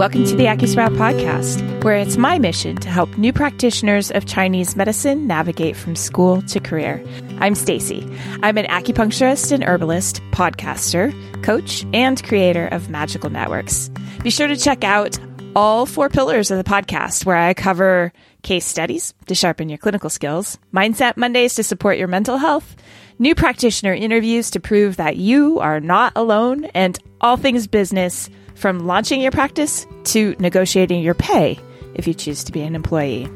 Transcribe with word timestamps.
Welcome 0.00 0.24
to 0.24 0.34
the 0.34 0.46
AcuSprout 0.46 0.96
podcast, 0.96 1.84
where 1.84 1.96
it's 1.96 2.16
my 2.16 2.38
mission 2.38 2.74
to 2.76 2.88
help 2.88 3.18
new 3.18 3.34
practitioners 3.34 4.10
of 4.10 4.24
Chinese 4.24 4.74
medicine 4.74 5.26
navigate 5.26 5.76
from 5.76 5.94
school 5.94 6.40
to 6.40 6.58
career. 6.58 7.04
I'm 7.38 7.54
Stacy. 7.54 8.08
I'm 8.42 8.56
an 8.56 8.64
acupuncturist 8.64 9.52
and 9.52 9.62
herbalist, 9.62 10.22
podcaster, 10.30 11.12
coach, 11.42 11.84
and 11.92 12.24
creator 12.24 12.66
of 12.68 12.88
Magical 12.88 13.28
Networks. 13.28 13.90
Be 14.22 14.30
sure 14.30 14.46
to 14.46 14.56
check 14.56 14.84
out 14.84 15.18
all 15.54 15.84
four 15.84 16.08
pillars 16.08 16.50
of 16.50 16.56
the 16.56 16.64
podcast, 16.64 17.26
where 17.26 17.36
I 17.36 17.52
cover 17.52 18.10
case 18.42 18.64
studies 18.64 19.12
to 19.26 19.34
sharpen 19.34 19.68
your 19.68 19.76
clinical 19.76 20.08
skills, 20.08 20.58
mindset 20.72 21.18
Mondays 21.18 21.56
to 21.56 21.62
support 21.62 21.98
your 21.98 22.08
mental 22.08 22.38
health, 22.38 22.74
new 23.18 23.34
practitioner 23.34 23.92
interviews 23.92 24.52
to 24.52 24.60
prove 24.60 24.96
that 24.96 25.18
you 25.18 25.58
are 25.58 25.78
not 25.78 26.14
alone, 26.16 26.64
and 26.64 26.98
all 27.20 27.36
things 27.36 27.66
business 27.66 28.30
from 28.60 28.86
launching 28.86 29.22
your 29.22 29.32
practice 29.32 29.86
to 30.04 30.36
negotiating 30.38 31.02
your 31.02 31.14
pay 31.14 31.58
if 31.94 32.06
you 32.06 32.14
choose 32.14 32.44
to 32.44 32.52
be 32.52 32.60
an 32.60 32.74
employee. 32.74 33.28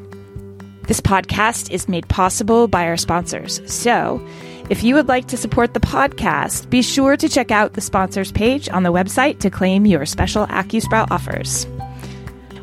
This 0.86 1.00
podcast 1.00 1.70
is 1.70 1.88
made 1.88 2.06
possible 2.08 2.68
by 2.68 2.86
our 2.86 2.98
sponsors. 2.98 3.60
So, 3.72 4.24
if 4.70 4.82
you 4.82 4.94
would 4.94 5.08
like 5.08 5.28
to 5.28 5.36
support 5.36 5.72
the 5.72 5.80
podcast, 5.80 6.68
be 6.68 6.82
sure 6.82 7.16
to 7.16 7.28
check 7.28 7.50
out 7.50 7.72
the 7.72 7.80
sponsors 7.80 8.32
page 8.32 8.68
on 8.68 8.82
the 8.82 8.92
website 8.92 9.40
to 9.40 9.50
claim 9.50 9.86
your 9.86 10.04
special 10.04 10.46
AcuSprout 10.46 11.10
offers. 11.10 11.66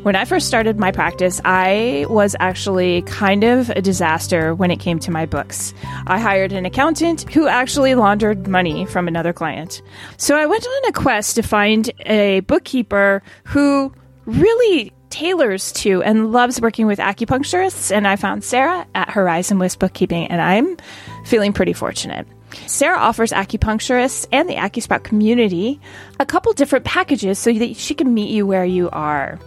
When 0.02 0.16
I 0.16 0.24
first 0.24 0.48
started 0.48 0.80
my 0.80 0.90
practice, 0.90 1.40
I 1.44 2.06
was 2.08 2.34
actually 2.40 3.02
kind 3.02 3.44
of 3.44 3.70
a 3.70 3.80
disaster 3.80 4.52
when 4.52 4.72
it 4.72 4.80
came 4.80 4.98
to 4.98 5.12
my 5.12 5.26
books. 5.26 5.72
I 6.08 6.18
hired 6.18 6.50
an 6.50 6.66
accountant 6.66 7.32
who 7.32 7.46
actually 7.46 7.94
laundered 7.94 8.48
money 8.48 8.84
from 8.84 9.06
another 9.06 9.32
client. 9.32 9.80
So 10.16 10.36
I 10.36 10.46
went 10.46 10.66
on 10.66 10.88
a 10.88 10.92
quest 10.92 11.36
to 11.36 11.42
find 11.42 11.88
a 12.04 12.40
bookkeeper 12.40 13.22
who 13.44 13.92
really 14.24 14.92
tailors 15.10 15.70
to 15.72 16.02
and 16.02 16.32
loves 16.32 16.60
working 16.60 16.88
with 16.88 16.98
acupuncturists. 16.98 17.94
And 17.94 18.08
I 18.08 18.16
found 18.16 18.42
Sarah 18.42 18.84
at 18.96 19.08
Horizon 19.08 19.60
West 19.60 19.78
Bookkeeping, 19.78 20.26
and 20.26 20.42
I'm 20.42 20.78
feeling 21.26 21.52
pretty 21.52 21.74
fortunate. 21.74 22.26
Sarah 22.66 22.98
offers 22.98 23.30
acupuncturists 23.30 24.26
and 24.32 24.48
the 24.48 24.56
AcuSprout 24.56 25.04
community 25.04 25.80
a 26.18 26.26
couple 26.26 26.52
different 26.52 26.84
packages 26.84 27.38
so 27.38 27.52
that 27.52 27.76
she 27.76 27.94
can 27.94 28.12
meet 28.12 28.30
you 28.30 28.46
where 28.46 28.64
you 28.64 28.90
are. 28.90 29.38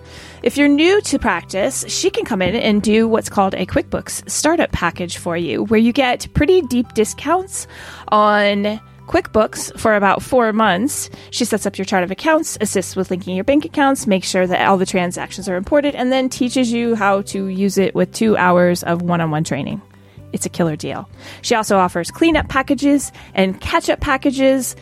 If 0.44 0.58
you're 0.58 0.68
new 0.68 1.02
to 1.02 1.18
practice, 1.18 1.86
she 1.88 2.10
can 2.10 2.26
come 2.26 2.42
in 2.42 2.56
and 2.56 2.82
do 2.82 3.08
what's 3.08 3.30
called 3.30 3.54
a 3.56 3.66
QuickBooks 3.66 4.30
startup 4.30 4.72
package 4.72 5.18
for 5.18 5.36
you, 5.36 5.64
where 5.64 5.80
you 5.80 5.92
get 5.92 6.32
pretty 6.34 6.62
deep 6.62 6.94
discounts 6.94 7.68
on 8.10 8.80
QuickBooks 9.08 9.80
for 9.80 9.96
about 9.96 10.22
four 10.22 10.52
months. 10.54 11.10
She 11.32 11.46
sets 11.46 11.66
up 11.66 11.78
your 11.78 11.86
chart 11.86 12.04
of 12.04 12.12
accounts, 12.12 12.58
assists 12.62 12.96
with 12.96 13.10
linking 13.12 13.36
your 13.36 13.44
bank 13.44 13.66
accounts, 13.66 14.08
makes 14.08 14.28
sure 14.28 14.46
that 14.46 14.68
all 14.68 14.78
the 14.78 14.86
transactions 14.86 15.48
are 15.50 15.56
imported, 15.56 15.96
and 15.96 16.12
then 16.12 16.30
teaches 16.30 16.72
you 16.72 16.96
how 16.96 17.22
to 17.24 17.48
use 17.48 17.78
it 17.78 17.96
with 17.96 18.12
two 18.12 18.36
hours 18.38 18.84
of 18.84 19.02
one 19.02 19.22
on 19.22 19.32
one 19.32 19.44
training. 19.44 19.82
It's 20.34 20.46
a 20.46 20.50
killer 20.50 20.76
deal. 20.76 21.10
She 21.44 21.56
also 21.56 21.78
offers 21.78 22.12
cleanup 22.12 22.50
packages 22.50 23.12
and 23.34 23.60
catch 23.62 23.90
up 23.90 24.02
packages 24.02 24.76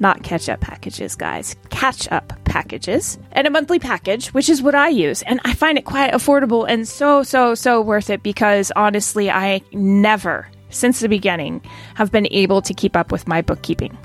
not 0.00 0.22
catch 0.22 0.48
up 0.48 0.60
packages, 0.60 1.14
guys, 1.14 1.56
catch 1.70 2.10
up 2.10 2.32
packages, 2.44 3.18
and 3.32 3.46
a 3.46 3.50
monthly 3.50 3.78
package, 3.78 4.28
which 4.28 4.48
is 4.48 4.62
what 4.62 4.74
I 4.74 4.88
use. 4.88 5.22
And 5.22 5.40
I 5.44 5.54
find 5.54 5.78
it 5.78 5.84
quite 5.84 6.12
affordable 6.12 6.68
and 6.68 6.86
so, 6.86 7.22
so, 7.22 7.54
so 7.54 7.80
worth 7.80 8.10
it 8.10 8.22
because 8.22 8.72
honestly, 8.76 9.30
I 9.30 9.62
never, 9.72 10.48
since 10.70 11.00
the 11.00 11.08
beginning, 11.08 11.62
have 11.94 12.12
been 12.12 12.28
able 12.30 12.62
to 12.62 12.74
keep 12.74 12.96
up 12.96 13.12
with 13.12 13.28
my 13.28 13.42
bookkeeping. 13.42 13.96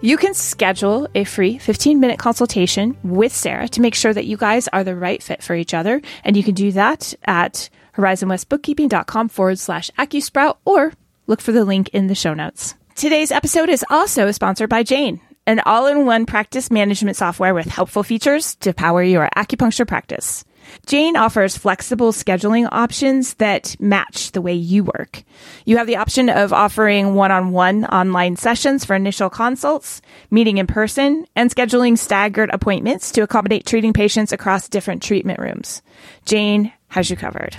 You 0.00 0.16
can 0.16 0.32
schedule 0.32 1.08
a 1.14 1.24
free 1.24 1.58
15 1.58 1.98
minute 1.98 2.20
consultation 2.20 2.96
with 3.02 3.34
Sarah 3.34 3.68
to 3.68 3.80
make 3.80 3.96
sure 3.96 4.14
that 4.14 4.26
you 4.26 4.36
guys 4.36 4.68
are 4.68 4.84
the 4.84 4.94
right 4.94 5.20
fit 5.20 5.42
for 5.42 5.56
each 5.56 5.74
other. 5.74 6.00
And 6.22 6.36
you 6.36 6.44
can 6.44 6.54
do 6.54 6.70
that 6.72 7.14
at 7.24 7.68
horizonwestbookkeeping.com 7.96 9.28
forward 9.28 9.58
slash 9.58 9.90
AcuSprout 9.98 10.58
or 10.64 10.92
look 11.26 11.40
for 11.40 11.50
the 11.50 11.64
link 11.64 11.88
in 11.88 12.06
the 12.06 12.14
show 12.14 12.32
notes. 12.32 12.74
Today's 12.98 13.30
episode 13.30 13.68
is 13.68 13.84
also 13.90 14.32
sponsored 14.32 14.68
by 14.68 14.82
Jane, 14.82 15.20
an 15.46 15.60
all 15.60 15.86
in 15.86 16.04
one 16.04 16.26
practice 16.26 16.68
management 16.68 17.16
software 17.16 17.54
with 17.54 17.66
helpful 17.66 18.02
features 18.02 18.56
to 18.56 18.74
power 18.74 19.04
your 19.04 19.28
acupuncture 19.36 19.86
practice. 19.86 20.44
Jane 20.84 21.16
offers 21.16 21.56
flexible 21.56 22.10
scheduling 22.10 22.68
options 22.72 23.34
that 23.34 23.76
match 23.78 24.32
the 24.32 24.42
way 24.42 24.54
you 24.54 24.82
work. 24.82 25.22
You 25.64 25.76
have 25.76 25.86
the 25.86 25.98
option 25.98 26.28
of 26.28 26.52
offering 26.52 27.14
one 27.14 27.30
on 27.30 27.52
one 27.52 27.84
online 27.84 28.34
sessions 28.34 28.84
for 28.84 28.96
initial 28.96 29.30
consults, 29.30 30.02
meeting 30.32 30.58
in 30.58 30.66
person, 30.66 31.24
and 31.36 31.54
scheduling 31.54 31.96
staggered 31.96 32.50
appointments 32.52 33.12
to 33.12 33.22
accommodate 33.22 33.64
treating 33.64 33.92
patients 33.92 34.32
across 34.32 34.68
different 34.68 35.04
treatment 35.04 35.38
rooms. 35.38 35.82
Jane 36.24 36.72
has 36.88 37.08
you 37.08 37.16
covered. 37.16 37.56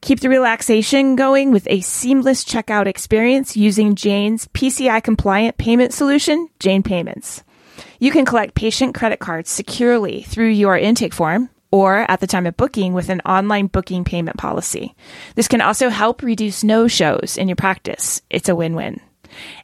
Keep 0.00 0.20
the 0.20 0.28
relaxation 0.28 1.16
going 1.16 1.50
with 1.50 1.66
a 1.68 1.80
seamless 1.80 2.44
checkout 2.44 2.86
experience 2.86 3.56
using 3.56 3.94
Jane's 3.94 4.46
PCI 4.48 5.02
compliant 5.02 5.58
payment 5.58 5.92
solution, 5.92 6.48
Jane 6.60 6.82
Payments. 6.82 7.42
You 7.98 8.12
can 8.12 8.24
collect 8.24 8.54
patient 8.54 8.94
credit 8.94 9.18
cards 9.18 9.50
securely 9.50 10.22
through 10.22 10.50
your 10.50 10.78
intake 10.78 11.12
form 11.12 11.50
or 11.70 12.10
at 12.10 12.20
the 12.20 12.26
time 12.26 12.46
of 12.46 12.56
booking 12.56 12.94
with 12.94 13.08
an 13.08 13.20
online 13.22 13.66
booking 13.66 14.04
payment 14.04 14.36
policy. 14.38 14.94
This 15.34 15.48
can 15.48 15.60
also 15.60 15.88
help 15.88 16.22
reduce 16.22 16.64
no 16.64 16.88
shows 16.88 17.36
in 17.36 17.48
your 17.48 17.56
practice. 17.56 18.22
It's 18.30 18.48
a 18.48 18.56
win 18.56 18.74
win. 18.74 19.00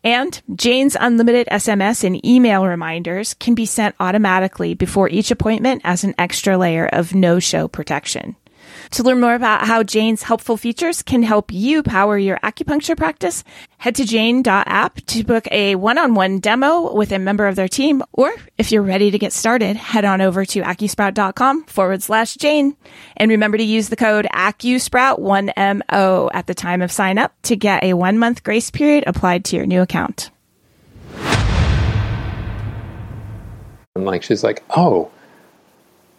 And 0.02 0.42
Jane's 0.54 0.96
unlimited 0.98 1.46
SMS 1.50 2.04
and 2.04 2.24
email 2.26 2.66
reminders 2.66 3.34
can 3.34 3.54
be 3.54 3.66
sent 3.66 3.94
automatically 3.98 4.74
before 4.74 5.08
each 5.08 5.30
appointment 5.30 5.82
as 5.84 6.04
an 6.04 6.14
extra 6.18 6.58
layer 6.58 6.86
of 6.86 7.14
no 7.14 7.38
show 7.38 7.68
protection. 7.68 8.36
To 8.94 9.02
learn 9.02 9.20
more 9.20 9.34
about 9.34 9.66
how 9.66 9.82
Jane's 9.82 10.22
helpful 10.22 10.56
features 10.56 11.02
can 11.02 11.24
help 11.24 11.52
you 11.52 11.82
power 11.82 12.16
your 12.16 12.38
acupuncture 12.44 12.96
practice, 12.96 13.42
head 13.76 13.96
to 13.96 14.04
jane.app 14.04 15.00
to 15.06 15.24
book 15.24 15.48
a 15.50 15.74
one-on-one 15.74 16.38
demo 16.38 16.94
with 16.94 17.10
a 17.10 17.18
member 17.18 17.48
of 17.48 17.56
their 17.56 17.66
team. 17.66 18.04
Or 18.12 18.32
if 18.56 18.70
you're 18.70 18.82
ready 18.82 19.10
to 19.10 19.18
get 19.18 19.32
started, 19.32 19.74
head 19.74 20.04
on 20.04 20.20
over 20.20 20.44
to 20.44 20.62
acusprout.com 20.62 21.64
forward 21.64 22.04
slash 22.04 22.36
Jane. 22.36 22.76
And 23.16 23.32
remember 23.32 23.58
to 23.58 23.64
use 23.64 23.88
the 23.88 23.96
code 23.96 24.28
AcuSprout1MO 24.32 26.30
at 26.32 26.46
the 26.46 26.54
time 26.54 26.80
of 26.80 26.92
sign 26.92 27.18
up 27.18 27.34
to 27.42 27.56
get 27.56 27.82
a 27.82 27.94
one 27.94 28.16
month 28.16 28.44
grace 28.44 28.70
period 28.70 29.02
applied 29.08 29.44
to 29.46 29.56
your 29.56 29.66
new 29.66 29.82
account. 29.82 30.30
And 33.96 34.04
like, 34.04 34.22
she's 34.22 34.44
like, 34.44 34.62
oh, 34.70 35.10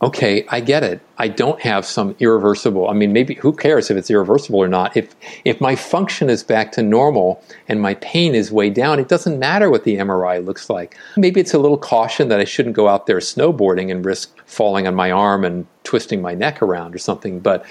okay, 0.02 0.46
I 0.50 0.60
get 0.60 0.84
it. 0.84 1.02
I 1.18 1.28
don't 1.28 1.60
have 1.62 1.86
some 1.86 2.16
irreversible. 2.20 2.90
I 2.90 2.94
mean, 2.94 3.14
maybe 3.14 3.36
who 3.36 3.54
cares 3.54 3.90
if 3.90 3.98
it's 3.98 4.10
irreversible 4.10 4.62
or 4.62 4.68
not? 4.68 4.96
If 4.96 5.16
if 5.46 5.62
my 5.62 5.76
function 5.76 6.30
is 6.30 6.44
back 6.44 6.72
to 6.74 6.84
normal 6.84 7.42
and 7.68 7.82
my 7.82 7.96
pain 7.96 8.36
is 8.36 8.52
way 8.52 8.70
down, 8.70 9.00
it 9.00 9.08
doesn't 9.08 9.40
matter 9.40 9.70
what 9.70 9.84
the 9.84 9.98
MRI 9.98 10.46
looks 10.46 10.70
like. 10.70 10.98
Maybe 11.18 11.40
it's 11.40 11.54
a 11.54 11.60
little 11.60 11.78
caution 11.78 12.28
that 12.30 12.40
I 12.40 12.44
shouldn't 12.44 12.76
go 12.76 12.88
out 12.88 13.08
there 13.08 13.18
snowboarding 13.18 13.92
and 13.92 14.06
risk 14.06 14.38
falling 14.46 14.88
on 14.88 14.96
my 14.96 15.12
arm 15.12 15.44
and 15.44 15.66
twisting 15.84 16.22
my 16.22 16.34
neck 16.34 16.62
around 16.62 16.94
or 16.94 17.00
something. 17.00 17.40
But 17.40 17.66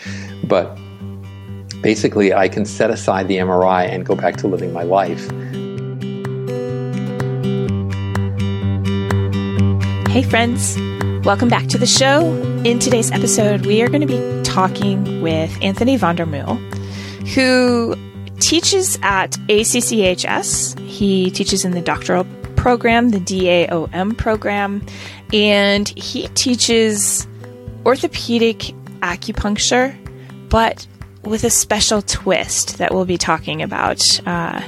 but 0.45 0.75
basically, 1.83 2.33
I 2.33 2.49
can 2.49 2.65
set 2.65 2.91
aside 2.91 3.29
the 3.29 3.37
MRI 3.37 3.89
and 3.89 4.07
go 4.07 4.15
back 4.15 4.37
to 4.39 4.49
living 4.49 4.73
my 4.73 4.83
life. 4.83 5.31
Hey, 10.09 10.23
friends. 10.23 10.79
Welcome 11.25 11.49
back 11.49 11.69
to 11.69 11.79
the 11.79 11.87
show. 11.87 12.35
In 12.67 12.79
today's 12.79 13.11
episode, 13.11 13.65
we 13.65 13.81
are 13.81 13.89
going 13.89 14.03
to 14.03 14.07
be 14.07 14.43
talking 14.43 15.23
with 15.23 15.57
Anthony 15.63 15.97
Von 15.97 16.17
der 16.17 16.27
Muhll, 16.27 16.59
who 17.29 17.97
teaches 18.41 18.99
at 19.01 19.31
ACCHS. 19.49 20.79
He 20.81 21.31
teaches 21.31 21.65
in 21.65 21.71
the 21.71 21.81
doctoral 21.81 22.27
program, 22.57 23.09
the 23.09 23.21
DAOM 23.21 24.19
program, 24.19 24.85
and 25.33 25.89
he 25.89 26.29
teaches 26.35 27.27
orthopedic 27.87 28.59
acupuncture, 29.01 29.97
but 30.51 30.87
with 31.23 31.43
a 31.45 31.51
special 31.51 32.03
twist 32.03 32.77
that 32.77 32.93
we'll 32.93 33.07
be 33.07 33.17
talking 33.17 33.63
about. 33.63 34.21
Uh, 34.27 34.61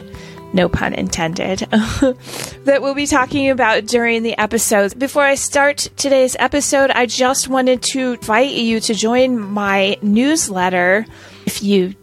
no 0.57 0.69
pun 0.69 0.95
intended, 0.95 1.59
that 1.71 2.79
we'll 2.81 2.95
be 2.95 3.07
talking 3.07 3.51
about 3.51 3.87
during 3.87 4.23
the 4.23 4.37
episode. 4.39 4.99
Before 4.99 5.23
I 5.23 5.37
start 5.37 5.89
today's 5.97 6.35
episode, 6.39 6.91
I 6.91 7.07
just 7.07 7.47
wanted 7.47 7.83
to 7.83 8.15
invite 8.15 8.55
you 8.55 8.81
to 8.81 8.95
join 8.95 9.39
my 9.39 9.99
newsletter. 10.03 11.07
If 11.45 11.63
you 11.63 11.95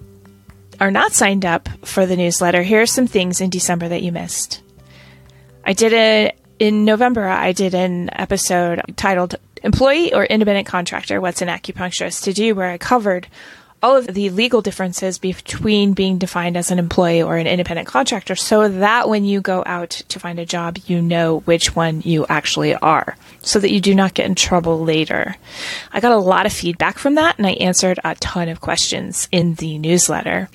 are 0.79 0.91
not 0.91 1.11
signed 1.11 1.45
up 1.45 1.67
for 1.83 2.05
the 2.05 2.15
newsletter, 2.15 2.63
here 2.63 2.81
are 2.81 2.85
some 2.85 3.07
things 3.07 3.41
in 3.41 3.49
December 3.49 3.89
that 3.89 4.03
you 4.03 4.11
missed. 4.11 4.61
I 5.65 5.73
did 5.73 5.91
a 5.93 6.31
in 6.59 6.85
November. 6.85 7.27
I 7.27 7.51
did 7.51 7.73
an 7.73 8.09
episode 8.13 8.81
titled 8.95 9.35
Employee 9.63 10.13
or 10.13 10.25
Independent 10.25 10.67
Contractor 10.67 11.19
What's 11.19 11.41
an 11.41 11.47
Acupuncturist 11.47 12.23
to 12.23 12.33
Do, 12.33 12.53
where 12.53 12.69
I 12.69 12.77
covered 12.77 13.27
all 13.83 13.97
of 13.97 14.07
the 14.07 14.29
legal 14.29 14.61
differences 14.61 15.19
between 15.19 15.93
being 15.93 16.17
defined 16.17 16.55
as 16.55 16.71
an 16.71 16.79
employee 16.79 17.21
or 17.21 17.35
an 17.35 17.45
independent 17.45 17.85
contractor 17.85 18.33
so 18.33 18.69
that 18.69 19.09
when 19.09 19.25
you 19.25 19.41
go 19.41 19.61
out 19.65 19.89
to 19.89 20.19
find 20.19 20.39
a 20.39 20.45
job, 20.45 20.79
you 20.87 21.01
know 21.01 21.39
which 21.41 21.75
one 21.75 22.01
you 22.01 22.25
actually 22.27 22.73
are 22.75 23.17
so 23.41 23.59
that 23.59 23.71
you 23.71 23.81
do 23.81 23.93
not 23.93 24.13
get 24.13 24.25
in 24.25 24.35
trouble 24.35 24.81
later. 24.81 25.35
I 25.91 25.99
got 25.99 26.13
a 26.13 26.17
lot 26.17 26.45
of 26.45 26.53
feedback 26.53 26.97
from 26.97 27.15
that 27.15 27.37
and 27.37 27.45
I 27.45 27.51
answered 27.51 27.99
a 28.05 28.15
ton 28.15 28.47
of 28.47 28.61
questions 28.61 29.27
in 29.33 29.55
the 29.55 29.77
newsletter. 29.77 30.49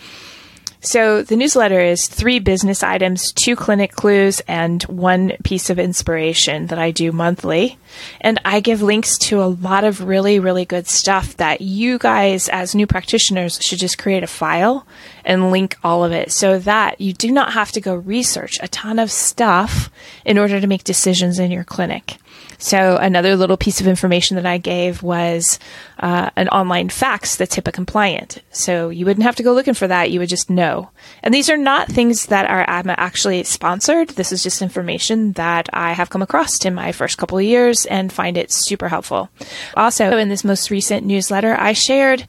So 0.81 1.23
the 1.23 1.37
newsletter 1.37 1.81
is 1.81 2.07
three 2.07 2.39
business 2.39 2.85
items, 2.85 3.33
two 3.33 3.57
clinic 3.57 3.93
clues, 3.93 4.41
and 4.47 4.81
one 4.85 5.33
piece 5.43 5.71
of 5.71 5.79
inspiration 5.79 6.69
that 6.69 6.79
I 6.79 6.93
do 6.93 7.11
monthly. 7.11 7.79
And 8.21 8.41
I 8.45 8.61
give 8.61 8.81
links 8.81 9.19
to 9.19 9.43
a 9.43 9.47
lot 9.47 9.83
of 9.83 10.03
really, 10.03 10.39
really 10.39 10.65
good 10.65 10.87
stuff 10.87 11.37
that 11.39 11.61
you 11.61 11.99
guys, 11.99 12.49
as 12.49 12.77
new 12.77 12.87
practitioners, 12.87 13.59
should 13.61 13.81
just 13.81 13.99
create 13.99 14.23
a 14.23 14.29
file 14.29 14.87
and 15.25 15.51
link 15.51 15.77
all 15.83 16.05
of 16.05 16.13
it 16.13 16.31
so 16.31 16.61
that 16.61 17.01
you 17.01 17.13
do 17.13 17.33
not 17.33 17.55
have 17.55 17.73
to 17.73 17.81
go 17.81 17.95
research 17.95 18.57
a 18.63 18.69
ton 18.69 19.01
of 19.01 19.11
stuff 19.11 19.91
in 20.25 20.39
order 20.39 20.61
to 20.61 20.67
make 20.69 20.85
decisions 20.85 21.41
in 21.41 21.51
your 21.51 21.65
clinic. 21.65 22.19
So 22.59 22.97
another 22.97 23.37
little 23.37 23.57
piece 23.57 23.81
of 23.81 23.87
information 23.87 24.35
that 24.35 24.45
I 24.45 24.59
gave 24.59 25.03
was 25.03 25.61
uh, 26.01 26.31
an 26.35 26.49
online 26.49 26.89
fax 26.89 27.37
that's 27.37 27.57
HIPAA 27.57 27.73
compliant. 27.73 28.43
So 28.51 28.89
you 28.89 29.07
wouldn't 29.07 29.25
have 29.25 29.37
to 29.37 29.45
go 29.45 29.53
looking 29.53 29.75
for 29.75 29.87
that; 29.87 30.11
you 30.11 30.19
would 30.19 30.29
just 30.29 30.51
know. 30.51 30.91
And 31.23 31.33
these 31.33 31.49
are 31.49 31.57
not 31.57 31.89
things 31.89 32.27
that 32.27 32.51
are 32.51 32.67
ADMA 32.67 32.97
actually 32.99 33.45
sponsored. 33.45 34.11
This 34.11 34.33
is 34.33 34.43
just 34.43 34.61
information 34.61 35.33
that 35.33 35.69
I 35.73 35.93
have 35.93 36.11
come 36.11 36.23
across 36.23 36.65
in 36.65 36.75
my 36.75 36.91
first 36.91 37.17
couple 37.17 37.39
of 37.39 37.45
years 37.45 37.87
and 37.87 38.13
find 38.13 38.37
it 38.37 38.51
super 38.51 38.89
helpful. 38.89 39.31
Also, 39.75 40.17
in 40.17 40.29
this 40.29 40.45
most 40.45 40.71
recent 40.71 41.07
newsletter, 41.07 41.55
I 41.55 41.73
shared 41.73 42.27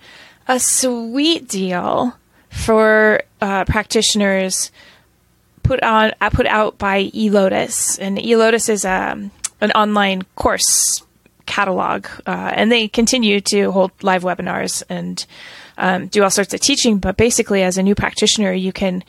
a 0.47 0.59
sweet 0.59 1.47
deal 1.47 2.15
for 2.49 3.21
uh, 3.41 3.65
practitioners 3.65 4.71
put 5.63 5.83
on 5.83 6.13
uh, 6.19 6.29
put 6.29 6.47
out 6.47 6.77
by 6.77 7.05
eLotus, 7.05 7.99
and 7.99 8.17
eLotus 8.17 8.69
is 8.69 8.85
a 8.85 9.11
um, 9.11 9.31
an 9.61 9.71
online 9.71 10.23
course 10.35 11.03
catalog, 11.45 12.05
uh, 12.27 12.51
and 12.53 12.71
they 12.71 12.87
continue 12.87 13.41
to 13.41 13.71
hold 13.71 13.91
live 14.03 14.23
webinars 14.23 14.83
and 14.87 15.25
um, 15.77 16.07
do 16.07 16.23
all 16.23 16.29
sorts 16.29 16.53
of 16.53 16.59
teaching. 16.59 16.99
But 16.99 17.17
basically, 17.17 17.63
as 17.63 17.77
a 17.77 17.83
new 17.83 17.95
practitioner, 17.95 18.53
you 18.53 18.71
can 18.71 19.03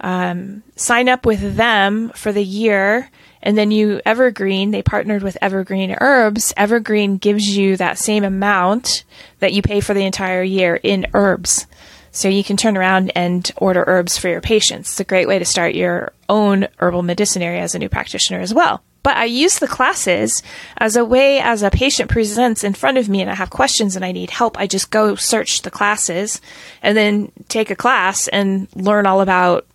um, 0.00 0.62
sign 0.76 1.08
up 1.08 1.26
with 1.26 1.56
them 1.56 2.10
for 2.14 2.32
the 2.32 2.44
year, 2.44 3.10
and 3.42 3.58
then 3.58 3.70
you 3.70 4.00
Evergreen. 4.06 4.70
They 4.70 4.82
partnered 4.82 5.22
with 5.22 5.36
Evergreen 5.42 5.96
Herbs. 6.00 6.54
Evergreen 6.56 7.16
gives 7.16 7.56
you 7.56 7.76
that 7.76 7.98
same 7.98 8.24
amount 8.24 9.04
that 9.40 9.52
you 9.52 9.60
pay 9.60 9.80
for 9.80 9.92
the 9.92 10.04
entire 10.04 10.42
year 10.42 10.76
in 10.76 11.06
herbs. 11.12 11.66
So 12.12 12.28
you 12.28 12.42
can 12.42 12.56
turn 12.56 12.76
around 12.76 13.12
and 13.14 13.50
order 13.56 13.84
herbs 13.86 14.18
for 14.18 14.28
your 14.28 14.40
patients. 14.40 14.90
It's 14.90 15.00
a 15.00 15.04
great 15.04 15.28
way 15.28 15.38
to 15.38 15.44
start 15.44 15.74
your 15.74 16.12
own 16.28 16.66
herbal 16.78 17.02
medicinary 17.02 17.60
as 17.60 17.74
a 17.74 17.78
new 17.78 17.88
practitioner 17.88 18.40
as 18.40 18.52
well. 18.52 18.82
But 19.02 19.16
I 19.16 19.24
use 19.24 19.58
the 19.58 19.66
classes 19.66 20.42
as 20.76 20.96
a 20.96 21.04
way 21.04 21.40
as 21.40 21.62
a 21.62 21.70
patient 21.70 22.10
presents 22.10 22.64
in 22.64 22.74
front 22.74 22.98
of 22.98 23.08
me 23.08 23.22
and 23.22 23.30
I 23.30 23.34
have 23.34 23.50
questions 23.50 23.96
and 23.96 24.04
I 24.04 24.12
need 24.12 24.30
help. 24.30 24.58
I 24.58 24.66
just 24.66 24.90
go 24.90 25.14
search 25.14 25.62
the 25.62 25.70
classes 25.70 26.40
and 26.82 26.96
then 26.96 27.32
take 27.48 27.70
a 27.70 27.76
class 27.76 28.28
and 28.28 28.68
learn 28.74 29.06
all 29.06 29.20
about 29.20 29.66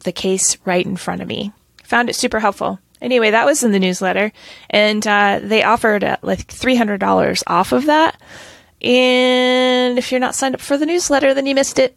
the 0.00 0.12
case 0.12 0.56
right 0.64 0.84
in 0.84 0.96
front 0.96 1.20
of 1.20 1.28
me. 1.28 1.52
Found 1.84 2.08
it 2.08 2.16
super 2.16 2.40
helpful. 2.40 2.78
Anyway, 3.02 3.30
that 3.30 3.44
was 3.44 3.62
in 3.62 3.72
the 3.72 3.78
newsletter 3.78 4.32
and 4.70 5.06
uh, 5.06 5.40
they 5.42 5.62
offered 5.62 6.02
uh, 6.02 6.16
like 6.22 6.46
$300 6.46 7.42
off 7.46 7.72
of 7.72 7.86
that. 7.86 8.18
And 8.80 9.98
if 9.98 10.10
you're 10.10 10.20
not 10.20 10.34
signed 10.34 10.54
up 10.54 10.60
for 10.60 10.78
the 10.78 10.86
newsletter, 10.86 11.34
then 11.34 11.46
you 11.46 11.54
missed 11.54 11.78
it. 11.78 11.96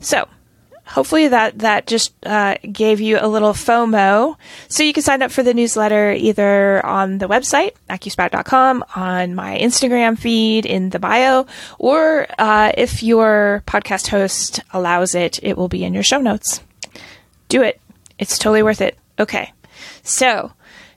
So 0.00 0.28
hopefully 0.92 1.28
that 1.28 1.58
that 1.60 1.86
just 1.86 2.14
uh, 2.24 2.56
gave 2.70 3.00
you 3.00 3.18
a 3.20 3.26
little 3.26 3.52
FOMO. 3.52 4.36
So 4.68 4.82
you 4.82 4.92
can 4.92 5.02
sign 5.02 5.22
up 5.22 5.32
for 5.32 5.42
the 5.42 5.54
newsletter 5.54 6.12
either 6.12 6.84
on 6.84 7.18
the 7.18 7.28
website 7.28 7.72
acusprout.com, 7.90 8.84
on 8.94 9.34
my 9.34 9.58
Instagram 9.58 10.18
feed 10.18 10.66
in 10.66 10.90
the 10.90 10.98
bio, 10.98 11.46
or 11.78 12.26
uh, 12.38 12.72
if 12.76 13.02
your 13.02 13.62
podcast 13.66 14.08
host 14.08 14.60
allows 14.72 15.14
it, 15.14 15.40
it 15.42 15.56
will 15.56 15.68
be 15.68 15.84
in 15.84 15.94
your 15.94 16.02
show 16.02 16.20
notes. 16.20 16.62
Do 17.48 17.62
it; 17.62 17.80
it's 18.18 18.38
totally 18.38 18.62
worth 18.62 18.80
it. 18.80 18.96
Okay, 19.18 19.52
so. 20.02 20.52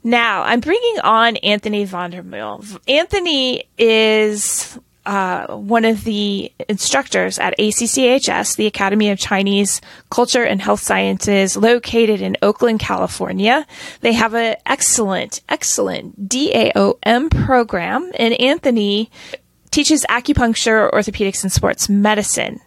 Now 0.08 0.44
I'm 0.44 0.60
bringing 0.60 1.00
on 1.04 1.36
Anthony 1.38 1.84
Vandermeulen. 1.84 2.78
Anthony 2.88 3.64
is 3.76 4.78
uh, 5.06 5.56
one 5.56 5.86
of 5.86 6.04
the 6.04 6.52
instructors 6.68 7.40
at 7.40 7.58
ACCHS, 7.58 8.56
the 8.56 8.68
Academy 8.68 9.10
of 9.10 9.20
Chinese 9.20 9.82
Culture 10.10 10.44
and 10.44 10.62
Health 10.62 10.82
Sciences, 10.82 11.56
located 11.56 12.22
in 12.22 12.38
Oakland, 12.42 12.80
California. 12.80 13.66
They 14.02 14.14
have 14.14 14.34
an 14.34 14.56
excellent, 14.66 15.42
excellent 15.50 16.30
DAOM 16.30 17.30
program, 17.30 18.12
and 18.16 18.34
Anthony 18.40 19.12
teaches 19.72 20.06
acupuncture, 20.10 20.92
orthopedics, 20.92 21.44
and 21.44 21.52
sports 21.52 21.90
medicine. 21.90 22.62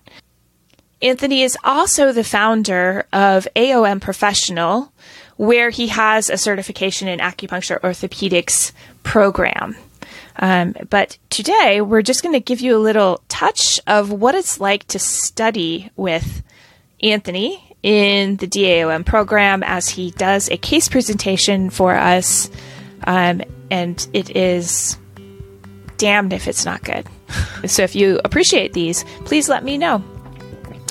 Anthony 1.01 1.43
is 1.43 1.57
also 1.63 2.13
the 2.13 2.25
founder 2.25 3.07
of 3.13 3.47
AOM 3.55 4.01
Professional, 4.01 4.93
where 5.37 5.71
he 5.71 5.87
has 5.89 6.29
a 6.29 6.37
certification 6.37 7.07
in 7.09 7.21
acupuncture 7.21 7.81
orthopedics 7.81 8.73
program. 9.05 9.77
Um, 10.39 10.75
but 10.89 11.19
today 11.31 11.81
we're 11.81 12.03
just 12.03 12.23
going 12.23 12.35
to 12.35 12.41
give 12.41 12.61
you 12.61 12.77
a 12.77 12.79
little 12.79 13.23
touch 13.29 13.81
of 13.87 14.13
what 14.13 14.35
it's 14.35 14.61
like 14.61 14.87
to 14.89 14.99
study 14.99 15.91
with 15.97 16.43
Anthony 17.03 17.77
in 17.83 18.37
the 18.37 18.47
DAOM 18.47 19.05
program 19.05 19.63
as 19.63 19.89
he 19.89 20.11
does 20.13 20.49
a 20.51 20.57
case 20.57 20.89
presentation 20.89 21.71
for 21.71 21.95
us. 21.95 22.51
Um, 23.05 23.43
and 23.71 24.07
it 24.13 24.37
is 24.37 24.99
damned 25.97 26.33
if 26.33 26.49
it's 26.49 26.65
not 26.65 26.83
good. 26.83 27.07
so 27.67 27.83
if 27.83 27.95
you 27.95 28.21
appreciate 28.25 28.73
these, 28.73 29.05
please 29.25 29.49
let 29.49 29.65
me 29.65 29.79
know. 29.79 30.03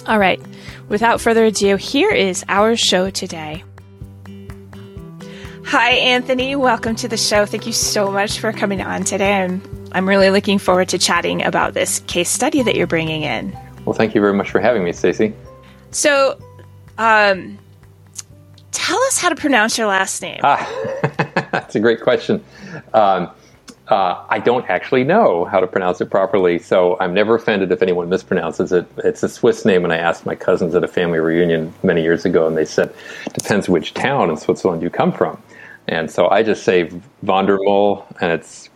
All 0.05 0.19
right. 0.19 0.41
Without 0.89 1.19
further 1.19 1.45
ado, 1.45 1.75
here 1.75 2.11
is 2.11 2.45
our 2.47 2.75
show 2.77 3.09
today. 3.09 3.63
Hi, 5.67 5.95
Anthony. 5.95 6.55
Welcome 6.55 6.95
to 6.95 7.09
the 7.09 7.17
show. 7.17 7.45
Thank 7.45 7.67
you 7.67 7.73
so 7.73 8.09
much 8.09 8.39
for 8.39 8.53
coming 8.53 8.81
on 8.81 9.03
today. 9.03 9.33
I'm 9.33 9.61
I'm 9.91 10.07
really 10.07 10.29
looking 10.29 10.59
forward 10.59 10.87
to 10.89 10.97
chatting 10.97 11.43
about 11.43 11.73
this 11.73 11.99
case 12.07 12.29
study 12.29 12.61
that 12.61 12.75
you're 12.75 12.87
bringing 12.87 13.23
in. 13.23 13.51
Well, 13.83 13.93
thank 13.93 14.15
you 14.15 14.21
very 14.21 14.33
much 14.33 14.49
for 14.49 14.61
having 14.61 14.85
me, 14.85 14.93
Stacy. 14.93 15.33
So, 15.91 16.39
um, 16.97 17.59
tell 18.71 18.97
us 19.07 19.17
how 19.17 19.27
to 19.27 19.35
pronounce 19.35 19.77
your 19.77 19.87
last 19.87 20.21
name. 20.21 20.39
Ah, 20.41 20.65
that's 21.51 21.75
a 21.75 21.81
great 21.81 21.99
question. 21.99 22.41
Um, 22.93 23.29
uh, 23.89 24.25
I 24.29 24.39
don't 24.39 24.69
actually 24.69 25.03
know 25.03 25.43
how 25.43 25.59
to 25.59 25.67
pronounce 25.67 25.99
it 25.99 26.09
properly, 26.09 26.59
so 26.59 26.97
I'm 27.01 27.13
never 27.13 27.35
offended 27.35 27.73
if 27.73 27.81
anyone 27.81 28.09
mispronounces 28.09 28.71
it. 28.71 28.89
It's 29.03 29.21
a 29.21 29.27
Swiss 29.27 29.65
name, 29.65 29.83
and 29.83 29.91
I 29.91 29.97
asked 29.97 30.25
my 30.25 30.35
cousins 30.35 30.75
at 30.75 30.85
a 30.85 30.87
family 30.87 31.19
reunion 31.19 31.73
many 31.83 32.03
years 32.03 32.23
ago, 32.23 32.47
and 32.47 32.55
they 32.55 32.65
said, 32.65 32.93
"Depends 33.33 33.67
which 33.67 33.93
town 33.93 34.29
in 34.29 34.37
Switzerland 34.37 34.81
you 34.81 34.89
come 34.89 35.11
from." 35.11 35.37
And 35.87 36.11
so 36.11 36.29
I 36.29 36.43
just 36.43 36.63
say 36.63 36.89
Vandermol, 37.23 38.05
and 38.21 38.31
it's 38.31 38.69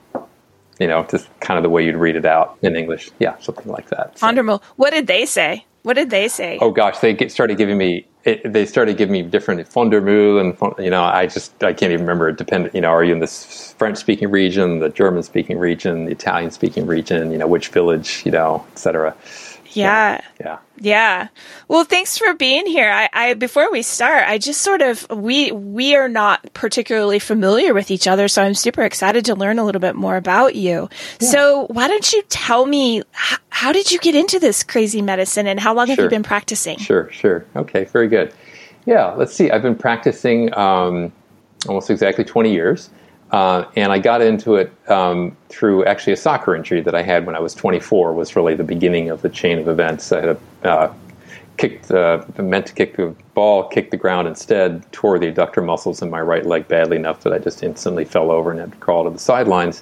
you 0.80 0.88
know 0.88 1.06
just 1.10 1.28
kind 1.40 1.58
of 1.58 1.64
the 1.64 1.70
way 1.70 1.86
you'd 1.86 1.96
read 1.96 2.16
it 2.16 2.26
out 2.26 2.58
in 2.62 2.76
English. 2.76 3.12
Yeah, 3.20 3.38
something 3.40 3.72
like 3.72 3.90
that. 3.90 4.18
So. 4.18 4.28
Vandermol. 4.28 4.64
What 4.78 4.92
did 4.92 5.08
they 5.08 5.26
say? 5.26 5.66
What 5.84 5.96
did 5.96 6.10
they 6.10 6.28
say? 6.28 6.60
Oh 6.62 6.72
gosh, 6.72 7.00
they 7.00 7.14
get, 7.14 7.32
started 7.32 7.58
giving 7.58 7.78
me. 7.78 8.08
It, 8.24 8.54
they 8.54 8.68
started 8.68 8.98
giving 8.98 9.14
me 9.14 9.24
different 9.24 9.68
Fondermühl 9.68 10.40
and 10.40 10.84
you 10.84 10.92
know 10.92 11.04
I 11.04 11.26
just 11.26 11.64
I 11.64 11.74
can't 11.74 11.92
even 11.92 12.06
remember. 12.06 12.30
It 12.30 12.38
depended. 12.38 12.74
You 12.74 12.82
know, 12.82 12.90
are 12.90 13.04
you 13.04 13.14
in 13.14 13.20
the 13.20 13.28
French 13.28 13.98
speaking 13.98 14.30
region, 14.30 14.80
the 14.80 14.90
German 14.90 15.24
speaking 15.24 15.58
region, 15.58 16.06
the 16.06 16.12
Italian 16.12 16.52
speaking 16.52 16.86
region? 16.86 17.32
You 17.32 17.40
know, 17.40 17.48
which 17.48 17.70
village? 17.70 18.22
You 18.26 18.32
know, 18.32 18.66
etc. 18.72 19.16
Yeah. 19.74 20.22
Yeah. 20.40 20.46
Yeah. 20.46 20.58
Well, 21.68 21.84
thanks 21.84 22.18
for 22.18 22.34
being 22.34 22.66
here. 22.66 22.92
I, 22.92 23.10
I, 23.14 23.34
before 23.36 23.72
we 23.72 23.82
start, 23.82 24.28
I 24.28 24.38
just 24.38 24.62
sort 24.62 24.82
of 24.82 25.10
we 25.10 25.52
we 25.52 25.96
are 25.96 26.10
not 26.10 26.54
particularly 26.54 27.20
familiar 27.20 27.74
with 27.74 27.92
each 27.92 28.08
other, 28.08 28.28
so 28.28 28.42
I'm 28.42 28.56
super 28.56 28.82
excited 28.82 29.26
to 29.26 29.36
learn 29.36 29.60
a 29.60 29.64
little 29.64 29.82
bit 29.82 29.96
more 29.96 30.18
about 30.18 30.56
you. 30.56 30.90
Yeah. 31.20 31.28
So, 31.28 31.68
why 31.68 31.88
don't 31.88 32.12
you 32.12 32.24
tell 32.30 32.66
me 32.66 33.04
how, 33.12 33.38
how, 33.50 33.72
did 33.72 33.92
you 33.92 34.00
get 34.00 34.16
into 34.16 34.40
this 34.40 34.64
crazy 34.64 35.02
medicine 35.02 35.48
and 35.48 35.60
how 35.60 35.74
long 35.74 35.88
sure. 35.88 35.96
have 35.96 36.04
you 36.04 36.10
been 36.10 36.24
practicing? 36.24 36.78
Sure, 36.78 37.10
sure. 37.12 37.46
Okay, 37.56 37.86
very 37.86 38.08
good. 38.08 38.34
Yeah, 38.86 39.14
let's 39.14 39.34
see. 39.34 39.52
I've 39.52 39.62
been 39.62 39.76
practicing 39.76 40.54
um, 40.58 41.12
almost 41.68 41.90
exactly 41.90 42.24
20 42.24 42.52
years. 42.52 42.90
Uh, 43.32 43.66
and 43.78 43.94
I 43.94 44.00
got 44.00 44.22
into 44.22 44.56
it 44.56 44.74
um, 44.90 45.36
through 45.48 45.86
actually 45.86 46.14
a 46.14 46.18
soccer 46.18 46.54
injury 46.54 46.82
that 46.82 46.94
I 46.94 47.02
had 47.02 47.26
when 47.26 47.36
I 47.36 47.40
was 47.40 47.54
24. 47.54 48.14
Was 48.14 48.36
really 48.36 48.56
the 48.56 48.64
beginning 48.64 49.10
of 49.10 49.22
the 49.22 49.30
chain 49.30 49.58
of 49.58 49.68
events. 49.70 50.12
I 50.12 50.20
had 50.20 50.38
a, 50.64 50.68
uh, 50.68 50.94
kicked, 51.58 51.92
uh, 51.92 52.26
meant 52.38 52.66
to 52.66 52.74
kick 52.74 52.98
the 52.98 53.16
ball, 53.34 53.68
kicked 53.70 53.92
the 53.92 53.98
ground 53.98 54.28
instead, 54.28 54.90
tore 54.92 55.18
the 55.18 55.32
adductor 55.32 55.64
muscles 55.64 56.02
in 56.02 56.10
my 56.10 56.20
right 56.20 56.46
leg 56.46 56.68
badly 56.68 56.98
enough 56.98 57.22
that 57.24 57.32
I 57.32 57.38
just 57.38 57.64
instantly 57.64 58.04
fell 58.04 58.32
over 58.32 58.52
and 58.52 58.60
had 58.60 58.72
to 58.74 58.78
crawl 58.80 59.06
to 59.06 59.10
the 59.10 59.20
sidelines. 59.20 59.82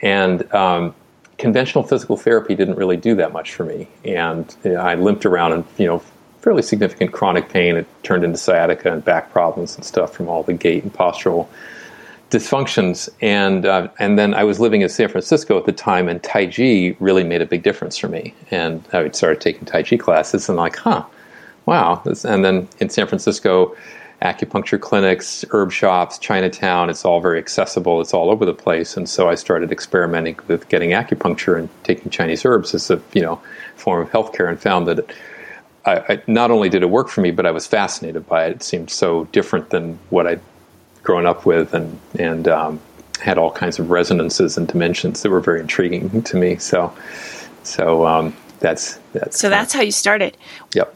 And 0.00 0.52
um, 0.52 0.94
conventional 1.38 1.84
physical 1.84 2.16
therapy 2.16 2.56
didn't 2.56 2.74
really 2.76 2.96
do 2.96 3.14
that 3.16 3.32
much 3.32 3.54
for 3.54 3.64
me, 3.64 3.88
and 4.04 4.54
you 4.64 4.72
know, 4.72 4.80
I 4.80 4.96
limped 4.96 5.24
around 5.24 5.52
and 5.52 5.64
you 5.78 5.86
know 5.86 6.02
fairly 6.40 6.62
significant 6.62 7.12
chronic 7.12 7.48
pain. 7.48 7.76
It 7.76 7.86
turned 8.02 8.24
into 8.24 8.38
sciatica 8.38 8.92
and 8.92 9.04
back 9.04 9.30
problems 9.30 9.76
and 9.76 9.84
stuff 9.84 10.12
from 10.12 10.28
all 10.28 10.42
the 10.42 10.54
gait 10.54 10.82
and 10.82 10.92
postural 10.92 11.46
dysfunctions. 12.32 13.08
And 13.20 13.66
uh, 13.66 13.88
and 13.98 14.18
then 14.18 14.34
I 14.34 14.42
was 14.42 14.58
living 14.58 14.80
in 14.80 14.88
San 14.88 15.08
Francisco 15.08 15.58
at 15.58 15.66
the 15.66 15.72
time, 15.72 16.08
and 16.08 16.20
Tai 16.22 16.46
Chi 16.46 16.96
really 16.98 17.22
made 17.22 17.42
a 17.42 17.46
big 17.46 17.62
difference 17.62 17.96
for 17.96 18.08
me. 18.08 18.34
And 18.50 18.82
I 18.92 19.08
started 19.10 19.40
taking 19.40 19.66
Tai 19.66 19.82
Chi 19.84 19.96
classes, 19.98 20.48
and 20.48 20.56
like, 20.56 20.76
huh, 20.76 21.04
wow. 21.66 22.02
and 22.04 22.44
then 22.44 22.68
in 22.80 22.88
San 22.88 23.06
Francisco, 23.06 23.76
acupuncture 24.22 24.80
clinics, 24.80 25.44
herb 25.50 25.70
shops, 25.70 26.18
Chinatown, 26.18 26.88
it's 26.88 27.04
all 27.04 27.20
very 27.20 27.38
accessible. 27.38 28.00
It's 28.00 28.14
all 28.14 28.30
over 28.30 28.46
the 28.46 28.54
place. 28.54 28.96
And 28.96 29.08
so 29.08 29.28
I 29.28 29.34
started 29.34 29.70
experimenting 29.70 30.38
with 30.48 30.68
getting 30.68 30.90
acupuncture 30.90 31.58
and 31.58 31.68
taking 31.84 32.10
Chinese 32.10 32.44
herbs 32.44 32.74
as 32.74 32.90
a 32.90 33.00
you 33.12 33.20
know 33.20 33.40
form 33.76 34.02
of 34.02 34.10
healthcare, 34.10 34.48
and 34.48 34.60
found 34.60 34.88
that. 34.88 34.98
It, 35.00 35.12
I, 35.84 35.96
I, 36.08 36.22
not 36.28 36.52
only 36.52 36.68
did 36.68 36.84
it 36.84 36.90
work 36.90 37.08
for 37.08 37.22
me, 37.22 37.32
but 37.32 37.44
I 37.44 37.50
was 37.50 37.66
fascinated 37.66 38.24
by 38.28 38.46
it. 38.46 38.52
It 38.52 38.62
seemed 38.62 38.88
so 38.88 39.24
different 39.32 39.70
than 39.70 39.98
what 40.10 40.28
I'd 40.28 40.40
grown 41.02 41.26
up 41.26 41.46
with 41.46 41.74
and 41.74 41.98
and 42.18 42.48
um, 42.48 42.80
had 43.20 43.38
all 43.38 43.50
kinds 43.50 43.78
of 43.78 43.90
resonances 43.90 44.56
and 44.56 44.68
dimensions 44.68 45.22
that 45.22 45.30
were 45.30 45.40
very 45.40 45.60
intriguing 45.60 46.22
to 46.22 46.36
me. 46.36 46.56
So 46.56 46.92
so 47.62 48.06
um, 48.06 48.36
that's 48.60 48.98
that's 49.12 49.38
so 49.38 49.48
that's 49.48 49.72
how 49.72 49.80
you 49.82 49.92
started. 49.92 50.36
Yep. 50.74 50.94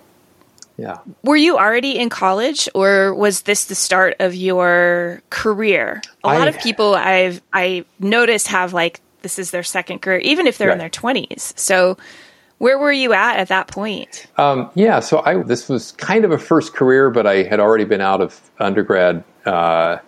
Yeah. 0.79 0.99
Were 1.23 1.37
you 1.37 1.57
already 1.57 1.99
in 1.99 2.11
college, 2.11 2.69
or 2.75 3.15
was 3.15 3.43
this 3.43 3.65
the 3.65 3.75
start 3.75 4.17
of 4.21 4.35
your 4.35 5.23
career? 5.31 6.03
A 6.23 6.29
lot 6.29 6.49
of 6.49 6.59
people 6.59 6.95
I've 6.95 7.41
I 7.53 7.85
noticed 7.99 8.49
have 8.49 8.75
like 8.75 9.01
this 9.23 9.39
is 9.39 9.51
their 9.51 9.63
second 9.63 10.01
career, 10.01 10.19
even 10.19 10.47
if 10.47 10.59
they're 10.59 10.69
right. 10.69 10.75
in 10.75 10.79
their 10.79 10.91
twenties. 10.91 11.55
So 11.57 11.97
where 12.59 12.79
were 12.79 12.93
you 12.93 13.13
at 13.13 13.39
at 13.39 13.49
that 13.49 13.69
point? 13.69 14.27
Um, 14.37 14.71
yeah, 14.75 15.01
so 15.01 15.23
I 15.25 15.43
this 15.43 15.69
was 15.69 15.93
kind 15.93 16.25
of 16.25 16.31
a 16.31 16.39
first 16.39 16.75
career, 16.75 17.11
but 17.11 17.27
I 17.27 17.43
had 17.43 17.59
already 17.59 17.85
been 17.85 18.03
out 18.03 18.21
of 18.21 18.39
undergrad. 18.59 19.25
Uh, 19.47 19.99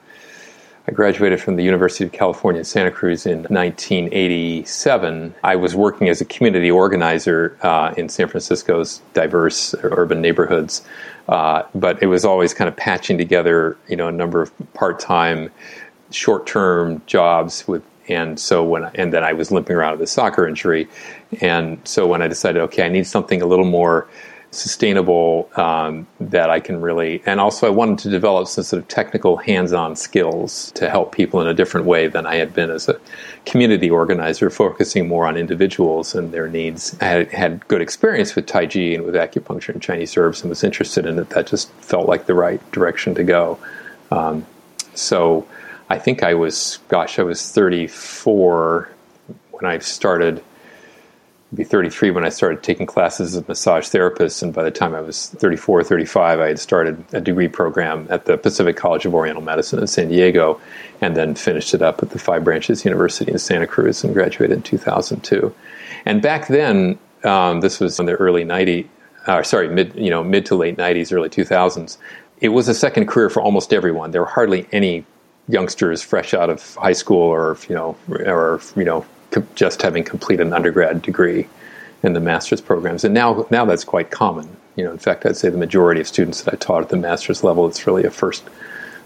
I 0.88 0.90
graduated 0.90 1.42
from 1.42 1.56
the 1.56 1.62
University 1.62 2.04
of 2.04 2.12
California, 2.12 2.64
Santa 2.64 2.90
Cruz 2.90 3.26
in 3.26 3.40
1987. 3.40 5.34
I 5.44 5.54
was 5.54 5.76
working 5.76 6.08
as 6.08 6.22
a 6.22 6.24
community 6.24 6.70
organizer 6.70 7.58
uh, 7.60 7.92
in 7.98 8.08
San 8.08 8.28
Francisco's 8.28 9.02
diverse 9.12 9.74
urban 9.82 10.22
neighborhoods, 10.22 10.82
uh, 11.28 11.64
but 11.74 12.02
it 12.02 12.06
was 12.06 12.24
always 12.24 12.54
kind 12.54 12.68
of 12.68 12.76
patching 12.76 13.18
together, 13.18 13.76
you 13.86 13.96
know, 13.96 14.08
a 14.08 14.12
number 14.12 14.40
of 14.40 14.50
part-time, 14.72 15.50
short-term 16.10 17.02
jobs 17.06 17.68
with 17.68 17.82
and 18.08 18.40
so 18.40 18.64
when 18.64 18.84
I, 18.84 18.90
and 18.94 19.12
then 19.12 19.22
I 19.22 19.34
was 19.34 19.50
limping 19.50 19.76
around 19.76 19.92
with 19.92 20.00
a 20.00 20.06
soccer 20.06 20.48
injury, 20.48 20.88
and 21.42 21.78
so 21.84 22.06
when 22.06 22.22
I 22.22 22.28
decided, 22.28 22.62
okay, 22.62 22.86
I 22.86 22.88
need 22.88 23.06
something 23.06 23.42
a 23.42 23.46
little 23.46 23.66
more 23.66 24.08
sustainable 24.50 25.50
um, 25.56 26.06
that 26.20 26.48
I 26.48 26.60
can 26.60 26.80
really, 26.80 27.22
and 27.26 27.38
also 27.38 27.66
I 27.66 27.70
wanted 27.70 27.98
to 28.00 28.10
develop 28.10 28.48
some 28.48 28.64
sort 28.64 28.82
of 28.82 28.88
technical 28.88 29.36
hands-on 29.36 29.94
skills 29.94 30.72
to 30.72 30.88
help 30.88 31.12
people 31.14 31.40
in 31.40 31.48
a 31.48 31.54
different 31.54 31.86
way 31.86 32.08
than 32.08 32.26
I 32.26 32.36
had 32.36 32.54
been 32.54 32.70
as 32.70 32.88
a 32.88 32.98
community 33.44 33.90
organizer, 33.90 34.48
focusing 34.50 35.06
more 35.06 35.26
on 35.26 35.36
individuals 35.36 36.14
and 36.14 36.32
their 36.32 36.48
needs. 36.48 36.96
I 37.00 37.04
had, 37.04 37.28
had 37.28 37.68
good 37.68 37.82
experience 37.82 38.34
with 38.34 38.46
Tai 38.46 38.66
Chi 38.66 38.80
and 38.80 39.04
with 39.04 39.14
acupuncture 39.14 39.70
and 39.70 39.82
Chinese 39.82 40.16
herbs, 40.16 40.40
and 40.40 40.48
was 40.48 40.64
interested 40.64 41.04
in 41.04 41.18
it. 41.18 41.30
That 41.30 41.46
just 41.46 41.70
felt 41.74 42.08
like 42.08 42.26
the 42.26 42.34
right 42.34 42.60
direction 42.72 43.14
to 43.16 43.24
go. 43.24 43.58
Um, 44.10 44.46
so 44.94 45.46
I 45.90 45.98
think 45.98 46.22
I 46.22 46.34
was, 46.34 46.78
gosh, 46.88 47.18
I 47.18 47.22
was 47.22 47.52
34 47.52 48.90
when 49.50 49.70
I 49.70 49.78
started, 49.78 50.42
be 51.54 51.64
33 51.64 52.10
when 52.10 52.24
I 52.24 52.28
started 52.28 52.62
taking 52.62 52.86
classes 52.86 53.34
as 53.34 53.42
a 53.42 53.48
massage 53.48 53.88
therapist. 53.88 54.42
And 54.42 54.52
by 54.52 54.62
the 54.62 54.70
time 54.70 54.94
I 54.94 55.00
was 55.00 55.28
34 55.28 55.80
or 55.80 55.82
35, 55.82 56.40
I 56.40 56.48
had 56.48 56.58
started 56.58 57.02
a 57.12 57.20
degree 57.20 57.48
program 57.48 58.06
at 58.10 58.26
the 58.26 58.36
Pacific 58.36 58.76
College 58.76 59.06
of 59.06 59.14
Oriental 59.14 59.42
Medicine 59.42 59.78
in 59.78 59.86
San 59.86 60.08
Diego 60.08 60.60
and 61.00 61.16
then 61.16 61.34
finished 61.34 61.72
it 61.72 61.80
up 61.80 62.02
at 62.02 62.10
the 62.10 62.18
Five 62.18 62.44
Branches 62.44 62.84
University 62.84 63.32
in 63.32 63.38
Santa 63.38 63.66
Cruz 63.66 64.04
and 64.04 64.12
graduated 64.12 64.58
in 64.58 64.62
2002. 64.62 65.54
And 66.04 66.20
back 66.20 66.48
then, 66.48 66.98
um, 67.24 67.60
this 67.60 67.80
was 67.80 67.98
in 67.98 68.06
the 68.06 68.14
early 68.14 68.44
90s, 68.44 68.86
uh, 69.26 69.42
sorry, 69.42 69.68
mid, 69.68 69.94
you 69.94 70.10
know, 70.10 70.22
mid 70.22 70.44
to 70.46 70.54
late 70.54 70.76
90s, 70.76 71.12
early 71.12 71.30
2000s. 71.30 71.96
It 72.40 72.50
was 72.50 72.68
a 72.68 72.74
second 72.74 73.06
career 73.06 73.30
for 73.30 73.42
almost 73.42 73.72
everyone. 73.72 74.10
There 74.10 74.20
were 74.20 74.28
hardly 74.28 74.66
any 74.70 75.04
youngsters 75.48 76.02
fresh 76.02 76.34
out 76.34 76.50
of 76.50 76.74
high 76.74 76.92
school 76.92 77.22
or 77.22 77.56
you 77.68 77.74
know 77.74 77.96
or 78.08 78.60
you 78.76 78.84
know 78.84 79.04
just 79.54 79.82
having 79.82 80.04
completed 80.04 80.46
an 80.46 80.52
undergrad 80.52 81.02
degree 81.02 81.48
in 82.02 82.12
the 82.12 82.20
master's 82.20 82.60
programs. 82.60 83.04
And 83.04 83.14
now 83.14 83.46
now 83.50 83.64
that's 83.64 83.84
quite 83.84 84.10
common. 84.10 84.48
You 84.76 84.84
know 84.84 84.92
in 84.92 84.98
fact 84.98 85.26
I'd 85.26 85.36
say 85.36 85.50
the 85.50 85.58
majority 85.58 86.00
of 86.00 86.08
students 86.08 86.42
that 86.42 86.54
I 86.54 86.56
taught 86.56 86.82
at 86.82 86.88
the 86.88 86.96
master's 86.96 87.42
level 87.42 87.66
it's 87.66 87.86
really 87.86 88.04
a 88.04 88.10
first 88.10 88.44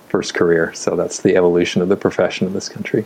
first 0.09 0.35
career. 0.35 0.73
So 0.75 0.95
that's 0.95 1.23
the 1.23 1.37
evolution 1.37 1.83
of 1.83 1.88
the 1.88 1.97
profession 1.97 2.47
in 2.47 2.52
this 2.52 2.69
country 2.69 3.05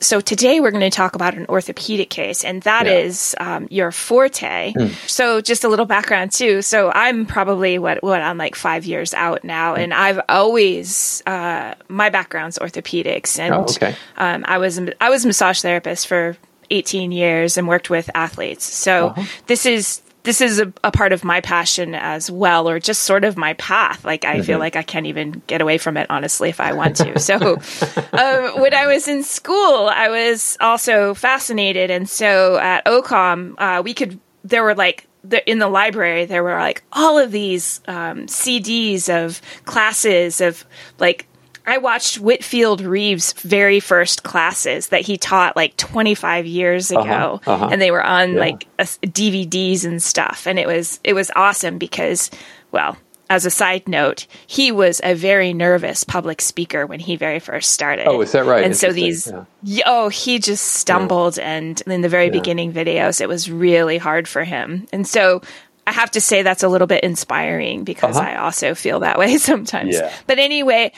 so 0.00 0.20
today 0.20 0.60
we're 0.60 0.70
going 0.70 0.80
to 0.80 0.90
talk 0.90 1.14
about 1.14 1.34
an 1.34 1.46
orthopedic 1.48 2.10
case, 2.10 2.44
and 2.44 2.62
that 2.62 2.86
yeah. 2.86 2.92
is 2.92 3.34
um, 3.40 3.66
your 3.70 3.90
forte. 3.92 4.72
Mm. 4.72 5.08
So 5.08 5.40
just 5.40 5.64
a 5.64 5.68
little 5.68 5.86
background 5.86 6.32
too. 6.32 6.62
So 6.62 6.90
I'm 6.92 7.26
probably 7.26 7.78
what 7.78 8.02
what 8.02 8.20
I'm 8.22 8.38
like 8.38 8.54
five 8.54 8.84
years 8.84 9.14
out 9.14 9.44
now, 9.44 9.74
mm. 9.74 9.78
and 9.78 9.94
I've 9.94 10.20
always 10.28 11.22
uh, 11.26 11.74
my 11.88 12.10
background's 12.10 12.58
orthopedics, 12.58 13.38
and 13.38 13.54
oh, 13.54 13.62
okay. 13.62 13.94
um, 14.16 14.44
I 14.46 14.58
was 14.58 14.80
I 15.00 15.10
was 15.10 15.24
a 15.24 15.28
massage 15.28 15.60
therapist 15.60 16.06
for 16.06 16.36
18 16.70 17.12
years 17.12 17.56
and 17.56 17.66
worked 17.66 17.90
with 17.90 18.10
athletes. 18.14 18.64
So 18.64 19.08
uh-huh. 19.08 19.24
this 19.46 19.66
is 19.66 20.02
this 20.28 20.42
is 20.42 20.58
a, 20.58 20.70
a, 20.84 20.90
part 20.90 21.14
of 21.14 21.24
my 21.24 21.40
passion 21.40 21.94
as 21.94 22.30
well, 22.30 22.68
or 22.68 22.78
just 22.78 23.04
sort 23.04 23.24
of 23.24 23.38
my 23.38 23.54
path. 23.54 24.04
Like 24.04 24.26
I 24.26 24.34
mm-hmm. 24.34 24.42
feel 24.42 24.58
like 24.58 24.76
I 24.76 24.82
can't 24.82 25.06
even 25.06 25.40
get 25.46 25.62
away 25.62 25.78
from 25.78 25.96
it, 25.96 26.06
honestly, 26.10 26.50
if 26.50 26.60
I 26.60 26.74
want 26.74 26.96
to. 26.96 27.18
so 27.18 27.34
um, 28.12 28.60
when 28.60 28.74
I 28.74 28.86
was 28.86 29.08
in 29.08 29.22
school, 29.22 29.88
I 29.88 30.10
was 30.10 30.58
also 30.60 31.14
fascinated, 31.14 31.90
and 31.90 32.06
so 32.06 32.58
at 32.58 32.84
OCOM, 32.84 33.54
uh, 33.56 33.82
we 33.82 33.94
could 33.94 34.20
there 34.44 34.62
were 34.62 34.74
like 34.74 35.06
the, 35.24 35.50
in 35.50 35.60
the 35.60 35.68
library 35.68 36.26
there 36.26 36.44
were 36.44 36.56
like 36.56 36.82
all 36.92 37.16
of 37.16 37.32
these 37.32 37.80
um, 37.88 38.26
CDs 38.26 39.08
of 39.08 39.40
classes 39.64 40.42
of 40.42 40.62
like 40.98 41.26
I 41.68 41.78
watched 41.78 42.18
Whitfield 42.18 42.80
Reaves' 42.80 43.34
very 43.34 43.78
first 43.78 44.22
classes 44.22 44.88
that 44.88 45.02
he 45.02 45.16
taught 45.18 45.54
like 45.54 45.76
25 45.76 46.46
years 46.46 46.90
uh-huh, 46.90 47.02
ago, 47.02 47.40
uh-huh, 47.46 47.52
uh-huh. 47.52 47.68
and 47.72 47.82
they 47.82 47.90
were 47.90 48.02
on 48.02 48.34
yeah. 48.34 48.40
like 48.40 48.66
DVDs 48.78 49.84
and 49.84 50.02
stuff, 50.02 50.46
and 50.46 50.58
it 50.58 50.66
was 50.66 50.98
it 51.04 51.12
was 51.12 51.30
awesome 51.36 51.76
because, 51.76 52.30
well, 52.72 52.96
as 53.30 53.44
a 53.44 53.50
side 53.50 53.86
note, 53.86 54.26
he 54.46 54.72
was 54.72 55.00
a 55.04 55.14
very 55.14 55.52
nervous 55.52 56.04
public 56.04 56.40
speaker 56.40 56.86
when 56.86 57.00
he 57.00 57.16
very 57.16 57.38
first 57.38 57.70
started. 57.70 58.06
Oh, 58.06 58.20
is 58.22 58.32
that 58.32 58.46
right? 58.46 58.64
And 58.64 58.74
so 58.74 58.92
these, 58.92 59.30
yeah. 59.62 59.82
oh, 59.86 60.08
he 60.08 60.38
just 60.38 60.64
stumbled, 60.64 61.36
yeah. 61.36 61.50
and 61.50 61.80
in 61.82 62.00
the 62.00 62.08
very 62.08 62.26
yeah. 62.26 62.32
beginning 62.32 62.72
videos, 62.72 63.20
it 63.20 63.28
was 63.28 63.50
really 63.50 63.98
hard 63.98 64.26
for 64.26 64.44
him, 64.44 64.86
and 64.92 65.06
so. 65.06 65.42
I 65.86 65.92
have 65.92 66.10
to 66.10 66.20
say 66.20 66.42
that's 66.42 66.62
a 66.62 66.68
little 66.68 66.86
bit 66.86 67.02
inspiring 67.02 67.82
because 67.82 68.18
uh-huh. 68.18 68.28
I 68.28 68.36
also 68.36 68.74
feel 68.74 69.00
that 69.00 69.18
way 69.18 69.38
sometimes. 69.38 69.96
But 70.26 70.38
anyway, 70.38 70.92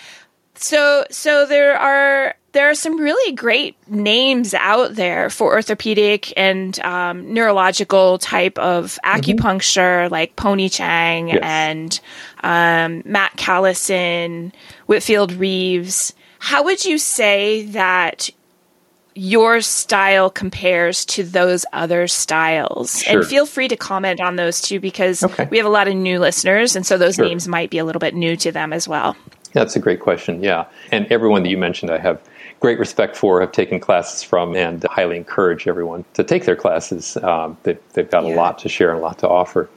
so 0.60 1.04
so 1.10 1.46
there 1.46 1.76
are 1.76 2.34
there 2.52 2.68
are 2.68 2.74
some 2.74 2.98
really 2.98 3.34
great 3.34 3.76
names 3.88 4.54
out 4.54 4.94
there 4.94 5.30
for 5.30 5.52
orthopedic 5.52 6.32
and 6.36 6.78
um, 6.80 7.32
neurological 7.32 8.18
type 8.18 8.58
of 8.58 8.98
mm-hmm. 9.04 9.20
acupuncture, 9.20 10.04
mm-hmm. 10.04 10.12
like 10.12 10.36
Poney 10.36 10.68
Chiang 10.68 11.28
yes. 11.28 11.38
and 11.42 12.00
um, 12.42 13.02
Matt 13.04 13.36
Callison, 13.36 14.52
Whitfield 14.86 15.32
Reaves. 15.32 16.12
How 16.40 16.64
would 16.64 16.84
you 16.84 16.98
say 16.98 17.66
that 17.66 18.30
your 19.14 19.60
style 19.60 20.30
compares 20.30 21.04
to 21.04 21.22
those 21.22 21.64
other 21.72 22.08
styles? 22.08 23.02
Sure. 23.02 23.20
And 23.20 23.28
feel 23.28 23.46
free 23.46 23.68
to 23.68 23.76
comment 23.76 24.20
on 24.20 24.36
those 24.36 24.60
too, 24.60 24.80
because 24.80 25.22
okay. 25.22 25.46
we 25.50 25.58
have 25.58 25.66
a 25.66 25.70
lot 25.70 25.88
of 25.88 25.94
new 25.94 26.18
listeners, 26.18 26.74
and 26.76 26.84
so 26.84 26.98
those 26.98 27.14
sure. 27.14 27.26
names 27.26 27.46
might 27.46 27.70
be 27.70 27.78
a 27.78 27.84
little 27.84 28.00
bit 28.00 28.14
new 28.14 28.36
to 28.36 28.50
them 28.50 28.72
as 28.72 28.88
well. 28.88 29.16
That's 29.52 29.76
a 29.76 29.80
great 29.80 30.00
question. 30.00 30.42
Yeah. 30.42 30.66
And 30.92 31.06
everyone 31.10 31.42
that 31.42 31.48
you 31.48 31.58
mentioned, 31.58 31.90
I 31.90 31.98
have 31.98 32.20
great 32.60 32.78
respect 32.78 33.16
for, 33.16 33.40
have 33.40 33.52
taken 33.52 33.80
classes 33.80 34.22
from, 34.22 34.54
and 34.54 34.82
highly 34.84 35.16
encourage 35.16 35.66
everyone 35.66 36.04
to 36.14 36.22
take 36.22 36.44
their 36.44 36.56
classes. 36.56 37.16
Um, 37.16 37.56
they, 37.64 37.78
have 37.96 38.10
got 38.10 38.24
yeah. 38.24 38.34
a 38.34 38.36
lot 38.36 38.58
to 38.60 38.68
share 38.68 38.90
and 38.90 39.00
a 39.00 39.02
lot 39.02 39.18
to 39.20 39.28
offer. 39.28 39.68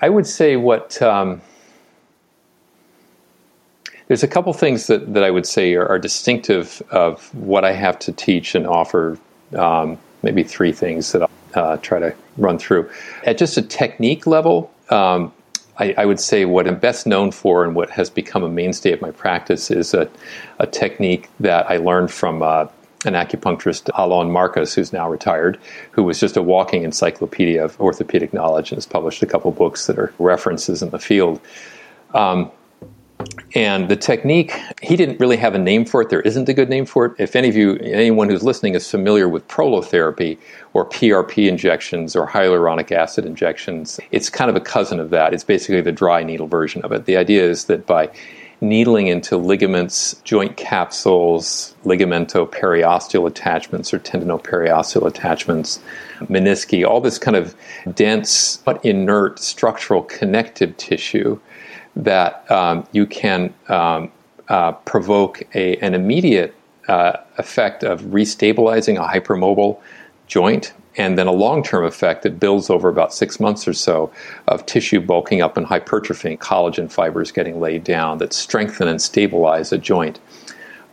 I 0.00 0.08
would 0.08 0.26
say 0.26 0.56
what. 0.56 1.00
Um, 1.00 1.40
there's 4.08 4.22
a 4.22 4.28
couple 4.28 4.52
things 4.52 4.86
that, 4.86 5.14
that 5.14 5.24
I 5.24 5.32
would 5.32 5.46
say 5.46 5.74
are, 5.74 5.86
are 5.88 5.98
distinctive 5.98 6.80
of 6.90 7.34
what 7.34 7.64
I 7.64 7.72
have 7.72 7.98
to 8.00 8.12
teach 8.12 8.54
and 8.54 8.64
offer. 8.64 9.18
Um, 9.56 9.98
maybe 10.22 10.42
three 10.42 10.72
things 10.72 11.10
that 11.12 11.22
I'll 11.22 11.30
uh, 11.54 11.76
try 11.78 11.98
to 11.98 12.14
run 12.36 12.58
through. 12.58 12.88
At 13.24 13.38
just 13.38 13.56
a 13.56 13.62
technique 13.62 14.26
level, 14.26 14.72
um, 14.90 15.32
I, 15.78 15.94
I, 15.98 16.06
would 16.06 16.20
say 16.20 16.44
what 16.44 16.66
I'm 16.66 16.78
best 16.78 17.06
known 17.06 17.30
for 17.30 17.64
and 17.64 17.74
what 17.74 17.90
has 17.90 18.08
become 18.08 18.42
a 18.42 18.48
mainstay 18.48 18.92
of 18.92 19.00
my 19.00 19.10
practice 19.10 19.70
is 19.70 19.92
a, 19.94 20.08
a 20.58 20.66
technique 20.66 21.28
that 21.40 21.70
I 21.70 21.76
learned 21.76 22.10
from 22.10 22.42
uh, 22.42 22.66
an 23.04 23.14
acupuncturist, 23.14 23.90
Alon 23.94 24.30
Marcus, 24.30 24.74
who's 24.74 24.92
now 24.92 25.08
retired, 25.08 25.58
who 25.92 26.02
was 26.02 26.18
just 26.18 26.36
a 26.36 26.42
walking 26.42 26.82
encyclopedia 26.82 27.64
of 27.64 27.78
orthopedic 27.80 28.32
knowledge 28.32 28.70
and 28.70 28.76
has 28.76 28.86
published 28.86 29.22
a 29.22 29.26
couple 29.26 29.50
books 29.52 29.86
that 29.86 29.98
are 29.98 30.12
references 30.18 30.82
in 30.82 30.90
the 30.90 30.98
field. 30.98 31.40
Um, 32.14 32.50
and 33.54 33.88
the 33.88 33.96
technique, 33.96 34.52
he 34.82 34.96
didn't 34.96 35.18
really 35.18 35.36
have 35.36 35.54
a 35.54 35.58
name 35.58 35.84
for 35.84 36.02
it. 36.02 36.10
There 36.10 36.20
isn't 36.20 36.48
a 36.48 36.54
good 36.54 36.68
name 36.68 36.84
for 36.84 37.06
it. 37.06 37.14
If 37.18 37.36
any 37.36 37.48
of 37.48 37.56
you, 37.56 37.76
anyone 37.76 38.28
who's 38.28 38.42
listening 38.42 38.74
is 38.74 38.90
familiar 38.90 39.28
with 39.28 39.46
prolotherapy 39.48 40.38
or 40.74 40.84
PRP 40.88 41.48
injections 41.48 42.14
or 42.14 42.26
hyaluronic 42.26 42.92
acid 42.92 43.24
injections, 43.24 43.98
it's 44.10 44.28
kind 44.28 44.50
of 44.50 44.56
a 44.56 44.60
cousin 44.60 45.00
of 45.00 45.10
that. 45.10 45.32
It's 45.32 45.44
basically 45.44 45.80
the 45.80 45.92
dry 45.92 46.22
needle 46.22 46.46
version 46.46 46.82
of 46.82 46.92
it. 46.92 47.06
The 47.06 47.16
idea 47.16 47.48
is 47.48 47.64
that 47.66 47.86
by 47.86 48.10
needling 48.60 49.06
into 49.06 49.36
ligaments, 49.36 50.20
joint 50.24 50.56
capsules, 50.56 51.74
ligamento 51.84 52.50
periosteal 52.50 53.26
attachments 53.26 53.92
or 53.92 53.98
tendinoperiosteal 53.98 55.06
attachments, 55.06 55.78
menisci, 56.20 56.86
all 56.86 57.00
this 57.00 57.18
kind 57.18 57.36
of 57.36 57.54
dense 57.94 58.58
but 58.58 58.82
inert 58.84 59.38
structural 59.38 60.02
connective 60.02 60.76
tissue 60.76 61.38
that 61.96 62.48
um, 62.50 62.86
you 62.92 63.06
can 63.06 63.52
um, 63.68 64.12
uh, 64.48 64.72
provoke 64.72 65.42
a, 65.54 65.76
an 65.78 65.94
immediate 65.94 66.54
uh, 66.88 67.16
effect 67.38 67.82
of 67.82 68.02
restabilizing 68.02 68.96
a 68.96 69.20
hypermobile 69.20 69.80
joint 70.28 70.72
and 70.98 71.18
then 71.18 71.26
a 71.26 71.32
long 71.32 71.62
term 71.62 71.84
effect 71.84 72.22
that 72.22 72.38
builds 72.40 72.70
over 72.70 72.88
about 72.88 73.12
six 73.12 73.38
months 73.38 73.66
or 73.66 73.72
so 73.72 74.10
of 74.48 74.64
tissue 74.66 75.00
bulking 75.00 75.42
up 75.42 75.56
and 75.56 75.66
hypertrophying, 75.66 76.38
collagen 76.38 76.90
fibers 76.90 77.30
getting 77.30 77.60
laid 77.60 77.84
down 77.84 78.18
that 78.18 78.32
strengthen 78.32 78.88
and 78.88 79.00
stabilize 79.00 79.72
a 79.72 79.78
joint. 79.78 80.20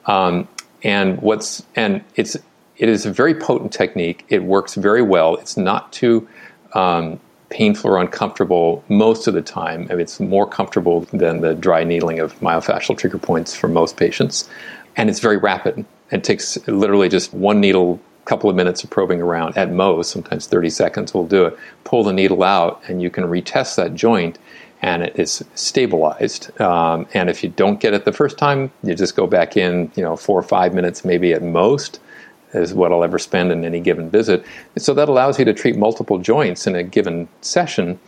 Um, 0.06 0.48
and 0.84 1.22
what's 1.22 1.64
and 1.76 2.04
it's 2.16 2.36
it 2.78 2.90
is 2.90 3.06
a 3.06 3.12
very 3.12 3.36
potent 3.36 3.72
technique. 3.72 4.26
It 4.30 4.44
works 4.44 4.76
very 4.76 5.02
well. 5.02 5.36
It's 5.36 5.56
not 5.56 5.94
too 5.94 6.28
um, 6.74 7.20
painful 7.54 7.92
or 7.92 8.02
uncomfortable 8.02 8.84
most 8.90 9.28
of 9.28 9.36
the 9.36 9.42
time. 9.42 9.84
I 9.90 9.94
mean, 9.94 10.02
it's 10.02 10.20
more 10.20 10.48
comfortable 10.48 11.02
than 11.14 11.42
the 11.42 11.54
dry 11.54 11.84
needling 11.84 12.20
of 12.20 12.38
myofascial 12.40 12.98
trigger 12.98 13.20
points 13.20 13.56
for 13.56 13.68
most 13.68 13.96
patients, 13.96 14.50
and 14.98 15.10
it's 15.10 15.20
very 15.20 15.38
rapid. 15.38 15.86
It 16.12 16.24
takes 16.24 16.58
literally 16.68 17.10
just 17.10 17.32
one 17.34 17.60
needle 17.60 18.00
a 18.24 18.26
couple 18.26 18.50
of 18.50 18.56
minutes 18.56 18.84
of 18.84 18.90
probing 18.90 19.22
around 19.22 19.56
at 19.56 19.72
most, 19.72 20.12
sometimes 20.12 20.48
30 20.48 20.70
seconds 20.72 21.14
will 21.14 21.28
do 21.28 21.46
it. 21.46 21.58
Pull 21.84 22.04
the 22.04 22.14
needle 22.14 22.44
out, 22.44 22.82
and 22.88 23.02
you 23.02 23.12
can 23.12 23.26
retest 23.26 23.76
that 23.76 23.94
joint, 23.94 24.40
and 24.82 25.04
it 25.04 25.18
is 25.20 25.44
stabilized. 25.54 26.60
Um, 26.60 27.08
and 27.14 27.30
if 27.30 27.44
you 27.44 27.50
don't 27.50 27.80
get 27.80 27.94
it 27.94 28.04
the 28.04 28.14
first 28.14 28.38
time, 28.38 28.72
you 28.82 28.96
just 28.96 29.16
go 29.16 29.28
back 29.28 29.56
in, 29.58 29.92
you 29.96 30.04
know, 30.04 30.16
four 30.16 30.40
or 30.40 30.44
five 30.44 30.74
minutes, 30.74 31.06
maybe 31.06 31.34
at 31.34 31.44
most, 31.44 32.00
is 32.54 32.74
what 32.74 32.92
I'll 32.92 33.04
ever 33.04 33.20
spend 33.20 33.52
in 33.52 33.64
any 33.66 33.80
given 33.80 34.10
visit. 34.10 34.46
So 34.78 34.94
that 34.94 35.10
allows 35.10 35.40
you 35.40 35.46
to 35.46 35.54
treat 35.54 35.78
multiple 35.78 36.18
joints 36.18 36.68
in 36.68 36.76
a 36.76 36.84
given 36.84 37.28
session. 37.42 38.00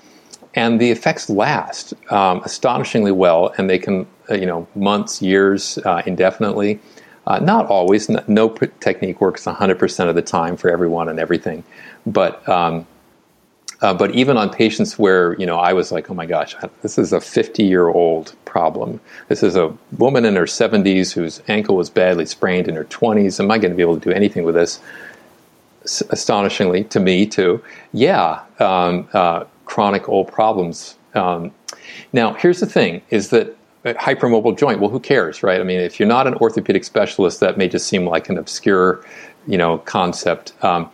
And 0.54 0.80
the 0.80 0.92
effects 0.92 1.30
last 1.30 1.94
um, 2.12 2.42
astonishingly 2.44 3.12
well, 3.12 3.54
and 3.58 3.70
they 3.70 3.78
can, 3.78 4.08
uh, 4.30 4.36
you 4.36 4.46
know, 4.46 4.68
months, 4.76 5.22
years, 5.22 5.78
uh, 5.80 6.02
indefinitely. 6.06 6.80
Uh, 7.28 7.40
not 7.40 7.66
always. 7.66 8.08
No 8.28 8.50
technique 8.50 9.20
works 9.20 9.46
100% 9.46 10.10
of 10.10 10.16
the 10.16 10.22
time 10.22 10.56
for 10.56 10.70
everyone 10.70 11.10
and 11.10 11.20
everything. 11.20 11.64
But 12.06 12.48
um, 12.48 12.86
uh, 13.86 13.94
but 13.94 14.10
even 14.16 14.36
on 14.36 14.50
patients 14.50 14.98
where 14.98 15.40
you 15.40 15.46
know 15.46 15.60
I 15.60 15.74
was 15.74 15.92
like, 15.92 16.10
oh 16.10 16.16
my 16.16 16.26
gosh, 16.26 16.56
this 16.82 16.98
is 16.98 17.14
a 17.14 17.22
50 17.22 17.64
year 17.64 17.88
old 17.88 18.34
problem. 18.46 19.00
This 19.28 19.44
is 19.44 19.56
a 19.56 19.78
woman 20.00 20.26
in 20.26 20.36
her 20.36 20.46
70s 20.46 21.14
whose 21.14 21.40
ankle 21.48 21.76
was 21.76 21.92
badly 21.92 22.26
sprained 22.26 22.68
in 22.68 22.74
her 22.74 22.86
20s. 22.86 23.40
Am 23.40 23.52
I 23.52 23.60
going 23.60 23.70
to 23.70 23.76
be 23.76 23.84
able 23.84 24.00
to 24.00 24.10
do 24.10 24.12
anything 24.12 24.44
with 24.44 24.56
this? 24.56 24.80
S- 25.84 26.02
astonishingly 26.10 26.86
to 26.86 27.00
me 27.00 27.28
too. 27.28 27.64
Yeah, 27.94 28.42
um, 28.58 29.08
uh, 29.14 29.44
chronic 29.66 30.10
old 30.10 30.32
problems. 30.32 30.98
Um, 31.14 31.52
now 32.12 32.34
here's 32.34 32.62
the 32.62 32.66
thing: 32.66 33.04
is 33.12 33.30
that 33.30 33.56
hypermobile 33.86 34.58
joint. 34.58 34.80
Well, 34.80 34.90
who 34.90 35.00
cares, 35.00 35.44
right? 35.44 35.62
I 35.62 35.64
mean, 35.64 35.80
if 35.80 36.00
you're 36.00 36.10
not 36.10 36.26
an 36.26 36.34
orthopedic 36.36 36.86
specialist, 36.86 37.40
that 37.42 37.56
may 37.60 37.68
just 37.68 37.86
seem 37.86 38.08
like 38.08 38.30
an 38.30 38.40
obscure, 38.40 39.06
you 39.46 39.60
know, 39.60 39.78
concept. 39.78 40.54
Um, 40.64 40.90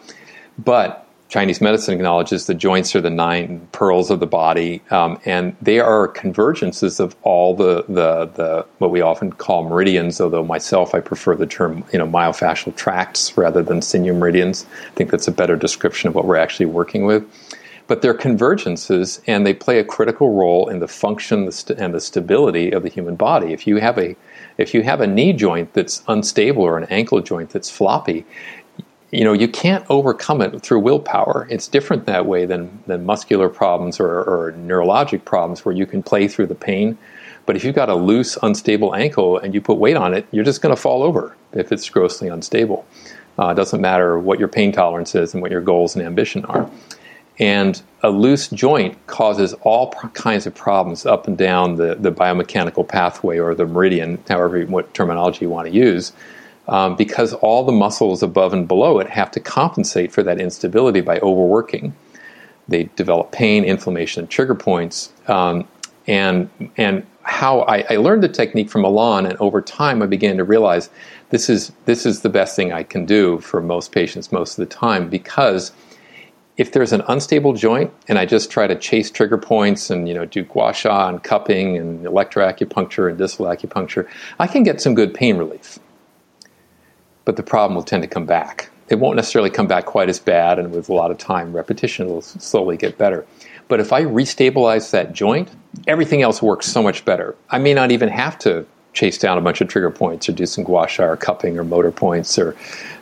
but 0.60 1.08
Chinese 1.32 1.62
medicine 1.62 1.94
acknowledges 1.94 2.46
the 2.46 2.54
joints 2.54 2.94
are 2.94 3.00
the 3.00 3.10
nine 3.10 3.66
pearls 3.72 4.12
of 4.12 4.20
the 4.20 4.28
body, 4.28 4.82
um, 4.92 5.18
and 5.24 5.56
they 5.62 5.80
are 5.80 6.10
convergences 6.10 7.00
of 7.00 7.16
all 7.22 7.56
the, 7.56 7.86
the, 7.88 8.26
the 8.36 8.66
what 8.80 8.92
we 8.92 9.00
often 9.00 9.32
call 9.32 9.64
meridians. 9.64 10.20
Although 10.20 10.44
myself, 10.44 10.94
I 10.94 11.00
prefer 11.00 11.38
the 11.38 11.48
term 11.48 11.86
you 11.94 12.00
know 12.00 12.06
myofascial 12.06 12.76
tracts 12.76 13.38
rather 13.38 13.64
than 13.64 13.82
sinew 13.82 14.14
meridians. 14.14 14.66
I 14.88 14.92
think 14.96 15.10
that's 15.10 15.30
a 15.30 15.32
better 15.32 15.56
description 15.56 16.10
of 16.10 16.16
what 16.16 16.26
we're 16.26 16.36
actually 16.36 16.66
working 16.66 17.06
with 17.06 17.24
but 17.92 18.02
they're 18.02 18.14
convergences 18.14 19.20
and 19.28 19.46
they 19.46 19.54
play 19.54 19.78
a 19.78 19.84
critical 19.84 20.34
role 20.34 20.70
in 20.70 20.80
the 20.80 20.88
function 20.88 21.50
and 21.78 21.94
the 21.94 22.00
stability 22.00 22.72
of 22.72 22.84
the 22.84 22.90
human 22.90 23.18
body. 23.18 23.52
If 23.52 23.68
you 23.68 23.82
have 23.82 23.98
a 23.98 24.16
if 24.58 24.74
you 24.74 24.82
have 24.84 25.02
a 25.02 25.08
knee 25.08 25.34
joint 25.34 25.74
that's 25.74 26.02
unstable 26.08 26.64
or 26.64 26.78
an 26.78 26.86
ankle 26.86 27.20
joint 27.20 27.50
that's 27.50 27.70
floppy, 27.70 28.26
you 29.12 29.24
know 29.24 29.34
you 29.34 29.48
can't 29.48 29.86
overcome 29.90 30.42
it 30.42 30.62
through 30.62 30.80
willpower. 30.80 31.48
It's 31.50 31.68
different 31.68 32.06
that 32.06 32.26
way 32.26 32.46
than 32.46 32.84
than 32.88 33.06
muscular 33.06 33.50
problems 33.50 34.00
or, 34.00 34.08
or 34.08 34.54
neurologic 34.54 35.26
problems 35.26 35.66
where 35.66 35.76
you 35.76 35.86
can 35.86 36.02
play 36.02 36.28
through 36.28 36.48
the 36.48 36.56
pain. 36.56 36.98
But 37.46 37.56
if 37.56 37.64
you've 37.64 37.76
got 37.76 37.90
a 37.90 37.96
loose, 37.96 38.38
unstable 38.42 38.96
ankle 38.96 39.38
and 39.38 39.54
you 39.54 39.62
put 39.62 39.78
weight 39.78 39.98
on 39.98 40.14
it, 40.14 40.28
you're 40.32 40.46
just 40.46 40.62
going 40.62 40.74
to 40.74 40.82
fall 40.82 41.04
over 41.04 41.36
if 41.54 41.72
it's 41.72 41.90
grossly 41.90 42.28
unstable. 42.28 42.86
Uh, 43.38 43.50
it 43.50 43.56
doesn't 43.56 43.82
matter 43.82 44.20
what 44.20 44.40
your 44.40 44.48
pain 44.48 44.72
tolerance 44.72 45.16
is 45.16 45.34
and 45.34 45.42
what 45.42 45.52
your 45.52 45.62
goals 45.62 45.96
and 45.96 46.06
ambition 46.06 46.46
are. 46.46 46.70
And 47.40 47.82
a 48.04 48.10
loose 48.10 48.50
joint 48.50 49.08
causes 49.08 49.54
all 49.62 49.92
kinds 49.92 50.46
of 50.46 50.54
problems 50.54 51.06
up 51.06 51.28
and 51.28 51.38
down 51.38 51.76
the, 51.76 51.96
the 51.96 52.12
biomechanical 52.12 52.88
pathway 52.88 53.40
or 53.40 53.56
the 53.56 53.66
meridian, 53.66 54.24
however, 54.28 54.62
what 54.66 54.94
terminology 54.94 55.46
you 55.46 55.50
want 55.50 55.68
to 55.68 55.74
use, 55.74 56.14
um, 56.68 56.96
because 56.96 57.34
all 57.34 57.64
the 57.66 57.72
muscles 57.72 58.24
above 58.24 58.54
and 58.54 58.68
below 58.68 59.00
it 59.00 59.10
have 59.10 59.32
to 59.32 59.40
compensate 59.40 60.12
for 60.12 60.24
that 60.24 60.40
instability 60.40 61.02
by 61.02 61.20
overworking. 61.20 61.96
They 62.68 62.84
develop 62.96 63.32
pain, 63.32 63.64
inflammation, 63.64 64.22
and 64.22 64.30
trigger 64.30 64.56
points. 64.56 65.12
Um, 65.28 65.68
and, 66.08 66.50
and 66.78 67.06
how 67.24 67.62
I, 67.62 67.86
I, 67.90 67.96
learned 67.98 68.24
the 68.24 68.30
technique 68.30 68.70
from 68.70 68.84
Alon, 68.84 69.26
and 69.26 69.38
over 69.40 69.62
time 69.62 70.02
I 70.02 70.08
began 70.08 70.38
to 70.38 70.44
realize 70.44 70.90
this 71.30 71.50
is, 71.50 71.72
this 71.86 72.06
is 72.06 72.22
the 72.22 72.30
best 72.30 72.56
thing 72.56 72.72
I 72.72 72.84
can 72.84 73.06
do 73.06 73.40
for 73.40 73.62
most 73.62 73.92
patients 73.92 74.32
most 74.32 74.58
of 74.58 74.68
the 74.68 74.74
time 74.74 75.10
because– 75.10 75.72
if 76.62 76.74
there's 76.74 76.94
an 76.94 77.02
unstable 77.08 77.54
joint 77.54 77.92
and 78.08 78.20
I 78.20 78.26
just 78.26 78.52
try 78.52 78.68
to 78.68 78.76
chase 78.76 79.10
trigger 79.10 79.38
points 79.38 79.90
and 79.90 80.08
you 80.08 80.14
know 80.14 80.26
do 80.26 80.44
gua 80.44 80.74
sha 80.74 81.10
and 81.10 81.22
cupping 81.24 81.78
and 81.78 82.06
electroacupuncture 82.06 83.10
and 83.10 83.18
distal 83.18 83.48
acupuncture, 83.48 84.08
I 84.40 84.48
can 84.48 84.64
get 84.64 84.80
some 84.80 84.94
good 84.94 85.14
pain 85.14 85.38
relief. 85.38 85.80
But 87.26 87.36
the 87.36 87.44
problem 87.44 87.76
will 87.76 87.84
tend 87.84 88.04
to 88.04 88.10
come 88.10 88.26
back. 88.26 88.70
It 88.90 89.00
won't 89.00 89.16
necessarily 89.16 89.50
come 89.50 89.68
back 89.68 89.86
quite 89.86 90.10
as 90.10 90.20
bad, 90.20 90.60
and 90.60 90.72
with 90.72 90.90
a 90.90 90.94
lot 90.94 91.12
of 91.12 91.18
time, 91.18 91.54
repetition 91.54 92.08
will 92.08 92.22
slowly 92.22 92.78
get 92.78 92.98
better. 92.98 93.26
But 93.68 93.80
if 93.80 93.94
I 93.94 94.04
restabilize 94.04 94.92
that 94.92 95.14
joint, 95.14 95.50
everything 95.88 96.22
else 96.22 96.42
works 96.42 96.68
so 96.68 96.84
much 96.84 97.06
better. 97.06 97.36
I 97.50 97.58
may 97.58 97.74
not 97.74 97.92
even 97.92 98.10
have 98.10 98.38
to 98.40 98.66
chase 98.94 99.18
down 99.18 99.38
a 99.38 99.42
bunch 99.42 99.62
of 99.62 99.70
trigger 99.70 99.92
points 99.92 100.28
or 100.28 100.34
do 100.34 100.46
some 100.46 100.64
gua 100.64 100.88
sha 100.88 101.04
or 101.04 101.16
cupping 101.16 101.58
or 101.58 101.64
motor 101.64 101.92
points 101.92 102.38
or 102.38 102.56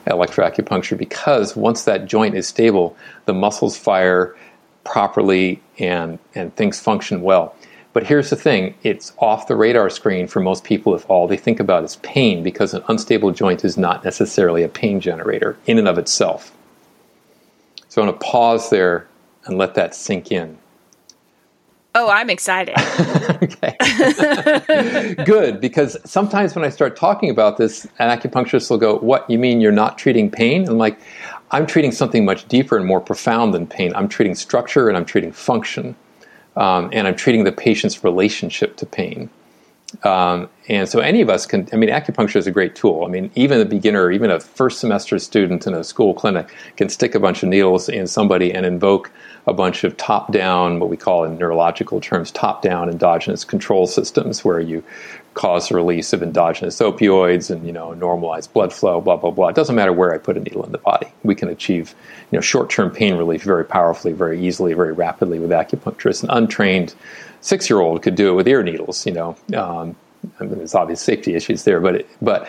electroacupuncture 0.06 0.98
because 0.98 1.56
once 1.56 1.86
that 1.86 2.06
joint 2.06 2.36
is 2.36 2.48
stable, 2.48 2.96
the 3.26 3.34
muscles 3.34 3.78
fire 3.78 4.36
properly 4.84 5.62
and, 5.78 6.20
and 6.36 6.56
things 6.56 6.80
function 6.80 7.22
well. 7.22 7.56
But 7.94 8.06
here's 8.06 8.30
the 8.30 8.36
thing 8.36 8.76
it's 8.84 9.14
off 9.18 9.48
the 9.48 9.56
radar 9.56 9.90
screen 9.90 10.28
for 10.28 10.40
most 10.40 10.64
people 10.64 10.94
if 10.96 11.10
all 11.10 11.28
they 11.28 11.38
think 11.38 11.60
about 11.60 11.84
is 11.84 11.96
pain 11.98 12.44
because 12.44 12.74
an 12.74 12.84
unstable 12.88 13.32
joint 13.32 13.66
is 13.66 13.78
not 13.78 14.04
necessarily 14.04 14.64
a 14.64 14.70
pain 14.70 15.00
generator 15.00 15.58
in 15.66 15.78
and 15.78 15.88
of 15.88 15.98
itself. 15.98 16.56
So 17.88 18.02
I'm 18.02 18.08
going 18.08 18.20
to 18.20 18.26
pause 18.26 18.70
there 18.70 19.08
and 19.46 19.58
let 19.58 19.74
that 19.76 19.96
sink 19.96 20.32
in. 20.32 20.58
Oh, 21.96 22.08
I'm 22.08 22.30
excited. 22.30 22.76
okay. 23.44 23.76
Good, 25.26 25.60
because 25.60 25.98
sometimes 26.06 26.54
when 26.54 26.64
I 26.64 26.70
start 26.70 26.96
talking 26.96 27.32
about 27.32 27.58
this, 27.58 27.86
an 27.98 28.16
acupuncturist 28.16 28.70
will 28.70 28.78
go, 28.78 29.00
What, 29.00 29.28
you 29.28 29.40
mean 29.40 29.60
you're 29.60 29.72
not 29.72 29.98
treating 29.98 30.30
pain? 30.30 30.62
And 30.62 30.70
I'm 30.70 30.78
like, 30.78 31.00
I'm 31.50 31.66
treating 31.66 31.92
something 31.92 32.26
much 32.26 32.48
deeper 32.48 32.78
and 32.78 32.86
more 32.86 33.02
profound 33.02 33.56
than 33.56 33.66
pain. 33.66 33.92
I'm 33.96 34.08
treating 34.08 34.36
structure 34.36 34.88
and 34.88 34.96
I'm 34.96 35.06
treating 35.06 35.32
function. 35.32 35.96
Um, 36.60 36.90
and 36.94 37.08
I'm 37.08 37.16
treating 37.16 37.46
the 37.46 37.52
patient's 37.52 38.04
relationship 38.04 38.76
to 38.78 38.86
pain. 38.86 39.30
Um, 40.04 40.50
and 40.68 40.88
so 40.88 41.00
any 41.00 41.22
of 41.22 41.30
us 41.30 41.48
can, 41.48 41.68
I 41.74 41.76
mean, 41.76 41.90
acupuncture 41.90 42.36
is 42.36 42.46
a 42.46 42.52
great 42.52 42.76
tool. 42.76 43.06
I 43.06 43.08
mean, 43.08 43.32
even 43.34 43.60
a 43.60 43.66
beginner, 43.66 44.12
even 44.12 44.30
a 44.30 44.40
first 44.40 44.80
semester 44.80 45.18
student 45.18 45.66
in 45.66 45.74
a 45.74 45.84
school 45.84 46.14
clinic 46.14 46.54
can 46.76 46.90
stick 46.90 47.16
a 47.16 47.20
bunch 47.20 47.42
of 47.42 47.50
needles 47.50 47.90
in 47.90 48.06
somebody 48.06 48.54
and 48.54 48.68
invoke 48.68 49.12
a 49.48 49.54
bunch 49.54 49.84
of 49.84 49.98
top 49.98 50.32
down, 50.32 50.80
what 50.80 50.90
we 50.90 50.98
call 50.98 51.24
in 51.24 51.40
neurological 51.40 52.00
terms, 52.00 52.30
top 52.30 52.62
down 52.62 52.88
endogenous 52.88 53.44
control 53.44 53.88
systems 53.88 54.46
where 54.46 54.60
you 54.60 54.84
cause 55.34 55.70
the 55.70 55.76
release 55.76 56.12
of 56.14 56.22
endogenous 56.22 56.80
opioids 56.80 57.50
and, 57.50 57.66
you 57.66 57.72
know, 57.72 57.90
normalize 57.92 58.52
blood 58.52 58.74
flow, 58.74 59.00
blah, 59.00 59.16
blah, 59.16 59.32
blah. 59.32 59.48
It 59.48 59.56
doesn't 59.56 59.76
matter 59.76 59.94
where 59.94 60.14
I 60.14 60.18
put 60.18 60.38
a 60.38 60.40
needle 60.40 60.64
in 60.66 60.72
the 60.72 60.78
body. 60.78 61.08
We 61.24 61.36
can 61.36 61.50
achieve, 61.50 61.96
you 62.32 62.38
know, 62.38 62.42
short 62.42 62.70
term 62.70 62.90
pain 62.92 63.16
relief 63.16 63.44
very 63.44 63.66
powerfully, 63.66 64.14
very 64.14 64.46
easily, 64.46 64.74
very 64.74 64.92
rapidly 64.92 65.40
with 65.40 65.52
acupuncture. 65.52 66.24
An 66.24 66.30
untrained 66.32 66.94
six 67.42 67.70
year 67.70 67.80
old 67.80 68.02
could 68.02 68.16
do 68.16 68.30
it 68.30 68.34
with 68.34 68.48
ear 68.48 68.64
needles, 68.64 69.06
you 69.06 69.14
know. 69.14 69.36
Um, 69.56 69.96
I 70.40 70.44
mean, 70.44 70.58
there's 70.58 70.76
obvious 70.76 71.02
safety 71.02 71.36
issues 71.36 71.64
there, 71.64 71.80
but, 71.80 71.96
it, 71.96 72.10
but, 72.22 72.48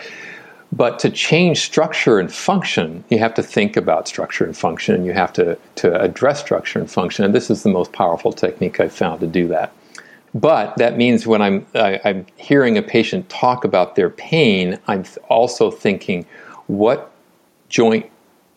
but 0.73 0.99
to 0.99 1.09
change 1.09 1.59
structure 1.59 2.19
and 2.19 2.31
function, 2.31 3.03
you 3.09 3.19
have 3.19 3.33
to 3.35 3.43
think 3.43 3.77
about 3.77 4.07
structure 4.07 4.43
and 4.43 4.57
function, 4.57 4.95
and 4.95 5.05
you 5.05 5.13
have 5.13 5.31
to, 5.33 5.57
to 5.75 6.01
address 6.01 6.41
structure 6.41 6.79
and 6.79 6.91
function. 6.91 7.23
And 7.23 7.33
this 7.33 7.49
is 7.49 7.63
the 7.63 7.69
most 7.69 7.93
powerful 7.93 8.33
technique 8.33 8.79
I've 8.79 8.91
found 8.93 9.21
to 9.21 9.27
do 9.27 9.47
that. 9.49 9.71
But 10.33 10.77
that 10.77 10.97
means 10.97 11.27
when 11.27 11.41
I'm, 11.41 11.65
I, 11.75 11.93
am 11.93 11.99
i 12.05 12.09
am 12.09 12.25
hearing 12.37 12.77
a 12.77 12.81
patient 12.81 13.29
talk 13.29 13.65
about 13.65 13.95
their 13.95 14.09
pain, 14.09 14.79
I'm 14.87 15.03
also 15.27 15.69
thinking, 15.69 16.25
what 16.67 17.11
joint 17.67 18.09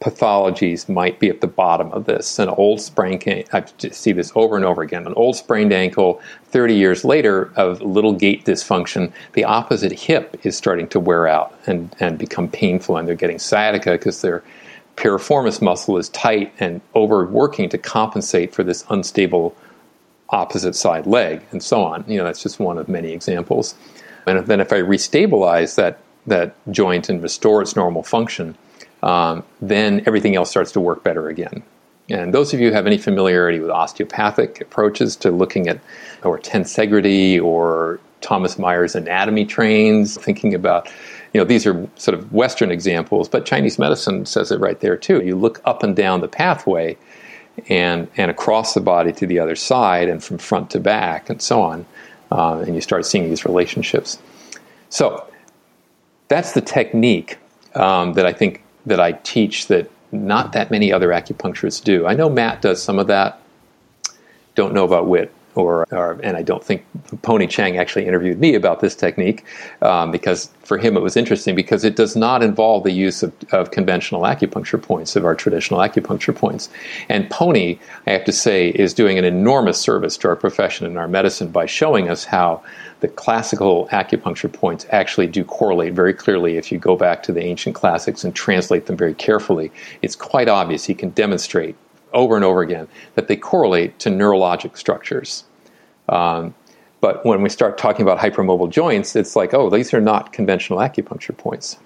pathologies 0.05 0.89
might 0.89 1.19
be 1.19 1.31
at 1.31 1.41
the 1.41 1.47
bottom 1.47 1.91
of 1.93 2.05
this. 2.05 2.39
An 2.39 2.49
old 2.51 2.81
sprained, 2.81 3.25
I 3.53 3.65
see 3.79 4.13
this 4.13 4.31
over 4.35 4.55
and 4.55 4.65
over 4.65 4.83
again, 4.83 5.07
an 5.07 5.15
old 5.15 5.37
sprained 5.37 5.73
ankle, 5.73 6.21
30 6.49 6.75
years 6.75 7.05
later 7.05 7.51
of 7.57 7.81
little 7.81 8.13
gait 8.13 8.45
dysfunction, 8.45 9.13
the 9.33 9.45
opposite 9.45 9.93
hip 9.93 10.39
is 10.43 10.57
starting 10.57 10.89
to 10.89 11.01
wear 11.01 11.27
out 11.27 11.59
and, 11.67 11.95
and 12.01 12.19
become 12.19 12.49
painful, 12.49 12.99
and 12.99 13.09
they're 13.09 13.15
getting 13.15 13.39
sciatica 13.39 13.93
because 13.93 14.21
their 14.21 14.45
piriformis 14.97 15.63
muscle 15.63 15.97
is 15.97 16.11
tight 16.11 16.53
and 16.61 16.81
overworking 16.95 17.69
to 17.71 17.79
compensate 17.79 18.55
for 18.55 18.63
this 18.63 18.85
unstable 18.91 19.57
opposite 20.35 20.75
side 20.75 21.07
leg, 21.07 21.42
and 21.53 21.62
so 21.62 21.83
on. 21.83 22.05
You 22.07 22.18
know, 22.18 22.25
that's 22.25 22.42
just 22.42 22.59
one 22.59 22.77
of 22.77 22.88
many 22.88 23.12
examples. 23.12 23.75
And 24.27 24.47
then 24.47 24.61
if 24.61 24.73
I 24.73 24.81
restabilize 24.81 25.77
that, 25.77 25.99
that 26.27 26.55
joint 26.70 27.09
and 27.09 27.23
restore 27.23 27.62
its 27.62 27.77
normal 27.77 28.03
function, 28.03 28.57
um, 29.03 29.44
then 29.61 30.03
everything 30.07 30.35
else 30.35 30.51
starts 30.51 30.73
to 30.73 30.81
work 30.81 31.03
better 31.05 31.29
again. 31.29 31.62
And 32.11 32.35
those 32.35 32.53
of 32.53 32.61
you 32.61 32.68
who 32.68 32.75
have 32.75 32.87
any 32.87 32.99
familiarity 32.99 33.61
with 33.61 33.70
osteopathic 33.70 34.61
approaches 34.61 35.16
to 35.16 35.31
looking 35.31 35.68
at 35.68 35.79
or 36.23 36.38
tensegrity 36.38 37.42
or 37.42 38.01
Thomas 38.20 38.59
Myers 38.59 38.94
anatomy 38.94 39.44
trains, 39.44 40.16
thinking 40.16 40.55
about, 40.55 40.90
you 41.33 41.40
know, 41.40 41.44
these 41.44 41.66
are 41.66 41.87
sort 41.97 42.14
of 42.18 42.33
Western 42.33 42.70
examples, 42.70 43.29
but 43.29 43.47
Chinese 43.47 43.79
medicine 43.79 44.27
says 44.27 44.51
it 44.51 44.61
right 44.61 44.81
there 44.81 44.97
too. 44.97 45.23
You 45.23 45.37
look 45.37 45.61
up 45.64 45.83
and 45.83 45.94
down 45.94 46.20
the 46.20 46.29
pathway 46.29 46.97
and, 47.69 48.09
and 48.17 48.31
across 48.31 48.75
the 48.75 48.81
body 48.81 49.12
to 49.12 49.27
the 49.27 49.38
other 49.38 49.57
side 49.57 50.09
and 50.09 50.23
from 50.23 50.38
front 50.38 50.71
to 50.71 50.81
back 50.81 51.31
and 51.31 51.40
so 51.40 51.62
on, 51.62 51.87
uh, 52.31 52.59
and 52.67 52.75
you 52.75 52.81
start 52.81 53.07
seeing 53.07 53.29
these 53.29 53.45
relationships. 53.45 54.19
So 54.88 55.27
that's 56.29 56.53
the 56.53 56.61
technique 56.61 57.38
um, 57.75 58.14
that 58.14 58.27
I 58.27 58.33
think 58.33 58.62
that 58.87 59.01
I 59.01 59.12
teach 59.12 59.67
that 59.69 59.90
not 60.12 60.53
that 60.53 60.71
many 60.71 60.93
other 60.93 61.09
acupuncturists 61.09 61.83
do. 61.83 62.07
I 62.07 62.14
know 62.14 62.29
Matt 62.29 62.62
does 62.62 62.83
some 62.83 62.99
of 62.99 63.09
that. 63.09 63.40
Don't 64.55 64.75
know 64.75 64.85
about 64.85 65.07
Whit 65.07 65.33
or, 65.55 65.87
or, 65.93 66.21
and 66.23 66.37
I 66.37 66.43
don't 66.43 66.64
think 66.64 66.85
Poney 67.23 67.47
Chiang 67.47 67.79
actually 67.79 68.07
interviewed 68.07 68.40
me 68.40 68.55
about 68.55 68.81
this 68.81 68.95
technique 68.95 69.45
um, 69.83 70.11
because 70.11 70.51
for 70.62 70.79
him 70.79 70.97
it 70.97 71.01
was 71.01 71.17
interesting 71.17 71.55
because 71.55 71.85
it 71.85 71.97
does 71.97 72.17
not 72.17 72.43
involve 72.43 72.85
the 72.85 72.93
use 72.93 73.23
of, 73.23 73.33
of, 73.53 73.71
conventional 73.71 74.23
acupuncture 74.23 74.81
points 74.81 75.17
of 75.17 75.25
our 75.25 75.35
traditional 75.35 75.81
acupuncture 75.81 76.35
points. 76.35 76.69
And 77.09 77.29
Poney, 77.31 77.79
I 78.07 78.12
have 78.12 78.25
to 78.25 78.33
say, 78.33 78.69
is 78.69 78.95
doing 78.95 79.19
an 79.19 79.25
enormous 79.25 79.81
service 79.81 80.17
to 80.19 80.29
our 80.29 80.37
profession 80.37 80.87
and 80.87 80.99
our 80.99 81.09
medicine 81.09 81.49
by 81.49 81.67
showing 81.67 82.09
us 82.09 82.25
how 82.25 82.62
the 83.01 83.09
classical 83.09 83.88
acupuncture 83.88 84.51
points 84.53 84.87
actually 84.90 85.27
do 85.27 85.45
correlate 85.45 85.93
very 85.93 86.14
clearly 86.14 86.57
if 86.57 86.73
you 86.73 86.79
go 86.79 86.97
back 86.97 87.23
to 87.23 87.33
the 87.33 87.43
ancient 87.43 87.75
classics 87.75 88.25
and 88.25 88.35
translate 88.35 88.87
them 88.87 88.97
very 88.97 89.14
carefully. 89.14 89.71
It's 90.03 90.17
quite 90.17 90.49
obvious. 90.49 90.85
He 90.85 90.95
can 90.95 91.11
demonstrate 91.11 91.77
over 92.14 92.37
and 92.37 92.44
over 92.44 92.62
again 92.62 92.88
that 93.14 93.29
they 93.29 93.37
correlate 93.37 93.98
to 93.98 94.09
neurologic 94.09 94.77
structures. 94.77 95.44
Um, 96.09 96.55
but 97.00 97.24
when 97.27 97.42
we 97.42 97.50
start 97.50 97.77
talking 97.77 98.03
about 98.03 98.18
hypermobile 98.18 98.70
joints, 98.70 99.14
it's 99.14 99.37
like, 99.37 99.53
oh, 99.53 99.68
these 99.68 99.92
are 99.92 100.00
not 100.00 100.33
conventional 100.33 100.79
acupuncture 100.79 101.37
points. 101.37 101.77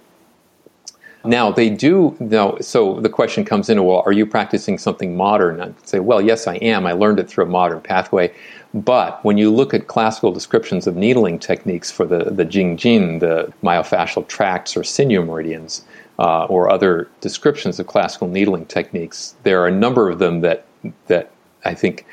Now, 1.24 1.50
they 1.50 1.68
do 1.68 2.16
know, 2.20 2.56
so 2.60 3.00
the 3.00 3.08
question 3.08 3.44
comes 3.44 3.68
in, 3.68 3.82
well, 3.84 4.02
are 4.06 4.12
you 4.12 4.24
practicing 4.24 4.78
something 4.78 5.16
modern? 5.16 5.60
I 5.60 5.72
say, 5.82 5.98
well, 5.98 6.22
yes, 6.22 6.46
I 6.46 6.54
am. 6.56 6.86
I 6.86 6.92
learned 6.92 7.18
it 7.18 7.28
through 7.28 7.44
a 7.44 7.48
modern 7.48 7.80
pathway. 7.80 8.32
But 8.72 9.24
when 9.24 9.36
you 9.36 9.50
look 9.50 9.74
at 9.74 9.88
classical 9.88 10.30
descriptions 10.30 10.86
of 10.86 10.94
needling 10.94 11.40
techniques 11.40 11.90
for 11.90 12.06
the, 12.06 12.30
the 12.30 12.44
Jingjin, 12.44 13.18
the 13.18 13.52
myofascial 13.64 14.28
tracts 14.28 14.76
or 14.76 14.84
sinew 14.84 15.24
meridians, 15.24 15.84
uh, 16.18 16.44
or 16.46 16.70
other 16.70 17.09
descriptions 17.20 17.78
of 17.78 17.87
classical 17.87 18.28
needling 18.28 18.66
techniques, 18.66 19.35
there 19.44 19.62
are 19.62 19.68
a 19.68 19.72
number 19.72 20.11
of 20.11 20.18
them 20.18 20.40
that 20.40 20.64
that 21.07 21.31
I 21.64 21.74
think 21.74 22.07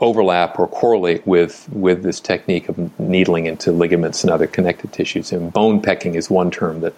overlap 0.00 0.58
or 0.58 0.66
correlate 0.68 1.26
with 1.26 1.68
with 1.72 2.02
this 2.02 2.20
technique 2.20 2.68
of 2.68 3.00
needling 3.00 3.46
into 3.46 3.72
ligaments 3.72 4.22
and 4.24 4.30
other 4.30 4.46
connective 4.46 4.92
tissues. 4.92 5.32
And 5.32 5.52
bone 5.52 5.80
pecking 5.80 6.14
is 6.14 6.30
one 6.30 6.50
term 6.50 6.80
that 6.80 6.94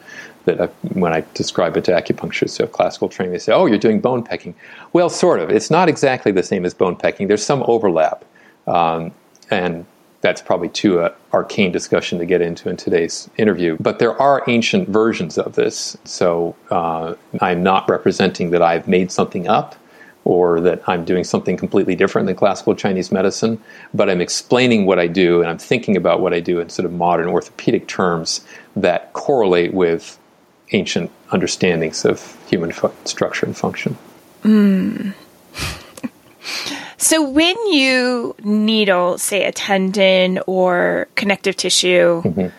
that 0.46 0.60
I, 0.60 0.66
when 0.94 1.12
I 1.12 1.24
describe 1.34 1.76
it 1.76 1.84
to 1.84 1.92
acupuncturists 1.92 2.56
who 2.56 2.64
have 2.64 2.72
classical 2.72 3.08
training, 3.08 3.32
they 3.32 3.38
say, 3.38 3.52
"Oh, 3.52 3.66
you're 3.66 3.78
doing 3.78 4.00
bone 4.00 4.22
pecking." 4.22 4.54
Well, 4.92 5.10
sort 5.10 5.40
of. 5.40 5.50
It's 5.50 5.70
not 5.70 5.88
exactly 5.88 6.32
the 6.32 6.42
same 6.42 6.64
as 6.64 6.72
bone 6.74 6.96
pecking. 6.96 7.28
There's 7.28 7.44
some 7.44 7.62
overlap, 7.66 8.24
um, 8.66 9.12
and 9.50 9.84
that's 10.20 10.42
probably 10.42 10.68
too 10.68 11.00
uh, 11.00 11.14
arcane 11.32 11.72
discussion 11.72 12.18
to 12.18 12.26
get 12.26 12.40
into 12.40 12.68
in 12.68 12.76
today's 12.76 13.30
interview. 13.36 13.76
But 13.80 13.98
there 13.98 14.20
are 14.20 14.42
ancient 14.48 14.88
versions 14.88 15.38
of 15.38 15.54
this, 15.54 15.96
so 16.04 16.54
uh, 16.70 17.14
I'm 17.40 17.62
not 17.62 17.88
representing 17.88 18.50
that 18.50 18.62
I've 18.62 18.86
made 18.86 19.10
something 19.10 19.48
up 19.48 19.76
or 20.24 20.60
that 20.60 20.82
I'm 20.86 21.04
doing 21.04 21.24
something 21.24 21.56
completely 21.56 21.96
different 21.96 22.26
than 22.26 22.36
classical 22.36 22.74
Chinese 22.74 23.10
medicine, 23.10 23.60
but 23.94 24.10
I'm 24.10 24.20
explaining 24.20 24.84
what 24.84 24.98
I 24.98 25.06
do 25.06 25.40
and 25.40 25.50
I'm 25.50 25.58
thinking 25.58 25.96
about 25.96 26.20
what 26.20 26.34
I 26.34 26.40
do 26.40 26.60
in 26.60 26.68
sort 26.68 26.84
of 26.84 26.92
modern 26.92 27.28
orthopedic 27.28 27.88
terms 27.88 28.42
that 28.76 29.12
correlate 29.14 29.72
with 29.72 30.18
ancient 30.72 31.10
understandings 31.32 32.04
of 32.04 32.36
human 32.48 32.70
fu- 32.70 32.92
structure 33.04 33.46
and 33.46 33.56
function. 33.56 33.96
Mm. 34.44 35.14
So 37.00 37.26
when 37.26 37.56
you 37.68 38.36
needle, 38.44 39.16
say, 39.16 39.46
a 39.46 39.52
tendon 39.52 40.38
or 40.46 41.08
connective 41.14 41.56
tissue, 41.56 42.20
mm-hmm. 42.20 42.54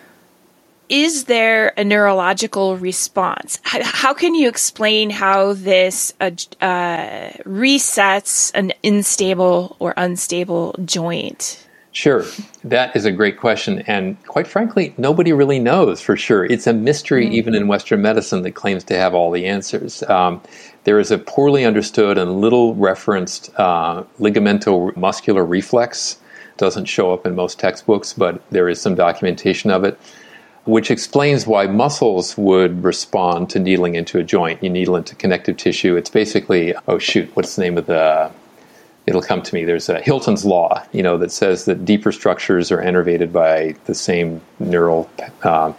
is 0.88 1.24
there 1.24 1.72
a 1.76 1.84
neurological 1.84 2.76
response? 2.76 3.60
How, 3.62 3.84
how, 3.84 4.12
can 4.12 4.34
you 4.34 4.48
explain 4.48 5.10
how 5.10 5.52
this 5.52 6.12
uh, 6.20 6.32
uh, 6.60 7.30
resets 7.46 8.50
an 8.56 8.72
unstable 8.82 9.76
or 9.78 9.94
unstable 9.96 10.74
joint? 10.84 11.64
Sure. 11.92 12.24
That 12.64 12.96
is 12.96 13.04
a 13.04 13.12
great 13.12 13.38
question. 13.38 13.80
And 13.86 14.20
quite 14.26 14.46
frankly, 14.46 14.94
nobody 14.96 15.32
really 15.34 15.58
knows 15.58 16.00
for 16.00 16.16
sure. 16.16 16.44
It's 16.46 16.66
a 16.66 16.72
mystery, 16.72 17.26
mm-hmm. 17.26 17.34
even 17.34 17.54
in 17.54 17.68
Western 17.68 18.00
medicine, 18.00 18.42
that 18.42 18.52
claims 18.52 18.82
to 18.84 18.96
have 18.96 19.14
all 19.14 19.30
the 19.30 19.46
answers. 19.46 20.02
Um, 20.04 20.40
there 20.84 20.98
is 20.98 21.10
a 21.10 21.18
poorly 21.18 21.66
understood 21.66 22.16
and 22.16 22.40
little 22.40 22.74
referenced 22.74 23.50
uh, 23.56 24.04
ligamental 24.18 24.96
muscular 24.96 25.44
reflex. 25.44 26.18
Doesn't 26.56 26.86
show 26.86 27.12
up 27.12 27.26
in 27.26 27.34
most 27.34 27.58
textbooks, 27.58 28.14
but 28.14 28.42
there 28.50 28.70
is 28.70 28.80
some 28.80 28.94
documentation 28.94 29.70
of 29.70 29.84
it, 29.84 30.00
which 30.64 30.90
explains 30.90 31.46
why 31.46 31.66
muscles 31.66 32.38
would 32.38 32.82
respond 32.82 33.50
to 33.50 33.58
needling 33.58 33.96
into 33.96 34.18
a 34.18 34.22
joint. 34.22 34.62
You 34.62 34.70
needle 34.70 34.96
into 34.96 35.14
connective 35.14 35.58
tissue. 35.58 35.96
It's 35.96 36.10
basically, 36.10 36.74
oh 36.88 36.98
shoot, 36.98 37.30
what's 37.36 37.56
the 37.56 37.62
name 37.62 37.76
of 37.76 37.84
the 37.84 38.30
it'll 39.06 39.22
come 39.22 39.42
to 39.42 39.54
me. 39.54 39.64
There's 39.64 39.88
a 39.88 40.00
Hilton's 40.00 40.44
law, 40.44 40.82
you 40.92 41.02
know, 41.02 41.18
that 41.18 41.32
says 41.32 41.64
that 41.64 41.84
deeper 41.84 42.12
structures 42.12 42.70
are 42.70 42.78
innervated 42.78 43.32
by 43.32 43.74
the 43.84 43.94
same 43.94 44.40
neural 44.58 45.10
uh, 45.42 45.72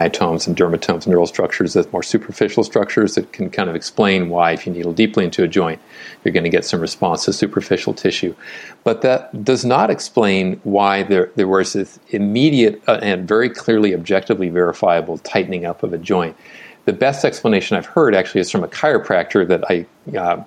and 0.00 0.12
dermatomes, 0.56 1.06
neural 1.06 1.26
structures 1.26 1.76
as 1.76 1.90
more 1.92 2.02
superficial 2.02 2.64
structures 2.64 3.14
that 3.14 3.32
can 3.32 3.48
kind 3.50 3.70
of 3.70 3.76
explain 3.76 4.30
why, 4.30 4.52
if 4.52 4.66
you 4.66 4.72
needle 4.72 4.92
deeply 4.92 5.24
into 5.24 5.44
a 5.44 5.48
joint, 5.48 5.80
you're 6.24 6.32
going 6.32 6.44
to 6.44 6.50
get 6.50 6.64
some 6.64 6.80
response 6.80 7.24
to 7.24 7.32
superficial 7.32 7.94
tissue. 7.94 8.34
But 8.82 9.02
that 9.02 9.44
does 9.44 9.64
not 9.64 9.90
explain 9.90 10.60
why 10.64 11.04
there, 11.04 11.30
there 11.36 11.46
was 11.46 11.74
this 11.74 12.00
immediate 12.08 12.82
uh, 12.88 12.98
and 13.00 13.28
very 13.28 13.48
clearly 13.48 13.94
objectively 13.94 14.48
verifiable 14.48 15.18
tightening 15.18 15.64
up 15.64 15.84
of 15.84 15.92
a 15.92 15.98
joint. 15.98 16.36
The 16.84 16.92
best 16.92 17.24
explanation 17.24 17.76
I've 17.76 17.86
heard 17.86 18.12
actually 18.12 18.40
is 18.40 18.50
from 18.50 18.64
a 18.64 18.68
chiropractor 18.68 19.46
that 19.46 19.62
I 19.70 19.86
uh, 20.18 20.42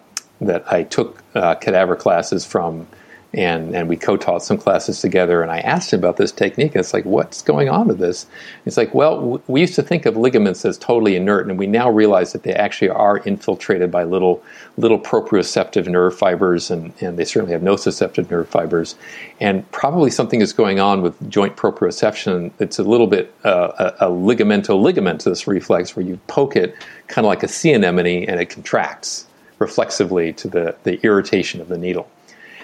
that 0.47 0.71
I 0.71 0.83
took 0.83 1.21
uh, 1.35 1.55
cadaver 1.55 1.95
classes 1.95 2.45
from 2.45 2.87
and 3.35 3.75
and 3.75 3.89
we 3.89 3.97
co-taught 3.97 4.43
some 4.43 4.57
classes 4.57 5.01
together. 5.01 5.41
And 5.41 5.51
I 5.51 5.59
asked 5.59 5.91
him 5.91 5.99
about 5.99 6.17
this 6.17 6.31
technique. 6.31 6.73
And 6.73 6.79
it's 6.79 6.93
like, 6.93 7.03
what's 7.05 7.41
going 7.41 7.69
on 7.69 7.87
with 7.87 7.99
this? 7.99 8.25
It's 8.65 8.77
like, 8.77 8.93
well, 8.93 9.15
w- 9.19 9.41
we 9.47 9.61
used 9.61 9.75
to 9.75 9.83
think 9.83 10.05
of 10.05 10.15
ligaments 10.15 10.63
as 10.63 10.77
totally 10.77 11.15
inert, 11.15 11.47
and 11.47 11.59
we 11.59 11.67
now 11.67 11.89
realize 11.89 12.31
that 12.31 12.43
they 12.43 12.53
actually 12.53 12.89
are 12.89 13.17
infiltrated 13.19 13.91
by 13.91 14.03
little 14.03 14.41
little 14.77 14.99
proprioceptive 14.99 15.87
nerve 15.87 16.17
fibers, 16.17 16.71
and 16.71 16.93
and 17.01 17.19
they 17.19 17.25
certainly 17.25 17.51
have 17.51 17.61
nociceptive 17.61 18.31
nerve 18.31 18.47
fibers. 18.47 18.95
And 19.41 19.69
probably 19.71 20.11
something 20.11 20.39
is 20.39 20.53
going 20.53 20.79
on 20.79 21.01
with 21.01 21.29
joint 21.29 21.57
proprioception. 21.57 22.51
It's 22.59 22.79
a 22.79 22.83
little 22.83 23.07
bit 23.07 23.33
uh, 23.43 23.91
a, 23.99 24.07
a 24.07 24.09
ligamental 24.09 25.25
this 25.25 25.47
reflex 25.47 25.95
where 25.95 26.05
you 26.05 26.19
poke 26.27 26.55
it 26.55 26.75
kind 27.07 27.25
of 27.25 27.29
like 27.29 27.43
a 27.43 27.49
sea 27.49 27.73
anemone, 27.73 28.25
and 28.29 28.39
it 28.39 28.49
contracts 28.49 29.27
reflexively 29.59 30.33
to 30.33 30.47
the, 30.47 30.75
the 30.83 30.99
irritation 31.01 31.61
of 31.61 31.67
the 31.67 31.77
needle. 31.77 32.09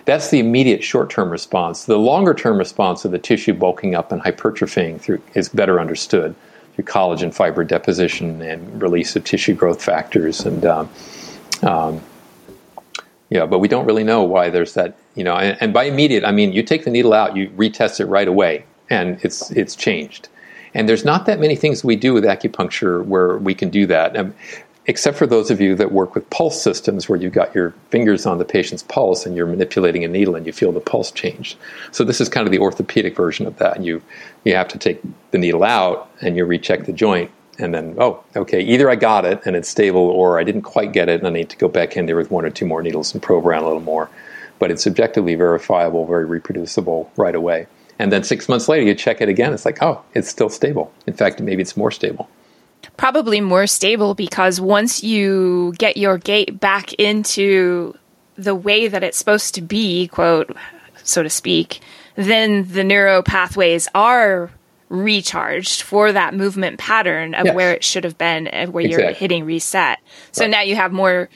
That's 0.06 0.30
the 0.30 0.40
immediate 0.40 0.84
short 0.84 1.10
term 1.10 1.30
response. 1.30 1.86
The 1.86 1.98
longer 1.98 2.34
term 2.34 2.58
response 2.58 3.06
of 3.06 3.12
the 3.12 3.20
tissue 3.20 3.54
bulking 3.54 3.96
up 3.96 4.12
and 4.12 4.22
hypertrophying 4.22 5.00
through, 5.00 5.22
is 5.36 5.50
better 5.50 5.80
understood 5.80 6.36
through 6.74 6.86
collagen 6.86 7.34
fiber 7.34 7.64
deposition 7.64 8.42
and 8.42 8.82
release 8.82 9.16
of 9.16 9.24
tissue 9.24 9.54
growth 9.54 9.84
factors. 9.84 10.46
And 10.46 10.66
um, 10.66 10.90
um, 11.62 12.02
yeah, 13.30 13.46
but 13.46 13.60
we 13.60 13.68
don't 13.68 13.86
really 13.86 14.04
know 14.04 14.24
why 14.24 14.50
there's 14.50 14.74
that, 14.74 14.96
you 15.16 15.24
know, 15.24 15.36
and, 15.36 15.58
and 15.62 15.74
by 15.74 15.84
immediate, 15.84 16.26
I 16.26 16.32
mean 16.32 16.52
you 16.52 16.64
take 16.64 16.84
the 16.84 16.92
needle 16.92 17.14
out, 17.14 17.36
you 17.36 17.50
retest 17.52 18.00
it 18.00 18.06
right 18.06 18.28
away, 18.28 18.66
and 18.90 19.20
it's, 19.24 19.52
it's 19.52 19.76
changed. 19.76 20.28
And 20.74 20.88
there's 20.88 21.06
not 21.06 21.26
that 21.26 21.40
many 21.40 21.56
things 21.56 21.84
we 21.84 21.96
do 21.96 22.14
with 22.14 22.24
acupuncture 22.24 23.06
where 23.06 23.38
we 23.38 23.54
can 23.54 23.70
do 23.70 23.86
that. 23.88 24.18
Um, 24.18 24.34
except 24.88 25.18
for 25.18 25.28
those 25.28 25.52
of 25.52 25.62
you 25.62 25.76
that 25.76 25.92
work 25.92 26.16
with 26.16 26.28
pulse 26.30 26.62
systems 26.62 27.08
where 27.08 27.20
you've 27.20 27.34
got 27.34 27.54
your 27.54 27.72
fingers 27.90 28.26
on 28.26 28.40
the 28.40 28.46
patient's 28.46 28.84
pulse 28.84 29.26
and 29.26 29.36
you're 29.36 29.46
manipulating 29.46 30.04
a 30.04 30.08
needle 30.08 30.36
and 30.36 30.46
you 30.46 30.52
feel 30.52 30.72
the 30.72 30.80
pulse 30.80 31.12
change. 31.12 31.56
So 31.92 32.04
this 32.04 32.20
is 32.20 32.30
kind 32.30 32.48
of 32.48 32.52
the 32.52 32.60
orthopedic 32.60 33.16
version 33.16 33.46
of 33.46 33.58
that. 33.58 33.82
You 33.84 34.02
you 34.44 34.56
have 34.56 34.68
to 34.70 34.80
take 34.80 35.02
the 35.32 35.38
needle 35.38 35.64
out 35.64 36.10
and 36.22 36.36
you 36.36 36.46
recheck 36.46 36.86
the 36.86 36.94
joint 36.94 37.30
and 37.60 37.74
then 37.76 37.96
oh 38.00 38.24
okay 38.36 38.62
either 38.62 38.90
I 38.90 38.96
got 38.96 39.24
it 39.24 39.42
and 39.46 39.56
it's 39.56 39.70
stable 39.70 40.02
or 40.02 40.40
I 40.40 40.44
didn't 40.44 40.64
quite 40.64 40.94
get 40.94 41.10
it 41.10 41.20
and 41.20 41.28
I 41.28 41.32
need 41.32 41.50
to 41.50 41.58
go 41.58 41.68
back 41.68 41.96
in 41.96 42.08
there 42.08 42.16
with 42.16 42.32
one 42.32 42.46
or 42.46 42.50
two 42.50 42.66
more 42.66 42.82
needles 42.82 43.14
and 43.14 43.22
probe 43.22 43.46
around 43.46 43.64
a 43.64 43.68
little 43.68 43.82
more. 43.82 44.10
But 44.58 44.72
it's 44.72 44.86
objectively 44.86 45.36
verifiable, 45.36 46.06
very 46.06 46.26
reproducible 46.26 47.12
right 47.18 47.34
away. 47.36 47.68
And 47.98 48.12
then 48.12 48.24
six 48.24 48.50
months 48.50 48.68
later 48.68 48.84
you 48.84 48.96
check 48.96 49.22
it 49.22 49.30
again. 49.30 49.54
It's 49.54 49.66
like 49.66 49.78
oh 49.84 50.02
it's 50.16 50.28
still 50.28 50.50
stable. 50.50 50.92
In 51.06 51.14
fact 51.14 51.40
maybe 51.40 51.62
it's 51.62 51.78
more 51.78 51.92
stable 51.92 52.28
probably 53.02 53.42
more 53.42 53.66
stable 53.66 54.14
because 54.14 54.62
once 54.62 55.04
you 55.04 55.74
get 55.80 55.98
your 55.98 56.20
gait 56.20 56.60
back 56.60 56.94
into 56.94 57.98
the 58.36 58.54
way 58.54 58.88
that 58.88 59.04
it's 59.04 59.18
supposed 59.18 59.56
to 59.56 59.62
be, 59.62 60.08
quote, 60.08 60.56
so 61.02 61.24
to 61.24 61.30
speak, 61.30 61.80
then 62.14 62.64
the 62.72 62.84
neural 62.84 63.24
pathways 63.24 63.88
are 63.96 64.52
recharged 64.90 65.82
for 65.82 66.12
that 66.12 66.36
movement 66.36 66.78
pattern 66.78 67.34
of 67.34 67.48
yes. 67.48 67.56
where 67.56 67.74
it 67.74 67.84
should 67.84 68.04
have 68.04 68.20
been 68.20 68.46
and 68.46 68.72
where 68.72 68.86
exactly. 68.86 69.04
you're 69.04 69.14
hitting 69.14 69.46
reset. 69.46 69.98
So 70.32 70.44
right. 70.44 70.52
now 70.52 70.62
you 70.62 70.76
have 70.76 70.92
more 70.92 71.28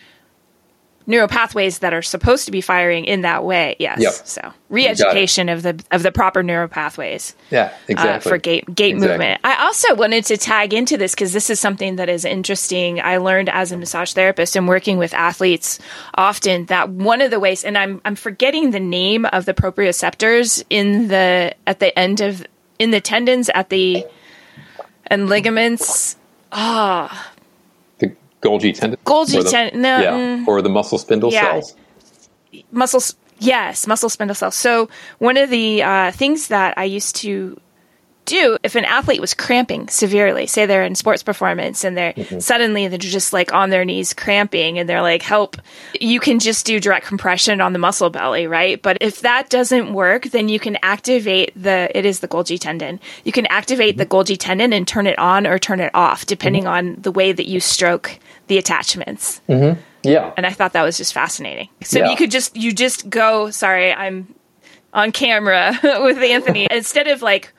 neural 1.07 1.27
pathways 1.27 1.79
that 1.79 1.93
are 1.93 2.01
supposed 2.01 2.45
to 2.45 2.51
be 2.51 2.61
firing 2.61 3.05
in 3.05 3.21
that 3.21 3.43
way. 3.43 3.75
Yes. 3.79 4.01
Yep. 4.01 4.13
So 4.13 4.53
re-education 4.69 5.49
of 5.49 5.61
the 5.63 5.83
of 5.91 6.03
the 6.03 6.11
proper 6.11 6.43
neural 6.43 6.67
pathways. 6.67 7.35
Yeah, 7.51 7.73
exactly. 7.87 8.31
Uh, 8.31 8.33
for 8.33 8.37
gait 8.37 8.73
gait 8.73 8.95
exactly. 8.95 9.09
movement. 9.09 9.41
I 9.43 9.65
also 9.65 9.95
wanted 9.95 10.25
to 10.25 10.37
tag 10.37 10.73
into 10.73 10.97
this 10.97 11.13
because 11.13 11.33
this 11.33 11.49
is 11.49 11.59
something 11.59 11.97
that 11.97 12.09
is 12.09 12.25
interesting. 12.25 12.99
I 12.99 13.17
learned 13.17 13.49
as 13.49 13.71
a 13.71 13.77
massage 13.77 14.13
therapist 14.13 14.55
and 14.55 14.67
working 14.67 14.97
with 14.97 15.13
athletes 15.13 15.79
often 16.15 16.65
that 16.65 16.89
one 16.89 17.21
of 17.21 17.31
the 17.31 17.39
ways, 17.39 17.63
and 17.63 17.77
I'm 17.77 18.01
I'm 18.05 18.15
forgetting 18.15 18.71
the 18.71 18.79
name 18.79 19.25
of 19.25 19.45
the 19.45 19.53
proprioceptors 19.53 20.63
in 20.69 21.07
the 21.07 21.55
at 21.67 21.79
the 21.79 21.97
end 21.97 22.21
of 22.21 22.45
in 22.79 22.91
the 22.91 23.01
tendons 23.01 23.49
at 23.49 23.69
the 23.69 24.05
and 25.07 25.29
ligaments. 25.29 26.17
Ah. 26.51 27.31
Oh, 27.31 27.34
Golgi 28.45 28.73
tendon. 28.73 28.99
Golgi 29.05 29.49
tendon. 29.49 29.81
No, 29.81 29.99
yeah, 29.99 30.11
mm, 30.11 30.47
or 30.47 30.61
the 30.61 30.69
muscle 30.69 30.97
spindle 30.97 31.31
yeah. 31.31 31.41
cells. 31.41 31.75
Muscles. 32.71 33.15
Yes, 33.39 33.85
muscle 33.85 34.09
spindle 34.09 34.35
cells. 34.35 34.55
So 34.55 34.89
one 35.19 35.35
of 35.35 35.49
the 35.49 35.83
uh, 35.83 36.11
things 36.11 36.47
that 36.47 36.77
I 36.77 36.85
used 36.85 37.17
to 37.17 37.59
do 38.25 38.57
if 38.63 38.75
an 38.75 38.85
athlete 38.85 39.21
was 39.21 39.33
cramping 39.33 39.87
severely 39.87 40.47
say 40.47 40.65
they're 40.65 40.83
in 40.83 40.95
sports 40.95 41.23
performance 41.23 41.83
and 41.83 41.95
they're 41.95 42.13
mm-hmm. 42.13 42.39
suddenly 42.39 42.87
they're 42.87 42.97
just 42.97 43.33
like 43.33 43.53
on 43.53 43.69
their 43.69 43.85
knees 43.85 44.13
cramping 44.13 44.77
and 44.77 44.89
they're 44.89 45.01
like 45.01 45.21
help 45.21 45.57
you 45.99 46.19
can 46.19 46.39
just 46.39 46.65
do 46.65 46.79
direct 46.79 47.05
compression 47.05 47.61
on 47.61 47.73
the 47.73 47.79
muscle 47.79 48.09
belly 48.09 48.47
right 48.47 48.81
but 48.81 48.97
if 48.99 49.21
that 49.21 49.49
doesn't 49.49 49.93
work 49.93 50.23
then 50.25 50.49
you 50.49 50.59
can 50.59 50.77
activate 50.81 51.51
the 51.55 51.89
it 51.97 52.05
is 52.05 52.19
the 52.19 52.27
golgi 52.27 52.59
tendon 52.59 52.99
you 53.23 53.31
can 53.31 53.45
activate 53.47 53.91
mm-hmm. 53.91 53.99
the 53.99 54.05
golgi 54.05 54.37
tendon 54.37 54.73
and 54.73 54.87
turn 54.87 55.07
it 55.07 55.17
on 55.19 55.45
or 55.47 55.59
turn 55.59 55.79
it 55.79 55.91
off 55.93 56.25
depending 56.25 56.63
mm-hmm. 56.63 56.95
on 56.95 57.01
the 57.01 57.11
way 57.11 57.31
that 57.31 57.47
you 57.47 57.59
stroke 57.59 58.19
the 58.47 58.57
attachments. 58.57 59.41
Mm-hmm. 59.49 59.79
yeah. 60.03 60.33
And 60.37 60.45
i 60.45 60.51
thought 60.51 60.73
that 60.73 60.83
was 60.83 60.97
just 60.97 61.13
fascinating. 61.13 61.69
So 61.83 61.99
yeah. 61.99 62.09
you 62.09 62.15
could 62.15 62.31
just 62.31 62.55
you 62.55 62.71
just 62.71 63.09
go 63.09 63.49
sorry 63.51 63.93
i'm 63.93 64.33
on 64.93 65.11
camera 65.11 65.77
with 65.83 66.17
anthony. 66.17 66.67
Instead 66.71 67.07
of 67.07 67.21
like 67.21 67.53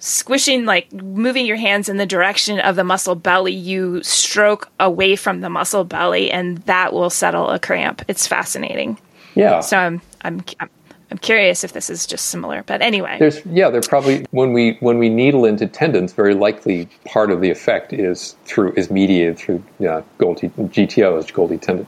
squishing 0.00 0.64
like 0.64 0.92
moving 0.92 1.44
your 1.44 1.56
hands 1.56 1.88
in 1.88 1.96
the 1.96 2.06
direction 2.06 2.60
of 2.60 2.76
the 2.76 2.84
muscle 2.84 3.16
belly 3.16 3.52
you 3.52 4.00
stroke 4.04 4.70
away 4.78 5.16
from 5.16 5.40
the 5.40 5.50
muscle 5.50 5.82
belly 5.82 6.30
and 6.30 6.58
that 6.58 6.92
will 6.92 7.10
settle 7.10 7.50
a 7.50 7.58
cramp. 7.58 8.02
It's 8.08 8.26
fascinating. 8.26 8.98
Yeah. 9.34 9.60
So 9.60 9.76
i'm 9.76 10.00
i'm 10.22 10.44
i'm 10.60 10.70
curious 11.16 11.64
if 11.64 11.72
this 11.72 11.88
is 11.88 12.06
just 12.06 12.26
similar 12.26 12.62
but 12.64 12.82
anyway 12.82 13.16
there's 13.18 13.44
yeah 13.46 13.70
they're 13.70 13.80
probably 13.80 14.26
when 14.30 14.52
we 14.52 14.76
when 14.80 14.98
we 14.98 15.08
needle 15.08 15.44
into 15.44 15.66
tendons 15.66 16.12
very 16.12 16.34
likely 16.34 16.88
part 17.06 17.30
of 17.30 17.40
the 17.40 17.50
effect 17.50 17.92
is 17.92 18.36
through 18.44 18.72
is 18.76 18.90
mediated 18.90 19.38
through 19.38 19.62
yeah 19.78 20.02
golgi 20.18 20.50
gtos 20.68 21.32
golgi 21.32 21.60
tendon 21.60 21.86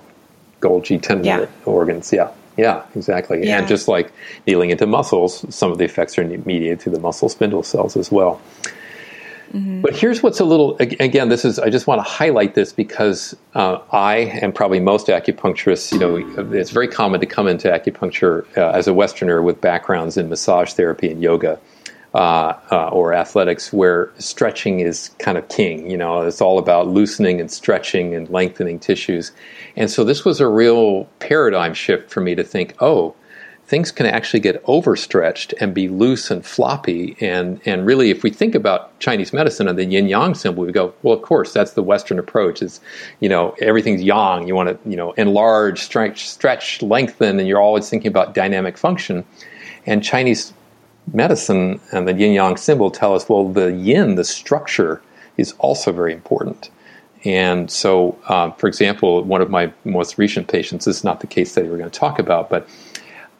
golgi 0.60 1.00
tendon 1.00 1.26
yeah. 1.26 1.46
organs 1.66 2.12
yeah 2.12 2.30
yeah, 2.60 2.84
exactly. 2.94 3.46
Yeah. 3.46 3.58
And 3.58 3.68
just 3.68 3.88
like 3.88 4.12
needling 4.46 4.68
into 4.68 4.86
muscles, 4.86 5.46
some 5.54 5.72
of 5.72 5.78
the 5.78 5.84
effects 5.84 6.18
are 6.18 6.24
mediated 6.24 6.82
through 6.82 6.92
the 6.92 7.00
muscle 7.00 7.30
spindle 7.30 7.62
cells 7.62 7.96
as 7.96 8.12
well. 8.12 8.38
Mm-hmm. 9.52 9.80
But 9.80 9.96
here's 9.96 10.22
what's 10.22 10.38
a 10.38 10.44
little 10.44 10.76
again. 10.78 11.28
This 11.28 11.44
is 11.44 11.58
I 11.58 11.70
just 11.70 11.88
want 11.88 11.98
to 11.98 12.08
highlight 12.08 12.54
this 12.54 12.72
because 12.72 13.36
uh, 13.54 13.78
I 13.90 14.16
and 14.42 14.54
probably 14.54 14.78
most 14.78 15.08
acupuncturists, 15.08 15.90
you 15.90 15.98
know, 15.98 16.52
it's 16.52 16.70
very 16.70 16.86
common 16.86 17.18
to 17.20 17.26
come 17.26 17.48
into 17.48 17.68
acupuncture 17.68 18.46
uh, 18.56 18.70
as 18.70 18.86
a 18.86 18.94
Westerner 18.94 19.42
with 19.42 19.60
backgrounds 19.60 20.16
in 20.16 20.28
massage 20.28 20.74
therapy 20.74 21.10
and 21.10 21.20
yoga, 21.20 21.58
uh, 22.14 22.54
uh, 22.70 22.88
or 22.92 23.12
athletics 23.12 23.72
where 23.72 24.12
stretching 24.18 24.80
is 24.80 25.10
kind 25.18 25.36
of 25.36 25.48
king. 25.48 25.90
You 25.90 25.96
know, 25.96 26.22
it's 26.22 26.40
all 26.40 26.58
about 26.58 26.86
loosening 26.86 27.40
and 27.40 27.50
stretching 27.50 28.14
and 28.14 28.28
lengthening 28.28 28.78
tissues. 28.78 29.32
And 29.74 29.90
so 29.90 30.04
this 30.04 30.24
was 30.24 30.40
a 30.40 30.46
real 30.46 31.06
paradigm 31.18 31.74
shift 31.74 32.10
for 32.10 32.20
me 32.20 32.36
to 32.36 32.44
think, 32.44 32.76
oh, 32.80 33.16
things 33.70 33.92
can 33.92 34.04
actually 34.04 34.40
get 34.40 34.60
overstretched 34.66 35.54
and 35.60 35.72
be 35.72 35.86
loose 35.86 36.28
and 36.28 36.44
floppy. 36.44 37.16
And, 37.20 37.60
and 37.64 37.86
really, 37.86 38.10
if 38.10 38.24
we 38.24 38.30
think 38.30 38.56
about 38.56 38.98
Chinese 38.98 39.32
medicine 39.32 39.68
and 39.68 39.78
the 39.78 39.84
yin 39.84 40.08
yang 40.08 40.34
symbol, 40.34 40.64
we 40.64 40.72
go, 40.72 40.92
well, 41.04 41.14
of 41.14 41.22
course, 41.22 41.52
that's 41.52 41.74
the 41.74 41.82
Western 41.82 42.18
approach. 42.18 42.62
Is 42.62 42.80
you 43.20 43.28
know 43.28 43.54
everything's 43.60 44.02
yang. 44.02 44.48
You 44.48 44.56
want 44.56 44.70
to 44.70 44.90
you 44.90 44.96
know 44.96 45.12
enlarge, 45.12 45.80
stretch, 45.80 46.28
stretch, 46.28 46.82
lengthen, 46.82 47.38
and 47.38 47.46
you're 47.46 47.60
always 47.60 47.88
thinking 47.88 48.08
about 48.08 48.34
dynamic 48.34 48.76
function. 48.76 49.24
And 49.86 50.02
Chinese 50.02 50.52
medicine 51.12 51.80
and 51.92 52.08
the 52.08 52.12
yin 52.12 52.32
yang 52.32 52.56
symbol 52.56 52.90
tell 52.90 53.14
us, 53.14 53.28
well, 53.28 53.48
the 53.48 53.72
yin, 53.72 54.16
the 54.16 54.24
structure, 54.24 55.00
is 55.36 55.54
also 55.58 55.92
very 55.92 56.12
important. 56.12 56.70
And 57.24 57.70
so, 57.70 58.18
uh, 58.26 58.50
for 58.52 58.66
example, 58.66 59.22
one 59.22 59.42
of 59.42 59.50
my 59.50 59.72
most 59.84 60.18
recent 60.18 60.48
patients, 60.48 60.86
this 60.86 60.96
is 60.96 61.04
not 61.04 61.20
the 61.20 61.26
case 61.26 61.52
study 61.52 61.68
we're 61.68 61.78
going 61.78 61.90
to 61.90 61.98
talk 61.98 62.18
about, 62.18 62.48
but 62.50 62.66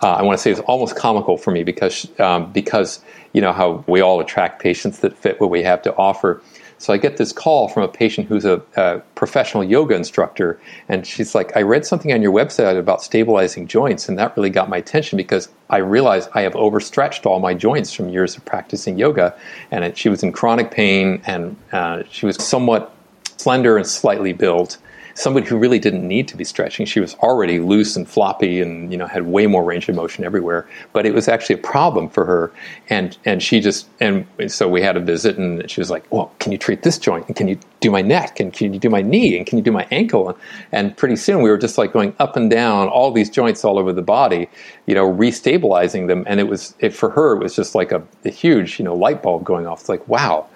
uh, 0.03 0.13
I 0.13 0.23
want 0.23 0.39
to 0.39 0.43
say 0.43 0.51
it's 0.51 0.61
almost 0.61 0.97
comical 0.97 1.37
for 1.37 1.51
me 1.51 1.63
because, 1.63 2.09
um, 2.19 2.53
because 2.53 3.01
you 3.33 3.41
know 3.41 3.53
how 3.53 3.85
we 3.87 4.01
all 4.01 4.21
attract 4.21 4.63
patients 4.63 5.01
that 5.01 5.17
fit 5.17 5.41
what 5.41 5.51
we 5.51 5.63
have 5.63 5.83
to 5.83 5.95
offer. 5.97 6.43
So 6.79 6.95
I 6.95 6.97
get 6.97 7.19
this 7.19 7.31
call 7.31 7.69
from 7.69 7.83
a 7.83 7.89
patient 7.89 8.27
who's 8.27 8.47
a, 8.47 8.63
a, 8.75 9.01
professional 9.15 9.63
yoga 9.63 9.95
instructor, 9.95 10.59
and 10.89 11.07
she's 11.07 11.35
like, 11.35 11.55
I 11.55 11.61
read 11.61 11.85
something 11.85 12.11
on 12.11 12.23
your 12.23 12.33
website 12.33 12.79
about 12.79 13.03
stabilizing 13.03 13.67
joints, 13.67 14.09
and 14.09 14.19
that 14.19 14.35
really 14.35 14.49
got 14.49 14.71
my 14.71 14.79
attention 14.79 15.19
because 15.19 15.51
I 15.69 15.77
realized 15.77 16.31
I 16.33 16.41
have 16.41 16.57
overstretched 16.57 17.27
all 17.27 17.39
my 17.39 17.53
joints 17.53 17.93
from 17.93 18.09
years 18.09 18.35
of 18.35 18.47
practicing 18.47 18.97
yoga. 18.97 19.37
And 19.71 19.85
it, 19.85 19.99
she 19.99 20.09
was 20.09 20.23
in 20.23 20.33
chronic 20.33 20.71
pain, 20.71 21.21
and 21.27 21.55
uh, 21.71 22.05
she 22.11 22.25
was 22.25 22.43
somewhat 22.43 22.95
slender 23.37 23.77
and 23.77 23.87
slightly 23.87 24.33
built. 24.33 24.79
Somebody 25.21 25.47
who 25.47 25.59
really 25.59 25.79
didn't 25.79 26.07
need 26.07 26.27
to 26.29 26.37
be 26.37 26.45
stretching. 26.45 26.87
She 26.87 26.99
was 26.99 27.15
already 27.17 27.59
loose 27.59 27.95
and 27.95 28.09
floppy 28.09 28.61
and 28.61 28.91
you 28.91 28.99
know 28.99 29.07
had 29.07 29.27
way 29.27 29.47
more 29.47 29.63
range 29.63 29.89
of 29.89 29.95
motion 29.95 30.25
everywhere. 30.25 30.67
But 30.93 31.07
it 31.07 31.15
was 31.15 31.29
actually 31.29 31.57
a 31.57 31.63
problem 31.63 32.09
for 32.09 32.25
her, 32.25 32.53
and 32.89 33.17
and 33.25 33.43
she 33.43 33.61
just 33.61 33.89
and 34.01 34.27
so 34.49 34.69
we 34.69 34.81
had 34.83 34.97
a 34.97 35.01
visit, 35.01 35.37
and 35.37 35.71
she 35.71 35.81
was 35.81 35.91
like, 35.91 36.05
"Well, 36.11 36.33
can 36.39 36.53
you 36.53 36.59
treat 36.59 36.83
this 36.83 36.99
joint? 36.99 37.27
And 37.27 37.37
can 37.37 37.49
you 37.49 37.59
do 37.81 37.91
my 37.91 38.03
neck? 38.03 38.41
And 38.41 38.53
can 38.53 38.73
you 38.73 38.81
do 38.81 38.91
my 38.91 39.03
knee? 39.03 39.37
And 39.37 39.47
can 39.47 39.59
you 39.59 39.65
do 39.65 39.73
my 39.73 39.87
ankle?" 39.91 40.37
And 40.73 40.97
pretty 40.97 41.17
soon 41.17 41.43
we 41.43 41.51
were 41.51 41.59
just 41.59 41.77
like 41.77 41.93
going 41.93 42.15
up 42.19 42.37
and 42.37 42.51
down 42.51 42.89
all 42.89 43.13
these 43.13 43.31
joints 43.31 43.65
all 43.65 43.79
over 43.79 43.93
the 43.93 44.03
body, 44.03 44.49
you 44.87 44.95
know, 44.95 45.11
restabilizing 45.13 46.09
them. 46.09 46.25
And 46.27 46.41
it 46.41 46.49
was 46.49 46.75
it, 46.79 46.95
for 46.95 47.11
her, 47.11 47.37
it 47.37 47.43
was 47.43 47.55
just 47.55 47.75
like 47.75 47.93
a, 47.93 48.03
a 48.25 48.31
huge 48.31 48.79
you 48.79 48.85
know 48.85 48.95
light 48.95 49.23
bulb 49.23 49.45
going 49.45 49.67
off. 49.67 49.81
It's 49.81 49.89
like, 49.89 50.07
wow 50.09 50.47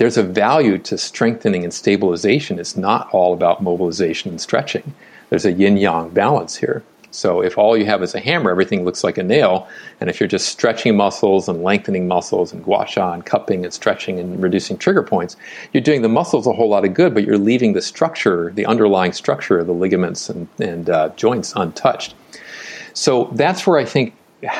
there's 0.00 0.16
a 0.16 0.22
value 0.22 0.78
to 0.78 0.96
strengthening 0.96 1.62
and 1.62 1.74
stabilization. 1.74 2.58
It's 2.58 2.74
not 2.74 3.10
all 3.12 3.34
about 3.34 3.62
mobilization 3.62 4.30
and 4.30 4.40
stretching. 4.40 4.94
There's 5.28 5.44
a 5.44 5.52
yin 5.52 5.76
yang 5.76 6.08
balance 6.08 6.56
here. 6.56 6.82
So 7.10 7.42
if 7.42 7.58
all 7.58 7.76
you 7.76 7.84
have 7.84 8.02
is 8.02 8.14
a 8.14 8.18
hammer, 8.18 8.50
everything 8.50 8.86
looks 8.86 9.04
like 9.04 9.18
a 9.18 9.22
nail. 9.22 9.68
And 10.00 10.08
if 10.08 10.18
you're 10.18 10.26
just 10.26 10.48
stretching 10.48 10.96
muscles 10.96 11.50
and 11.50 11.62
lengthening 11.62 12.08
muscles 12.08 12.50
and 12.50 12.64
gua 12.64 12.86
sha 12.86 13.12
and 13.12 13.26
cupping 13.26 13.62
and 13.62 13.74
stretching 13.74 14.18
and 14.18 14.42
reducing 14.42 14.78
trigger 14.78 15.02
points, 15.02 15.36
you're 15.74 15.82
doing 15.82 16.00
the 16.00 16.08
muscles 16.08 16.46
a 16.46 16.52
whole 16.54 16.70
lot 16.70 16.86
of 16.86 16.94
good, 16.94 17.12
but 17.12 17.24
you're 17.24 17.36
leaving 17.36 17.74
the 17.74 17.82
structure, 17.82 18.52
the 18.54 18.64
underlying 18.64 19.12
structure 19.12 19.58
of 19.58 19.66
the 19.66 19.74
ligaments 19.74 20.30
and, 20.30 20.48
and 20.58 20.88
uh, 20.88 21.10
joints 21.10 21.52
untouched. 21.56 22.14
So 22.94 23.28
that's 23.34 23.66
where 23.66 23.78
I 23.78 23.84
think 23.84 24.14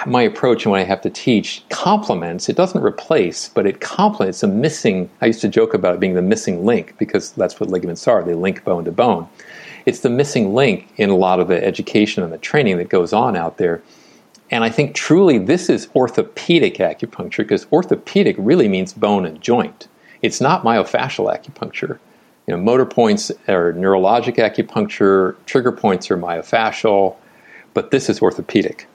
my 0.07 0.23
approach 0.23 0.65
and 0.65 0.71
what 0.71 0.81
I 0.81 0.85
have 0.85 1.01
to 1.03 1.11
teach 1.11 1.63
complements, 1.71 2.49
it 2.49 2.57
doesn't 2.57 2.83
replace, 2.83 3.49
but 3.49 3.67
it 3.67 3.81
complements 3.81 4.43
a 4.43 4.49
missing. 4.49 5.09
I 5.21 5.27
used 5.27 5.41
to 5.41 5.49
joke 5.49 5.75
about 5.75 5.95
it 5.95 6.01
being 6.01 6.15
the 6.15 6.23
missing 6.23 6.67
link 6.67 6.97
because 6.99 7.33
that's 7.33 7.59
what 7.59 7.71
ligaments 7.71 8.07
are. 8.07 8.23
They 8.23 8.35
link 8.35 8.63
bone 8.65 8.85
to 8.85 8.93
bone. 8.93 9.29
It's 9.87 10.01
the 10.01 10.11
missing 10.11 10.55
link 10.55 10.93
in 10.97 11.09
a 11.09 11.17
lot 11.17 11.41
of 11.41 11.49
the 11.49 11.65
education 11.65 12.23
and 12.23 12.33
the 12.33 12.39
training 12.39 12.77
that 12.79 12.91
goes 12.91 13.13
on 13.13 13.37
out 13.37 13.57
there. 13.57 13.83
And 14.51 14.65
I 14.65 14.69
think 14.69 14.95
truly 14.95 15.39
this 15.39 15.71
is 15.71 15.89
orthopedic 15.95 16.75
acupuncture 16.75 17.39
because 17.39 17.67
orthopedic 17.73 18.37
really 18.39 18.69
means 18.69 18.93
bone 18.93 19.25
and 19.25 19.41
joint. 19.41 19.89
It's 20.23 20.41
not 20.41 20.65
myofascial 20.65 21.35
acupuncture. 21.35 21.99
You 22.47 22.57
know, 22.57 22.63
motor 22.63 22.85
points 22.85 23.31
are 23.49 23.73
neurologic 23.73 24.37
acupuncture, 24.37 25.37
trigger 25.47 25.73
points 25.73 26.11
are 26.11 26.19
myofascial, 26.19 27.17
but 27.73 27.91
this 27.93 28.11
is 28.11 28.21
orthopedic. 28.21 28.87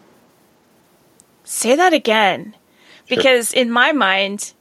Say 1.45 1.75
that 1.75 1.93
again. 1.93 2.53
Sure. 3.07 3.17
Because 3.17 3.53
in 3.53 3.71
my 3.71 3.91
mind, 3.91 4.53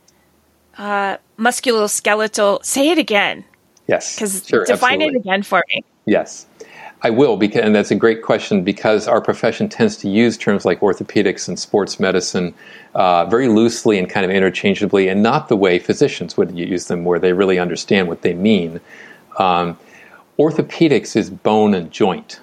uh, 0.79 1.17
musculoskeletal, 1.39 2.65
say 2.65 2.91
it 2.91 2.99
again. 2.99 3.45
Yes. 3.89 4.15
Because 4.15 4.47
sure, 4.47 4.65
define 4.65 5.03
absolutely. 5.03 5.17
it 5.17 5.21
again 5.21 5.43
for 5.43 5.65
me. 5.69 5.85
Yes. 6.07 6.47
I 7.03 7.11
will, 7.11 7.37
because, 7.37 7.63
and 7.63 7.75
that's 7.75 7.91
a 7.91 7.95
great 7.95 8.23
question 8.23 8.65
because 8.65 9.07
our 9.07 9.21
profession 9.21 9.69
tends 9.69 9.97
to 9.99 10.09
use 10.09 10.39
terms 10.39 10.65
like 10.65 10.81
orthopedics 10.81 11.49
and 11.49 11.59
sports 11.59 12.01
medicine 12.01 12.55
uh, 12.95 13.27
very 13.27 13.49
loosely 13.49 13.99
and 13.99 14.09
kind 14.09 14.25
of 14.25 14.31
interchangeably, 14.31 15.09
and 15.09 15.23
not 15.23 15.49
the 15.49 15.57
way 15.57 15.79
physicians 15.79 16.39
would 16.39 16.57
use 16.57 16.87
them, 16.87 17.05
where 17.05 17.19
they 17.19 17.35
really 17.35 17.59
understand 17.59 18.09
what 18.09 18.23
they 18.23 18.33
mean. 18.33 18.81
Um, 19.39 19.77
orthopedics 20.39 21.15
is 21.15 21.29
bone 21.29 21.75
and 21.75 21.91
joint, 21.91 22.41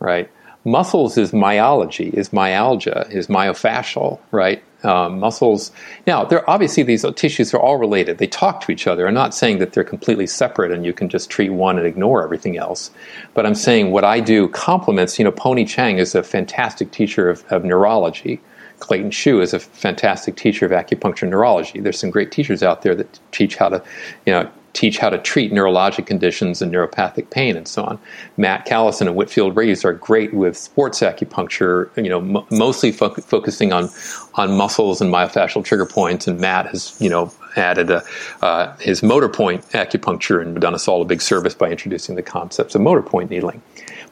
right? 0.00 0.28
Muscles 0.64 1.18
is 1.18 1.32
myology, 1.32 2.10
is 2.10 2.32
myalgia, 2.32 3.06
is 3.10 3.26
myofascial, 3.26 4.20
right? 4.30 4.62
Um, 4.84 5.18
muscles. 5.18 5.72
Now, 6.06 6.24
there 6.24 6.48
obviously 6.48 6.82
these 6.82 7.04
tissues 7.16 7.52
are 7.54 7.60
all 7.60 7.76
related. 7.76 8.18
They 8.18 8.26
talk 8.26 8.60
to 8.62 8.72
each 8.72 8.86
other. 8.86 9.06
I'm 9.06 9.14
not 9.14 9.34
saying 9.34 9.58
that 9.58 9.72
they're 9.72 9.84
completely 9.84 10.26
separate 10.26 10.72
and 10.72 10.84
you 10.84 10.92
can 10.92 11.08
just 11.08 11.30
treat 11.30 11.50
one 11.50 11.78
and 11.78 11.86
ignore 11.86 12.22
everything 12.22 12.56
else. 12.56 12.90
But 13.34 13.46
I'm 13.46 13.54
saying 13.54 13.90
what 13.90 14.04
I 14.04 14.20
do 14.20 14.48
complements. 14.48 15.18
You 15.18 15.24
know, 15.24 15.32
Poney 15.32 15.64
Chiang 15.64 15.98
is 15.98 16.14
a 16.14 16.22
fantastic 16.22 16.90
teacher 16.90 17.28
of, 17.28 17.44
of 17.50 17.64
neurology. 17.64 18.40
Clayton 18.80 19.10
Shiu 19.10 19.40
is 19.40 19.54
a 19.54 19.60
fantastic 19.60 20.34
teacher 20.34 20.66
of 20.66 20.72
acupuncture 20.72 21.28
neurology. 21.28 21.78
There's 21.78 22.00
some 22.00 22.10
great 22.10 22.32
teachers 22.32 22.64
out 22.64 22.82
there 22.82 22.96
that 22.96 23.20
teach 23.30 23.54
how 23.54 23.68
to, 23.68 23.82
you 24.26 24.32
know, 24.32 24.50
teach 24.72 24.98
how 24.98 25.10
to 25.10 25.18
treat 25.18 25.52
neurologic 25.52 26.06
conditions 26.06 26.62
and 26.62 26.72
neuropathic 26.72 27.30
pain 27.30 27.56
and 27.56 27.68
so 27.68 27.84
on. 27.84 27.98
Matt 28.36 28.66
Callison 28.66 29.02
and 29.02 29.16
Whitfield 29.16 29.56
Reaves 29.56 29.84
are 29.84 29.92
great 29.92 30.32
with 30.32 30.56
sports 30.56 31.00
acupuncture, 31.00 31.90
you 31.96 32.08
know, 32.08 32.20
m- 32.20 32.46
mostly 32.50 32.92
fo- 32.92 33.14
focusing 33.14 33.72
on 33.72 33.90
on 34.34 34.56
muscles 34.56 35.00
and 35.00 35.12
myofascial 35.12 35.62
trigger 35.64 35.84
points. 35.86 36.26
And 36.26 36.40
Matt 36.40 36.66
has, 36.68 36.96
you 37.00 37.10
know, 37.10 37.30
added 37.56 37.90
a, 37.90 38.02
uh, 38.40 38.74
his 38.78 39.02
motor 39.02 39.28
point 39.28 39.62
acupuncture 39.70 40.40
and 40.40 40.58
done 40.58 40.74
us 40.74 40.88
all 40.88 41.02
a 41.02 41.04
big 41.04 41.20
service 41.20 41.54
by 41.54 41.70
introducing 41.70 42.16
the 42.16 42.22
concepts 42.22 42.74
of 42.74 42.80
motor 42.80 43.02
point 43.02 43.30
needling. 43.30 43.60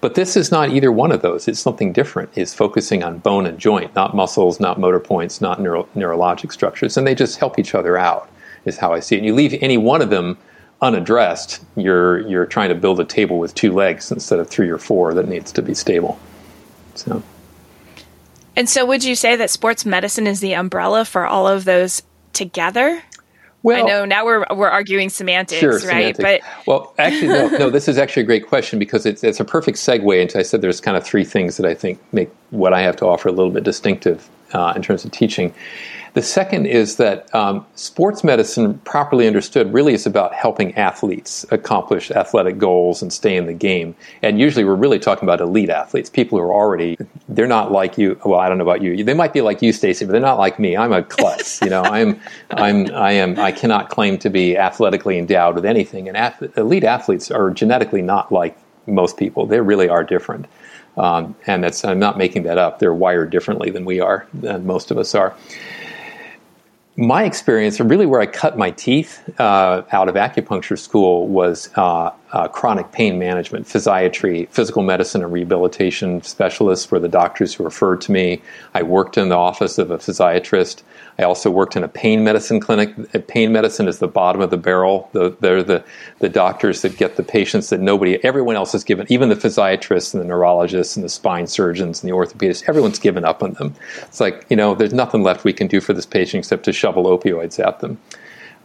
But 0.02 0.14
this 0.14 0.36
is 0.36 0.50
not 0.50 0.70
either 0.70 0.92
one 0.92 1.12
of 1.12 1.22
those. 1.22 1.48
It's 1.48 1.60
something 1.60 1.92
different. 1.92 2.30
It's 2.34 2.54
focusing 2.54 3.02
on 3.02 3.18
bone 3.18 3.46
and 3.46 3.58
joint, 3.58 3.94
not 3.94 4.14
muscles, 4.14 4.60
not 4.60 4.78
motor 4.78 5.00
points, 5.00 5.40
not 5.40 5.60
neuro- 5.60 5.88
neurologic 5.94 6.52
structures. 6.52 6.96
And 6.96 7.06
they 7.06 7.14
just 7.14 7.38
help 7.38 7.58
each 7.58 7.74
other 7.74 7.98
out, 7.98 8.30
is 8.64 8.78
how 8.78 8.92
I 8.92 9.00
see 9.00 9.16
it. 9.16 9.18
And 9.18 9.26
you 9.26 9.34
leave 9.34 9.54
any 9.60 9.76
one 9.78 10.00
of 10.02 10.10
them 10.10 10.38
unaddressed, 10.82 11.62
you're 11.76 12.20
you're 12.28 12.46
trying 12.46 12.70
to 12.70 12.74
build 12.74 13.00
a 13.00 13.04
table 13.04 13.38
with 13.38 13.54
two 13.54 13.72
legs 13.72 14.10
instead 14.10 14.38
of 14.38 14.48
three 14.48 14.70
or 14.70 14.78
four 14.78 15.14
that 15.14 15.28
needs 15.28 15.52
to 15.52 15.62
be 15.62 15.74
stable. 15.74 16.18
So. 16.94 17.22
And 18.56 18.68
so, 18.68 18.84
would 18.84 19.04
you 19.04 19.14
say 19.14 19.36
that 19.36 19.50
sports 19.50 19.86
medicine 19.86 20.26
is 20.26 20.40
the 20.40 20.54
umbrella 20.54 21.04
for 21.04 21.26
all 21.26 21.46
of 21.46 21.64
those 21.64 22.02
together? 22.32 23.02
Well, 23.62 23.84
I 23.84 23.88
know 23.88 24.04
now 24.06 24.24
we're 24.24 24.44
we're 24.54 24.68
arguing 24.68 25.10
semantics, 25.10 25.60
sure, 25.60 25.72
right? 25.72 26.16
Semantics. 26.16 26.18
But 26.18 26.66
well, 26.66 26.94
actually, 26.98 27.28
no, 27.28 27.48
no. 27.48 27.70
This 27.70 27.88
is 27.88 27.98
actually 27.98 28.22
a 28.22 28.26
great 28.26 28.46
question 28.46 28.78
because 28.78 29.04
it's 29.04 29.22
it's 29.22 29.38
a 29.38 29.44
perfect 29.44 29.76
segue 29.76 30.20
into. 30.20 30.38
I 30.38 30.42
said 30.42 30.62
there's 30.62 30.80
kind 30.80 30.96
of 30.96 31.04
three 31.04 31.24
things 31.24 31.58
that 31.58 31.66
I 31.66 31.74
think 31.74 32.00
make 32.12 32.30
what 32.50 32.72
I 32.72 32.80
have 32.80 32.96
to 32.96 33.06
offer 33.06 33.28
a 33.28 33.32
little 33.32 33.52
bit 33.52 33.62
distinctive 33.62 34.28
uh, 34.54 34.72
in 34.74 34.82
terms 34.82 35.04
of 35.04 35.10
teaching. 35.10 35.54
The 36.14 36.22
second 36.22 36.66
is 36.66 36.96
that 36.96 37.32
um, 37.34 37.64
sports 37.76 38.24
medicine, 38.24 38.78
properly 38.78 39.26
understood, 39.26 39.72
really 39.72 39.94
is 39.94 40.06
about 40.06 40.34
helping 40.34 40.74
athletes 40.74 41.46
accomplish 41.50 42.10
athletic 42.10 42.58
goals 42.58 43.00
and 43.00 43.12
stay 43.12 43.36
in 43.36 43.46
the 43.46 43.52
game. 43.52 43.94
And 44.22 44.40
usually 44.40 44.64
we're 44.64 44.74
really 44.74 44.98
talking 44.98 45.24
about 45.24 45.40
elite 45.40 45.70
athletes, 45.70 46.10
people 46.10 46.38
who 46.38 46.44
are 46.44 46.52
already, 46.52 46.98
they're 47.28 47.46
not 47.46 47.70
like 47.70 47.96
you. 47.96 48.18
Well, 48.24 48.40
I 48.40 48.48
don't 48.48 48.58
know 48.58 48.64
about 48.64 48.82
you. 48.82 49.04
They 49.04 49.14
might 49.14 49.32
be 49.32 49.40
like 49.40 49.62
you, 49.62 49.72
Stacy, 49.72 50.04
but 50.04 50.12
they're 50.12 50.20
not 50.20 50.38
like 50.38 50.58
me. 50.58 50.76
I'm 50.76 50.92
a 50.92 51.02
klutz. 51.02 51.60
you 51.62 51.70
know, 51.70 51.82
I'm, 51.82 52.20
I'm, 52.50 52.92
I 52.92 53.12
am, 53.12 53.38
I 53.38 53.52
cannot 53.52 53.88
claim 53.88 54.18
to 54.18 54.30
be 54.30 54.56
athletically 54.56 55.16
endowed 55.18 55.54
with 55.54 55.64
anything. 55.64 56.08
And 56.08 56.16
ath- 56.16 56.58
elite 56.58 56.84
athletes 56.84 57.30
are 57.30 57.50
genetically 57.50 58.02
not 58.02 58.32
like 58.32 58.58
most 58.86 59.16
people. 59.16 59.46
They 59.46 59.60
really 59.60 59.88
are 59.88 60.02
different. 60.02 60.46
Um, 60.96 61.36
and 61.46 61.62
that's, 61.62 61.84
I'm 61.84 62.00
not 62.00 62.18
making 62.18 62.42
that 62.42 62.58
up. 62.58 62.80
They're 62.80 62.92
wired 62.92 63.30
differently 63.30 63.70
than 63.70 63.84
we 63.84 64.00
are, 64.00 64.26
than 64.34 64.66
most 64.66 64.90
of 64.90 64.98
us 64.98 65.14
are 65.14 65.36
my 67.00 67.24
experience, 67.24 67.80
really 67.80 68.06
where 68.06 68.20
I 68.20 68.26
cut 68.26 68.58
my 68.58 68.70
teeth 68.70 69.28
uh, 69.40 69.82
out 69.90 70.08
of 70.08 70.14
acupuncture 70.14 70.78
school, 70.78 71.26
was 71.26 71.70
uh, 71.76 72.10
uh, 72.32 72.46
chronic 72.48 72.92
pain 72.92 73.18
management, 73.18 73.66
physiatry, 73.66 74.48
physical 74.50 74.82
medicine, 74.82 75.22
and 75.22 75.32
rehabilitation 75.32 76.22
specialists 76.22 76.90
were 76.90 77.00
the 77.00 77.08
doctors 77.08 77.54
who 77.54 77.64
referred 77.64 78.00
to 78.02 78.12
me. 78.12 78.40
I 78.72 78.82
worked 78.82 79.18
in 79.18 79.28
the 79.30 79.36
office 79.36 79.78
of 79.78 79.90
a 79.90 79.98
physiatrist. 79.98 80.82
I 81.18 81.24
also 81.24 81.50
worked 81.50 81.76
in 81.76 81.82
a 81.82 81.88
pain 81.88 82.22
medicine 82.22 82.60
clinic. 82.60 82.94
Pain 83.26 83.52
medicine 83.52 83.88
is 83.88 83.98
the 83.98 84.08
bottom 84.08 84.40
of 84.40 84.50
the 84.50 84.56
barrel. 84.56 85.10
The, 85.12 85.36
they're 85.40 85.62
the, 85.62 85.84
the 86.20 86.28
doctors 86.28 86.82
that 86.82 86.96
get 86.96 87.16
the 87.16 87.22
patients 87.24 87.70
that 87.70 87.80
nobody, 87.80 88.22
everyone 88.24 88.56
else 88.56 88.72
has 88.72 88.84
given, 88.84 89.06
even 89.10 89.28
the 89.28 89.34
physiatrists 89.34 90.14
and 90.14 90.22
the 90.22 90.26
neurologists 90.26 90.96
and 90.96 91.04
the 91.04 91.08
spine 91.08 91.48
surgeons 91.48 92.02
and 92.02 92.10
the 92.10 92.14
orthopedists, 92.14 92.68
everyone's 92.68 92.98
given 93.00 93.24
up 93.24 93.42
on 93.42 93.54
them. 93.54 93.74
It's 94.02 94.20
like, 94.20 94.46
you 94.48 94.56
know, 94.56 94.74
there's 94.74 94.94
nothing 94.94 95.22
left 95.22 95.44
we 95.44 95.52
can 95.52 95.66
do 95.66 95.80
for 95.80 95.92
this 95.92 96.06
patient 96.06 96.44
except 96.44 96.64
to 96.64 96.72
shovel 96.72 97.04
opioids 97.04 97.58
at 97.64 97.80
them. 97.80 97.98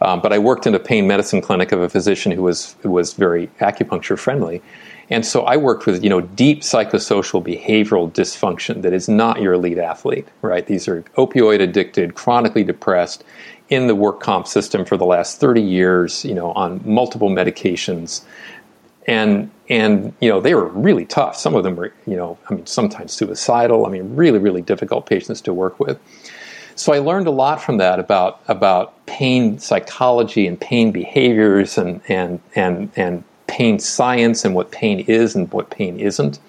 Um, 0.02 0.22
but 0.22 0.34
I 0.34 0.40
worked 0.40 0.68
in 0.68 0.76
a 0.76 0.80
pain 0.80 1.08
medicine 1.08 1.42
clinic 1.42 1.72
of 1.72 1.80
a 1.80 1.90
physician 1.90 2.32
who 2.32 2.44
was 2.44 2.76
who 2.82 2.92
was 2.92 3.14
very 3.14 3.48
acupuncture 3.60 4.18
friendly, 4.18 4.62
and 5.10 5.26
so 5.26 5.44
I 5.44 5.56
worked 5.56 5.86
with 5.86 6.04
you 6.04 6.10
know 6.10 6.22
deep 6.22 6.62
psychosocial 6.62 7.44
behavioral 7.44 8.12
dysfunction 8.12 8.82
that 8.82 8.94
is 8.94 9.08
not 9.08 9.42
your 9.42 9.54
elite 9.54 9.78
athlete. 9.78 10.28
Right? 10.42 10.66
These 10.66 10.88
are 10.88 11.04
opioid 11.18 11.62
addicted, 11.62 12.16
chronically 12.16 12.64
depressed, 12.64 13.24
in 13.70 13.88
the 13.88 13.96
work 13.96 14.20
comp 14.20 14.48
system 14.48 14.84
for 14.84 14.98
the 14.98 15.06
last 15.06 15.40
thirty 15.40 15.62
years. 15.62 16.26
You 16.26 16.36
know, 16.36 16.52
on 16.52 16.82
multiple 16.84 17.30
medications, 17.30 18.26
and 19.08 19.50
and 19.70 20.14
you 20.20 20.30
know 20.30 20.42
they 20.42 20.56
were 20.56 20.68
really 20.68 21.06
tough. 21.06 21.38
Some 21.38 21.56
of 21.56 21.64
them 21.64 21.78
were 21.78 21.94
you 22.06 22.18
know 22.18 22.38
I 22.50 22.56
mean 22.56 22.66
sometimes 22.66 23.14
suicidal. 23.14 23.86
I 23.86 23.90
mean 23.90 24.16
really 24.16 24.40
really 24.40 24.62
difficult 24.62 25.06
patients 25.06 25.40
to 25.42 25.54
work 25.54 25.80
with. 25.80 26.00
So 26.76 26.92
I 26.92 27.00
learned 27.00 27.28
a 27.28 27.32
lot 27.32 27.62
from 27.62 27.78
that 27.78 28.00
about 28.00 28.42
about 28.48 29.06
pain 29.06 29.60
psychology 29.60 30.46
and 30.46 30.60
pain 30.60 30.92
behaviors 30.92 31.78
and 31.78 32.02
and 32.10 32.42
and 32.56 32.92
and 32.98 33.24
pain 33.48 33.80
science 33.80 34.44
and 34.44 34.54
what 34.54 34.72
pain 34.72 35.00
is 35.08 35.36
and 35.36 35.52
what 35.54 35.70
pain 35.70 36.00
isn't. 36.00 36.40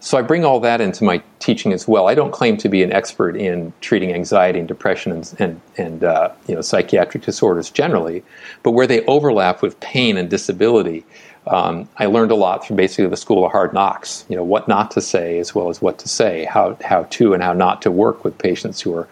So 0.00 0.18
I 0.18 0.22
bring 0.22 0.44
all 0.44 0.58
that 0.60 0.80
into 0.80 1.04
my 1.04 1.22
teaching 1.38 1.72
as 1.72 1.86
well. 1.86 2.08
I 2.08 2.14
don't 2.14 2.32
claim 2.32 2.56
to 2.58 2.68
be 2.68 2.82
an 2.82 2.92
expert 2.92 3.36
in 3.36 3.72
treating 3.80 4.12
anxiety 4.12 4.58
and 4.58 4.68
depression 4.68 5.12
and 5.12 5.34
and, 5.38 5.60
and 5.78 6.04
uh, 6.04 6.32
you 6.46 6.54
know 6.54 6.60
psychiatric 6.60 7.24
disorders 7.24 7.70
generally, 7.70 8.22
but 8.62 8.72
where 8.72 8.86
they 8.86 9.02
overlap 9.06 9.62
with 9.62 9.80
pain 9.80 10.18
and 10.18 10.28
disability, 10.28 11.06
um, 11.46 11.88
I 11.96 12.06
learned 12.06 12.30
a 12.30 12.34
lot 12.34 12.66
from 12.66 12.76
basically 12.76 13.06
the 13.06 13.16
school 13.16 13.44
of 13.46 13.52
hard 13.52 13.72
knocks. 13.72 14.26
You 14.28 14.36
know 14.36 14.44
what 14.44 14.68
not 14.68 14.90
to 14.92 15.00
say 15.00 15.38
as 15.38 15.54
well 15.54 15.70
as 15.70 15.80
what 15.80 15.98
to 16.00 16.08
say, 16.10 16.44
how 16.44 16.76
how 16.84 17.04
to 17.04 17.32
and 17.32 17.42
how 17.42 17.54
not 17.54 17.80
to 17.82 17.90
work 17.90 18.22
with 18.22 18.36
patients 18.36 18.82
who 18.82 18.94
are 18.94 19.08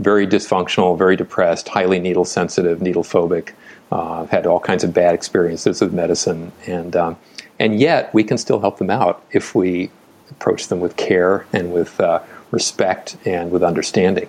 very 0.00 0.26
dysfunctional, 0.26 0.96
very 0.96 1.16
depressed, 1.16 1.68
highly 1.68 1.98
needle 1.98 2.24
sensitive, 2.24 2.80
needle 2.80 3.04
phobic. 3.04 3.52
Uh, 3.92 4.24
had 4.26 4.46
all 4.46 4.60
kinds 4.60 4.84
of 4.84 4.94
bad 4.94 5.14
experiences 5.14 5.80
with 5.80 5.92
medicine, 5.92 6.52
and 6.66 6.94
um, 6.94 7.16
and 7.58 7.80
yet 7.80 8.14
we 8.14 8.22
can 8.22 8.38
still 8.38 8.60
help 8.60 8.78
them 8.78 8.88
out 8.88 9.24
if 9.32 9.54
we 9.54 9.90
approach 10.30 10.68
them 10.68 10.78
with 10.78 10.96
care 10.96 11.44
and 11.52 11.72
with 11.72 12.00
uh, 12.00 12.22
respect 12.52 13.16
and 13.24 13.50
with 13.50 13.64
understanding. 13.64 14.28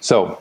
So 0.00 0.40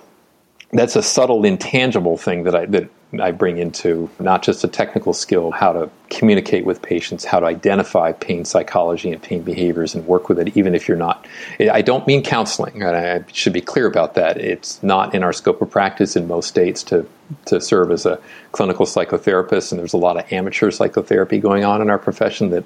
that's 0.72 0.98
a 0.98 1.02
subtle, 1.02 1.46
intangible 1.46 2.18
thing 2.18 2.44
that 2.44 2.56
I 2.56 2.66
that 2.68 2.90
I 3.18 3.32
bring 3.32 3.58
into 3.58 4.08
not 4.20 4.44
just 4.44 4.64
a 4.64 4.68
technical 4.68 5.14
skill, 5.14 5.50
how 5.50 5.74
to 5.74 5.90
communicate 6.12 6.64
with 6.64 6.82
patients, 6.82 7.26
how 7.26 7.40
to 7.40 7.48
identify 7.48 8.12
pain 8.12 8.46
psychology 8.46 9.12
and 9.12 9.22
pain 9.22 9.42
behaviors 9.42 9.96
and 9.96 10.06
work 10.06 10.30
with 10.30 10.38
it, 10.38 10.56
even 10.56 10.76
if 10.76 10.88
you're 10.88 10.98
not. 10.98 11.26
I 11.60 11.82
don't 11.82 12.06
mean 12.06 12.24
counseling, 12.24 12.84
and 12.84 12.96
I 12.96 13.24
should 13.32 13.54
be 13.54 13.62
clear 13.62 13.88
about 13.88 14.14
that. 14.14 14.38
It's 14.38 14.84
not 14.84 15.16
in 15.16 15.24
our 15.24 15.34
scope 15.34 15.60
of 15.62 15.72
practice 15.72 16.16
in 16.16 16.28
most 16.28 16.50
states 16.50 16.84
to, 16.84 17.08
to 17.46 17.60
serve 17.60 17.92
as 17.92 18.06
a 18.06 18.22
clinical 18.52 18.86
psychotherapist, 18.86 19.72
and 19.72 19.80
there's 19.80 19.94
a 19.94 19.98
lot 19.98 20.18
of 20.18 20.32
amateur 20.32 20.70
psychotherapy 20.70 21.40
going 21.40 21.66
on 21.66 21.82
in 21.82 21.90
our 21.90 22.00
profession 22.00 22.52
that, 22.52 22.64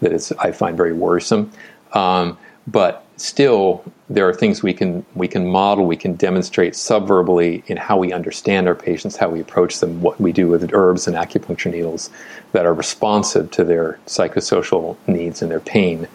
that 0.00 0.12
is, 0.12 0.32
I 0.32 0.50
find 0.50 0.76
very 0.76 0.92
worrisome. 0.92 1.52
Um, 1.92 2.36
but 2.66 3.03
still 3.16 3.84
there 4.10 4.28
are 4.28 4.34
things 4.34 4.62
we 4.62 4.74
can 4.74 5.04
we 5.14 5.28
can 5.28 5.46
model 5.46 5.86
we 5.86 5.96
can 5.96 6.14
demonstrate 6.14 6.72
subverbally 6.72 7.64
in 7.68 7.76
how 7.76 7.96
we 7.96 8.12
understand 8.12 8.66
our 8.66 8.74
patients 8.74 9.16
how 9.16 9.28
we 9.28 9.40
approach 9.40 9.78
them 9.78 10.00
what 10.02 10.20
we 10.20 10.32
do 10.32 10.48
with 10.48 10.68
herbs 10.72 11.06
and 11.06 11.16
acupuncture 11.16 11.70
needles 11.70 12.10
that 12.52 12.66
are 12.66 12.74
responsive 12.74 13.50
to 13.50 13.64
their 13.64 13.98
psychosocial 14.06 14.96
needs 15.06 15.42
and 15.42 15.50
their 15.50 15.60
pain 15.60 16.08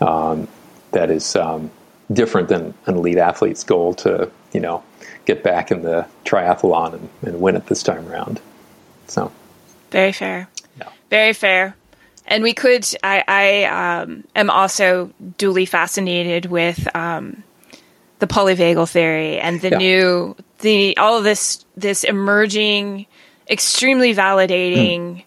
um, 0.00 0.48
that 0.92 1.10
is 1.10 1.36
um, 1.36 1.70
different 2.12 2.48
than 2.48 2.72
an 2.86 2.96
elite 2.96 3.18
athlete's 3.18 3.64
goal 3.64 3.92
to 3.94 4.30
you 4.52 4.60
know 4.60 4.82
get 5.26 5.42
back 5.42 5.70
in 5.70 5.82
the 5.82 6.06
triathlon 6.24 6.94
and, 6.94 7.08
and 7.22 7.40
win 7.40 7.56
it 7.56 7.66
this 7.66 7.82
time 7.82 8.08
around. 8.08 8.40
So. 9.08 9.32
Very 9.90 10.12
fair. 10.12 10.48
Yeah. 10.78 10.90
very 11.10 11.32
fair 11.32 11.76
and 12.26 12.42
we 12.42 12.52
could. 12.52 12.86
I, 13.02 13.24
I 13.26 14.00
um, 14.02 14.24
am 14.34 14.50
also 14.50 15.12
duly 15.38 15.66
fascinated 15.66 16.46
with 16.46 16.88
um, 16.94 17.42
the 18.18 18.26
polyvagal 18.26 18.90
theory 18.90 19.38
and 19.38 19.60
the 19.60 19.70
yeah. 19.70 19.78
new 19.78 20.36
the 20.60 20.96
all 20.96 21.18
of 21.18 21.24
this 21.24 21.64
this 21.76 22.04
emerging, 22.04 23.06
extremely 23.48 24.14
validating 24.14 24.98
mm. 24.98 25.24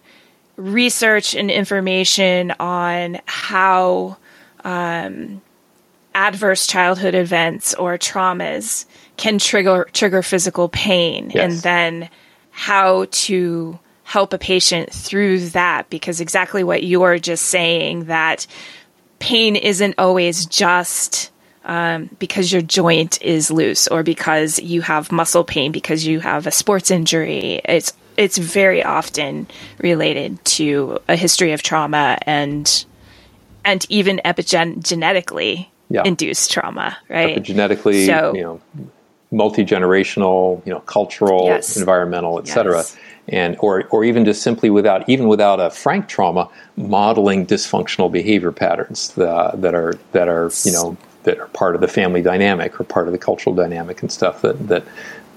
research 0.56 1.34
and 1.34 1.50
information 1.50 2.52
on 2.60 3.20
how 3.26 4.16
um, 4.64 5.40
adverse 6.14 6.66
childhood 6.66 7.14
events 7.14 7.74
or 7.74 7.96
traumas 7.96 8.84
can 9.16 9.38
trigger 9.38 9.88
trigger 9.92 10.22
physical 10.22 10.68
pain, 10.68 11.30
yes. 11.34 11.44
and 11.44 11.62
then 11.62 12.10
how 12.50 13.06
to 13.10 13.78
help 14.10 14.32
a 14.32 14.38
patient 14.38 14.92
through 14.92 15.38
that 15.38 15.88
because 15.88 16.20
exactly 16.20 16.64
what 16.64 16.82
you're 16.82 17.16
just 17.16 17.44
saying 17.44 18.06
that 18.06 18.44
pain 19.20 19.54
isn't 19.54 19.94
always 19.98 20.46
just 20.46 21.30
um, 21.64 22.10
because 22.18 22.52
your 22.52 22.60
joint 22.60 23.22
is 23.22 23.52
loose 23.52 23.86
or 23.86 24.02
because 24.02 24.58
you 24.58 24.80
have 24.82 25.12
muscle 25.12 25.44
pain 25.44 25.70
because 25.70 26.04
you 26.04 26.18
have 26.18 26.48
a 26.48 26.50
sports 26.50 26.90
injury. 26.90 27.60
It's 27.64 27.92
it's 28.16 28.36
very 28.36 28.82
often 28.82 29.46
related 29.78 30.44
to 30.56 30.98
a 31.08 31.14
history 31.14 31.52
of 31.52 31.62
trauma 31.62 32.18
and 32.22 32.84
and 33.64 33.86
even 33.90 34.20
epigenetically 34.24 35.68
yeah. 35.88 36.02
induced 36.04 36.50
trauma, 36.50 36.98
right? 37.08 37.36
Epigenetically, 37.36 38.06
so, 38.06 38.34
you 38.34 38.42
know, 38.42 38.60
multi 39.30 39.64
generational, 39.64 40.66
you 40.66 40.72
know, 40.72 40.80
cultural, 40.80 41.44
yes. 41.44 41.76
environmental, 41.76 42.40
etc. 42.40 42.78
Yes 42.78 42.96
and 43.30 43.56
or 43.60 43.84
or 43.90 44.04
even 44.04 44.24
just 44.24 44.42
simply 44.42 44.70
without 44.70 45.08
even 45.08 45.28
without 45.28 45.60
a 45.60 45.70
frank 45.70 46.08
trauma, 46.08 46.48
modeling 46.76 47.46
dysfunctional 47.46 48.10
behavior 48.10 48.52
patterns 48.52 49.16
uh, 49.18 49.52
that 49.56 49.74
are 49.74 49.98
that 50.12 50.28
are 50.28 50.50
you 50.64 50.72
know 50.72 50.96
that 51.22 51.38
are 51.38 51.48
part 51.48 51.74
of 51.74 51.80
the 51.80 51.88
family 51.88 52.22
dynamic 52.22 52.80
or 52.80 52.84
part 52.84 53.06
of 53.06 53.12
the 53.12 53.18
cultural 53.18 53.54
dynamic 53.54 54.02
and 54.02 54.10
stuff 54.10 54.42
that 54.42 54.68
that 54.68 54.84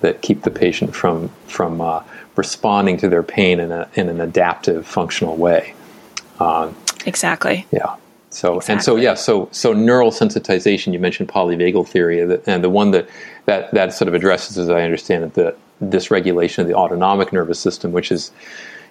that 0.02 0.22
keep 0.22 0.44
the 0.44 0.52
patient 0.52 0.94
from 0.96 1.30
from 1.48 1.82
uh, 1.82 2.04
responding 2.36 2.98
to 2.98 3.10
their 3.10 3.24
pain 3.24 3.60
in 3.60 3.72
a 3.72 3.90
in 3.96 4.10
an 4.10 4.22
adaptive, 4.22 4.86
functional 4.86 5.36
way. 5.38 5.74
Um, 6.40 6.76
exactly. 7.06 7.66
Yeah. 7.72 7.96
So 8.30 8.58
exactly. 8.58 8.74
and 8.74 8.84
so 8.84 8.96
yeah. 8.96 9.14
So 9.14 9.50
so 9.52 9.74
neural 9.74 10.12
sensitization. 10.12 10.94
You 10.94 11.00
mentioned 11.00 11.30
polyvagal 11.30 11.88
theory, 11.88 12.20
and 12.20 12.64
the 12.64 12.70
one 12.70 12.92
that 12.92 13.08
that 13.46 13.72
that 13.74 13.94
sort 13.94 14.08
of 14.08 14.14
addresses, 14.14 14.58
as 14.58 14.70
I 14.70 14.82
understand 14.82 15.24
it, 15.24 15.34
the 15.36 15.56
dysregulation 15.90 16.60
of 16.60 16.68
the 16.68 16.74
autonomic 16.76 17.34
nervous 17.34 17.60
system, 17.60 17.92
which 17.92 18.12
is, 18.12 18.32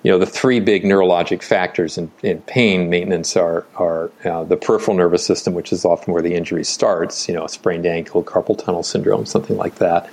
you 0.03 0.11
know, 0.11 0.19
the 0.19 0.27
three 0.27 0.61
big 0.61 0.85
neurologic 0.85 1.43
factors 1.43 1.97
in, 1.97 2.11
in 2.23 2.41
pain 2.43 2.91
maintenance 2.91 3.37
are 3.37 3.65
are 3.77 4.11
uh, 4.25 4.45
the 4.45 4.57
peripheral 4.57 4.97
nervous 4.97 5.25
system, 5.25 5.55
which 5.55 5.73
is 5.73 5.85
often 5.85 6.13
where 6.13 6.23
the 6.23 6.35
injury 6.35 6.65
starts, 6.65 7.29
you 7.29 7.35
know, 7.35 7.45
a 7.45 7.49
sprained 7.49 7.87
ankle, 7.87 8.23
carpal 8.25 8.59
tunnel 8.59 8.83
syndrome, 8.83 9.27
something 9.27 9.57
like 9.57 9.77
that. 9.77 10.09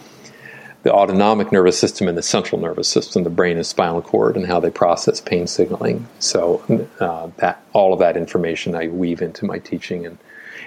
The 0.83 0.93
autonomic 0.93 1.51
nervous 1.51 1.77
system 1.77 2.07
and 2.07 2.17
the 2.17 2.21
central 2.21 2.61
nervous 2.61 2.87
system, 2.87 3.23
the 3.23 3.29
brain 3.29 3.57
and 3.57 3.65
spinal 3.65 4.01
cord, 4.01 4.37
and 4.37 4.45
how 4.45 4.61
they 4.61 4.69
process 4.69 5.19
pain 5.19 5.45
signaling. 5.45 6.07
So 6.19 6.63
uh, 7.01 7.29
that 7.37 7.61
all 7.73 7.91
of 7.91 7.99
that 7.99 8.15
information 8.15 8.75
I 8.75 8.87
weave 8.87 9.21
into 9.21 9.45
my 9.45 9.59
teaching, 9.59 10.05
and 10.05 10.17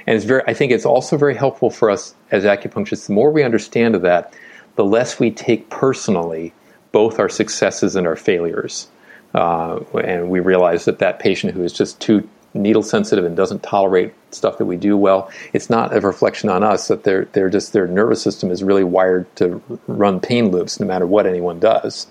and 0.07 0.17
it's 0.17 0.27
very. 0.27 0.43
I 0.47 0.55
think 0.55 0.73
it's 0.73 0.85
also 0.85 1.17
very 1.17 1.35
helpful 1.35 1.71
for 1.71 1.91
us 1.91 2.15
as 2.31 2.45
acupuncturists. 2.45 3.07
The 3.07 3.13
more 3.15 3.31
we 3.31 3.43
understand 3.43 3.95
of 3.95 4.03
that, 4.03 4.35
the 4.77 4.85
less 4.85 5.19
we 5.19 5.31
take 5.31 5.71
personally 5.71 6.53
both 6.93 7.19
our 7.19 7.29
successes 7.29 7.97
and 7.97 8.07
our 8.07 8.17
failures. 8.17 8.89
Uh, 9.35 9.81
and 10.05 10.29
we 10.29 10.41
realize 10.41 10.85
that 10.85 10.99
that 10.99 11.19
patient 11.19 11.55
who 11.55 11.65
is 11.65 11.73
just 11.73 12.01
too 12.01 12.29
needle 12.55 12.83
sensitive 12.83 13.25
and 13.25 13.35
doesn't 13.35 13.63
tolerate 13.63 14.13
stuff 14.31 14.59
that 14.59 14.67
we 14.67 14.77
do 14.77 14.97
well, 14.97 15.31
it's 15.55 15.71
not 15.71 15.95
a 15.97 16.01
reflection 16.01 16.51
on 16.51 16.63
us 16.63 16.89
that 16.89 17.05
they're, 17.05 17.25
they're 17.33 17.49
just 17.49 17.73
their 17.73 17.87
nervous 17.87 18.23
system 18.23 18.51
is 18.51 18.63
really 18.63 18.85
wired 18.85 19.35
to 19.37 19.63
run 19.87 20.21
pain 20.21 20.51
loops 20.51 20.79
no 20.79 20.87
matter 20.87 21.07
what 21.07 21.27
anyone 21.27 21.59
does. 21.59 22.07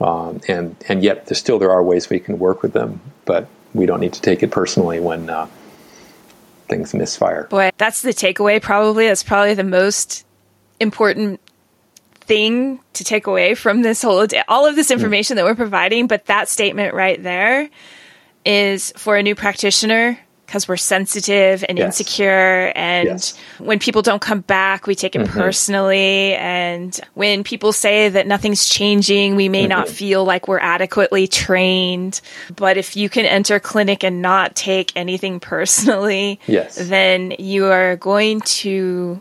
Um, 0.00 0.40
and 0.46 0.76
and 0.88 1.02
yet 1.02 1.34
still 1.34 1.58
there 1.58 1.70
are 1.70 1.82
ways 1.82 2.10
we 2.10 2.20
can 2.20 2.38
work 2.38 2.62
with 2.62 2.74
them, 2.74 3.00
but 3.24 3.48
we 3.72 3.86
don't 3.86 4.00
need 4.00 4.12
to 4.12 4.20
take 4.20 4.42
it 4.42 4.50
personally 4.50 5.00
when 5.00 5.30
uh, 5.30 5.48
things 6.68 6.92
misfire. 6.92 7.44
Boy, 7.44 7.70
that's 7.78 8.02
the 8.02 8.10
takeaway. 8.10 8.60
Probably 8.60 9.06
that's 9.06 9.22
probably 9.22 9.54
the 9.54 9.64
most 9.64 10.26
important 10.80 11.40
thing 12.26 12.80
to 12.94 13.04
take 13.04 13.26
away 13.26 13.54
from 13.54 13.82
this 13.82 14.02
whole 14.02 14.26
day, 14.26 14.42
all 14.48 14.66
of 14.66 14.76
this 14.76 14.90
information 14.90 15.36
that 15.36 15.44
we're 15.44 15.54
providing 15.54 16.06
but 16.06 16.26
that 16.26 16.48
statement 16.48 16.94
right 16.94 17.22
there 17.22 17.68
is 18.44 18.92
for 18.96 19.16
a 19.16 19.22
new 19.22 19.34
practitioner 19.34 20.18
because 20.46 20.68
we're 20.68 20.76
sensitive 20.76 21.64
and 21.68 21.76
yes. 21.76 22.00
insecure 22.00 22.72
and 22.76 23.08
yes. 23.08 23.36
when 23.58 23.78
people 23.78 24.00
don't 24.00 24.22
come 24.22 24.40
back 24.40 24.86
we 24.86 24.94
take 24.94 25.16
it 25.16 25.22
mm-hmm. 25.22 25.38
personally 25.38 26.34
and 26.34 27.00
when 27.14 27.42
people 27.42 27.72
say 27.72 28.08
that 28.08 28.26
nothing's 28.26 28.68
changing 28.68 29.34
we 29.34 29.48
may 29.48 29.62
mm-hmm. 29.62 29.70
not 29.70 29.88
feel 29.88 30.24
like 30.24 30.46
we're 30.46 30.60
adequately 30.60 31.26
trained 31.26 32.20
but 32.54 32.76
if 32.76 32.96
you 32.96 33.08
can 33.08 33.26
enter 33.26 33.58
clinic 33.58 34.04
and 34.04 34.22
not 34.22 34.54
take 34.54 34.92
anything 34.96 35.40
personally 35.40 36.40
yes. 36.46 36.76
then 36.76 37.34
you 37.38 37.66
are 37.66 37.96
going 37.96 38.40
to 38.42 39.20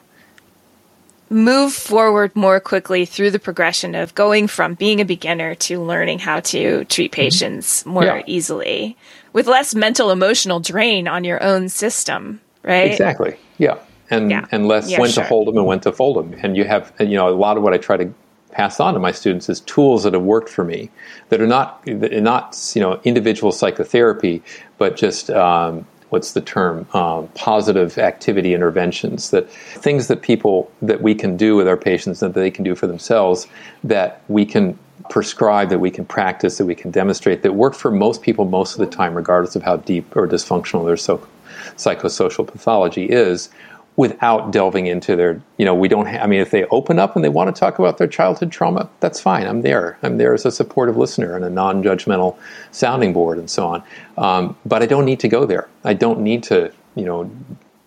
move 1.30 1.74
forward 1.74 2.36
more 2.36 2.60
quickly 2.60 3.06
through 3.06 3.32
the 3.32 3.40
progression 3.40 3.96
of 3.96 4.14
going 4.16 4.48
from 4.48 4.76
being 4.76 5.02
a 5.02 5.06
beginner 5.06 5.56
to 5.56 5.82
learning 5.82 6.20
how 6.20 6.40
to 6.40 6.86
treat 6.86 7.12
mm-hmm. 7.12 7.22
patients 7.22 7.86
more 7.86 8.04
yeah. 8.04 8.24
easily 8.28 8.96
with 9.34 9.48
less 9.48 9.74
mental 9.74 10.12
emotional 10.12 10.60
drain 10.60 11.08
on 11.08 11.24
your 11.24 11.42
own 11.42 11.68
system 11.68 12.40
right 12.64 12.92
exactly 12.92 13.36
yeah 13.58 13.78
and 14.10 14.30
yeah. 14.30 14.46
and 14.52 14.68
less 14.68 14.90
yeah, 14.90 15.00
when 15.00 15.10
sure. 15.10 15.24
to 15.24 15.28
hold 15.28 15.48
them 15.48 15.58
and 15.58 15.66
when 15.66 15.80
to 15.80 15.92
fold 15.92 16.18
them 16.18 16.38
and 16.44 16.56
you 16.56 16.64
have 16.64 16.94
you 17.00 17.16
know 17.16 17.28
a 17.28 17.32
lot 17.32 17.58
of 17.58 17.64
what 17.64 17.74
i 17.74 17.78
try 17.78 17.98
to 17.98 18.14
pass 18.52 18.80
on 18.80 18.94
to 18.94 19.00
my 19.00 19.12
students 19.12 19.50
is 19.50 19.60
tools 19.62 20.04
that 20.04 20.14
have 20.14 20.22
worked 20.22 20.48
for 20.48 20.64
me 20.64 20.90
that 21.30 21.42
are 21.42 21.48
not 21.48 21.86
not 21.88 22.72
you 22.74 22.82
know 22.82 23.00
individual 23.04 23.52
psychotherapy 23.52 24.42
but 24.78 24.96
just 24.96 25.30
um, 25.30 25.86
what's 26.16 26.32
the 26.32 26.40
term 26.40 26.88
um, 26.94 27.28
positive 27.36 27.98
activity 27.98 28.54
interventions 28.54 29.32
that 29.32 29.50
things 29.50 30.08
that 30.08 30.22
people 30.22 30.72
that 30.82 31.02
we 31.02 31.14
can 31.14 31.36
do 31.36 31.58
with 31.58 31.68
our 31.68 31.76
patients 31.76 32.22
that 32.22 32.34
they 32.34 32.50
can 32.50 32.64
do 32.64 32.74
for 32.74 32.88
themselves 32.88 33.48
that 33.84 34.22
we 34.30 34.46
can 34.46 34.80
prescribe 35.10 35.68
that 35.68 35.80
we 35.80 35.92
can 35.92 36.06
practice 36.06 36.58
that 36.58 36.66
we 36.66 36.74
can 36.74 36.90
demonstrate 36.90 37.44
that 37.44 37.54
work 37.54 37.76
for 37.76 37.92
most 37.92 38.22
people 38.22 38.46
most 38.46 38.76
of 38.76 38.80
the 38.80 38.96
time 38.96 39.14
regardless 39.14 39.58
of 39.58 39.64
how 39.64 39.76
deep 39.76 40.16
or 40.16 40.26
dysfunctional 40.26 40.86
their 40.86 40.96
so, 40.96 41.28
psychosocial 41.76 42.48
pathology 42.48 43.04
is 43.04 43.50
without 43.98 44.52
delving 44.52 44.88
into 44.88 45.16
their, 45.16 45.42
you 45.58 45.66
know, 45.66 45.74
we 45.74 45.88
don't, 45.88 46.06
ha- 46.06 46.20
I 46.20 46.28
mean, 46.28 46.42
if 46.42 46.52
they 46.52 46.66
open 46.66 47.00
up 47.00 47.16
and 47.16 47.24
they 47.24 47.30
want 47.30 47.54
to 47.54 47.58
talk 47.58 47.80
about 47.80 47.98
their 47.98 48.08
childhood 48.08 48.52
trauma, 48.52 48.90
that's 49.00 49.22
fine. 49.22 49.48
I'm 49.48 49.62
there. 49.62 49.98
I'm 50.04 50.18
there 50.18 50.34
as 50.34 50.46
a 50.46 50.52
supportive 50.52 50.98
listener 50.98 51.36
and 51.36 51.46
a 51.46 51.50
non 51.50 51.82
judgmental 51.82 52.38
sounding 52.72 53.14
board 53.14 53.38
and 53.38 53.50
so 53.50 53.68
on. 53.68 53.84
Um, 54.18 54.58
but 54.66 54.84
I 54.84 54.86
don't 54.86 55.06
need 55.06 55.20
to 55.22 55.28
go 55.28 55.46
there. 55.46 55.70
I 55.84 55.94
don't 55.94 56.20
need 56.22 56.44
to, 56.44 56.72
you 56.96 57.06
know, 57.06 57.32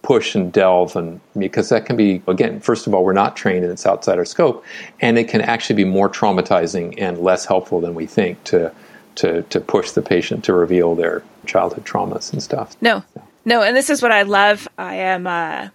push 0.03 0.35
and 0.35 0.53
delve 0.53 0.97
and 0.97 1.21
because 1.37 1.69
that 1.69 1.85
can 1.85 1.97
be 1.97 2.23
again 2.29 2.61
first 2.61 2.87
of 2.87 2.95
all 2.95 3.05
we're 3.05 3.13
not 3.13 3.37
trained 3.37 3.63
and 3.63 3.73
it's 3.73 3.85
outside 3.85 4.17
our 4.17 4.25
scope 4.25 4.65
and 5.01 5.19
it 5.19 5.29
can 5.29 5.43
actually 5.43 5.77
be 5.77 5.85
more 5.85 6.09
traumatizing 6.09 6.95
and 6.97 7.19
less 7.19 7.45
helpful 7.45 7.81
than 7.81 7.95
we 7.95 8.07
think 8.07 8.43
to 8.45 8.73
to 9.17 9.43
to 9.43 9.61
push 9.61 9.91
the 9.91 10.01
patient 10.01 10.45
to 10.45 10.55
reveal 10.55 10.95
their 10.95 11.23
childhood 11.47 11.85
traumas 11.85 12.33
and 12.33 12.43
stuff 12.43 12.75
no 12.81 13.03
no 13.45 13.61
and 13.61 13.77
this 13.77 13.91
is 13.91 14.01
what 14.01 14.13
i 14.13 14.23
love 14.23 14.69
i 14.79 14.95
am 14.95 15.27
uh, 15.27 15.69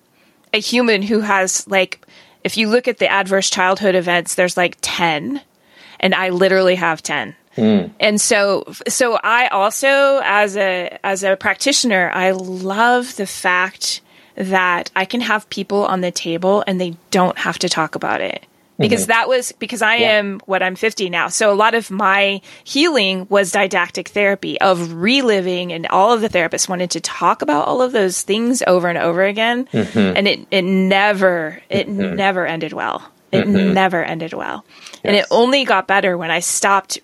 a 0.54 0.60
human 0.60 1.02
who 1.02 1.20
has 1.20 1.68
like 1.68 2.06
if 2.44 2.58
you 2.58 2.70
look 2.70 2.88
at 2.88 3.00
the 3.00 3.10
adverse 3.10 3.50
childhood 3.50 3.96
events 3.96 4.36
there's 4.36 4.58
like 4.58 4.78
10 4.82 5.42
and 6.00 6.16
i 6.16 6.30
literally 6.30 6.76
have 6.76 7.02
10 7.04 7.36
Mm. 7.56 7.92
And 8.00 8.20
so 8.20 8.64
so 8.88 9.20
I 9.24 9.48
also 9.48 10.22
as 10.24 10.58
a 10.58 10.98
as 11.04 11.24
a 11.24 11.36
practitioner 11.36 12.10
I 12.14 12.32
love 12.32 13.16
the 13.16 13.28
fact 13.28 14.02
that 14.36 14.90
I 14.96 15.06
can 15.06 15.22
have 15.22 15.50
people 15.50 15.86
on 15.86 16.02
the 16.02 16.12
table 16.12 16.64
and 16.66 16.82
they 16.82 16.98
don't 17.12 17.38
have 17.38 17.60
to 17.60 17.70
talk 17.70 17.96
about 17.96 18.22
it. 18.22 18.46
Because 18.80 19.04
mm-hmm. 19.04 19.10
that 19.10 19.30
was 19.30 19.52
because 19.54 19.82
I 19.84 19.98
yeah. 19.98 20.18
am 20.18 20.40
what 20.46 20.64
I'm 20.64 20.76
50 20.76 21.10
now. 21.10 21.28
So 21.28 21.52
a 21.52 21.54
lot 21.54 21.76
of 21.76 21.92
my 21.92 22.42
healing 22.64 23.28
was 23.30 23.52
didactic 23.52 24.10
therapy 24.10 24.60
of 24.60 24.94
reliving, 24.94 25.72
and 25.72 25.86
all 25.88 26.12
of 26.12 26.22
the 26.22 26.30
therapists 26.30 26.68
wanted 26.68 26.92
to 26.92 27.02
talk 27.02 27.42
about 27.42 27.68
all 27.68 27.82
of 27.82 27.92
those 27.92 28.24
things 28.24 28.64
over 28.66 28.88
and 28.88 28.98
over 28.98 29.24
again. 29.24 29.66
Mm-hmm. 29.66 30.18
And 30.18 30.28
it, 30.28 30.48
it 30.50 30.64
never, 30.64 31.62
it 31.70 31.88
mm-hmm. 31.88 32.16
never 32.16 32.48
ended 32.48 32.74
well. 32.74 33.04
It 33.32 33.46
mm-hmm. 33.46 33.74
never 33.74 34.04
ended 34.04 34.34
well. 34.34 34.66
Yes. 34.68 35.02
And 35.04 35.16
it 35.16 35.26
only 35.32 35.66
got 35.66 35.88
better 35.88 36.18
when 36.18 36.32
I 36.32 36.40
stopped 36.40 37.00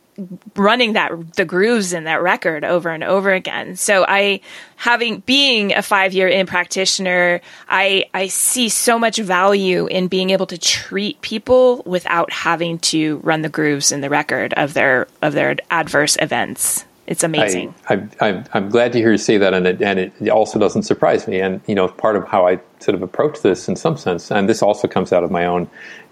running 0.56 0.94
that 0.94 1.36
the 1.36 1.46
grooves 1.46 1.94
in 1.94 2.06
that 2.06 2.22
record 2.22 2.64
over 2.64 2.90
and 2.90 3.04
over 3.04 3.32
again. 3.32 3.76
So 3.76 4.06
I 4.08 4.42
having 4.76 5.20
being 5.20 5.74
a 5.74 5.82
5 5.82 6.14
year 6.14 6.28
in 6.28 6.46
practitioner, 6.46 7.42
I 7.68 8.06
I 8.14 8.28
see 8.28 8.70
so 8.70 8.98
much 9.00 9.18
value 9.18 9.88
in 9.88 10.08
being 10.08 10.30
able 10.30 10.48
to 10.48 10.58
treat 10.58 11.22
people 11.22 11.84
without 11.86 12.32
having 12.32 12.80
to 12.80 13.18
run 13.24 13.42
the 13.42 13.50
grooves 13.50 13.92
in 13.92 14.02
the 14.02 14.10
record 14.10 14.54
of 14.54 14.74
their 14.74 15.08
of 15.22 15.34
their 15.34 15.58
adverse 15.72 16.18
events. 16.20 16.86
It's 17.10 17.24
amazing. 17.24 17.74
I, 17.90 18.04
I, 18.22 18.44
I'm 18.54 18.70
glad 18.70 18.94
to 18.94 19.00
hear 19.00 19.12
you 19.12 19.18
say 19.18 19.40
that, 19.40 19.52
and 19.52 19.66
it, 19.66 19.82
and 19.82 19.98
it 19.98 20.30
also 20.30 20.60
doesn't 20.60 20.84
surprise 20.84 21.28
me. 21.28 21.40
And 21.40 21.60
you 21.66 21.74
know, 21.74 21.88
part 21.88 22.16
of 22.16 22.28
how 22.28 22.48
I 22.48 22.60
sort 22.78 22.94
of 22.94 23.02
approach 23.02 23.42
this, 23.42 23.68
in 23.68 23.76
some 23.76 23.98
sense, 23.98 24.32
and 24.32 24.48
this 24.48 24.62
also 24.62 24.88
comes 24.88 25.12
out 25.12 25.24
of 25.24 25.32
my 25.32 25.44
own, 25.44 25.68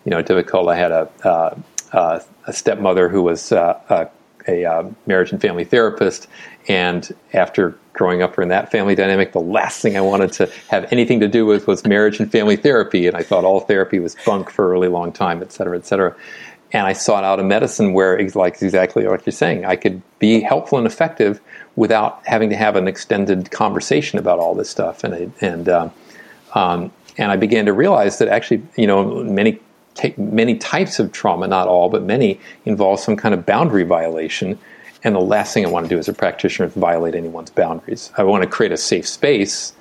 you 0.06 0.10
know, 0.10 0.24
difficult. 0.24 0.68
I 0.70 0.76
had 0.76 0.92
a 0.92 1.08
uh, 1.24 1.56
uh, 1.94 2.20
a 2.46 2.54
stepmother 2.54 3.10
who 3.10 3.22
was 3.22 3.52
uh, 3.52 3.80
a, 3.90 4.10
a 4.48 4.66
uh, 4.66 4.90
marriage 5.06 5.32
and 5.32 5.42
family 5.42 5.66
therapist. 5.66 6.28
And 6.68 7.14
after 7.34 7.78
growing 7.94 8.22
up 8.22 8.38
in 8.38 8.50
that 8.50 8.72
family 8.72 8.96
dynamic, 8.96 9.32
the 9.32 9.40
last 9.40 9.82
thing 9.82 9.98
I 9.98 10.02
wanted 10.02 10.32
to 10.34 10.52
have 10.70 10.92
anything 10.92 11.20
to 11.22 11.28
do 11.28 11.46
with 11.46 11.68
was 11.68 11.86
marriage 11.86 12.20
and 12.20 12.32
family 12.32 12.56
therapy. 12.56 13.08
And 13.08 13.16
I 13.16 13.24
thought 13.24 13.44
all 13.46 13.62
therapy 13.62 14.00
was 14.00 14.16
bunk 14.26 14.50
for 14.50 14.66
a 14.66 14.70
really 14.70 14.88
long 14.90 15.12
time, 15.12 15.42
et 15.42 15.52
cetera, 15.52 15.78
et 15.78 15.86
cetera. 15.86 16.16
And 16.74 16.86
I 16.86 16.94
sought 16.94 17.24
out 17.24 17.40
a 17.40 17.44
medicine 17.44 17.94
where, 17.94 18.20
like 18.36 18.62
exactly 18.62 19.08
what 19.08 19.26
you're 19.26 19.32
saying, 19.32 19.66
I 19.66 19.78
could 19.78 20.02
be 20.20 20.42
helpful 20.42 20.78
and 20.78 20.86
effective 20.86 21.40
without 21.78 22.22
having 22.26 22.50
to 22.50 22.58
have 22.58 22.76
an 22.76 22.88
extended 22.88 23.52
conversation 23.52 24.20
about 24.20 24.40
all 24.40 24.54
this 24.54 24.70
stuff. 24.70 25.06
And 25.06 25.34
and 25.40 25.70
uh, 25.70 25.90
um, 26.54 26.92
and 27.18 27.32
I 27.32 27.38
began 27.38 27.66
to 27.66 27.74
realize 27.74 28.20
that 28.20 28.28
actually, 28.28 28.64
you 28.76 28.86
know, 28.86 29.24
many 29.24 29.60
many 30.18 30.58
types 30.58 31.00
of 31.00 31.12
trauma, 31.12 31.48
not 31.48 31.68
all, 31.68 31.90
but 31.90 32.04
many, 32.04 32.40
involve 32.66 33.00
some 33.00 33.16
kind 33.16 33.34
of 33.34 33.46
boundary 33.46 33.84
violation. 33.84 34.58
And 35.04 35.16
the 35.16 35.20
last 35.20 35.54
thing 35.54 35.66
I 35.66 35.70
want 35.70 35.86
to 35.86 35.90
do 35.90 36.00
as 36.00 36.08
a 36.08 36.14
practitioner 36.14 36.68
is 36.68 36.74
violate 36.74 37.16
anyone's 37.16 37.50
boundaries. 37.50 38.12
I 38.18 38.24
want 38.24 38.44
to 38.44 38.50
create 38.50 38.72
a 38.72 38.78
safe 38.78 39.08
space. 39.08 39.74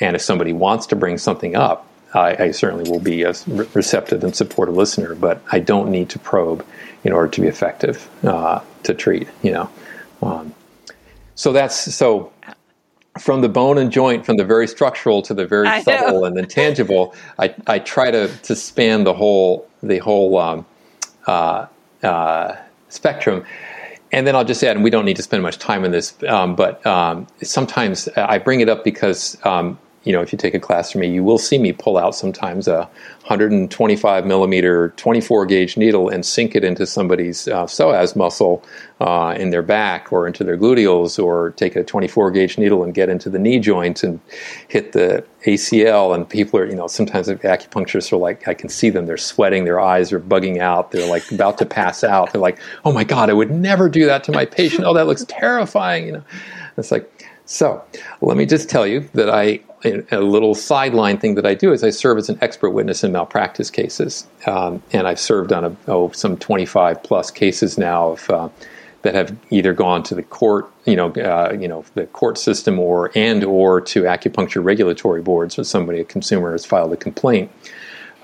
And 0.00 0.16
if 0.16 0.22
somebody 0.22 0.52
wants 0.52 0.86
to 0.86 0.96
bring 0.96 1.18
something 1.18 1.54
up, 1.54 1.86
I, 2.14 2.44
I 2.44 2.50
certainly 2.50 2.90
will 2.90 3.00
be 3.00 3.22
a 3.22 3.34
receptive 3.74 4.24
and 4.24 4.34
supportive 4.34 4.76
listener, 4.76 5.14
but 5.14 5.42
I 5.50 5.60
don't 5.60 5.90
need 5.90 6.10
to 6.10 6.18
probe 6.18 6.64
in 7.04 7.12
order 7.12 7.28
to 7.28 7.40
be 7.40 7.46
effective 7.46 8.08
uh, 8.24 8.60
to 8.82 8.94
treat, 8.94 9.28
you 9.42 9.52
know. 9.52 9.70
Um, 10.22 10.54
so 11.34 11.52
that's 11.52 11.94
so 11.94 12.32
from 13.18 13.42
the 13.42 13.48
bone 13.48 13.78
and 13.78 13.90
joint, 13.90 14.24
from 14.24 14.36
the 14.36 14.44
very 14.44 14.66
structural 14.66 15.22
to 15.22 15.34
the 15.34 15.46
very 15.46 15.68
I 15.68 15.82
subtle 15.82 16.20
know. 16.20 16.24
and 16.24 16.38
intangible, 16.38 17.14
I, 17.38 17.54
I 17.66 17.78
try 17.78 18.10
to, 18.10 18.28
to 18.28 18.56
span 18.56 19.04
the 19.04 19.12
whole 19.14 19.68
the 19.82 19.98
whole 19.98 20.38
um, 20.38 20.66
uh, 21.26 21.66
uh, 22.02 22.56
spectrum. 22.88 23.44
And 24.12 24.26
then 24.26 24.36
I'll 24.36 24.44
just 24.44 24.62
add, 24.62 24.76
and 24.76 24.84
we 24.84 24.90
don't 24.90 25.06
need 25.06 25.16
to 25.16 25.22
spend 25.22 25.42
much 25.42 25.58
time 25.58 25.84
on 25.84 25.90
this, 25.90 26.14
um, 26.28 26.54
but 26.54 26.84
um, 26.86 27.26
sometimes 27.42 28.08
I 28.08 28.38
bring 28.38 28.60
it 28.60 28.68
up 28.68 28.84
because 28.84 29.38
um, 29.44 29.78
you 30.04 30.12
know, 30.12 30.20
if 30.20 30.32
you 30.32 30.38
take 30.38 30.54
a 30.54 30.60
class 30.60 30.90
from 30.90 31.02
me, 31.02 31.08
you 31.08 31.22
will 31.22 31.38
see 31.38 31.58
me 31.58 31.72
pull 31.72 31.96
out 31.96 32.14
sometimes 32.14 32.66
a 32.66 32.88
125 33.26 34.26
millimeter 34.26 34.88
24 34.96 35.46
gauge 35.46 35.76
needle 35.76 36.08
and 36.08 36.26
sink 36.26 36.56
it 36.56 36.64
into 36.64 36.86
somebody's 36.86 37.46
uh, 37.46 37.64
psoas 37.66 38.16
muscle 38.16 38.64
uh, 39.00 39.34
in 39.38 39.50
their 39.50 39.62
back 39.62 40.12
or 40.12 40.26
into 40.26 40.42
their 40.42 40.58
gluteals, 40.58 41.22
or 41.22 41.50
take 41.52 41.76
a 41.76 41.84
24 41.84 42.32
gauge 42.32 42.58
needle 42.58 42.82
and 42.82 42.94
get 42.94 43.08
into 43.08 43.30
the 43.30 43.38
knee 43.38 43.60
joint 43.60 44.02
and 44.02 44.18
hit 44.66 44.92
the 44.92 45.24
ACL. 45.46 46.14
And 46.14 46.28
people 46.28 46.58
are, 46.58 46.66
you 46.66 46.74
know, 46.74 46.88
sometimes 46.88 47.28
acupuncturists 47.28 48.12
are 48.12 48.16
like, 48.16 48.48
I 48.48 48.54
can 48.54 48.68
see 48.68 48.90
them, 48.90 49.06
they're 49.06 49.16
sweating, 49.16 49.64
their 49.64 49.80
eyes 49.80 50.12
are 50.12 50.20
bugging 50.20 50.58
out, 50.58 50.90
they're 50.90 51.08
like 51.08 51.30
about 51.30 51.58
to 51.58 51.66
pass 51.66 52.02
out. 52.02 52.32
They're 52.32 52.40
like, 52.40 52.58
oh 52.84 52.92
my 52.92 53.04
God, 53.04 53.30
I 53.30 53.34
would 53.34 53.50
never 53.50 53.88
do 53.88 54.06
that 54.06 54.24
to 54.24 54.32
my 54.32 54.46
patient. 54.46 54.84
Oh, 54.84 54.94
that 54.94 55.06
looks 55.06 55.24
terrifying, 55.28 56.06
you 56.06 56.12
know. 56.12 56.24
It's 56.76 56.90
like, 56.90 57.21
so 57.44 57.84
let 58.20 58.36
me 58.36 58.46
just 58.46 58.68
tell 58.68 58.86
you 58.86 59.08
that 59.14 59.30
I 59.30 59.60
a 59.84 60.20
little 60.20 60.54
sideline 60.54 61.18
thing 61.18 61.34
that 61.34 61.46
I 61.46 61.54
do 61.54 61.72
is 61.72 61.82
I 61.82 61.90
serve 61.90 62.18
as 62.18 62.28
an 62.28 62.38
expert 62.40 62.70
witness 62.70 63.02
in 63.02 63.12
malpractice 63.12 63.70
cases, 63.70 64.26
um, 64.46 64.82
and 64.92 65.06
I've 65.06 65.18
served 65.18 65.52
on 65.52 65.64
a, 65.64 65.76
oh, 65.88 66.10
some 66.12 66.36
25 66.36 67.02
plus 67.02 67.30
cases 67.30 67.76
now 67.76 68.10
of, 68.10 68.30
uh, 68.30 68.48
that 69.02 69.14
have 69.14 69.36
either 69.50 69.72
gone 69.72 70.04
to 70.04 70.14
the 70.14 70.22
court, 70.22 70.70
you 70.84 70.94
know, 70.94 71.10
uh, 71.10 71.52
you 71.58 71.66
know, 71.66 71.84
the 71.94 72.06
court 72.06 72.38
system, 72.38 72.78
or 72.78 73.10
and 73.16 73.42
or 73.42 73.80
to 73.80 74.02
acupuncture 74.02 74.62
regulatory 74.64 75.20
boards, 75.20 75.58
or 75.58 75.64
somebody, 75.64 75.98
a 75.98 76.04
consumer, 76.04 76.52
has 76.52 76.64
filed 76.64 76.92
a 76.92 76.96
complaint. 76.96 77.50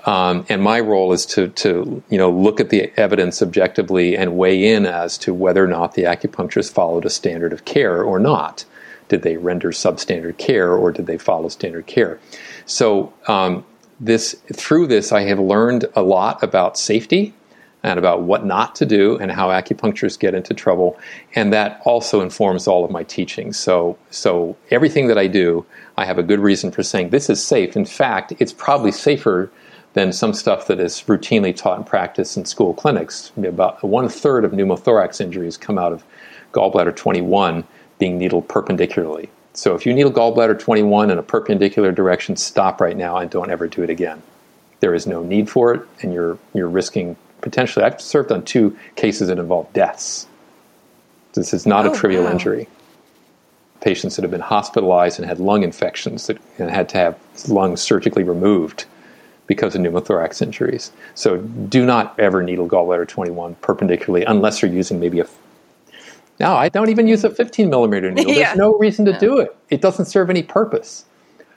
Um, 0.05 0.45
and 0.47 0.61
my 0.61 0.79
role 0.79 1.11
is 1.11 1.25
to, 1.27 1.49
to 1.49 2.01
you 2.09 2.17
know 2.17 2.31
look 2.31 2.61
at 2.61 2.69
the 2.69 2.93
evidence 2.95 3.41
objectively 3.41 4.15
and 4.15 4.37
weigh 4.37 4.73
in 4.73 4.85
as 4.85 5.17
to 5.19 5.33
whether 5.33 5.63
or 5.63 5.67
not 5.67 5.95
the 5.95 6.03
acupuncturist 6.03 6.71
followed 6.71 7.03
a 7.03 7.09
standard 7.09 7.51
of 7.51 7.65
care 7.65 8.01
or 8.01 8.17
not. 8.17 8.63
Did 9.09 9.23
they 9.23 9.37
render 9.37 9.71
substandard 9.71 10.37
care 10.37 10.73
or 10.73 10.91
did 10.91 11.07
they 11.07 11.17
follow 11.17 11.49
standard 11.49 11.87
care? 11.87 12.19
So 12.65 13.13
um, 13.27 13.65
this 13.99 14.33
through 14.53 14.87
this, 14.87 15.11
I 15.11 15.21
have 15.23 15.39
learned 15.39 15.85
a 15.95 16.01
lot 16.01 16.41
about 16.41 16.77
safety 16.77 17.33
and 17.83 17.97
about 17.97 18.23
what 18.23 18.45
not 18.45 18.75
to 18.75 18.85
do 18.85 19.17
and 19.17 19.31
how 19.31 19.49
acupuncturists 19.49 20.19
get 20.19 20.33
into 20.33 20.53
trouble, 20.53 20.97
and 21.35 21.53
that 21.53 21.81
also 21.85 22.21
informs 22.21 22.67
all 22.67 22.83
of 22.83 22.91
my 22.91 23.03
teaching. 23.03 23.53
So, 23.53 23.97
so 24.09 24.57
everything 24.69 25.07
that 25.07 25.17
I 25.17 25.27
do, 25.27 25.65
I 25.97 26.05
have 26.05 26.17
a 26.17 26.23
good 26.23 26.39
reason 26.39 26.71
for 26.71 26.83
saying 26.83 27.09
this 27.09 27.29
is 27.29 27.45
safe. 27.45 27.77
In 27.77 27.85
fact, 27.85 28.33
it's 28.39 28.51
probably 28.51 28.91
safer 28.91 29.49
than 29.93 30.11
some 30.11 30.33
stuff 30.33 30.67
that 30.67 30.79
is 30.79 31.03
routinely 31.07 31.55
taught 31.55 31.77
and 31.77 31.85
practiced 31.85 32.37
in 32.37 32.45
school 32.45 32.73
clinics. 32.73 33.31
About 33.37 33.83
one 33.83 34.07
third 34.09 34.45
of 34.45 34.51
pneumothorax 34.51 35.19
injuries 35.21 35.57
come 35.57 35.77
out 35.77 35.93
of 35.93 36.03
gallbladder 36.53 36.95
21 36.95 37.63
being 37.99 38.17
needled 38.17 38.47
perpendicularly. 38.47 39.29
So 39.53 39.75
if 39.75 39.85
you 39.85 39.93
needle 39.93 40.11
gallbladder 40.11 40.57
21 40.57 41.11
in 41.11 41.17
a 41.17 41.23
perpendicular 41.23 41.91
direction, 41.91 42.35
stop 42.35 42.81
right 42.81 42.95
now 42.95 43.17
and 43.17 43.29
don't 43.29 43.51
ever 43.51 43.67
do 43.67 43.83
it 43.83 43.89
again. 43.89 44.21
There 44.79 44.95
is 44.95 45.05
no 45.05 45.21
need 45.21 45.49
for 45.49 45.73
it, 45.73 45.81
and 46.01 46.13
you're 46.13 46.39
you're 46.53 46.69
risking 46.69 47.17
potentially. 47.41 47.85
I've 47.85 48.01
served 48.01 48.31
on 48.31 48.43
two 48.43 48.77
cases 48.95 49.27
that 49.27 49.37
involve 49.37 49.71
deaths. 49.73 50.27
This 51.33 51.53
is 51.53 51.65
not 51.65 51.85
oh, 51.85 51.93
a 51.93 51.95
trivial 51.95 52.23
wow. 52.23 52.31
injury. 52.31 52.67
Patients 53.81 54.15
that 54.15 54.23
have 54.23 54.31
been 54.31 54.41
hospitalized 54.41 55.19
and 55.19 55.27
had 55.27 55.39
lung 55.39 55.63
infections 55.63 56.27
that, 56.27 56.37
and 56.57 56.69
had 56.69 56.89
to 56.89 56.97
have 56.97 57.17
lungs 57.47 57.81
surgically 57.81 58.23
removed 58.23 58.85
because 59.47 59.73
of 59.73 59.81
pneumothorax 59.81 60.41
injuries. 60.41 60.91
So 61.15 61.37
do 61.37 61.85
not 61.85 62.17
ever 62.19 62.43
needle 62.43 62.69
gallbladder 62.69 63.07
21 63.07 63.55
perpendicularly 63.55 64.23
unless 64.25 64.61
you're 64.61 64.71
using 64.71 64.99
maybe 64.99 65.19
a 65.19 65.25
no, 66.39 66.53
I 66.53 66.69
don't 66.69 66.89
even 66.89 67.07
use 67.07 67.23
a 67.23 67.29
15 67.29 67.69
millimeter 67.69 68.11
needle. 68.11 68.33
Yeah. 68.33 68.47
There's 68.47 68.57
no 68.57 68.77
reason 68.77 69.05
to 69.05 69.17
do 69.19 69.39
it. 69.39 69.55
It 69.69 69.81
doesn't 69.81 70.05
serve 70.05 70.29
any 70.29 70.43
purpose. 70.43 71.05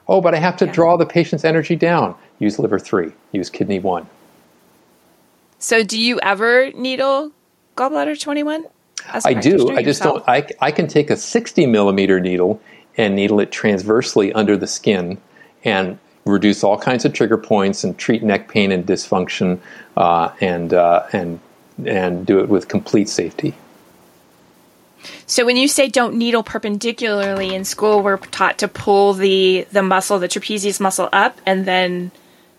Oh, 0.08 0.20
but 0.20 0.34
I 0.34 0.38
have 0.38 0.56
to 0.58 0.66
yeah. 0.66 0.72
draw 0.72 0.96
the 0.96 1.06
patient's 1.06 1.44
energy 1.44 1.76
down. 1.76 2.16
Use 2.38 2.58
liver 2.58 2.78
three. 2.78 3.12
Use 3.30 3.48
kidney 3.48 3.78
one. 3.78 4.08
So, 5.58 5.84
do 5.84 6.00
you 6.00 6.18
ever 6.20 6.72
needle 6.72 7.30
gallbladder 7.76 8.20
21? 8.20 8.66
I 9.24 9.34
do. 9.34 9.70
I 9.70 9.82
just 9.82 10.02
don't. 10.02 10.22
I, 10.28 10.46
I 10.60 10.70
can 10.70 10.86
take 10.86 11.10
a 11.10 11.16
60 11.16 11.66
millimeter 11.66 12.20
needle 12.20 12.60
and 12.96 13.16
needle 13.16 13.40
it 13.40 13.50
transversely 13.50 14.32
under 14.32 14.56
the 14.56 14.66
skin 14.66 15.18
and 15.64 15.98
reduce 16.24 16.62
all 16.62 16.78
kinds 16.78 17.04
of 17.04 17.12
trigger 17.12 17.38
points 17.38 17.84
and 17.84 17.96
treat 17.98 18.22
neck 18.22 18.48
pain 18.48 18.70
and 18.70 18.86
dysfunction 18.86 19.60
uh, 19.96 20.30
and 20.40 20.72
uh, 20.74 21.06
and 21.12 21.40
and 21.84 22.26
do 22.26 22.38
it 22.38 22.48
with 22.48 22.68
complete 22.68 23.08
safety. 23.08 23.54
So 25.26 25.44
when 25.46 25.56
you 25.56 25.68
say 25.68 25.88
don't 25.88 26.14
needle 26.16 26.42
perpendicularly 26.42 27.54
in 27.54 27.64
school, 27.64 28.02
we're 28.02 28.18
taught 28.18 28.58
to 28.58 28.68
pull 28.68 29.14
the 29.14 29.66
the 29.72 29.82
muscle, 29.82 30.18
the 30.18 30.28
trapezius 30.28 30.80
muscle 30.80 31.08
up, 31.12 31.40
and 31.46 31.64
then 31.64 32.10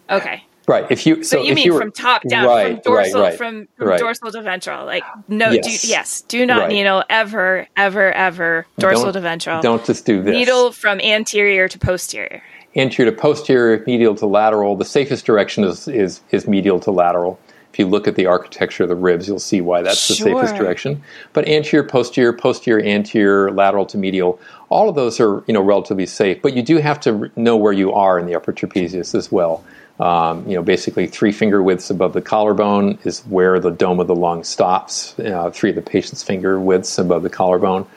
okay. 0.09 0.43
Right. 0.65 0.89
If 0.89 1.05
you 1.05 1.23
so, 1.25 1.37
so 1.37 1.43
you 1.43 1.55
mean 1.55 1.65
you 1.65 1.73
were, 1.73 1.81
from 1.81 1.91
top 1.91 2.21
down, 2.23 2.45
right, 2.45 2.81
from 2.81 2.93
dorsal, 2.93 3.19
right, 3.21 3.29
right, 3.31 3.37
from, 3.37 3.67
from 3.77 3.97
dorsal 3.97 4.31
to 4.31 4.41
ventral. 4.41 4.85
Like 4.85 5.03
no, 5.27 5.49
Yes. 5.51 5.81
do, 5.81 5.87
yes, 5.89 6.21
do 6.21 6.45
not 6.45 6.69
needle 6.69 7.03
ever, 7.09 7.67
ever, 7.75 8.13
ever 8.13 8.65
dorsal 8.79 9.03
Don't- 9.05 9.13
to 9.13 9.19
ventral. 9.19 9.61
Don't 9.61 9.85
just 9.85 10.05
do 10.05 10.21
this. 10.23 10.31
needle 10.31 10.71
from 10.71 11.01
anterior 11.01 11.67
to 11.67 11.77
posterior. 11.77 12.41
anterior 12.77 13.11
to 13.11 13.17
posterior, 13.17 13.83
medial 13.85 14.15
to 14.15 14.25
lateral. 14.25 14.77
The 14.77 14.85
safest 14.85 15.25
direction 15.25 15.65
is, 15.65 15.89
is, 15.89 16.21
is 16.31 16.47
medial 16.47 16.79
to 16.79 16.91
lateral. 16.91 17.37
If 17.73 17.79
you 17.79 17.87
look 17.87 18.07
at 18.07 18.15
the 18.15 18.27
architecture 18.27 18.83
of 18.83 18.89
the 18.89 18.95
ribs, 18.95 19.27
you'll 19.27 19.39
see 19.39 19.59
why 19.59 19.81
that's 19.81 20.07
the 20.07 20.13
safest 20.13 20.55
direction. 20.55 21.01
But 21.33 21.47
anterior, 21.47 21.83
posterior, 21.83 22.31
posterior, 22.31 22.85
anterior, 22.85 23.51
lateral 23.51 23.87
to 23.87 23.97
medial, 23.97 24.39
all 24.69 24.89
of 24.89 24.95
those 24.95 25.19
are 25.19 25.43
you 25.47 25.55
know 25.55 25.61
relatively 25.61 26.05
safe. 26.05 26.39
But 26.41 26.53
you 26.53 26.61
do 26.61 26.77
have 26.77 26.99
to 27.01 27.31
know 27.35 27.57
where 27.57 27.73
you 27.73 27.91
are 27.91 28.19
in 28.19 28.27
the 28.27 28.35
upper 28.35 28.53
trapezius 28.53 29.15
as 29.15 29.31
well. 29.31 29.65
Um, 29.99 30.47
you 30.47 30.55
know, 30.55 30.61
basically 30.61 31.07
three 31.07 31.31
finger 31.31 31.61
widths 31.61 31.89
above 31.89 32.13
the 32.13 32.21
collarbone 32.21 32.99
is 33.03 33.21
where 33.21 33.59
the 33.59 33.71
dome 33.71 33.99
of 33.99 34.05
the 34.07 34.15
lung 34.15 34.43
stops. 34.43 35.17
Uh, 35.19 35.49
three 35.51 35.71
of 35.71 35.75
the 35.75 35.81
patient's 35.81 36.21
finger 36.23 36.59
widths 36.59 36.97
above 36.99 37.23
the 37.23 37.29
collarbone. 37.29 37.87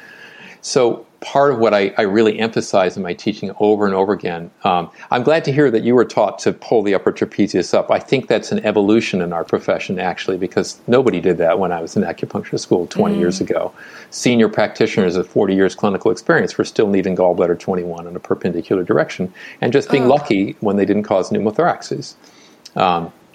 So 0.62 1.05
part 1.20 1.52
of 1.52 1.58
what 1.58 1.72
I, 1.72 1.92
I 1.96 2.02
really 2.02 2.38
emphasize 2.38 2.96
in 2.96 3.02
my 3.02 3.14
teaching 3.14 3.50
over 3.58 3.86
and 3.86 3.94
over 3.94 4.12
again, 4.12 4.50
um, 4.64 4.90
I'm 5.10 5.22
glad 5.22 5.44
to 5.46 5.52
hear 5.52 5.70
that 5.70 5.82
you 5.82 5.94
were 5.94 6.04
taught 6.04 6.38
to 6.40 6.52
pull 6.52 6.82
the 6.82 6.94
upper 6.94 7.12
trapezius 7.12 7.74
up. 7.74 7.90
I 7.90 7.98
think 7.98 8.28
that's 8.28 8.52
an 8.52 8.64
evolution 8.64 9.20
in 9.20 9.32
our 9.32 9.44
profession, 9.44 9.98
actually, 9.98 10.36
because 10.36 10.80
nobody 10.86 11.20
did 11.20 11.38
that 11.38 11.58
when 11.58 11.72
I 11.72 11.80
was 11.80 11.96
in 11.96 12.02
acupuncture 12.02 12.60
school 12.60 12.86
20 12.86 13.18
years 13.18 13.40
ago. 13.40 13.72
Senior 14.10 14.48
practitioners 14.48 15.16
with 15.16 15.28
40 15.28 15.54
years 15.54 15.74
clinical 15.74 16.10
experience 16.10 16.58
were 16.58 16.64
still 16.64 16.88
needing 16.88 17.16
gallbladder 17.16 17.58
21 17.58 18.06
in 18.06 18.14
a 18.14 18.20
perpendicular 18.20 18.82
direction 18.82 19.32
and 19.60 19.72
just 19.72 19.90
being 19.90 20.08
lucky 20.08 20.56
when 20.60 20.76
they 20.76 20.84
didn't 20.84 21.04
cause 21.04 21.30
pneumothoraxes. 21.30 22.14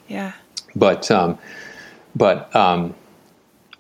Yeah. 0.08 0.34
But 0.76 1.10
um, 1.12 1.38
but 2.16 2.56
um, 2.56 2.94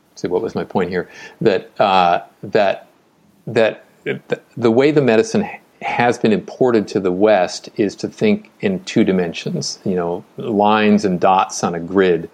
let's 0.09 0.21
see, 0.21 0.27
what 0.27 0.41
was 0.41 0.55
my 0.55 0.63
point 0.63 0.89
here? 0.89 1.09
That 1.41 1.71
uh, 1.79 2.23
that 2.43 2.87
that 3.47 3.85
th- 4.03 4.41
the 4.57 4.71
way 4.71 4.91
the 4.91 5.01
medicine 5.01 5.47
has 5.81 6.17
been 6.17 6.31
imported 6.31 6.87
to 6.89 6.99
the 6.99 7.11
West 7.11 7.69
is 7.75 7.95
to 7.97 8.07
think 8.07 8.51
in 8.59 8.83
two 8.83 9.03
dimensions. 9.03 9.79
You 9.83 9.95
know, 9.95 10.25
lines 10.37 11.05
and 11.05 11.19
dots 11.19 11.63
on 11.63 11.75
a 11.75 11.79
grid, 11.79 12.29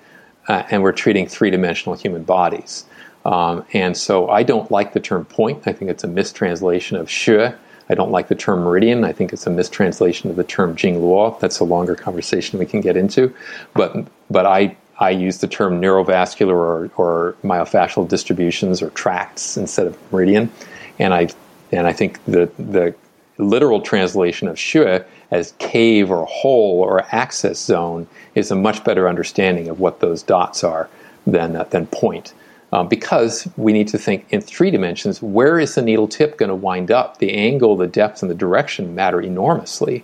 uh, 0.47 0.63
and 0.69 0.83
we're 0.83 0.91
treating 0.91 1.27
three-dimensional 1.27 1.97
human 1.97 2.23
bodies. 2.23 2.85
Um, 3.25 3.65
and 3.73 3.95
so 3.97 4.29
I 4.29 4.43
don't 4.43 4.71
like 4.71 4.93
the 4.93 4.99
term 4.99 5.25
point. 5.25 5.67
I 5.67 5.73
think 5.73 5.91
it's 5.91 6.03
a 6.03 6.07
mistranslation 6.07 6.97
of 6.97 7.07
xue. 7.07 7.55
I 7.89 7.93
don't 7.93 8.11
like 8.11 8.27
the 8.27 8.35
term 8.35 8.61
meridian. 8.61 9.03
I 9.03 9.13
think 9.13 9.31
it's 9.33 9.47
a 9.47 9.49
mistranslation 9.49 10.29
of 10.29 10.35
the 10.35 10.43
term 10.43 10.75
jing 10.75 10.95
Jingluo. 10.95 11.39
That's 11.39 11.59
a 11.59 11.63
longer 11.63 11.95
conversation 11.95 12.59
we 12.59 12.65
can 12.65 12.81
get 12.81 12.97
into. 12.97 13.33
But 13.73 14.07
but 14.29 14.45
I 14.45 14.75
I 14.99 15.11
use 15.11 15.37
the 15.39 15.47
term 15.47 15.81
neurovascular 15.81 16.49
or, 16.49 16.91
or 16.97 17.35
myofascial 17.43 18.07
distributions 18.07 18.81
or 18.81 18.89
tracts 18.91 19.57
instead 19.57 19.87
of 19.87 19.97
meridian. 20.11 20.51
And 20.99 21.13
I 21.13 21.29
and 21.71 21.87
I 21.87 21.93
think 21.93 22.23
the 22.25 22.49
the 22.57 22.95
literal 23.37 23.81
translation 23.81 24.47
of 24.47 24.55
xue 24.55 25.05
as 25.29 25.53
cave 25.59 26.09
or 26.09 26.25
hole 26.25 26.81
or 26.81 27.05
access 27.13 27.59
zone 27.59 28.07
is 28.33 28.49
a 28.49 28.55
much 28.55 28.83
better 28.83 29.07
understanding 29.07 29.67
of 29.67 29.79
what 29.79 29.99
those 29.99 30.23
dots 30.23 30.63
are 30.63 30.89
than 31.25 31.55
uh, 31.55 31.63
than 31.65 31.87
point. 31.87 32.33
Um, 32.73 32.89
because 32.89 33.47
we 33.55 33.71
need 33.71 33.87
to 33.89 33.97
think 33.97 34.25
in 34.29 34.41
three 34.41 34.71
dimensions. 34.71 35.21
Where 35.21 35.57
is 35.57 35.75
the 35.75 35.81
needle 35.81 36.07
tip 36.07 36.37
going 36.37 36.49
to 36.49 36.55
wind 36.55 36.91
up? 36.91 37.19
The 37.19 37.31
angle, 37.33 37.77
the 37.77 37.87
depth, 37.87 38.21
and 38.21 38.29
the 38.29 38.35
direction 38.35 38.93
matter 38.93 39.21
enormously. 39.21 40.03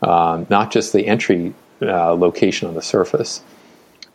Um, 0.00 0.46
not 0.48 0.70
just 0.70 0.92
the 0.92 1.08
entry 1.08 1.54
uh, 1.82 2.14
location 2.14 2.68
on 2.68 2.74
the 2.74 2.82
surface, 2.82 3.42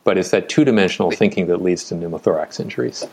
but 0.06 0.18
it's 0.18 0.32
that 0.32 0.47
two-dimensional 0.47 1.12
thinking 1.12 1.47
that 1.47 1.62
leads 1.62 1.84
to 1.86 1.95
pneumothorax 1.95 2.60
injuries. 2.62 3.06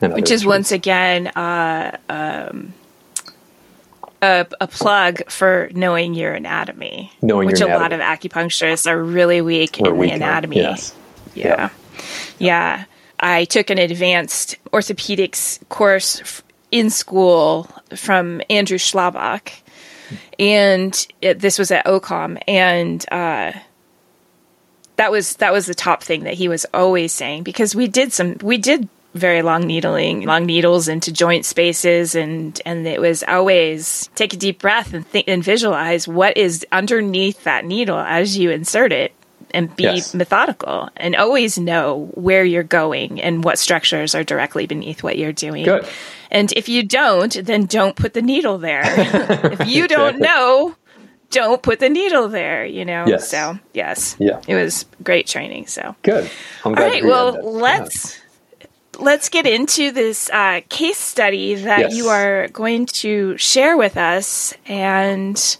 Which 0.00 0.30
is 0.30 0.46
once 0.46 0.72
again 0.72 1.28
uh, 1.28 1.96
um, 2.08 2.72
a, 4.22 4.46
a 4.60 4.66
plug 4.66 5.28
for 5.30 5.70
knowing 5.72 6.14
your 6.14 6.34
anatomy, 6.34 7.12
Knowing 7.22 7.46
which 7.46 7.60
your 7.60 7.70
a 7.70 7.78
lot 7.78 7.92
of 7.92 8.00
acupuncturists 8.00 8.90
are 8.90 9.02
really 9.02 9.40
weak 9.40 9.78
We're 9.80 9.92
in 9.92 9.98
weak 9.98 10.10
the 10.10 10.16
anatomy. 10.16 10.56
Yes. 10.56 10.94
Yeah. 11.34 11.70
Yeah. 12.38 12.84
I 13.20 13.44
took 13.44 13.70
an 13.70 13.78
advanced 13.78 14.56
orthopedics 14.72 15.66
course 15.68 16.20
f- 16.20 16.42
in 16.70 16.90
school 16.90 17.68
from 17.96 18.40
Andrew 18.48 18.78
Schlabach. 18.78 19.52
And 20.38 21.06
it, 21.20 21.40
this 21.40 21.58
was 21.58 21.70
at 21.70 21.84
OCOM. 21.84 22.40
And 22.46 23.04
uh, 23.10 23.52
that 24.96 25.10
was 25.10 25.36
that 25.36 25.52
was 25.52 25.66
the 25.66 25.74
top 25.74 26.02
thing 26.02 26.24
that 26.24 26.34
he 26.34 26.48
was 26.48 26.66
always 26.74 27.12
saying 27.12 27.42
because 27.42 27.74
we 27.74 27.88
did 27.88 28.12
some 28.12 28.36
we 28.42 28.58
did 28.58 28.88
very 29.14 29.42
long 29.42 29.66
needling 29.66 30.22
long 30.26 30.44
needles 30.46 30.86
into 30.86 31.10
joint 31.12 31.44
spaces 31.46 32.14
and 32.14 32.60
and 32.66 32.86
it 32.86 33.00
was 33.00 33.24
always 33.26 34.08
take 34.14 34.34
a 34.34 34.36
deep 34.36 34.60
breath 34.60 34.92
and 34.92 35.06
think 35.06 35.26
and 35.28 35.42
visualize 35.42 36.06
what 36.06 36.36
is 36.36 36.64
underneath 36.72 37.42
that 37.44 37.64
needle 37.64 37.98
as 37.98 38.36
you 38.36 38.50
insert 38.50 38.92
it 38.92 39.12
and 39.54 39.74
be 39.76 39.84
Yes. 39.84 40.12
methodical 40.12 40.90
and 40.98 41.16
always 41.16 41.58
know 41.58 42.10
where 42.14 42.44
you're 42.44 42.62
going 42.62 43.18
and 43.20 43.42
what 43.42 43.58
structures 43.58 44.14
are 44.14 44.22
directly 44.22 44.66
beneath 44.66 45.02
what 45.02 45.16
you're 45.16 45.32
doing 45.32 45.64
Good. 45.64 45.86
and 46.30 46.52
if 46.52 46.68
you 46.68 46.82
don't 46.82 47.32
then 47.46 47.64
don't 47.64 47.96
put 47.96 48.12
the 48.12 48.22
needle 48.22 48.58
there 48.58 48.82
if 48.86 49.66
you 49.66 49.88
don't 49.88 50.18
know 50.18 50.76
don't 51.30 51.62
put 51.62 51.80
the 51.80 51.88
needle 51.88 52.28
there 52.28 52.66
you 52.66 52.84
know 52.84 53.06
Yes. 53.06 53.30
so 53.30 53.58
yes 53.72 54.16
Yeah. 54.18 54.40
it 54.46 54.54
was 54.54 54.84
great 55.02 55.26
training 55.26 55.66
so 55.66 55.96
Good. 56.02 56.24
I'm 56.64 56.72
all 56.72 56.74
glad 56.74 56.88
to 56.88 56.92
right 56.92 57.04
well 57.04 57.32
let's 57.42 58.17
let's 58.98 59.28
get 59.28 59.46
into 59.46 59.90
this 59.92 60.28
uh, 60.30 60.60
case 60.68 60.98
study 60.98 61.54
that 61.54 61.78
Yes. 61.80 61.94
you 61.96 62.08
are 62.08 62.48
going 62.48 62.86
to 62.86 63.36
share 63.38 63.76
with 63.76 63.96
us 63.96 64.54
and 64.66 65.56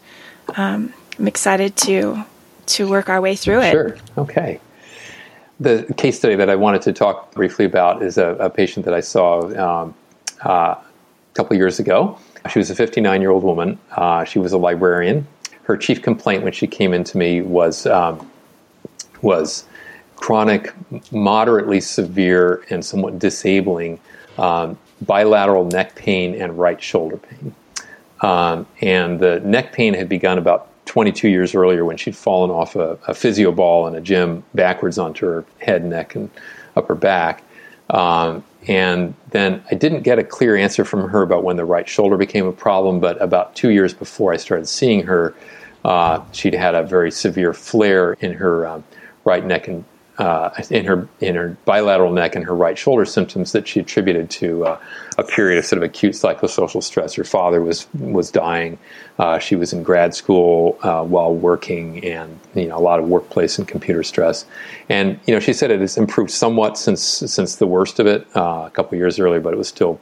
um, 0.56 0.92
i'm 1.18 1.28
excited 1.28 1.76
to 1.76 2.24
to 2.66 2.88
work 2.88 3.08
our 3.08 3.20
way 3.20 3.34
through 3.36 3.60
it 3.62 3.70
Sure. 3.72 3.96
Okay. 4.18 4.60
The 5.60 5.92
case 5.96 6.16
study 6.18 6.36
that 6.36 6.48
I 6.48 6.54
wanted 6.54 6.82
to 6.82 6.92
talk 6.92 7.32
briefly 7.34 7.64
about 7.64 8.00
is 8.00 8.16
a, 8.16 8.28
a 8.36 8.48
patient 8.48 8.84
that 8.84 8.94
I 8.94 9.00
saw 9.00 9.40
um, 9.82 9.94
uh, 10.44 10.76
a 10.76 10.84
couple 11.34 11.56
years 11.56 11.80
ago. 11.80 12.16
She 12.48 12.60
was 12.60 12.70
a 12.70 12.76
59 12.76 13.20
year 13.20 13.30
old 13.30 13.42
woman. 13.42 13.76
Uh, 13.90 14.22
she 14.22 14.38
was 14.38 14.52
a 14.52 14.58
librarian. 14.58 15.26
Her 15.64 15.76
chief 15.76 16.00
complaint 16.00 16.44
when 16.44 16.52
she 16.52 16.68
came 16.68 16.94
into 16.94 17.18
me 17.18 17.40
was 17.42 17.86
um, 17.86 18.30
was 19.20 19.64
chronic, 20.20 20.72
moderately 21.12 21.80
severe, 21.80 22.64
and 22.70 22.84
somewhat 22.84 23.18
disabling 23.18 24.00
um, 24.36 24.76
bilateral 25.02 25.64
neck 25.64 25.94
pain 25.94 26.40
and 26.40 26.58
right 26.58 26.82
shoulder 26.82 27.16
pain. 27.16 27.54
Um, 28.20 28.66
and 28.80 29.20
the 29.20 29.40
neck 29.40 29.72
pain 29.72 29.94
had 29.94 30.08
begun 30.08 30.38
about 30.38 30.68
22 30.86 31.28
years 31.28 31.54
earlier 31.54 31.84
when 31.84 31.96
she'd 31.96 32.16
fallen 32.16 32.50
off 32.50 32.74
a, 32.74 32.98
a 33.06 33.14
physio 33.14 33.52
ball 33.52 33.86
in 33.86 33.94
a 33.94 34.00
gym 34.00 34.42
backwards 34.54 34.98
onto 34.98 35.26
her 35.26 35.44
head, 35.60 35.84
neck, 35.84 36.14
and 36.14 36.30
upper 36.74 36.94
back. 36.94 37.44
Um, 37.90 38.42
and 38.66 39.14
then 39.30 39.62
I 39.70 39.76
didn't 39.76 40.02
get 40.02 40.18
a 40.18 40.24
clear 40.24 40.56
answer 40.56 40.84
from 40.84 41.08
her 41.08 41.22
about 41.22 41.44
when 41.44 41.56
the 41.56 41.64
right 41.64 41.88
shoulder 41.88 42.16
became 42.16 42.46
a 42.46 42.52
problem, 42.52 42.98
but 42.98 43.20
about 43.22 43.54
two 43.54 43.70
years 43.70 43.94
before 43.94 44.32
I 44.32 44.36
started 44.36 44.66
seeing 44.66 45.04
her, 45.04 45.34
uh, 45.84 46.22
she'd 46.32 46.54
had 46.54 46.74
a 46.74 46.82
very 46.82 47.10
severe 47.10 47.54
flare 47.54 48.14
in 48.14 48.32
her 48.32 48.66
um, 48.66 48.84
right 49.24 49.44
neck 49.44 49.68
and 49.68 49.84
uh, 50.18 50.50
in 50.70 50.84
her 50.84 51.08
in 51.20 51.36
her 51.36 51.56
bilateral 51.64 52.12
neck 52.12 52.34
and 52.34 52.44
her 52.44 52.54
right 52.54 52.76
shoulder 52.76 53.04
symptoms 53.04 53.52
that 53.52 53.68
she 53.68 53.78
attributed 53.78 54.28
to 54.28 54.64
uh, 54.66 54.80
a 55.16 55.22
period 55.22 55.58
of 55.58 55.64
sort 55.64 55.78
of 55.78 55.84
acute 55.84 56.14
psychosocial 56.14 56.82
stress. 56.82 57.14
Her 57.14 57.24
father 57.24 57.62
was 57.62 57.86
was 57.94 58.30
dying. 58.30 58.78
Uh, 59.20 59.38
she 59.38 59.54
was 59.54 59.72
in 59.72 59.84
grad 59.84 60.14
school 60.14 60.76
uh, 60.82 61.04
while 61.04 61.32
working, 61.32 62.04
and 62.04 62.38
you 62.54 62.66
know 62.66 62.76
a 62.76 62.80
lot 62.80 62.98
of 62.98 63.06
workplace 63.08 63.58
and 63.58 63.68
computer 63.68 64.02
stress. 64.02 64.44
And 64.88 65.20
you 65.26 65.34
know 65.34 65.40
she 65.40 65.52
said 65.52 65.70
it 65.70 65.80
has 65.80 65.96
improved 65.96 66.32
somewhat 66.32 66.76
since 66.76 67.00
since 67.00 67.56
the 67.56 67.66
worst 67.66 68.00
of 68.00 68.06
it 68.08 68.26
uh, 68.36 68.64
a 68.66 68.70
couple 68.72 68.98
years 68.98 69.20
earlier, 69.20 69.40
but 69.40 69.54
it 69.54 69.56
was 69.56 69.68
still 69.68 70.00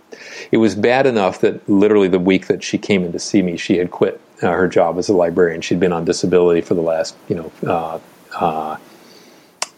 it 0.50 0.56
was 0.56 0.74
bad 0.74 1.06
enough 1.06 1.42
that 1.42 1.68
literally 1.68 2.08
the 2.08 2.18
week 2.18 2.46
that 2.46 2.64
she 2.64 2.78
came 2.78 3.04
in 3.04 3.12
to 3.12 3.18
see 3.18 3.42
me, 3.42 3.58
she 3.58 3.76
had 3.76 3.90
quit 3.90 4.18
uh, 4.42 4.48
her 4.48 4.66
job 4.66 4.96
as 4.96 5.10
a 5.10 5.14
librarian. 5.14 5.60
She'd 5.60 5.80
been 5.80 5.92
on 5.92 6.06
disability 6.06 6.62
for 6.62 6.72
the 6.72 6.82
last 6.82 7.14
you 7.28 7.36
know. 7.36 8.00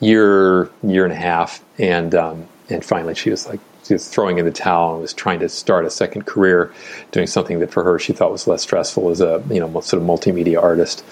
Year 0.01 0.71
year 0.83 1.05
and 1.05 1.13
a 1.13 1.17
half 1.17 1.65
and 1.79 2.15
um, 2.15 2.47
and 2.71 2.85
finally 2.85 3.15
she 3.15 3.31
was 3.31 3.47
like 3.49 3.61
she 3.85 3.95
was 3.95 4.09
throwing 4.09 4.39
in 4.39 4.45
the 4.45 4.53
towel 4.53 4.93
and 4.93 5.03
was 5.03 5.13
trying 5.13 5.41
to 5.41 5.49
start 5.49 5.85
a 5.85 5.91
second 5.91 6.27
career 6.27 6.73
doing 7.11 7.27
something 7.27 7.59
that 7.61 7.73
for 7.73 7.83
her 7.83 7.99
she 7.99 8.13
thought 8.13 8.31
was 8.31 8.47
less 8.47 8.63
stressful 8.63 9.11
as 9.11 9.21
a 9.21 9.43
you 9.51 9.59
know 9.59 9.81
sort 9.81 10.01
of 10.03 10.09
multimedia 10.09 10.63
artist 10.63 11.03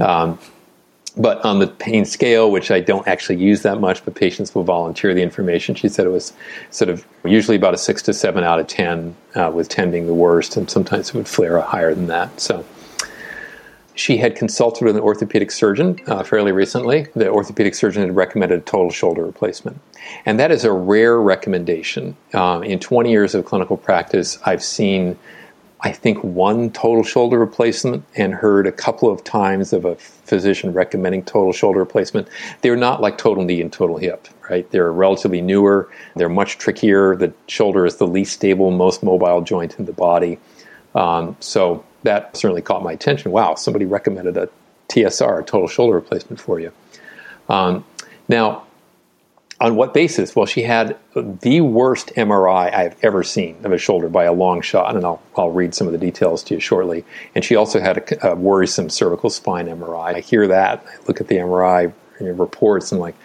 Um, 0.00 0.38
but 1.16 1.44
on 1.44 1.58
the 1.58 1.66
pain 1.66 2.04
scale, 2.04 2.50
which 2.50 2.70
I 2.70 2.80
don't 2.80 3.06
actually 3.08 3.38
use 3.38 3.62
that 3.62 3.80
much, 3.80 4.04
but 4.04 4.14
patients 4.14 4.54
will 4.54 4.62
volunteer 4.62 5.14
the 5.14 5.22
information. 5.22 5.74
She 5.74 5.88
said 5.88 6.06
it 6.06 6.10
was 6.10 6.32
sort 6.70 6.90
of 6.90 7.04
usually 7.24 7.56
about 7.56 7.74
a 7.74 7.78
six 7.78 8.02
to 8.02 8.14
seven 8.14 8.44
out 8.44 8.60
of 8.60 8.68
10, 8.68 9.16
uh, 9.34 9.50
with 9.52 9.68
10 9.68 9.90
being 9.90 10.06
the 10.06 10.14
worst, 10.14 10.56
and 10.56 10.70
sometimes 10.70 11.08
it 11.08 11.14
would 11.14 11.26
flare 11.26 11.60
higher 11.60 11.92
than 11.92 12.06
that. 12.06 12.40
So 12.40 12.64
she 13.98 14.16
had 14.16 14.36
consulted 14.36 14.84
with 14.84 14.96
an 14.96 15.02
orthopedic 15.02 15.50
surgeon 15.50 15.98
uh, 16.06 16.22
fairly 16.22 16.52
recently. 16.52 17.08
The 17.16 17.28
orthopedic 17.28 17.74
surgeon 17.74 18.02
had 18.02 18.14
recommended 18.14 18.60
a 18.60 18.62
total 18.62 18.90
shoulder 18.90 19.24
replacement. 19.24 19.80
And 20.24 20.38
that 20.38 20.52
is 20.52 20.64
a 20.64 20.72
rare 20.72 21.20
recommendation. 21.20 22.16
Um, 22.32 22.62
in 22.62 22.78
20 22.78 23.10
years 23.10 23.34
of 23.34 23.44
clinical 23.44 23.76
practice, 23.76 24.38
I've 24.44 24.62
seen 24.62 25.18
I 25.80 25.92
think 25.92 26.22
one 26.24 26.70
total 26.70 27.04
shoulder 27.04 27.38
replacement 27.38 28.04
and 28.16 28.34
heard 28.34 28.66
a 28.66 28.72
couple 28.72 29.10
of 29.10 29.22
times 29.22 29.72
of 29.72 29.84
a 29.84 29.94
physician 29.94 30.72
recommending 30.72 31.24
total 31.24 31.52
shoulder 31.52 31.78
replacement. 31.78 32.26
They're 32.62 32.76
not 32.76 33.00
like 33.00 33.16
total 33.16 33.44
knee 33.44 33.60
and 33.60 33.72
total 33.72 33.96
hip, 33.96 34.26
right? 34.50 34.68
They're 34.72 34.92
relatively 34.92 35.40
newer. 35.40 35.88
They're 36.16 36.28
much 36.28 36.58
trickier. 36.58 37.14
The 37.14 37.32
shoulder 37.46 37.86
is 37.86 37.96
the 37.96 38.08
least 38.08 38.32
stable, 38.32 38.72
most 38.72 39.04
mobile 39.04 39.40
joint 39.40 39.78
in 39.78 39.84
the 39.84 39.92
body. 39.92 40.40
Um, 40.96 41.36
so 41.38 41.84
that 42.02 42.36
certainly 42.36 42.62
caught 42.62 42.82
my 42.82 42.92
attention. 42.92 43.30
Wow, 43.32 43.54
somebody 43.54 43.84
recommended 43.84 44.36
a 44.36 44.48
TSR, 44.88 45.40
a 45.40 45.42
total 45.44 45.68
shoulder 45.68 45.94
replacement 45.94 46.40
for 46.40 46.60
you. 46.60 46.72
Um, 47.48 47.84
now, 48.28 48.64
on 49.60 49.74
what 49.74 49.92
basis? 49.92 50.36
Well, 50.36 50.46
she 50.46 50.62
had 50.62 50.96
the 51.14 51.60
worst 51.62 52.12
MRI 52.14 52.72
I've 52.72 52.96
ever 53.02 53.24
seen 53.24 53.56
of 53.64 53.72
a 53.72 53.78
shoulder 53.78 54.08
by 54.08 54.24
a 54.24 54.32
long 54.32 54.60
shot, 54.60 54.94
and 54.94 55.04
I'll, 55.04 55.20
I'll 55.36 55.50
read 55.50 55.74
some 55.74 55.88
of 55.88 55.92
the 55.92 55.98
details 55.98 56.44
to 56.44 56.54
you 56.54 56.60
shortly. 56.60 57.04
And 57.34 57.44
she 57.44 57.56
also 57.56 57.80
had 57.80 57.98
a, 57.98 58.30
a 58.30 58.34
worrisome 58.36 58.88
cervical 58.88 59.30
spine 59.30 59.66
MRI. 59.66 60.14
I 60.14 60.20
hear 60.20 60.46
that, 60.46 60.84
I 60.86 61.06
look 61.08 61.20
at 61.20 61.26
the 61.26 61.36
MRI 61.36 61.92
reports, 62.20 62.92
and 62.92 62.98
I'm 62.98 63.02
like, 63.02 63.16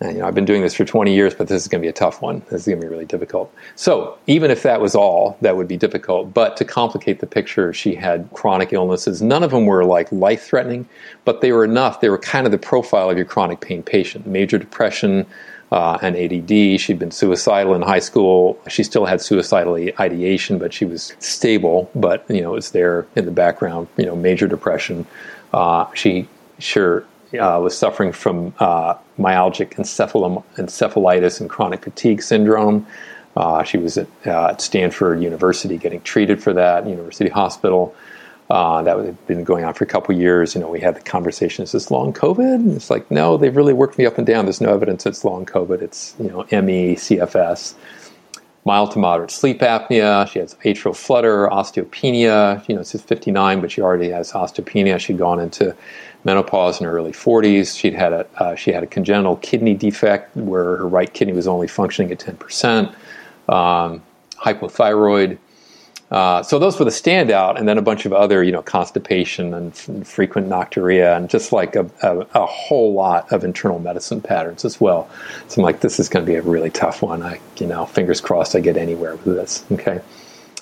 and, 0.00 0.12
you 0.12 0.18
know, 0.20 0.28
I've 0.28 0.34
been 0.34 0.44
doing 0.44 0.62
this 0.62 0.74
for 0.74 0.84
20 0.84 1.12
years, 1.12 1.34
but 1.34 1.48
this 1.48 1.60
is 1.60 1.68
going 1.68 1.82
to 1.82 1.84
be 1.84 1.88
a 1.88 1.92
tough 1.92 2.22
one. 2.22 2.40
This 2.50 2.62
is 2.62 2.66
going 2.66 2.80
to 2.80 2.86
be 2.86 2.90
really 2.90 3.04
difficult. 3.04 3.52
So, 3.74 4.16
even 4.28 4.50
if 4.50 4.62
that 4.62 4.80
was 4.80 4.94
all, 4.94 5.36
that 5.40 5.56
would 5.56 5.66
be 5.66 5.76
difficult. 5.76 6.32
But 6.32 6.56
to 6.58 6.64
complicate 6.64 7.18
the 7.18 7.26
picture, 7.26 7.72
she 7.72 7.96
had 7.96 8.28
chronic 8.32 8.72
illnesses. 8.72 9.20
None 9.20 9.42
of 9.42 9.50
them 9.50 9.66
were 9.66 9.84
like 9.84 10.10
life 10.12 10.44
threatening, 10.44 10.88
but 11.24 11.40
they 11.40 11.50
were 11.50 11.64
enough. 11.64 12.00
They 12.00 12.10
were 12.10 12.18
kind 12.18 12.46
of 12.46 12.52
the 12.52 12.58
profile 12.58 13.10
of 13.10 13.16
your 13.16 13.26
chronic 13.26 13.60
pain 13.60 13.82
patient 13.82 14.26
major 14.26 14.58
depression 14.58 15.26
uh, 15.72 15.98
and 16.00 16.16
ADD. 16.16 16.80
She'd 16.80 16.98
been 16.98 17.10
suicidal 17.10 17.74
in 17.74 17.82
high 17.82 17.98
school. 17.98 18.58
She 18.68 18.84
still 18.84 19.04
had 19.04 19.20
suicidal 19.20 19.74
ideation, 19.98 20.58
but 20.58 20.72
she 20.72 20.84
was 20.84 21.12
stable, 21.18 21.90
but, 21.94 22.24
you 22.28 22.40
know, 22.40 22.52
it 22.52 22.56
was 22.56 22.70
there 22.70 23.06
in 23.16 23.24
the 23.24 23.32
background, 23.32 23.88
you 23.96 24.06
know, 24.06 24.14
major 24.14 24.46
depression. 24.46 25.06
Uh, 25.52 25.86
she 25.94 26.28
sure 26.58 27.04
uh, 27.34 27.60
was 27.60 27.76
suffering 27.76 28.12
from 28.12 28.54
uh, 28.58 28.94
myalgic 29.18 29.74
encephalitis 29.76 31.40
and 31.40 31.50
chronic 31.50 31.84
fatigue 31.84 32.22
syndrome. 32.22 32.86
Uh, 33.36 33.62
she 33.62 33.78
was 33.78 33.98
at, 33.98 34.08
uh, 34.26 34.48
at, 34.48 34.60
Stanford 34.60 35.22
University 35.22 35.76
getting 35.76 36.00
treated 36.00 36.42
for 36.42 36.52
that, 36.52 36.86
University 36.86 37.30
Hospital. 37.30 37.94
Uh, 38.50 38.82
that 38.82 38.96
had 38.96 39.26
been 39.26 39.44
going 39.44 39.62
on 39.62 39.74
for 39.74 39.84
a 39.84 39.86
couple 39.86 40.14
years. 40.14 40.54
You 40.54 40.62
know, 40.62 40.70
we 40.70 40.80
had 40.80 40.96
the 40.96 41.02
conversation: 41.02 41.62
Is 41.62 41.72
this 41.72 41.90
long 41.90 42.14
COVID? 42.14 42.54
And 42.54 42.74
it's 42.74 42.88
like, 42.88 43.10
no, 43.10 43.36
they've 43.36 43.54
really 43.54 43.74
worked 43.74 43.98
me 43.98 44.06
up 44.06 44.16
and 44.16 44.26
down. 44.26 44.46
There's 44.46 44.62
no 44.62 44.72
evidence 44.72 45.04
it's 45.04 45.22
long 45.22 45.44
COVID. 45.44 45.82
It's 45.82 46.14
you 46.18 46.30
know 46.30 46.62
ME, 46.62 46.94
CFS, 46.94 47.74
mild 48.64 48.90
to 48.92 48.98
moderate 48.98 49.30
sleep 49.30 49.60
apnea. 49.60 50.26
She 50.28 50.38
has 50.38 50.54
atrial 50.64 50.96
flutter, 50.96 51.48
osteopenia. 51.48 52.66
You 52.68 52.76
know, 52.76 52.82
she's 52.82 53.02
59, 53.02 53.60
but 53.60 53.70
she 53.70 53.82
already 53.82 54.08
has 54.08 54.32
osteopenia. 54.32 54.98
She'd 54.98 55.18
gone 55.18 55.40
into 55.40 55.76
menopause 56.24 56.80
in 56.80 56.86
her 56.86 56.92
early 56.92 57.12
40s. 57.12 57.78
She'd 57.78 57.94
had 57.94 58.12
a 58.12 58.26
uh, 58.36 58.54
she 58.54 58.72
had 58.72 58.82
a 58.82 58.86
congenital 58.86 59.36
kidney 59.36 59.74
defect 59.74 60.36
where 60.36 60.76
her 60.76 60.88
right 60.88 61.12
kidney 61.12 61.32
was 61.32 61.46
only 61.46 61.68
functioning 61.68 62.10
at 62.12 62.18
10 62.18 62.36
percent. 62.36 62.94
Um, 63.48 64.02
hypothyroid. 64.36 65.38
Uh, 66.10 66.42
so 66.42 66.58
those 66.58 66.78
were 66.78 66.86
the 66.86 66.90
standout, 66.90 67.58
and 67.58 67.68
then 67.68 67.76
a 67.76 67.82
bunch 67.82 68.06
of 68.06 68.14
other, 68.14 68.42
you 68.42 68.50
know, 68.50 68.62
constipation 68.62 69.52
and 69.52 69.72
f- 69.72 70.06
frequent 70.06 70.48
nocturia, 70.48 71.14
and 71.14 71.28
just 71.28 71.52
like 71.52 71.76
a, 71.76 71.84
a, 72.02 72.20
a, 72.34 72.46
whole 72.46 72.94
lot 72.94 73.30
of 73.30 73.44
internal 73.44 73.78
medicine 73.78 74.22
patterns 74.22 74.64
as 74.64 74.80
well. 74.80 75.08
So 75.48 75.60
I'm 75.60 75.64
like, 75.64 75.80
this 75.80 76.00
is 76.00 76.08
going 76.08 76.24
to 76.24 76.30
be 76.30 76.36
a 76.36 76.42
really 76.42 76.70
tough 76.70 77.02
one. 77.02 77.22
I, 77.22 77.40
you 77.58 77.66
know, 77.66 77.84
fingers 77.84 78.22
crossed 78.22 78.56
I 78.56 78.60
get 78.60 78.78
anywhere 78.78 79.16
with 79.16 79.36
this. 79.36 79.66
Okay. 79.72 80.00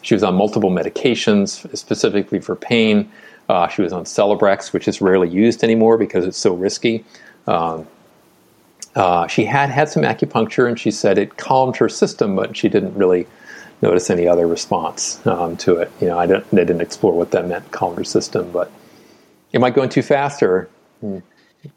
She 0.02 0.14
was 0.14 0.24
on 0.24 0.34
multiple 0.34 0.70
medications, 0.70 1.76
specifically 1.76 2.40
for 2.40 2.56
pain. 2.56 3.10
Uh, 3.48 3.68
she 3.68 3.82
was 3.82 3.92
on 3.92 4.04
Celebrex, 4.04 4.72
which 4.72 4.88
is 4.88 5.00
rarely 5.00 5.28
used 5.28 5.62
anymore 5.62 5.96
because 5.96 6.24
it's 6.26 6.38
so 6.38 6.54
risky. 6.54 7.04
Um, 7.46 7.86
uh, 8.96 9.26
she 9.26 9.44
had 9.44 9.70
had 9.70 9.88
some 9.88 10.02
acupuncture, 10.02 10.66
and 10.68 10.80
she 10.80 10.90
said 10.90 11.18
it 11.18 11.36
calmed 11.36 11.76
her 11.76 11.88
system, 11.88 12.34
but 12.34 12.56
she 12.56 12.68
didn't 12.68 12.94
really 12.94 13.26
notice 13.82 14.10
any 14.10 14.26
other 14.26 14.46
response 14.46 15.24
um, 15.26 15.56
to 15.58 15.76
it. 15.76 15.92
You 16.00 16.08
know, 16.08 16.18
I 16.18 16.26
didn't, 16.26 16.50
they 16.50 16.64
didn't 16.64 16.80
explore 16.80 17.12
what 17.12 17.30
that 17.32 17.46
meant, 17.46 17.70
calmed 17.70 17.98
her 17.98 18.04
system. 18.04 18.50
But 18.50 18.70
am 19.54 19.62
I 19.62 19.70
going 19.70 19.90
too 19.90 20.02
fast, 20.02 20.42
or? 20.42 20.68
Hmm. 21.00 21.18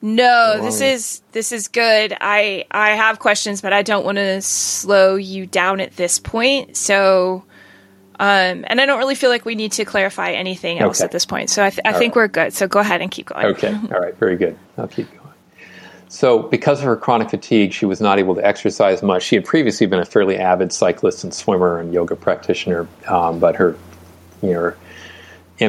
No, 0.01 0.61
this 0.61 0.82
is 0.82 1.22
this 1.32 1.51
is 1.51 1.67
good. 1.67 2.15
I 2.22 2.65
I 2.70 2.91
have 2.91 3.17
questions, 3.17 3.59
but 3.61 3.74
I 3.74 3.82
don't 3.82 4.05
want 4.05 4.17
to 4.17 4.39
slow 4.41 5.15
you 5.15 5.47
down 5.47 5.80
at 5.80 5.95
this 5.95 6.20
point. 6.20 6.78
So 6.78 7.43
um, 8.20 8.65
and 8.67 8.82
I 8.82 8.86
don't 8.86 8.99
really 8.99 9.15
feel 9.15 9.30
like 9.30 9.45
we 9.45 9.55
need 9.55 9.72
to 9.74 9.86
clarify 9.86 10.32
anything 10.32 10.80
else 10.80 10.99
okay. 10.99 11.05
at 11.05 11.11
this 11.11 11.26
point. 11.26 11.49
So 11.49 11.63
I, 11.63 11.70
th- 11.70 11.80
I 11.86 11.93
think 11.93 12.15
right. 12.15 12.24
we're 12.24 12.28
good. 12.28 12.53
So 12.53 12.67
go 12.67 12.80
ahead 12.80 13.01
and 13.01 13.09
keep 13.09 13.28
going. 13.28 13.45
Okay. 13.45 13.74
All 13.74 13.99
right. 13.99 14.13
Very 14.15 14.36
good. 14.36 14.57
I'll 14.78 14.89
keep 14.89 15.09
going. 15.09 15.20
So, 16.11 16.39
because 16.39 16.80
of 16.80 16.86
her 16.86 16.97
chronic 16.97 17.30
fatigue, 17.30 17.72
she 17.72 17.86
was 17.86 18.01
not 18.01 18.17
able 18.17 18.34
to 18.34 18.45
exercise 18.45 19.03
much. 19.03 19.22
She 19.22 19.36
had 19.36 19.45
previously 19.45 19.86
been 19.86 19.99
a 19.99 20.05
fairly 20.05 20.38
avid 20.38 20.74
cyclist 20.74 21.24
and 21.24 21.32
swimmer 21.32 21.80
and 21.80 21.93
yoga 21.93 22.15
practitioner, 22.15 22.88
um, 23.07 23.39
but 23.39 23.55
her, 23.55 23.78
you 24.41 24.51
know, 24.51 24.74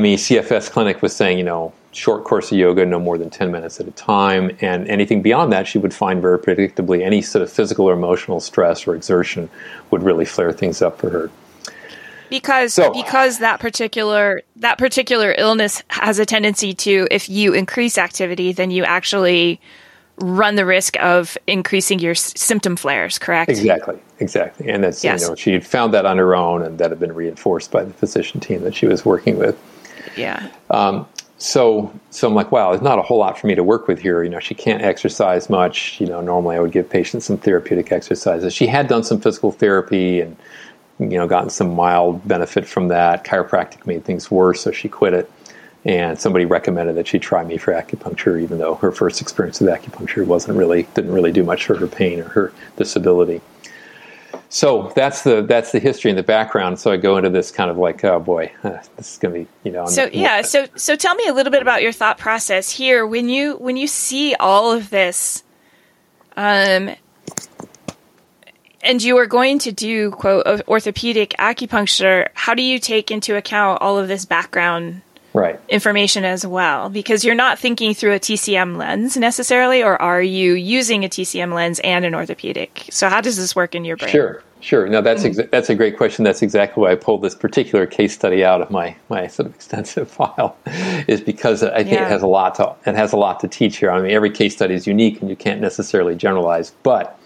ME 0.01 0.16
CFS 0.16 0.70
clinic 0.70 1.03
was 1.03 1.14
saying, 1.14 1.36
you 1.36 1.44
know, 1.44 1.74
short 1.92 2.24
course 2.24 2.51
of 2.51 2.57
yoga, 2.57 2.86
no 2.86 2.98
more 2.98 3.18
than 3.18 3.28
10 3.28 3.53
minutes 3.53 3.80
at 3.80 3.86
a 3.86 3.90
time. 3.90 4.57
And 4.62 4.88
anything 4.88 5.20
beyond 5.20 5.53
that, 5.53 5.68
she 5.68 5.76
would 5.76 5.92
find 5.92 6.22
very 6.22 6.38
predictably 6.38 7.05
any 7.05 7.20
sort 7.20 7.42
of 7.42 7.53
physical 7.53 7.84
or 7.84 7.92
emotional 7.92 8.40
stress 8.40 8.86
or 8.86 8.94
exertion 8.94 9.51
would 9.90 10.03
really 10.03 10.24
flare 10.24 10.53
things 10.53 10.80
up 10.80 10.98
for 10.98 11.11
her 11.11 11.30
because 12.31 12.74
so, 12.74 12.93
because 12.93 13.39
that 13.39 13.61
particular 13.61 14.43
that 14.57 14.78
particular 14.78 15.35
illness 15.37 15.83
has 15.89 16.18
a 16.18 16.24
tendency 16.24 16.72
to 16.72 17.07
if 17.11 17.28
you 17.28 17.53
increase 17.53 17.99
activity 17.99 18.53
then 18.53 18.70
you 18.70 18.85
actually 18.85 19.61
run 20.16 20.55
the 20.55 20.66
risk 20.66 20.99
of 21.01 21.37
increasing 21.47 21.99
your 21.99 22.12
s- 22.12 22.39
symptom 22.39 22.76
flares 22.76 23.18
correct 23.18 23.51
exactly 23.51 23.99
exactly 24.18 24.68
and 24.68 24.85
that's 24.85 25.03
yes. 25.05 25.22
you 25.22 25.28
know 25.28 25.35
she 25.35 25.53
had 25.53 25.66
found 25.66 25.93
that 25.93 26.07
on 26.07 26.16
her 26.16 26.35
own 26.35 26.62
and 26.62 26.78
that 26.78 26.91
had 26.91 27.01
been 27.01 27.12
reinforced 27.12 27.70
by 27.70 27.83
the 27.83 27.93
physician 27.93 28.41
team 28.41 28.62
that 28.62 28.74
she 28.74 28.87
was 28.87 29.05
working 29.05 29.37
with 29.37 29.59
yeah 30.16 30.49
um, 30.70 31.07
so 31.41 31.91
so 32.11 32.28
I'm 32.28 32.35
like, 32.35 32.53
wow, 32.53 32.70
there's 32.70 32.83
not 32.83 32.99
a 32.99 33.03
whole 33.03 33.18
lot 33.18 33.39
for 33.39 33.47
me 33.47 33.55
to 33.55 33.64
work 33.64 33.89
with 33.89 33.99
here. 33.99 34.22
You 34.22 34.28
know, 34.28 34.41
she 34.41 34.55
can't 34.55 34.83
exercise 34.83 35.49
much. 35.49 35.99
You 35.99 36.07
know, 36.07 36.20
normally 36.20 36.57
I 36.57 36.61
would 36.61 36.70
give 36.70 36.89
patients 36.89 37.24
some 37.24 37.39
therapeutic 37.39 37.91
exercises. 37.91 38.53
She 38.53 38.66
had 38.66 38.89
done 38.89 39.03
some 39.03 39.20
physical 39.20 39.51
therapy 39.51 40.20
and 40.20 40.37
you 41.01 41.18
know, 41.18 41.26
gotten 41.26 41.51
some 41.51 41.74
mild 41.74 42.26
benefit 42.28 42.66
from 42.66 42.88
that. 42.88 43.24
Chiropractic 43.24 43.86
made 43.86 44.05
things 44.05 44.30
worse, 44.30 44.61
so 44.61 44.70
she 44.70 44.88
quit 44.88 45.14
it. 45.14 45.30
And 45.84 46.20
somebody 46.20 46.44
recommended 46.44 46.96
that 46.96 47.09
she 47.09 47.18
try 47.18 47.42
me 47.42 47.57
for 47.57 47.72
acupuncture, 47.72 48.40
even 48.40 48.59
though 48.59 48.74
her 48.76 48.92
first 48.92 49.22
experience 49.22 49.61
with 49.61 49.70
acupuncture 49.70 50.26
wasn't 50.26 50.59
really 50.59 50.82
didn't 50.94 51.12
really 51.12 51.32
do 51.32 51.42
much 51.42 51.64
for 51.64 51.74
her 51.76 51.86
pain 51.86 52.20
or 52.20 52.28
her 52.28 52.53
disability. 52.76 53.40
So 54.51 54.92
that's 54.94 55.22
the 55.22 55.42
that's 55.42 55.72
the 55.72 55.78
history 55.78 56.11
and 56.11 56.18
the 56.18 56.24
background. 56.24 56.80
So 56.80 56.90
I 56.90 56.96
go 56.96 57.16
into 57.16 57.30
this 57.30 57.51
kind 57.51 57.70
of 57.70 57.78
like, 57.78 58.05
oh 58.05 58.20
boy, 58.20 58.53
this 58.62 59.12
is 59.12 59.18
going 59.18 59.32
to 59.32 59.40
be 59.40 59.46
you 59.62 59.72
know. 59.72 59.86
So 59.86 60.11
yeah, 60.12 60.42
so 60.42 60.66
so 60.76 60.96
tell 60.96 61.14
me 61.14 61.26
a 61.28 61.32
little 61.32 61.53
bit 61.53 61.62
about 61.62 61.82
your 61.82 61.92
thought 61.92 62.18
process 62.18 62.68
here 62.68 63.07
when 63.07 63.28
you 63.28 63.55
when 63.57 63.76
you 63.76 63.86
see 63.86 64.34
all 64.34 64.72
of 64.72 64.90
this. 64.90 65.44
Um, 66.36 66.90
and 68.83 69.03
you 69.03 69.16
are 69.18 69.26
going 69.26 69.59
to 69.61 69.72
do 69.72 70.11
quote 70.12 70.47
orthopedic 70.68 71.35
acupuncture. 71.39 72.28
How 72.35 72.55
do 72.55 72.62
you 72.62 72.78
take 72.78 73.11
into 73.11 73.37
account 73.37 73.83
all 73.83 73.99
of 73.99 74.09
this 74.09 74.24
background 74.24 75.03
right. 75.33 75.61
information 75.68 76.24
as 76.24 76.47
well? 76.47 76.89
Because 76.89 77.24
you're 77.24 77.35
not 77.35 77.59
thinking 77.59 77.95
through 77.95 78.14
a 78.14 78.20
tcm 78.20 78.76
lens 78.76 79.16
necessarily 79.16 79.83
or 79.83 80.01
are 80.01 80.22
you 80.22 80.55
using 80.55 81.05
a 81.05 81.09
tcm 81.09 81.55
lens 81.55 81.81
and 81.81 82.05
an 82.05 82.14
orthopedic? 82.14 82.87
So 82.91 83.09
how 83.09 83.20
does 83.20 83.37
this 83.37 83.55
work 83.55 83.74
in 83.74 83.85
your 83.85 83.97
brain? 83.97 84.11
Sure 84.11 84.43
sure. 84.61 84.87
No 84.87 85.01
that's 85.01 85.22
mm-hmm. 85.22 85.41
exa- 85.41 85.51
that's 85.51 85.70
a 85.70 85.74
great 85.74 85.97
question. 85.97 86.24
That's 86.24 86.43
exactly 86.43 86.83
why 86.83 86.93
i 86.93 86.95
pulled 86.95 87.22
this 87.22 87.35
particular 87.35 87.87
case 87.87 88.14
study 88.14 88.45
out 88.45 88.61
of 88.61 88.70
my 88.70 88.97
my 89.09 89.26
sort 89.26 89.49
of 89.49 89.55
extensive 89.55 90.11
file 90.20 90.57
is 91.09 91.20
because 91.20 91.62
i 91.62 91.83
think 91.83 91.93
yeah. 91.93 92.07
it 92.07 92.09
has 92.09 92.22
a 92.22 92.26
lot 92.26 92.55
to 92.57 92.74
it 92.87 92.95
has 92.95 93.12
a 93.12 93.16
lot 93.16 93.41
to 93.41 93.49
teach 93.49 93.78
here. 93.78 93.91
I 93.91 94.01
mean 94.01 94.11
every 94.12 94.31
case 94.31 94.55
study 94.55 94.74
is 94.74 94.87
unique 94.87 95.20
and 95.20 95.28
you 95.28 95.37
can't 95.37 95.61
necessarily 95.61 96.14
generalize 96.14 96.72
but 96.83 97.18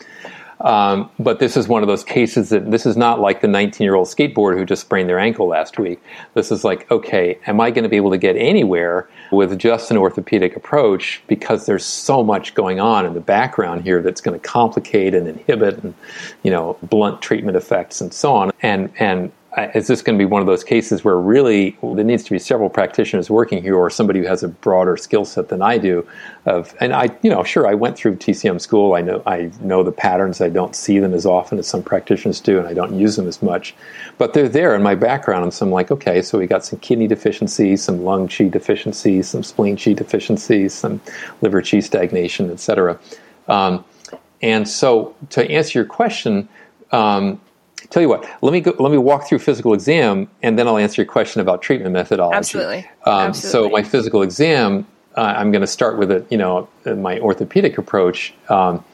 Um, 0.60 1.10
but 1.18 1.38
this 1.38 1.56
is 1.56 1.68
one 1.68 1.82
of 1.82 1.88
those 1.88 2.04
cases 2.04 2.50
that 2.50 2.70
this 2.70 2.86
is 2.86 2.96
not 2.96 3.20
like 3.20 3.40
the 3.40 3.48
19 3.48 3.84
year 3.84 3.94
old 3.94 4.08
skateboarder 4.08 4.56
who 4.56 4.64
just 4.64 4.82
sprained 4.82 5.08
their 5.08 5.18
ankle 5.18 5.48
last 5.48 5.78
week. 5.78 6.02
This 6.34 6.50
is 6.50 6.64
like, 6.64 6.90
okay, 6.90 7.38
am 7.46 7.60
I 7.60 7.70
going 7.70 7.82
to 7.82 7.88
be 7.88 7.96
able 7.96 8.10
to 8.10 8.18
get 8.18 8.36
anywhere 8.36 9.08
with 9.32 9.58
just 9.58 9.90
an 9.90 9.96
orthopedic 9.96 10.56
approach 10.56 11.22
because 11.26 11.66
there's 11.66 11.84
so 11.84 12.22
much 12.22 12.54
going 12.54 12.80
on 12.80 13.04
in 13.04 13.14
the 13.14 13.20
background 13.20 13.82
here 13.82 14.00
that's 14.00 14.20
going 14.20 14.38
to 14.38 14.46
complicate 14.46 15.14
and 15.14 15.28
inhibit 15.28 15.82
and, 15.82 15.94
you 16.42 16.50
know, 16.50 16.76
blunt 16.82 17.20
treatment 17.20 17.56
effects 17.56 18.00
and 18.00 18.12
so 18.14 18.34
on. 18.34 18.52
And, 18.62 18.92
and 18.98 19.32
is 19.56 19.86
this 19.86 20.02
going 20.02 20.18
to 20.18 20.22
be 20.22 20.28
one 20.28 20.40
of 20.40 20.46
those 20.46 20.64
cases 20.64 21.04
where 21.04 21.18
really 21.18 21.76
there 21.82 22.04
needs 22.04 22.24
to 22.24 22.30
be 22.30 22.38
several 22.38 22.68
practitioners 22.68 23.30
working 23.30 23.62
here 23.62 23.76
or 23.76 23.88
somebody 23.88 24.18
who 24.20 24.26
has 24.26 24.42
a 24.42 24.48
broader 24.48 24.96
skill 24.96 25.24
set 25.24 25.48
than 25.48 25.62
I 25.62 25.78
do 25.78 26.06
of 26.46 26.74
and 26.80 26.92
I 26.92 27.16
you 27.22 27.30
know 27.30 27.44
sure 27.44 27.66
I 27.66 27.74
went 27.74 27.96
through 27.96 28.16
TCM 28.16 28.60
school. 28.60 28.94
I 28.94 29.00
know 29.00 29.22
I 29.26 29.50
know 29.60 29.82
the 29.82 29.92
patterns. 29.92 30.40
I 30.40 30.48
don't 30.48 30.74
see 30.74 30.98
them 30.98 31.14
as 31.14 31.24
often 31.24 31.58
as 31.58 31.68
some 31.68 31.82
practitioners 31.82 32.40
do 32.40 32.58
and 32.58 32.66
I 32.66 32.74
don't 32.74 32.98
use 32.98 33.16
them 33.16 33.28
as 33.28 33.42
much. 33.42 33.74
But 34.18 34.34
they're 34.34 34.48
there 34.48 34.74
in 34.74 34.82
my 34.82 34.94
background 34.94 35.44
and 35.44 35.54
so 35.54 35.66
I'm 35.66 35.72
like 35.72 35.90
okay 35.92 36.20
so 36.20 36.38
we 36.38 36.46
got 36.46 36.64
some 36.64 36.80
kidney 36.80 37.06
deficiencies 37.06 37.82
some 37.82 38.02
lung 38.02 38.26
qi 38.26 38.50
deficiencies 38.50 39.28
some 39.28 39.44
spleen 39.44 39.76
qi 39.76 39.94
deficiencies 39.94 40.74
some 40.74 41.00
liver 41.42 41.62
qi 41.62 41.82
stagnation 41.82 42.50
etc 42.50 42.98
um, 43.46 43.84
and 44.42 44.68
so 44.68 45.14
to 45.30 45.48
answer 45.50 45.78
your 45.78 45.86
question 45.86 46.48
um, 46.92 47.40
Tell 47.90 48.02
you 48.02 48.08
what, 48.08 48.28
let 48.42 48.52
me 48.52 48.60
go, 48.60 48.74
let 48.78 48.90
me 48.90 48.98
walk 48.98 49.26
through 49.26 49.40
physical 49.40 49.74
exam, 49.74 50.28
and 50.42 50.58
then 50.58 50.66
I'll 50.66 50.78
answer 50.78 51.02
your 51.02 51.10
question 51.10 51.40
about 51.40 51.62
treatment 51.62 51.92
methodology. 51.92 52.36
Absolutely. 52.36 52.78
Um, 53.04 53.28
Absolutely. 53.28 53.68
So 53.68 53.72
my 53.72 53.82
physical 53.82 54.22
exam, 54.22 54.86
uh, 55.16 55.34
I'm 55.36 55.50
going 55.50 55.60
to 55.60 55.66
start 55.66 55.98
with 55.98 56.10
a 56.10 56.24
you 56.30 56.38
know 56.38 56.68
my 56.84 57.18
orthopedic 57.20 57.78
approach, 57.78 58.34
um, 58.48 58.84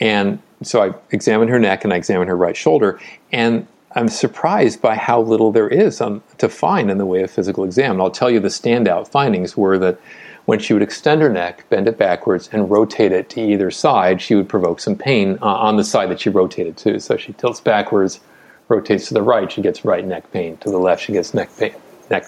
and 0.00 0.40
so 0.62 0.82
I 0.82 0.94
examine 1.10 1.48
her 1.48 1.58
neck 1.58 1.84
and 1.84 1.92
I 1.92 1.96
examine 1.96 2.28
her 2.28 2.36
right 2.36 2.56
shoulder, 2.56 3.00
and 3.32 3.66
I'm 3.94 4.08
surprised 4.08 4.82
by 4.82 4.96
how 4.96 5.20
little 5.20 5.52
there 5.52 5.68
is 5.68 6.00
on, 6.00 6.22
to 6.38 6.48
find 6.48 6.90
in 6.90 6.98
the 6.98 7.06
way 7.06 7.22
of 7.22 7.30
physical 7.30 7.64
exam. 7.64 7.92
And 7.92 8.02
I'll 8.02 8.10
tell 8.10 8.30
you 8.30 8.40
the 8.40 8.48
standout 8.48 9.08
findings 9.08 9.56
were 9.56 9.78
that 9.78 10.00
when 10.46 10.58
she 10.58 10.74
would 10.74 10.82
extend 10.82 11.22
her 11.22 11.28
neck, 11.28 11.64
bend 11.70 11.88
it 11.88 11.96
backwards, 11.96 12.48
and 12.52 12.70
rotate 12.70 13.12
it 13.12 13.30
to 13.30 13.40
either 13.40 13.70
side, 13.70 14.20
she 14.20 14.34
would 14.34 14.48
provoke 14.48 14.80
some 14.80 14.96
pain 14.96 15.38
uh, 15.40 15.46
on 15.46 15.76
the 15.76 15.84
side 15.84 16.10
that 16.10 16.20
she 16.20 16.28
rotated 16.28 16.76
to. 16.78 17.00
So 17.00 17.16
she 17.16 17.32
tilts 17.32 17.60
backwards, 17.60 18.20
rotates 18.68 19.08
to 19.08 19.14
the 19.14 19.22
right, 19.22 19.50
she 19.50 19.62
gets 19.62 19.84
right 19.84 20.06
neck 20.06 20.30
pain. 20.32 20.56
To 20.58 20.70
the 20.70 20.78
left, 20.78 21.02
she 21.02 21.12
gets 21.12 21.32
neck 21.32 21.50
pain. 21.56 21.74
Neck, 22.10 22.26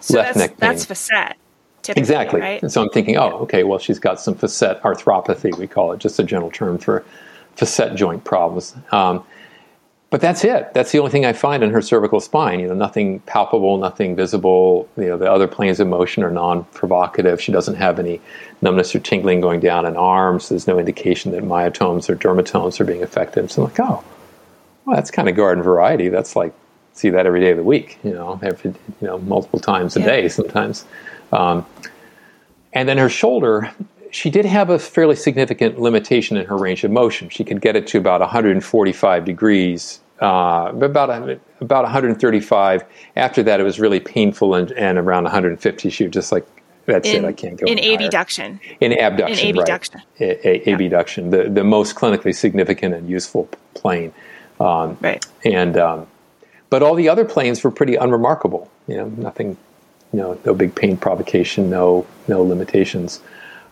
so 0.00 0.18
left 0.18 0.36
neck 0.36 0.50
pain. 0.50 0.56
That's 0.58 0.84
facet. 0.86 1.36
Typically, 1.82 2.00
exactly. 2.00 2.40
Right? 2.40 2.62
And 2.62 2.70
so 2.70 2.82
I'm 2.82 2.90
thinking, 2.90 3.16
oh, 3.16 3.38
okay, 3.40 3.64
well, 3.64 3.78
she's 3.78 3.98
got 3.98 4.20
some 4.20 4.34
facet 4.34 4.82
arthropathy, 4.82 5.56
we 5.56 5.66
call 5.66 5.92
it, 5.92 5.98
just 5.98 6.18
a 6.18 6.22
general 6.22 6.50
term 6.50 6.78
for 6.78 7.04
facet 7.56 7.94
joint 7.94 8.24
problems. 8.24 8.74
Um, 8.92 9.24
but 10.10 10.20
that's 10.20 10.44
it. 10.44 10.74
That's 10.74 10.90
the 10.90 10.98
only 10.98 11.12
thing 11.12 11.24
I 11.24 11.32
find 11.32 11.62
in 11.62 11.70
her 11.70 11.80
cervical 11.80 12.18
spine. 12.18 12.58
You 12.58 12.66
know, 12.66 12.74
nothing 12.74 13.20
palpable, 13.20 13.78
nothing 13.78 14.16
visible. 14.16 14.88
You 14.96 15.06
know, 15.06 15.16
the 15.16 15.30
other 15.30 15.46
planes 15.46 15.78
of 15.78 15.86
motion 15.86 16.24
are 16.24 16.32
non-provocative. 16.32 17.40
She 17.40 17.52
doesn't 17.52 17.76
have 17.76 18.00
any 18.00 18.20
numbness 18.60 18.92
or 18.94 18.98
tingling 18.98 19.40
going 19.40 19.60
down 19.60 19.86
in 19.86 19.96
arms. 19.96 20.48
There's 20.48 20.66
no 20.66 20.80
indication 20.80 21.30
that 21.32 21.44
myotomes 21.44 22.10
or 22.10 22.16
dermatomes 22.16 22.80
are 22.80 22.84
being 22.84 23.04
affected. 23.04 23.50
So 23.52 23.62
I'm 23.62 23.68
like, 23.70 23.80
oh, 23.80 24.02
well, 24.84 24.96
that's 24.96 25.12
kind 25.12 25.28
of 25.28 25.36
garden 25.36 25.62
variety. 25.62 26.08
That's 26.08 26.34
like 26.34 26.52
see 26.92 27.10
that 27.10 27.24
every 27.24 27.40
day 27.40 27.52
of 27.52 27.56
the 27.56 27.62
week. 27.62 27.98
You 28.02 28.12
know, 28.12 28.40
every 28.42 28.70
you 29.00 29.06
know 29.06 29.18
multiple 29.18 29.60
times 29.60 29.96
a 29.96 30.00
yeah. 30.00 30.06
day 30.06 30.28
sometimes. 30.28 30.84
Um, 31.32 31.64
and 32.72 32.88
then 32.88 32.98
her 32.98 33.08
shoulder, 33.08 33.72
she 34.10 34.30
did 34.30 34.44
have 34.44 34.70
a 34.70 34.78
fairly 34.78 35.16
significant 35.16 35.78
limitation 35.80 36.36
in 36.36 36.46
her 36.46 36.56
range 36.56 36.84
of 36.84 36.90
motion. 36.90 37.28
She 37.28 37.44
could 37.44 37.60
get 37.60 37.76
it 37.76 37.86
to 37.88 37.98
about 37.98 38.20
145 38.20 39.24
degrees, 39.24 40.00
uh, 40.20 40.72
about 40.74 41.40
about 41.60 41.84
135. 41.84 42.84
After 43.16 43.42
that, 43.42 43.60
it 43.60 43.62
was 43.62 43.78
really 43.80 44.00
painful, 44.00 44.54
and, 44.54 44.72
and 44.72 44.98
around 44.98 45.24
150, 45.24 45.90
she 45.90 46.04
was 46.04 46.12
just 46.12 46.32
like, 46.32 46.46
"That's 46.86 47.08
in, 47.08 47.24
it, 47.24 47.28
I 47.28 47.32
can't 47.32 47.56
go." 47.56 47.66
In 47.66 47.78
abduction. 47.78 48.60
In 48.80 48.92
abduction. 48.92 49.48
In 49.48 49.58
abduction. 49.58 50.02
Right. 50.20 50.40
A, 50.44 50.70
a, 50.70 50.72
abduction, 50.74 51.30
the 51.30 51.48
the 51.48 51.64
most 51.64 51.94
clinically 51.94 52.34
significant 52.34 52.94
and 52.94 53.08
useful 53.08 53.48
plane. 53.74 54.12
Um, 54.58 54.98
right. 55.00 55.24
And 55.44 55.76
um, 55.76 56.06
but 56.68 56.82
all 56.82 56.94
the 56.94 57.08
other 57.08 57.24
planes 57.24 57.62
were 57.64 57.70
pretty 57.70 57.94
unremarkable. 57.94 58.70
You 58.86 58.96
know, 58.96 59.08
nothing. 59.08 59.56
You 60.12 60.18
know, 60.18 60.40
no 60.44 60.54
big 60.54 60.74
pain 60.74 60.96
provocation, 60.96 61.70
no 61.70 62.04
no 62.26 62.42
limitations. 62.42 63.20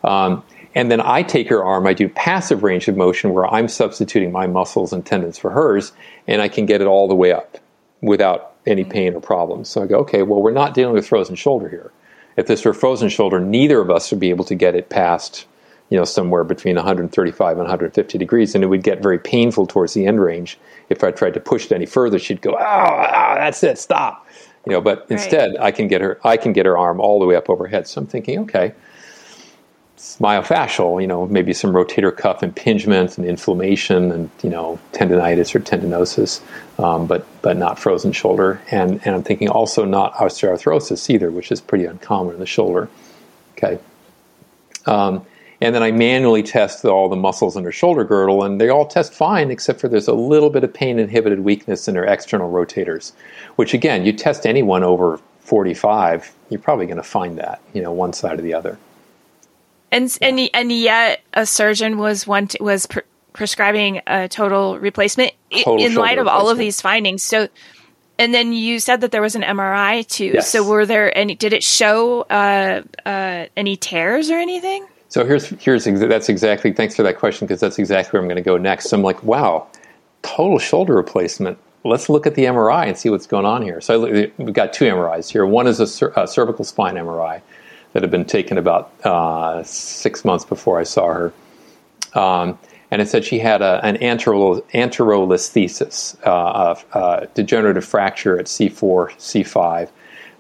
Um, 0.05 0.42
and 0.74 0.90
then 0.90 1.01
I 1.01 1.22
take 1.22 1.49
her 1.49 1.64
arm, 1.64 1.86
I 1.86 1.94
do 1.94 2.09
passive 2.09 2.62
range 2.62 2.88
of 2.88 2.96
motion 2.96 3.32
where 3.32 3.46
I'm 3.53 3.68
substituting 3.68 4.30
my 4.30 4.46
muscles 4.46 4.92
and 4.92 5.05
tendons 5.05 5.38
for 5.38 5.51
hers, 5.51 5.92
and 6.26 6.40
I 6.42 6.49
can 6.49 6.66
get 6.66 6.80
it 6.80 6.86
all 6.86 7.09
the 7.09 7.14
way 7.14 7.32
up 7.32 7.59
without 8.01 8.55
any 8.66 8.82
mm-hmm. 8.82 8.92
pain 8.92 9.14
or 9.14 9.20
problems. 9.20 9.68
So 9.68 9.82
I 9.82 9.86
go, 9.86 9.99
okay, 10.01 10.22
well, 10.22 10.40
we're 10.42 10.53
not 10.53 10.74
dealing 10.74 10.94
with 10.94 11.07
frozen 11.07 11.34
shoulder 11.34 11.68
here. 11.68 11.90
If 12.36 12.46
this 12.46 12.64
were 12.64 12.74
frozen 12.74 13.09
shoulder, 13.09 13.40
neither 13.40 13.80
of 13.80 13.90
us 13.90 14.11
would 14.11 14.20
be 14.20 14.30
able 14.30 14.44
to 14.44 14.55
get 14.55 14.76
it 14.76 14.90
past, 14.90 15.46
you 15.90 15.99
know, 15.99 16.05
somewhere 16.05 16.44
between 16.44 16.76
135 16.76 17.51
and 17.51 17.59
150 17.59 18.18
degrees, 18.18 18.55
and 18.55 18.62
it 18.62 18.68
would 18.68 18.84
get 18.84 19.03
very 19.03 19.18
painful 19.18 19.66
towards 19.66 19.94
the 19.94 20.07
end 20.07 20.20
range. 20.20 20.59
If 20.90 21.03
I 21.03 21.11
tried 21.11 21.34
to 21.34 21.40
push 21.40 21.66
it 21.66 21.72
any 21.72 21.86
further, 21.86 22.18
she'd 22.18 22.40
go, 22.40 22.53
oh, 22.53 22.55
oh 22.57 23.34
that's 23.34 23.64
it, 23.64 23.78
stop. 23.78 24.26
You 24.66 24.72
know, 24.72 24.80
but 24.80 25.07
instead. 25.09 25.57
I 25.57 25.70
can 25.70 25.88
get 25.88 26.01
her, 26.01 26.20
I 26.24 26.36
can 26.36 26.53
get 26.53 26.66
her 26.66 26.76
arm 26.76 27.01
all 27.01 27.18
the 27.18 27.26
way 27.26 27.34
up 27.34 27.51
overhead. 27.51 27.88
So 27.88 28.03
I'm 28.03 28.07
thinking, 28.07 28.38
okay, 28.40 28.74
myofascial, 29.99 31.01
you 31.01 31.07
know, 31.07 31.26
maybe 31.26 31.53
some 31.53 31.72
rotator 31.72 32.16
cuff 32.16 32.42
impingement 32.42 33.18
and 33.18 33.26
inflammation 33.26 34.12
and, 34.12 34.30
you 34.42 34.51
know, 34.51 34.78
tendonitis 34.92 35.55
or 35.55 35.61
tendinosis, 35.61 36.40
um, 36.78 37.07
but, 37.07 37.26
but 37.42 37.57
not 37.57 37.78
frozen 37.78 38.12
shoulder. 38.12 38.61
And, 38.70 39.01
and 39.05 39.14
I'm 39.14 39.22
thinking 39.22 39.49
also 39.49 39.84
not 39.84 40.14
osteoarthrosis 40.14 41.11
either, 41.11 41.30
which 41.30 41.51
is 41.51 41.61
pretty 41.61 41.84
uncommon 41.84 42.34
in 42.34 42.40
the 42.40 42.46
shoulder. 42.46 42.88
Okay. 43.57 43.78
Um, 44.86 45.26
and 45.61 45.74
then 45.74 45.82
I 45.82 45.90
manually 45.90 46.44
test 46.44 46.84
all 46.84 47.09
the 47.09 47.16
muscles 47.16 47.57
in 47.57 47.64
her 47.64 47.72
shoulder 47.72 48.05
girdle, 48.05 48.44
and 48.44 48.61
they 48.61 48.68
all 48.68 48.86
test 48.86 49.12
fine, 49.12 49.51
except 49.51 49.80
for 49.80 49.88
there's 49.88 50.07
a 50.07 50.14
little 50.14 50.51
bit 50.51 50.62
of 50.62 50.72
pain 50.72 51.01
inhibited 51.01 51.40
weakness 51.40 51.88
in 51.88 51.96
her 51.96 52.05
external 52.05 52.53
rotators, 52.53 53.12
which 53.57 53.74
again, 53.74 54.07
you 54.07 54.12
test 54.12 54.46
anyone 54.46 54.84
over 54.84 55.18
45, 55.40 56.32
you're 56.51 56.61
probably 56.61 56.86
going 56.86 56.99
to 56.99 57.03
find 57.03 57.38
that, 57.38 57.61
you 57.72 57.82
know, 57.82 57.90
one 57.90 58.12
side 58.12 58.38
or 58.38 58.42
the 58.42 58.55
other. 58.55 58.78
And 59.91 60.16
and 60.20 60.51
and 60.53 60.72
yet 60.72 61.22
a 61.32 61.47
surgeon 61.47 61.99
was 61.99 62.26
one 62.26 62.49
to, 62.49 62.62
was 62.62 62.86
pre- 62.86 63.03
prescribing 63.32 64.03
a 64.07 64.28
total 64.28 64.78
replacement 64.78 65.32
total 65.51 65.82
in 65.84 65.95
light 65.95 66.18
of 66.18 66.26
all 66.26 66.51
of 66.51 66.59
these 66.59 66.80
findings. 66.80 67.22
So, 67.22 67.49
and 68.18 68.34
then 68.34 68.53
you 68.53 68.80
said 68.80 69.01
that 69.01 69.12
there 69.12 69.22
was 69.22 69.34
an 69.34 69.43
MRI 69.43 70.07
too. 70.07 70.32
Yes. 70.34 70.51
So 70.51 70.68
were 70.68 70.84
there 70.84 71.16
any? 71.16 71.34
Did 71.34 71.53
it 71.53 71.62
show 71.62 72.22
uh, 72.22 72.82
uh, 73.07 73.47
any 73.57 73.76
tears 73.76 74.30
or 74.30 74.39
anything? 74.39 74.86
So 75.09 75.24
here's 75.24 75.49
here's 75.49 75.84
that's 75.84 76.28
exactly. 76.28 76.72
Thanks 76.72 76.95
for 76.95 77.03
that 77.03 77.16
question 77.16 77.47
because 77.47 77.61
that's 77.61 77.78
exactly 77.78 78.18
where 78.18 78.22
I'm 78.22 78.28
going 78.28 78.36
to 78.36 78.43
go 78.43 78.59
next. 78.59 78.91
So 78.91 78.97
I'm 78.97 79.03
like, 79.03 79.22
wow, 79.22 79.66
total 80.22 80.59
shoulder 80.59 80.95
replacement. 80.95 81.59
Let's 81.84 82.11
look 82.11 82.26
at 82.26 82.34
the 82.34 82.45
MRI 82.45 82.86
and 82.86 82.99
see 82.99 83.09
what's 83.09 83.26
going 83.26 83.47
on 83.47 83.62
here. 83.62 83.80
So 83.80 84.28
we've 84.36 84.53
got 84.53 84.72
two 84.72 84.84
MRIs 84.84 85.30
here. 85.30 85.47
One 85.47 85.66
is 85.66 85.80
a, 85.80 86.09
a 86.20 86.26
cervical 86.26 86.64
spine 86.64 86.97
MRI 86.97 87.41
that 87.93 88.03
had 88.03 88.11
been 88.11 88.24
taken 88.24 88.59
about 88.59 88.93
uh, 89.05 89.62
six 89.62 90.24
months 90.24 90.45
before 90.45 90.78
I 90.78 90.84
saw 90.84 91.12
her. 91.12 91.32
Um, 92.14 92.59
and 92.91 93.03
it 93.03 93.09
said 93.09 93.24
she 93.24 93.39
had 93.39 93.61
a, 93.61 93.84
an 93.84 93.97
antero, 93.99 94.61
anterolisthesis, 94.72 96.16
uh, 96.26 96.74
a, 96.95 96.99
a, 96.99 97.26
degenerative 97.34 97.84
fracture 97.84 98.39
at 98.39 98.47
C4, 98.47 99.11
C5, 99.18 99.91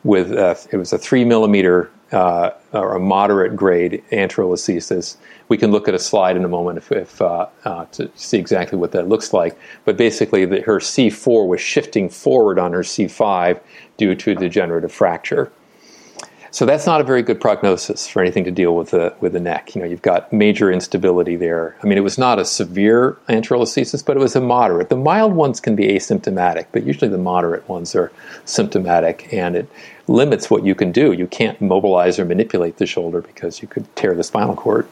with 0.04 0.32
a, 0.32 0.58
it 0.72 0.76
was 0.76 0.92
a 0.92 0.98
three 0.98 1.24
millimeter 1.24 1.90
uh, 2.12 2.50
or 2.72 2.96
a 2.96 3.00
moderate 3.00 3.54
grade 3.54 4.02
anterolisthesis. 4.12 5.16
We 5.48 5.58
can 5.58 5.70
look 5.70 5.88
at 5.88 5.94
a 5.94 5.98
slide 5.98 6.36
in 6.36 6.44
a 6.44 6.48
moment 6.48 6.78
if, 6.78 6.92
if 6.92 7.20
uh, 7.20 7.46
uh, 7.64 7.84
to 7.86 8.10
see 8.14 8.38
exactly 8.38 8.78
what 8.78 8.92
that 8.92 9.08
looks 9.08 9.32
like. 9.32 9.58
But 9.84 9.96
basically, 9.96 10.46
the, 10.46 10.62
her 10.62 10.78
C4 10.78 11.46
was 11.46 11.60
shifting 11.60 12.08
forward 12.08 12.58
on 12.58 12.72
her 12.72 12.80
C5 12.80 13.60
due 13.98 14.14
to 14.14 14.34
degenerative 14.34 14.92
fracture. 14.92 15.52
So 16.50 16.64
that's 16.64 16.86
not 16.86 17.00
a 17.00 17.04
very 17.04 17.22
good 17.22 17.40
prognosis 17.40 18.08
for 18.08 18.22
anything 18.22 18.44
to 18.44 18.50
deal 18.50 18.74
with 18.74 18.90
the 18.90 19.14
with 19.20 19.32
the 19.32 19.40
neck. 19.40 19.74
You 19.74 19.82
know, 19.82 19.86
you've 19.86 20.02
got 20.02 20.32
major 20.32 20.72
instability 20.72 21.36
there. 21.36 21.76
I 21.82 21.86
mean, 21.86 21.98
it 21.98 22.02
was 22.02 22.18
not 22.18 22.38
a 22.38 22.44
severe 22.44 23.18
anterolisthesis, 23.28 24.04
but 24.04 24.16
it 24.16 24.20
was 24.20 24.34
a 24.34 24.40
moderate. 24.40 24.88
The 24.88 24.96
mild 24.96 25.34
ones 25.34 25.60
can 25.60 25.76
be 25.76 25.88
asymptomatic, 25.88 26.66
but 26.72 26.84
usually 26.84 27.10
the 27.10 27.18
moderate 27.18 27.68
ones 27.68 27.94
are 27.94 28.10
symptomatic, 28.44 29.32
and 29.32 29.56
it 29.56 29.68
limits 30.06 30.50
what 30.50 30.64
you 30.64 30.74
can 30.74 30.90
do. 30.90 31.12
You 31.12 31.26
can't 31.26 31.60
mobilize 31.60 32.18
or 32.18 32.24
manipulate 32.24 32.78
the 32.78 32.86
shoulder 32.86 33.20
because 33.20 33.60
you 33.60 33.68
could 33.68 33.94
tear 33.94 34.14
the 34.14 34.24
spinal 34.24 34.56
cord. 34.56 34.88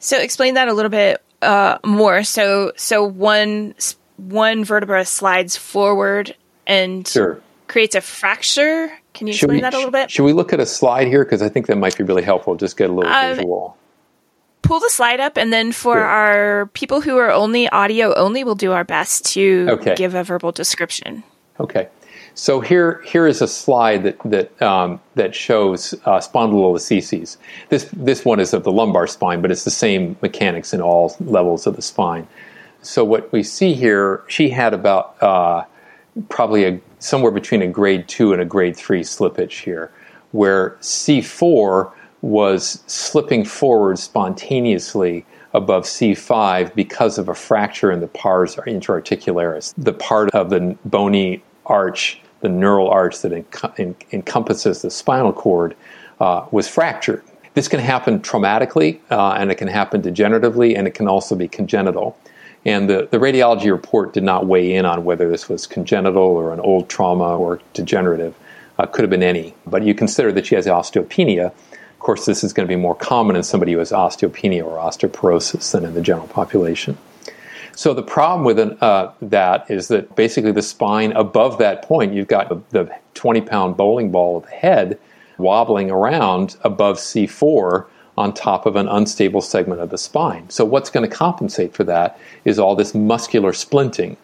So, 0.00 0.18
explain 0.18 0.54
that 0.54 0.66
a 0.66 0.72
little 0.72 0.90
bit 0.90 1.22
uh, 1.40 1.78
more. 1.84 2.24
So, 2.24 2.72
so 2.76 3.04
one 3.04 3.74
one 4.16 4.64
vertebra 4.64 5.04
slides 5.04 5.56
forward 5.56 6.34
and 6.66 7.06
sure. 7.06 7.40
creates 7.68 7.94
a 7.94 8.00
fracture 8.00 8.92
can 9.14 9.26
you 9.26 9.32
explain 9.32 9.56
we, 9.56 9.60
that 9.60 9.74
a 9.74 9.76
little 9.76 9.90
bit? 9.90 10.10
Should 10.10 10.24
we 10.24 10.32
look 10.32 10.52
at 10.52 10.60
a 10.60 10.66
slide 10.66 11.06
here? 11.06 11.24
Because 11.24 11.42
I 11.42 11.48
think 11.48 11.66
that 11.66 11.76
might 11.76 11.96
be 11.96 12.04
really 12.04 12.22
helpful. 12.22 12.54
Just 12.54 12.76
get 12.76 12.90
a 12.90 12.92
little 12.92 13.12
um, 13.12 13.36
visual. 13.36 13.76
pull 14.62 14.80
the 14.80 14.90
slide 14.90 15.20
up, 15.20 15.36
and 15.36 15.52
then 15.52 15.72
for 15.72 15.94
sure. 15.94 16.04
our 16.04 16.66
people 16.74 17.00
who 17.00 17.18
are 17.18 17.30
only 17.30 17.68
audio 17.68 18.14
only, 18.14 18.44
we'll 18.44 18.54
do 18.54 18.72
our 18.72 18.84
best 18.84 19.24
to 19.32 19.66
okay. 19.70 19.94
give 19.94 20.14
a 20.14 20.24
verbal 20.24 20.52
description. 20.52 21.22
Okay. 21.60 21.88
So 22.34 22.60
here, 22.60 23.02
here 23.04 23.26
is 23.26 23.42
a 23.42 23.48
slide 23.48 24.04
that 24.04 24.18
that 24.24 24.62
um, 24.62 25.00
that 25.16 25.34
shows 25.34 25.92
uh, 26.04 26.18
spondylolistheses. 26.18 27.36
This 27.68 27.88
this 27.92 28.24
one 28.24 28.40
is 28.40 28.54
of 28.54 28.64
the 28.64 28.72
lumbar 28.72 29.06
spine, 29.06 29.42
but 29.42 29.50
it's 29.50 29.64
the 29.64 29.70
same 29.70 30.16
mechanics 30.22 30.72
in 30.72 30.80
all 30.80 31.14
levels 31.20 31.66
of 31.66 31.76
the 31.76 31.82
spine. 31.82 32.26
So 32.80 33.04
what 33.04 33.30
we 33.32 33.42
see 33.42 33.74
here, 33.74 34.24
she 34.26 34.48
had 34.48 34.74
about 34.74 35.22
uh, 35.22 35.64
probably 36.28 36.64
a 36.64 36.80
somewhere 37.02 37.32
between 37.32 37.62
a 37.62 37.66
grade 37.66 38.06
two 38.08 38.32
and 38.32 38.40
a 38.40 38.44
grade 38.44 38.76
three 38.76 39.02
slippage 39.02 39.62
here, 39.62 39.90
where 40.30 40.76
C4 40.80 41.92
was 42.22 42.82
slipping 42.86 43.44
forward 43.44 43.98
spontaneously 43.98 45.26
above 45.52 45.84
C5 45.84 46.74
because 46.74 47.18
of 47.18 47.28
a 47.28 47.34
fracture 47.34 47.90
in 47.90 48.00
the 48.00 48.06
pars 48.06 48.56
interarticularis, 48.56 49.74
the 49.76 49.92
part 49.92 50.30
of 50.30 50.50
the 50.50 50.76
bony 50.84 51.42
arch, 51.66 52.20
the 52.40 52.48
neural 52.48 52.88
arch 52.88 53.20
that 53.20 53.32
en- 53.78 53.96
encompasses 54.12 54.82
the 54.82 54.90
spinal 54.90 55.32
cord, 55.32 55.76
uh, 56.20 56.46
was 56.52 56.68
fractured. 56.68 57.22
This 57.54 57.68
can 57.68 57.80
happen 57.80 58.20
traumatically, 58.20 58.98
uh, 59.10 59.32
and 59.32 59.50
it 59.50 59.56
can 59.56 59.68
happen 59.68 60.00
degeneratively, 60.00 60.74
and 60.74 60.86
it 60.86 60.94
can 60.94 61.06
also 61.06 61.34
be 61.34 61.48
congenital. 61.48 62.16
And 62.64 62.88
the, 62.88 63.08
the 63.10 63.18
radiology 63.18 63.70
report 63.70 64.12
did 64.12 64.22
not 64.22 64.46
weigh 64.46 64.74
in 64.74 64.84
on 64.84 65.04
whether 65.04 65.28
this 65.28 65.48
was 65.48 65.66
congenital 65.66 66.22
or 66.22 66.52
an 66.52 66.60
old 66.60 66.88
trauma 66.88 67.36
or 67.36 67.60
degenerative. 67.72 68.34
Uh, 68.78 68.86
could 68.86 69.02
have 69.02 69.10
been 69.10 69.22
any. 69.22 69.54
But 69.66 69.82
you 69.82 69.94
consider 69.94 70.32
that 70.32 70.46
she 70.46 70.54
has 70.54 70.66
osteopenia. 70.66 71.46
Of 71.46 71.98
course, 71.98 72.24
this 72.24 72.44
is 72.44 72.52
going 72.52 72.66
to 72.66 72.72
be 72.72 72.80
more 72.80 72.94
common 72.94 73.36
in 73.36 73.42
somebody 73.42 73.72
who 73.72 73.78
has 73.78 73.90
osteopenia 73.90 74.64
or 74.64 74.78
osteoporosis 74.78 75.72
than 75.72 75.84
in 75.84 75.94
the 75.94 76.00
general 76.00 76.28
population. 76.28 76.96
So 77.74 77.94
the 77.94 78.02
problem 78.02 78.44
with 78.44 78.58
an, 78.58 78.76
uh, 78.80 79.12
that 79.22 79.70
is 79.70 79.88
that 79.88 80.14
basically 80.14 80.52
the 80.52 80.62
spine 80.62 81.12
above 81.12 81.58
that 81.58 81.82
point, 81.82 82.12
you've 82.12 82.28
got 82.28 82.70
the 82.70 82.94
20 83.14 83.40
pound 83.42 83.76
bowling 83.76 84.10
ball 84.10 84.38
of 84.38 84.44
the 84.44 84.50
head 84.50 84.98
wobbling 85.38 85.90
around 85.90 86.56
above 86.62 86.98
C4 86.98 87.86
on 88.22 88.32
top 88.32 88.66
of 88.66 88.76
an 88.76 88.88
unstable 88.88 89.40
segment 89.40 89.80
of 89.80 89.90
the 89.90 89.98
spine. 89.98 90.48
So 90.48 90.64
what's 90.64 90.90
going 90.90 91.08
to 91.08 91.14
compensate 91.14 91.74
for 91.74 91.84
that 91.84 92.18
is 92.44 92.58
all 92.58 92.76
this 92.76 92.94
muscular 92.94 93.52
splinting 93.52 94.16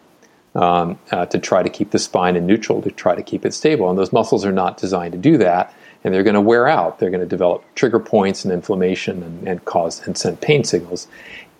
um, 0.55 0.97
uh, 1.11 1.25
to 1.27 1.37
try 1.37 1.61
to 1.61 1.69
keep 1.69 1.91
the 1.91 1.99
spine 1.99 2.35
in 2.35 2.47
neutral, 2.47 2.81
to 2.81 2.91
try 2.91 3.13
to 3.13 3.21
keep 3.21 3.45
it 3.45 3.53
stable. 3.53 3.89
And 3.89 3.99
those 3.99 4.13
muscles 4.13 4.45
are 4.45 4.51
not 4.51 4.77
designed 4.77 5.11
to 5.11 5.17
do 5.17 5.37
that, 5.37 5.73
and 6.03 6.13
they're 6.13 6.23
going 6.23 6.35
to 6.35 6.41
wear 6.41 6.67
out. 6.67 6.99
They're 6.99 7.11
going 7.11 7.19
to 7.21 7.27
develop 7.27 7.63
trigger 7.75 7.99
points 7.99 8.45
and 8.45 8.53
inflammation 8.53 9.21
and, 9.21 9.47
and 9.47 9.65
cause 9.65 10.05
and 10.07 10.17
send 10.17 10.41
pain 10.41 10.63
signals. 10.63 11.07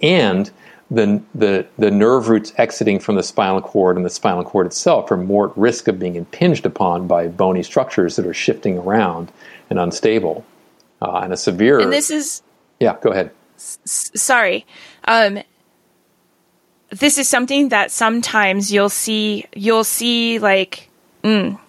And 0.01 0.49
the, 0.89 1.21
the, 1.35 1.67
the 1.77 1.91
nerve 1.91 2.29
roots 2.29 2.51
exiting 2.57 2.99
from 2.99 3.15
the 3.15 3.23
spinal 3.23 3.61
cord 3.61 3.95
and 3.95 4.05
the 4.05 4.09
spinal 4.09 4.43
cord 4.43 4.65
itself 4.65 5.11
are 5.11 5.17
more 5.17 5.51
at 5.51 5.57
risk 5.57 5.87
of 5.87 5.99
being 5.99 6.15
impinged 6.15 6.65
upon 6.65 7.05
by 7.05 7.27
bony 7.27 7.61
structures 7.61 8.15
that 8.15 8.25
are 8.25 8.33
shifting 8.33 8.77
around 8.77 9.31
and 9.69 9.77
unstable. 9.77 10.43
Uh, 11.01 11.21
and 11.23 11.33
a 11.33 11.37
severe. 11.37 11.79
And 11.79 11.91
this 11.91 12.11
is. 12.11 12.41
Yeah, 12.79 12.97
go 13.01 13.11
ahead. 13.11 13.31
S- 13.55 14.11
sorry. 14.15 14.65
Um, 15.05 15.39
this 16.89 17.17
is 17.17 17.27
something 17.27 17.69
that 17.69 17.91
sometimes 17.91 18.71
you'll 18.71 18.89
see. 18.89 19.45
You'll 19.53 19.83
see 19.83 20.39
like. 20.39 20.89
Mm, 21.23 21.59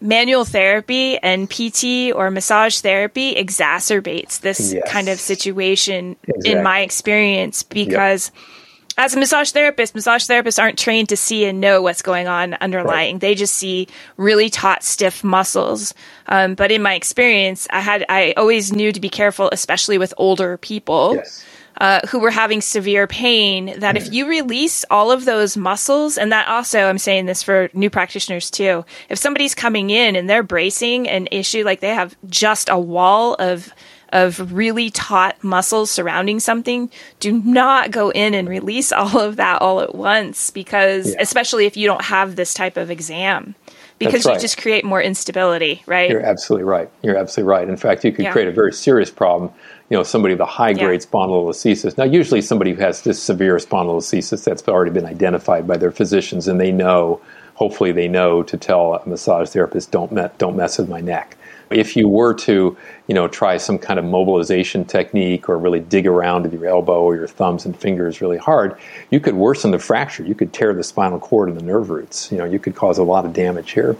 manual 0.00 0.44
therapy 0.44 1.18
and 1.18 1.48
PT 1.48 2.12
or 2.14 2.30
massage 2.30 2.80
therapy 2.80 3.34
exacerbates 3.34 4.40
this 4.40 4.72
yes. 4.72 4.90
kind 4.90 5.08
of 5.08 5.20
situation 5.20 6.16
exactly. 6.24 6.52
in 6.52 6.62
my 6.62 6.80
experience 6.80 7.62
because 7.62 8.32
yep. 8.34 8.59
As 8.98 9.14
a 9.14 9.18
massage 9.18 9.50
therapist, 9.50 9.94
massage 9.94 10.26
therapists 10.26 10.60
aren't 10.60 10.78
trained 10.78 11.08
to 11.08 11.16
see 11.16 11.44
and 11.44 11.60
know 11.60 11.80
what's 11.82 12.02
going 12.02 12.28
on 12.28 12.54
underlying. 12.54 13.14
Right. 13.16 13.20
They 13.20 13.34
just 13.34 13.54
see 13.54 13.88
really 14.16 14.50
taut, 14.50 14.82
stiff 14.82 15.24
muscles. 15.24 15.94
Um, 16.26 16.54
but 16.54 16.70
in 16.70 16.82
my 16.82 16.94
experience, 16.94 17.66
I 17.70 17.80
had 17.80 18.04
I 18.08 18.34
always 18.36 18.72
knew 18.72 18.92
to 18.92 19.00
be 19.00 19.08
careful, 19.08 19.48
especially 19.52 19.98
with 19.98 20.14
older 20.18 20.56
people. 20.58 21.16
Yes 21.16 21.44
uh, 21.80 22.00
who 22.08 22.18
were 22.18 22.30
having 22.30 22.60
severe 22.60 23.06
pain 23.06 23.78
that 23.80 23.96
if 23.96 24.12
you 24.12 24.28
release 24.28 24.84
all 24.90 25.10
of 25.10 25.24
those 25.24 25.56
muscles, 25.56 26.18
and 26.18 26.30
that 26.30 26.46
also, 26.46 26.78
I'm 26.78 26.98
saying 26.98 27.24
this 27.24 27.42
for 27.42 27.70
new 27.72 27.88
practitioners 27.88 28.50
too, 28.50 28.84
if 29.08 29.18
somebody's 29.18 29.54
coming 29.54 29.88
in 29.88 30.14
and 30.14 30.28
they're 30.28 30.42
bracing 30.42 31.08
an 31.08 31.28
issue, 31.30 31.64
like 31.64 31.80
they 31.80 31.94
have 31.94 32.16
just 32.28 32.68
a 32.68 32.78
wall 32.78 33.34
of 33.38 33.72
of 34.12 34.52
really 34.52 34.90
taut 34.90 35.42
muscles 35.42 35.90
surrounding 35.90 36.40
something, 36.40 36.90
do 37.18 37.40
not 37.42 37.90
go 37.90 38.10
in 38.10 38.34
and 38.34 38.48
release 38.48 38.92
all 38.92 39.18
of 39.18 39.36
that 39.36 39.60
all 39.62 39.80
at 39.80 39.94
once 39.94 40.50
because, 40.50 41.10
yeah. 41.10 41.16
especially 41.20 41.66
if 41.66 41.76
you 41.76 41.86
don't 41.86 42.04
have 42.04 42.36
this 42.36 42.54
type 42.54 42.76
of 42.76 42.90
exam, 42.90 43.54
because 43.98 44.24
right. 44.24 44.34
you 44.34 44.40
just 44.40 44.58
create 44.58 44.84
more 44.84 45.02
instability, 45.02 45.82
right? 45.86 46.10
You're 46.10 46.24
absolutely 46.24 46.64
right. 46.64 46.90
You're 47.02 47.16
absolutely 47.16 47.50
right. 47.50 47.68
In 47.68 47.76
fact, 47.76 48.04
you 48.04 48.12
could 48.12 48.24
yeah. 48.24 48.32
create 48.32 48.48
a 48.48 48.52
very 48.52 48.72
serious 48.72 49.10
problem 49.10 49.52
you 49.90 49.96
know 49.96 50.04
somebody 50.04 50.34
with 50.34 50.40
a 50.40 50.46
high 50.46 50.72
grade 50.72 51.00
yeah. 51.02 51.06
spondylolisthesis. 51.06 51.98
Now, 51.98 52.04
usually 52.04 52.40
somebody 52.40 52.72
who 52.72 52.80
has 52.80 53.02
this 53.02 53.20
severe 53.20 53.56
spondylolisthesis 53.56 54.44
that's 54.44 54.66
already 54.68 54.92
been 54.92 55.04
identified 55.04 55.66
by 55.66 55.76
their 55.76 55.90
physicians, 55.90 56.48
and 56.48 56.60
they 56.60 56.70
know, 56.70 57.20
hopefully, 57.54 57.90
they 57.92 58.08
know 58.08 58.42
to 58.44 58.56
tell 58.56 58.94
a 58.94 59.06
massage 59.06 59.50
therapist, 59.50 59.90
"Don't 59.90 60.12
me- 60.12 60.28
don't 60.38 60.56
mess 60.56 60.78
with 60.78 60.88
my 60.88 61.00
neck." 61.00 61.36
If 61.70 61.96
you 61.96 62.08
were 62.08 62.34
to, 62.34 62.76
you 63.06 63.14
know, 63.14 63.28
try 63.28 63.56
some 63.56 63.78
kind 63.78 63.98
of 63.98 64.04
mobilization 64.04 64.84
technique 64.84 65.48
or 65.48 65.58
really 65.58 65.80
dig 65.80 66.06
around 66.06 66.42
with 66.42 66.52
your 66.52 66.66
elbow 66.66 67.02
or 67.02 67.16
your 67.16 67.28
thumbs 67.28 67.64
and 67.64 67.76
fingers 67.78 68.20
really 68.20 68.38
hard, 68.38 68.76
you 69.10 69.20
could 69.20 69.34
worsen 69.34 69.70
the 69.70 69.78
fracture. 69.78 70.24
You 70.24 70.34
could 70.34 70.52
tear 70.52 70.74
the 70.74 70.82
spinal 70.82 71.18
cord 71.18 71.48
and 71.48 71.58
the 71.58 71.62
nerve 71.64 71.90
roots. 71.90 72.30
You 72.32 72.38
know, 72.38 72.44
you 72.44 72.58
could 72.58 72.74
cause 72.74 72.98
a 72.98 73.04
lot 73.04 73.24
of 73.24 73.32
damage 73.32 73.72
here. 73.72 73.96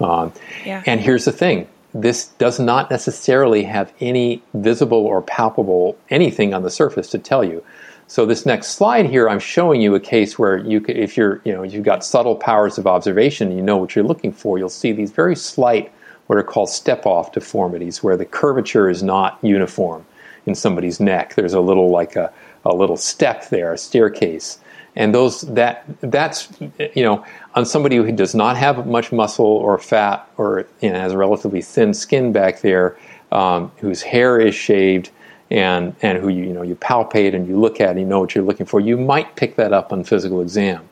Um, 0.00 0.32
yeah. 0.64 0.82
And 0.86 1.00
here's 1.00 1.26
the 1.26 1.32
thing: 1.32 1.68
this 1.92 2.26
does 2.38 2.58
not 2.58 2.90
necessarily 2.90 3.64
have 3.64 3.92
any 4.00 4.42
visible 4.54 5.06
or 5.06 5.22
palpable 5.22 5.98
anything 6.08 6.54
on 6.54 6.62
the 6.62 6.70
surface 6.70 7.10
to 7.10 7.18
tell 7.18 7.44
you. 7.44 7.62
So 8.06 8.26
this 8.26 8.44
next 8.44 8.72
slide 8.72 9.06
here, 9.06 9.28
I'm 9.28 9.38
showing 9.38 9.80
you 9.80 9.94
a 9.94 10.00
case 10.00 10.36
where 10.36 10.56
you 10.56 10.80
could, 10.80 10.96
if 10.96 11.16
you're, 11.16 11.40
you 11.44 11.52
know, 11.52 11.62
you've 11.62 11.84
got 11.84 12.04
subtle 12.04 12.34
powers 12.34 12.76
of 12.76 12.88
observation, 12.88 13.56
you 13.56 13.62
know 13.62 13.76
what 13.76 13.94
you're 13.94 14.04
looking 14.04 14.32
for. 14.32 14.58
You'll 14.58 14.68
see 14.68 14.90
these 14.90 15.12
very 15.12 15.36
slight, 15.36 15.92
what 16.30 16.38
are 16.38 16.44
called 16.44 16.68
step-off 16.68 17.32
deformities, 17.32 18.04
where 18.04 18.16
the 18.16 18.24
curvature 18.24 18.88
is 18.88 19.02
not 19.02 19.36
uniform 19.42 20.06
in 20.46 20.54
somebody's 20.54 21.00
neck. 21.00 21.34
There's 21.34 21.54
a 21.54 21.60
little 21.60 21.90
like 21.90 22.14
a, 22.14 22.32
a 22.64 22.72
little 22.72 22.96
step 22.96 23.48
there, 23.48 23.72
a 23.72 23.76
staircase, 23.76 24.60
and 24.94 25.12
those 25.12 25.40
that 25.40 25.84
that's 26.00 26.48
you 26.60 27.02
know 27.02 27.26
on 27.56 27.66
somebody 27.66 27.96
who 27.96 28.12
does 28.12 28.32
not 28.32 28.56
have 28.56 28.86
much 28.86 29.10
muscle 29.10 29.44
or 29.44 29.76
fat 29.76 30.24
or 30.36 30.68
you 30.80 30.90
know, 30.92 31.00
has 31.00 31.16
relatively 31.16 31.62
thin 31.62 31.92
skin 31.92 32.30
back 32.30 32.60
there, 32.60 32.96
um, 33.32 33.72
whose 33.78 34.00
hair 34.00 34.38
is 34.38 34.54
shaved, 34.54 35.10
and 35.50 35.96
and 36.00 36.16
who 36.16 36.28
you, 36.28 36.44
you 36.44 36.52
know 36.52 36.62
you 36.62 36.76
palpate 36.76 37.34
and 37.34 37.48
you 37.48 37.58
look 37.58 37.80
at 37.80 37.90
and 37.90 37.98
you 37.98 38.06
know 38.06 38.20
what 38.20 38.36
you're 38.36 38.44
looking 38.44 38.66
for, 38.66 38.78
you 38.78 38.96
might 38.96 39.34
pick 39.34 39.56
that 39.56 39.72
up 39.72 39.92
on 39.92 40.04
physical 40.04 40.42
exam. 40.42 40.88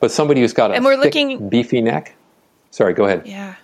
But 0.00 0.10
somebody 0.10 0.40
who's 0.40 0.54
got 0.54 0.70
a 0.70 0.74
and 0.74 0.86
we're 0.86 0.96
thick, 0.96 1.14
looking 1.14 1.50
beefy 1.50 1.82
neck. 1.82 2.14
Sorry, 2.70 2.94
go 2.94 3.04
ahead. 3.04 3.26
Yeah 3.26 3.56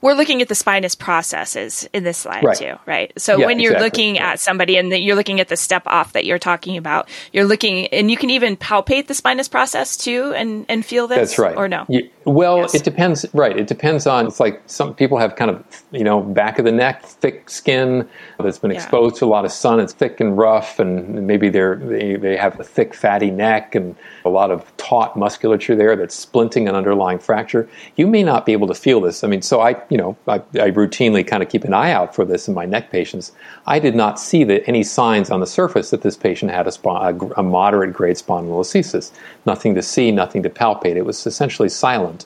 we're 0.00 0.14
looking 0.14 0.40
at 0.40 0.48
the 0.48 0.54
spinous 0.54 0.94
processes 0.94 1.88
in 1.92 2.04
this 2.04 2.18
slide 2.18 2.42
right. 2.42 2.56
too, 2.56 2.74
right? 2.86 3.12
So 3.18 3.38
yeah, 3.38 3.46
when 3.46 3.60
you're 3.60 3.72
exactly. 3.72 3.86
looking 3.86 4.18
at 4.18 4.40
somebody 4.40 4.76
and 4.76 4.90
the, 4.90 4.98
you're 4.98 5.16
looking 5.16 5.40
at 5.40 5.48
the 5.48 5.56
step 5.56 5.82
off 5.86 6.14
that 6.14 6.24
you're 6.24 6.38
talking 6.38 6.76
about, 6.76 7.08
you're 7.32 7.44
looking 7.44 7.86
and 7.88 8.10
you 8.10 8.16
can 8.16 8.30
even 8.30 8.56
palpate 8.56 9.08
the 9.08 9.14
spinous 9.14 9.48
process 9.48 9.96
too 9.96 10.32
and, 10.34 10.64
and 10.68 10.86
feel 10.86 11.06
this. 11.06 11.18
That's 11.18 11.38
right. 11.38 11.56
Or 11.56 11.68
no? 11.68 11.84
You, 11.88 12.08
well, 12.24 12.58
yes. 12.58 12.74
it 12.74 12.84
depends. 12.84 13.26
Right. 13.34 13.56
It 13.56 13.66
depends 13.66 14.06
on, 14.06 14.26
it's 14.26 14.40
like 14.40 14.62
some 14.66 14.94
people 14.94 15.18
have 15.18 15.36
kind 15.36 15.50
of, 15.50 15.64
you 15.90 16.04
know, 16.04 16.20
back 16.20 16.58
of 16.58 16.64
the 16.64 16.72
neck, 16.72 17.04
thick 17.04 17.50
skin 17.50 18.08
that's 18.38 18.58
been 18.58 18.70
exposed 18.70 19.16
yeah. 19.16 19.20
to 19.20 19.24
a 19.26 19.28
lot 19.28 19.44
of 19.44 19.52
sun. 19.52 19.80
It's 19.80 19.92
thick 19.92 20.20
and 20.20 20.36
rough 20.36 20.78
and 20.78 21.26
maybe 21.26 21.50
they're, 21.50 21.76
they, 21.76 22.16
they 22.16 22.36
have 22.36 22.58
a 22.58 22.64
thick 22.64 22.94
fatty 22.94 23.30
neck 23.30 23.74
and 23.74 23.96
a 24.24 24.30
lot 24.30 24.50
of 24.50 24.64
taut 24.78 25.16
musculature 25.16 25.76
there 25.76 25.94
that's 25.96 26.24
splinting 26.24 26.68
an 26.68 26.74
underlying 26.74 27.18
fracture. 27.18 27.68
You 27.96 28.06
may 28.06 28.22
not 28.22 28.46
be 28.46 28.52
able 28.52 28.68
to 28.68 28.74
feel 28.74 29.00
this. 29.00 29.24
I 29.24 29.28
mean, 29.28 29.42
so 29.42 29.60
I, 29.60 29.76
you 29.90 29.98
know, 29.98 30.16
I, 30.26 30.36
I, 30.36 30.70
routinely 30.70 31.26
kind 31.26 31.42
of 31.42 31.48
keep 31.48 31.64
an 31.64 31.74
eye 31.74 31.90
out 31.90 32.14
for 32.14 32.24
this 32.24 32.46
in 32.46 32.54
my 32.54 32.64
neck 32.64 32.90
patients. 32.90 33.32
I 33.66 33.80
did 33.80 33.96
not 33.96 34.20
see 34.20 34.44
that 34.44 34.66
any 34.68 34.84
signs 34.84 35.30
on 35.30 35.40
the 35.40 35.46
surface 35.46 35.90
that 35.90 36.02
this 36.02 36.16
patient 36.16 36.52
had 36.52 36.66
a, 36.68 36.88
a, 36.88 37.14
a 37.36 37.42
moderate 37.42 37.92
grade 37.92 38.16
spondylolisthesis. 38.16 39.10
Nothing 39.46 39.74
to 39.74 39.82
see, 39.82 40.12
nothing 40.12 40.44
to 40.44 40.50
palpate. 40.50 40.96
It 40.96 41.04
was 41.04 41.26
essentially 41.26 41.68
silent. 41.68 42.24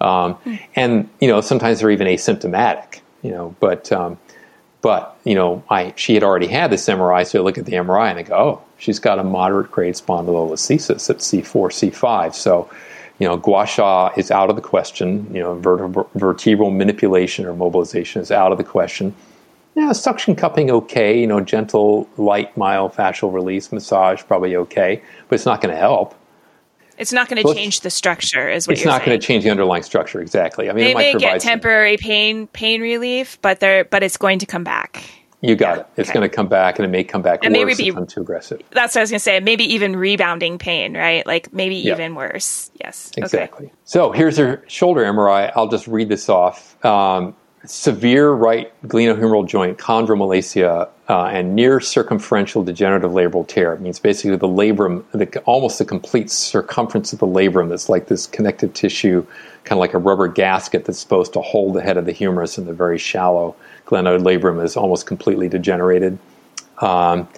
Um, 0.00 0.34
mm. 0.44 0.60
And 0.74 1.08
you 1.20 1.28
know, 1.28 1.40
sometimes 1.40 1.80
they're 1.80 1.90
even 1.90 2.08
asymptomatic. 2.08 3.00
You 3.22 3.30
know, 3.30 3.56
but 3.58 3.90
um, 3.90 4.18
but 4.82 5.16
you 5.24 5.34
know, 5.34 5.64
I 5.70 5.94
she 5.96 6.14
had 6.14 6.22
already 6.22 6.48
had 6.48 6.70
this 6.70 6.86
MRI, 6.86 7.26
so 7.26 7.40
I 7.40 7.42
look 7.42 7.56
at 7.56 7.64
the 7.64 7.72
MRI 7.72 8.10
and 8.10 8.18
I 8.18 8.22
go, 8.22 8.36
oh, 8.36 8.62
she's 8.76 8.98
got 8.98 9.18
a 9.18 9.24
moderate 9.24 9.70
grade 9.70 9.94
spondylolisthesis 9.94 11.08
at 11.08 11.18
C4, 11.18 11.92
C5. 11.92 12.34
So 12.34 12.68
you 13.18 13.28
know, 13.28 13.36
gua 13.36 13.66
sha 13.66 14.10
is 14.16 14.30
out 14.30 14.50
of 14.50 14.56
the 14.56 14.62
question. 14.62 15.32
You 15.34 15.40
know, 15.40 15.54
vertebral, 15.54 16.10
vertebral 16.14 16.70
manipulation 16.70 17.46
or 17.46 17.54
mobilization 17.54 18.20
is 18.20 18.30
out 18.30 18.52
of 18.52 18.58
the 18.58 18.64
question. 18.64 19.14
Yeah, 19.74 19.92
suction 19.92 20.36
cupping 20.36 20.70
okay. 20.70 21.18
You 21.20 21.26
know, 21.26 21.40
gentle, 21.40 22.08
light, 22.16 22.56
mild 22.56 22.92
fascial 22.92 23.32
release, 23.32 23.72
massage 23.72 24.22
probably 24.24 24.56
okay, 24.56 25.02
but 25.28 25.34
it's 25.34 25.46
not 25.46 25.60
going 25.60 25.74
to 25.74 25.80
help. 25.80 26.14
It's 26.96 27.12
not 27.12 27.28
going 27.28 27.42
to 27.42 27.48
so 27.48 27.54
change 27.54 27.80
the 27.80 27.90
structure, 27.90 28.48
is 28.48 28.68
what 28.68 28.76
it's 28.76 28.86
not 28.86 29.04
going 29.04 29.18
to 29.18 29.26
change 29.26 29.42
the 29.42 29.50
underlying 29.50 29.82
structure 29.82 30.20
exactly. 30.20 30.70
I 30.70 30.72
mean, 30.72 30.84
they 30.84 30.94
may 30.94 31.14
get 31.14 31.40
temporary 31.40 31.96
some, 31.96 32.04
pain 32.06 32.46
pain 32.48 32.80
relief, 32.80 33.38
but 33.42 33.58
they're 33.58 33.84
but 33.84 34.02
it's 34.04 34.16
going 34.16 34.38
to 34.40 34.46
come 34.46 34.62
back. 34.62 35.02
You 35.44 35.56
got 35.56 35.76
yeah, 35.76 35.80
it. 35.82 35.86
It's 35.96 36.08
okay. 36.08 36.18
going 36.18 36.30
to 36.30 36.34
come 36.34 36.48
back, 36.48 36.78
and 36.78 36.86
it 36.86 36.88
may 36.88 37.04
come 37.04 37.20
back 37.20 37.44
and 37.44 37.54
worse 37.54 37.78
maybe 37.78 37.90
be, 37.90 38.00
if 38.00 38.08
too 38.08 38.22
aggressive. 38.22 38.62
That's 38.70 38.94
what 38.94 39.00
I 39.00 39.02
was 39.02 39.10
going 39.10 39.18
to 39.18 39.22
say. 39.22 39.40
Maybe 39.40 39.74
even 39.74 39.94
rebounding 39.94 40.56
pain, 40.56 40.96
right? 40.96 41.26
Like 41.26 41.52
maybe 41.52 41.76
yep. 41.76 41.98
even 41.98 42.14
worse. 42.14 42.70
Yes, 42.80 43.10
exactly. 43.16 43.66
Okay. 43.66 43.74
So 43.84 44.10
here's 44.10 44.38
her 44.38 44.64
shoulder 44.68 45.02
MRI. 45.02 45.52
I'll 45.54 45.68
just 45.68 45.86
read 45.86 46.08
this 46.08 46.30
off. 46.30 46.82
Um, 46.82 47.36
severe 47.66 48.30
right 48.30 48.72
glenohumeral 48.86 49.46
joint 49.46 49.78
chondromalacia 49.78 50.88
uh, 51.08 51.24
and 51.24 51.54
near 51.54 51.80
circumferential 51.80 52.64
degenerative 52.64 53.10
labral 53.10 53.46
tear. 53.46 53.74
It 53.74 53.80
means 53.80 53.98
basically 53.98 54.36
the 54.36 54.48
labrum, 54.48 55.04
the, 55.12 55.40
almost 55.40 55.78
the 55.78 55.84
complete 55.84 56.30
circumference 56.30 57.12
of 57.12 57.18
the 57.18 57.26
labrum 57.26 57.68
that's 57.68 57.88
like 57.88 58.08
this 58.08 58.26
connective 58.26 58.72
tissue, 58.72 59.26
kind 59.64 59.78
of 59.78 59.80
like 59.80 59.94
a 59.94 59.98
rubber 59.98 60.28
gasket 60.28 60.84
that's 60.84 60.98
supposed 60.98 61.32
to 61.34 61.40
hold 61.40 61.74
the 61.74 61.82
head 61.82 61.96
of 61.96 62.06
the 62.06 62.12
humerus 62.12 62.58
in 62.58 62.66
the 62.66 62.72
very 62.72 62.98
shallow 62.98 63.56
glenoid 63.86 64.22
labrum 64.22 64.62
is 64.62 64.76
almost 64.76 65.06
completely 65.06 65.48
degenerated. 65.48 66.18
Um, 66.78 67.28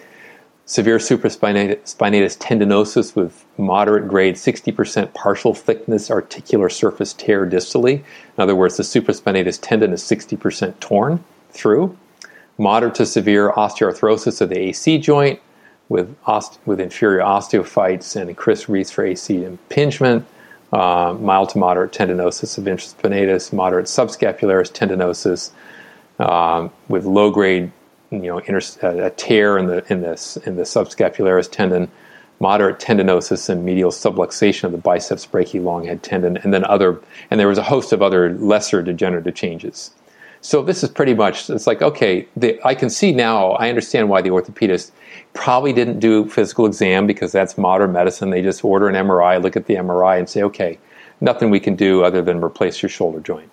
severe 0.66 0.98
supraspinatus 0.98 2.38
tendinosis 2.38 3.14
with 3.14 3.44
moderate 3.56 4.08
grade 4.08 4.34
60% 4.34 5.14
partial 5.14 5.54
thickness 5.54 6.10
articular 6.10 6.68
surface 6.68 7.12
tear 7.12 7.46
distally. 7.46 7.94
In 7.94 8.38
other 8.38 8.56
words, 8.56 8.76
the 8.76 8.82
supraspinatus 8.82 9.58
tendon 9.60 9.92
is 9.92 10.02
60% 10.02 10.78
torn 10.80 11.22
through. 11.50 11.96
Moderate 12.58 12.96
to 12.96 13.06
severe 13.06 13.52
osteoarthrosis 13.52 14.40
of 14.40 14.48
the 14.48 14.58
AC 14.58 14.98
joint 14.98 15.40
with, 15.88 16.16
oste- 16.24 16.58
with 16.66 16.80
inferior 16.80 17.20
osteophytes 17.20 18.20
and 18.20 18.36
Chris 18.36 18.68
Reese 18.68 18.90
for 18.90 19.04
AC 19.04 19.44
impingement. 19.44 20.26
Uh, 20.72 21.16
mild 21.20 21.48
to 21.50 21.58
moderate 21.58 21.92
tendinosis 21.92 22.58
of 22.58 22.64
infraspinatus, 22.64 23.52
moderate 23.52 23.86
subscapularis 23.86 24.72
tendinosis 24.72 25.52
um, 26.18 26.70
with 26.88 27.04
low 27.04 27.30
grade 27.30 27.70
you 28.10 28.18
know, 28.18 28.38
inter- 28.38 29.06
a 29.06 29.10
tear 29.10 29.58
in 29.58 29.66
the 29.66 29.84
in 29.92 30.00
this 30.00 30.36
in 30.38 30.56
the 30.56 30.62
subscapularis 30.62 31.50
tendon, 31.50 31.90
moderate 32.40 32.78
tendinosis 32.78 33.48
and 33.48 33.64
medial 33.64 33.90
subluxation 33.90 34.64
of 34.64 34.72
the 34.72 34.78
biceps 34.78 35.26
brachii 35.26 35.62
long 35.62 35.84
head 35.84 36.02
tendon, 36.02 36.36
and 36.38 36.52
then 36.54 36.64
other 36.64 37.00
and 37.30 37.40
there 37.40 37.48
was 37.48 37.58
a 37.58 37.62
host 37.62 37.92
of 37.92 38.02
other 38.02 38.34
lesser 38.34 38.82
degenerative 38.82 39.34
changes. 39.34 39.90
So 40.40 40.62
this 40.62 40.84
is 40.84 40.90
pretty 40.90 41.14
much 41.14 41.50
it's 41.50 41.66
like 41.66 41.82
okay, 41.82 42.28
the, 42.36 42.60
I 42.64 42.74
can 42.74 42.90
see 42.90 43.12
now. 43.12 43.52
I 43.52 43.68
understand 43.68 44.08
why 44.08 44.22
the 44.22 44.30
orthopedist 44.30 44.92
probably 45.32 45.72
didn't 45.72 45.98
do 45.98 46.28
physical 46.28 46.66
exam 46.66 47.06
because 47.06 47.32
that's 47.32 47.58
modern 47.58 47.92
medicine. 47.92 48.30
They 48.30 48.42
just 48.42 48.64
order 48.64 48.88
an 48.88 48.94
MRI, 48.94 49.42
look 49.42 49.56
at 49.56 49.66
the 49.66 49.74
MRI, 49.74 50.18
and 50.18 50.28
say, 50.28 50.42
okay, 50.44 50.78
nothing 51.20 51.50
we 51.50 51.58
can 51.58 51.74
do 51.74 52.04
other 52.04 52.22
than 52.22 52.42
replace 52.42 52.80
your 52.80 52.88
shoulder 52.88 53.20
joint. 53.20 53.50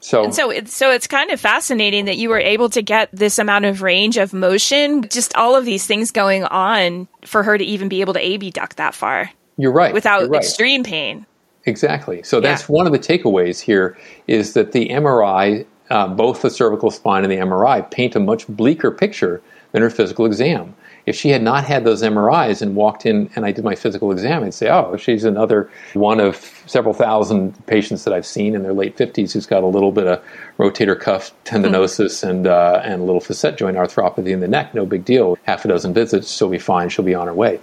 So, 0.00 0.24
and 0.24 0.34
so, 0.34 0.50
it's, 0.50 0.74
so 0.74 0.90
it's 0.90 1.06
kind 1.06 1.30
of 1.30 1.38
fascinating 1.38 2.06
that 2.06 2.16
you 2.16 2.30
were 2.30 2.38
able 2.38 2.70
to 2.70 2.80
get 2.80 3.10
this 3.12 3.38
amount 3.38 3.66
of 3.66 3.82
range 3.82 4.16
of 4.16 4.32
motion, 4.32 5.06
just 5.08 5.36
all 5.36 5.54
of 5.54 5.66
these 5.66 5.86
things 5.86 6.10
going 6.10 6.44
on 6.44 7.06
for 7.24 7.42
her 7.42 7.56
to 7.58 7.64
even 7.64 7.88
be 7.88 8.00
able 8.00 8.14
to 8.14 8.34
abduct 8.34 8.78
that 8.78 8.94
far. 8.94 9.30
You're 9.58 9.72
right. 9.72 9.92
Without 9.92 10.22
you're 10.22 10.30
right. 10.30 10.42
extreme 10.42 10.84
pain. 10.84 11.26
Exactly. 11.66 12.22
So 12.22 12.40
that's 12.40 12.62
yeah. 12.62 12.74
one 12.74 12.86
of 12.86 12.92
the 12.92 12.98
takeaways 12.98 13.60
here 13.60 13.98
is 14.26 14.54
that 14.54 14.72
the 14.72 14.88
MRI, 14.88 15.66
uh, 15.90 16.08
both 16.08 16.40
the 16.40 16.50
cervical 16.50 16.90
spine 16.90 17.22
and 17.22 17.30
the 17.30 17.36
MRI, 17.36 17.88
paint 17.90 18.16
a 18.16 18.20
much 18.20 18.48
bleaker 18.48 18.90
picture 18.90 19.42
than 19.72 19.82
her 19.82 19.90
physical 19.90 20.24
exam 20.24 20.74
if 21.06 21.16
she 21.16 21.30
had 21.30 21.42
not 21.42 21.64
had 21.64 21.84
those 21.84 22.02
MRIs 22.02 22.62
and 22.62 22.76
walked 22.76 23.06
in 23.06 23.30
and 23.34 23.44
I 23.44 23.52
did 23.52 23.64
my 23.64 23.74
physical 23.74 24.12
exam, 24.12 24.44
I'd 24.44 24.54
say, 24.54 24.68
oh, 24.68 24.96
she's 24.96 25.24
another 25.24 25.70
one 25.94 26.20
of 26.20 26.36
several 26.66 26.94
thousand 26.94 27.66
patients 27.66 28.04
that 28.04 28.14
I've 28.14 28.26
seen 28.26 28.54
in 28.54 28.62
their 28.62 28.72
late 28.72 28.96
50s 28.96 29.32
who's 29.32 29.46
got 29.46 29.62
a 29.62 29.66
little 29.66 29.92
bit 29.92 30.06
of 30.06 30.22
rotator 30.58 30.98
cuff 30.98 31.32
tendinosis 31.44 32.20
mm-hmm. 32.20 32.30
and, 32.30 32.46
uh, 32.46 32.80
and 32.84 33.02
a 33.02 33.04
little 33.04 33.20
facet 33.20 33.56
joint 33.56 33.76
arthropathy 33.76 34.30
in 34.30 34.40
the 34.40 34.48
neck. 34.48 34.74
No 34.74 34.86
big 34.86 35.04
deal. 35.04 35.38
Half 35.44 35.64
a 35.64 35.68
dozen 35.68 35.94
visits, 35.94 36.30
she'll 36.30 36.48
be 36.48 36.58
fine. 36.58 36.88
She'll 36.88 37.04
be 37.04 37.14
on 37.14 37.26
her 37.26 37.34
way. 37.34 37.60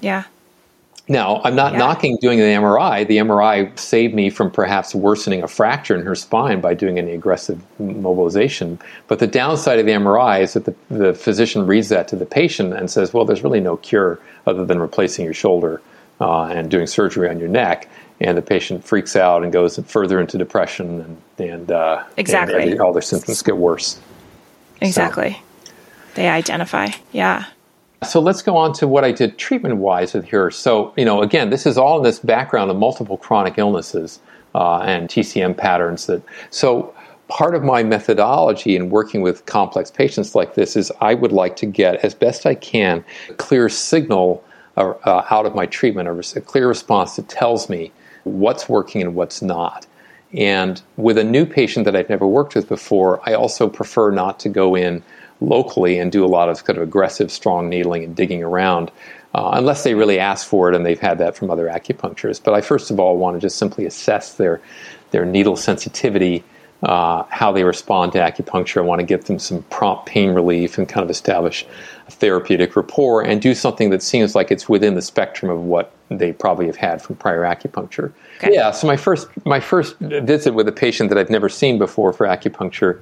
Yeah. 0.00 0.24
Now, 1.10 1.40
I'm 1.42 1.54
not 1.54 1.72
yeah. 1.72 1.78
knocking 1.78 2.18
doing 2.20 2.38
the 2.38 2.44
MRI. 2.44 3.06
The 3.06 3.16
MRI 3.16 3.76
saved 3.78 4.14
me 4.14 4.28
from 4.28 4.50
perhaps 4.50 4.94
worsening 4.94 5.42
a 5.42 5.48
fracture 5.48 5.94
in 5.94 6.04
her 6.04 6.14
spine 6.14 6.60
by 6.60 6.74
doing 6.74 6.98
any 6.98 7.12
aggressive 7.12 7.62
mobilization. 7.80 8.78
But 9.06 9.18
the 9.18 9.26
downside 9.26 9.78
of 9.78 9.86
the 9.86 9.92
MRI 9.92 10.42
is 10.42 10.52
that 10.52 10.66
the, 10.66 10.74
the 10.90 11.14
physician 11.14 11.66
reads 11.66 11.88
that 11.88 12.08
to 12.08 12.16
the 12.16 12.26
patient 12.26 12.74
and 12.74 12.90
says, 12.90 13.14
well, 13.14 13.24
there's 13.24 13.42
really 13.42 13.60
no 13.60 13.78
cure 13.78 14.20
other 14.46 14.66
than 14.66 14.78
replacing 14.78 15.24
your 15.24 15.34
shoulder 15.34 15.80
uh, 16.20 16.44
and 16.44 16.70
doing 16.70 16.86
surgery 16.86 17.28
on 17.30 17.38
your 17.38 17.48
neck. 17.48 17.88
And 18.20 18.36
the 18.36 18.42
patient 18.42 18.84
freaks 18.84 19.16
out 19.16 19.44
and 19.44 19.52
goes 19.52 19.78
further 19.86 20.20
into 20.20 20.36
depression, 20.38 21.00
and, 21.38 21.50
and, 21.50 21.70
uh, 21.70 22.04
exactly. 22.16 22.72
and 22.72 22.80
all 22.80 22.92
their 22.92 23.00
symptoms 23.00 23.42
get 23.42 23.56
worse. 23.56 23.98
Exactly. 24.80 25.34
So. 25.34 25.72
They 26.14 26.28
identify. 26.28 26.88
Yeah. 27.12 27.44
So 28.04 28.20
let's 28.20 28.42
go 28.42 28.56
on 28.56 28.72
to 28.74 28.86
what 28.86 29.04
I 29.04 29.10
did 29.10 29.38
treatment 29.38 29.76
wise 29.76 30.14
with 30.14 30.28
her. 30.28 30.50
So, 30.50 30.94
you 30.96 31.04
know, 31.04 31.22
again, 31.22 31.50
this 31.50 31.66
is 31.66 31.76
all 31.76 31.98
in 31.98 32.04
this 32.04 32.20
background 32.20 32.70
of 32.70 32.76
multiple 32.76 33.16
chronic 33.16 33.58
illnesses 33.58 34.20
uh, 34.54 34.80
and 34.80 35.08
TCM 35.08 35.56
patterns. 35.56 36.06
That 36.06 36.22
so 36.50 36.94
part 37.28 37.54
of 37.54 37.64
my 37.64 37.82
methodology 37.82 38.76
in 38.76 38.90
working 38.90 39.20
with 39.20 39.44
complex 39.46 39.90
patients 39.90 40.34
like 40.34 40.54
this 40.54 40.76
is 40.76 40.92
I 41.00 41.14
would 41.14 41.32
like 41.32 41.56
to 41.56 41.66
get 41.66 41.96
as 42.04 42.14
best 42.14 42.46
I 42.46 42.54
can 42.54 43.04
a 43.28 43.34
clear 43.34 43.68
signal 43.68 44.44
uh, 44.76 44.94
uh, 45.04 45.26
out 45.30 45.44
of 45.44 45.54
my 45.54 45.66
treatment, 45.66 46.08
a 46.36 46.40
clear 46.40 46.68
response 46.68 47.16
that 47.16 47.28
tells 47.28 47.68
me 47.68 47.90
what's 48.22 48.68
working 48.68 49.02
and 49.02 49.14
what's 49.14 49.42
not. 49.42 49.86
And 50.32 50.80
with 50.96 51.18
a 51.18 51.24
new 51.24 51.46
patient 51.46 51.84
that 51.86 51.96
I've 51.96 52.08
never 52.08 52.26
worked 52.26 52.54
with 52.54 52.68
before, 52.68 53.20
I 53.28 53.34
also 53.34 53.68
prefer 53.68 54.10
not 54.10 54.38
to 54.40 54.48
go 54.48 54.76
in 54.76 55.02
locally 55.40 55.98
and 55.98 56.10
do 56.10 56.24
a 56.24 56.26
lot 56.26 56.48
of 56.48 56.64
kind 56.64 56.76
of 56.76 56.82
aggressive, 56.82 57.30
strong 57.30 57.68
needling 57.68 58.04
and 58.04 58.16
digging 58.16 58.42
around, 58.42 58.90
uh, 59.34 59.50
unless 59.54 59.84
they 59.84 59.94
really 59.94 60.18
ask 60.18 60.46
for 60.46 60.68
it 60.68 60.74
and 60.74 60.84
they've 60.84 61.00
had 61.00 61.18
that 61.18 61.36
from 61.36 61.50
other 61.50 61.66
acupuncturists. 61.66 62.42
But 62.42 62.54
I 62.54 62.60
first 62.60 62.90
of 62.90 62.98
all 62.98 63.16
want 63.16 63.36
to 63.36 63.40
just 63.40 63.56
simply 63.56 63.86
assess 63.86 64.34
their 64.34 64.60
their 65.10 65.24
needle 65.24 65.56
sensitivity, 65.56 66.44
uh, 66.82 67.22
how 67.30 67.50
they 67.52 67.64
respond 67.64 68.12
to 68.12 68.18
acupuncture. 68.18 68.78
I 68.78 68.80
want 68.84 69.00
to 69.00 69.06
give 69.06 69.24
them 69.24 69.38
some 69.38 69.62
prompt 69.64 70.06
pain 70.06 70.30
relief 70.30 70.76
and 70.76 70.88
kind 70.88 71.02
of 71.02 71.10
establish 71.10 71.66
a 72.06 72.10
therapeutic 72.10 72.76
rapport 72.76 73.22
and 73.22 73.40
do 73.40 73.54
something 73.54 73.90
that 73.90 74.02
seems 74.02 74.34
like 74.34 74.50
it's 74.50 74.68
within 74.68 74.94
the 74.94 75.02
spectrum 75.02 75.50
of 75.50 75.60
what 75.60 75.92
they 76.10 76.32
probably 76.32 76.66
have 76.66 76.76
had 76.76 77.02
from 77.02 77.16
prior 77.16 77.42
acupuncture. 77.42 78.12
Okay. 78.38 78.54
Yeah. 78.54 78.70
So 78.70 78.86
my 78.86 78.96
first 78.96 79.28
my 79.44 79.60
first 79.60 79.98
visit 79.98 80.54
with 80.54 80.68
a 80.68 80.72
patient 80.72 81.10
that 81.10 81.18
I've 81.18 81.30
never 81.30 81.48
seen 81.48 81.78
before 81.78 82.12
for 82.12 82.26
acupuncture 82.26 83.00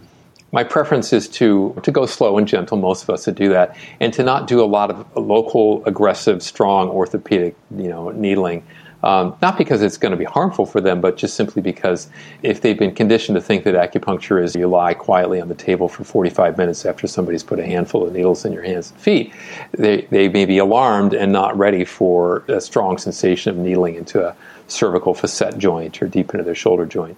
my 0.52 0.64
preference 0.64 1.12
is 1.12 1.28
to 1.28 1.78
to 1.82 1.90
go 1.90 2.06
slow 2.06 2.38
and 2.38 2.46
gentle. 2.46 2.76
Most 2.76 3.02
of 3.02 3.10
us 3.10 3.24
to 3.24 3.32
do 3.32 3.48
that, 3.50 3.76
and 4.00 4.12
to 4.14 4.22
not 4.22 4.46
do 4.46 4.62
a 4.62 4.66
lot 4.66 4.90
of 4.90 5.16
local, 5.16 5.84
aggressive, 5.84 6.42
strong 6.42 6.88
orthopedic, 6.88 7.56
you 7.76 7.88
know, 7.88 8.10
needling. 8.10 8.64
Um, 9.02 9.36
not 9.42 9.58
because 9.58 9.82
it's 9.82 9.98
going 9.98 10.10
to 10.10 10.16
be 10.16 10.24
harmful 10.24 10.66
for 10.66 10.80
them, 10.80 11.00
but 11.00 11.16
just 11.16 11.36
simply 11.36 11.62
because 11.62 12.08
if 12.42 12.60
they've 12.60 12.78
been 12.78 12.94
conditioned 12.94 13.36
to 13.36 13.42
think 13.42 13.62
that 13.64 13.74
acupuncture 13.74 14.42
is 14.42 14.56
you 14.56 14.66
lie 14.66 14.94
quietly 14.94 15.40
on 15.40 15.48
the 15.48 15.54
table 15.54 15.88
for 15.88 16.02
45 16.02 16.56
minutes 16.58 16.84
after 16.84 17.06
somebody's 17.06 17.44
put 17.44 17.60
a 17.60 17.64
handful 17.64 18.04
of 18.06 18.12
needles 18.12 18.44
in 18.44 18.52
your 18.52 18.62
hands 18.62 18.90
and 18.90 19.00
feet, 19.00 19.32
they, 19.72 20.02
they 20.10 20.28
may 20.28 20.44
be 20.44 20.58
alarmed 20.58 21.14
and 21.14 21.30
not 21.30 21.56
ready 21.56 21.84
for 21.84 22.38
a 22.48 22.60
strong 22.60 22.98
sensation 22.98 23.50
of 23.50 23.58
needling 23.58 23.94
into 23.94 24.26
a 24.26 24.34
cervical 24.66 25.14
facet 25.14 25.56
joint 25.58 26.02
or 26.02 26.08
deep 26.08 26.32
into 26.32 26.42
their 26.42 26.54
shoulder 26.54 26.86
joint. 26.86 27.16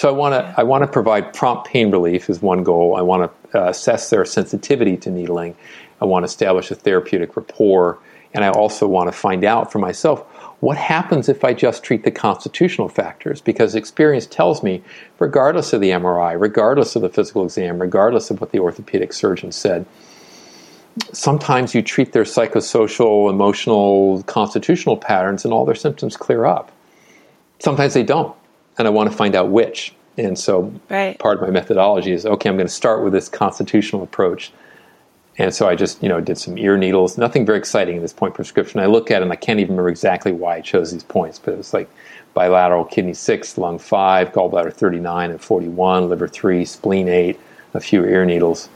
So 0.00 0.08
I 0.08 0.12
want 0.12 0.32
to 0.32 0.54
I 0.58 0.62
want 0.62 0.82
to 0.82 0.88
provide 0.88 1.34
prompt 1.34 1.68
pain 1.68 1.90
relief 1.90 2.30
is 2.30 2.40
one 2.40 2.64
goal. 2.64 2.96
I 2.96 3.02
want 3.02 3.30
to 3.52 3.60
uh, 3.60 3.68
assess 3.68 4.08
their 4.08 4.24
sensitivity 4.24 4.96
to 4.96 5.10
needling. 5.10 5.54
I 6.00 6.06
want 6.06 6.22
to 6.22 6.24
establish 6.24 6.70
a 6.70 6.74
therapeutic 6.74 7.36
rapport, 7.36 7.98
and 8.32 8.42
I 8.42 8.48
also 8.48 8.88
want 8.88 9.08
to 9.08 9.12
find 9.12 9.44
out 9.44 9.70
for 9.70 9.78
myself 9.78 10.20
what 10.60 10.78
happens 10.78 11.28
if 11.28 11.44
I 11.44 11.52
just 11.52 11.82
treat 11.84 12.04
the 12.04 12.10
constitutional 12.10 12.88
factors? 12.88 13.42
Because 13.42 13.74
experience 13.74 14.24
tells 14.24 14.62
me, 14.62 14.82
regardless 15.18 15.74
of 15.74 15.82
the 15.82 15.90
MRI, 15.90 16.40
regardless 16.40 16.96
of 16.96 17.02
the 17.02 17.10
physical 17.10 17.44
exam, 17.44 17.78
regardless 17.78 18.30
of 18.30 18.40
what 18.40 18.52
the 18.52 18.58
orthopedic 18.58 19.12
surgeon 19.12 19.52
said, 19.52 19.84
sometimes 21.12 21.74
you 21.74 21.82
treat 21.82 22.14
their 22.14 22.24
psychosocial, 22.24 23.28
emotional, 23.28 24.22
constitutional 24.22 24.96
patterns 24.96 25.44
and 25.44 25.52
all 25.52 25.66
their 25.66 25.74
symptoms 25.74 26.16
clear 26.16 26.46
up. 26.46 26.72
Sometimes 27.58 27.92
they 27.92 28.02
don't 28.02 28.34
and 28.78 28.86
I 28.86 28.90
want 28.90 29.10
to 29.10 29.16
find 29.16 29.34
out 29.34 29.50
which. 29.50 29.94
And 30.16 30.38
so 30.38 30.72
right. 30.88 31.18
part 31.18 31.38
of 31.38 31.42
my 31.42 31.50
methodology 31.50 32.12
is 32.12 32.26
okay, 32.26 32.48
I'm 32.48 32.56
going 32.56 32.66
to 32.66 32.72
start 32.72 33.02
with 33.02 33.12
this 33.12 33.28
constitutional 33.28 34.02
approach. 34.02 34.52
And 35.38 35.54
so 35.54 35.68
I 35.68 35.74
just, 35.74 36.02
you 36.02 36.08
know, 36.08 36.20
did 36.20 36.36
some 36.36 36.58
ear 36.58 36.76
needles. 36.76 37.16
Nothing 37.16 37.46
very 37.46 37.58
exciting 37.58 37.96
in 37.96 38.02
this 38.02 38.12
point 38.12 38.34
prescription. 38.34 38.80
I 38.80 38.86
look 38.86 39.10
at 39.10 39.22
it 39.22 39.22
and 39.22 39.32
I 39.32 39.36
can't 39.36 39.60
even 39.60 39.72
remember 39.72 39.88
exactly 39.88 40.32
why 40.32 40.56
I 40.56 40.60
chose 40.60 40.92
these 40.92 41.04
points, 41.04 41.38
but 41.38 41.54
it 41.54 41.56
was 41.56 41.72
like 41.72 41.88
bilateral 42.34 42.84
kidney 42.84 43.14
six, 43.14 43.56
lung 43.56 43.78
five, 43.78 44.32
gallbladder 44.32 44.72
39 44.72 45.30
and 45.30 45.40
41, 45.40 46.08
liver 46.08 46.28
three, 46.28 46.64
spleen 46.64 47.08
eight, 47.08 47.38
a 47.74 47.80
few 47.80 48.04
ear 48.04 48.24
needles. 48.24 48.68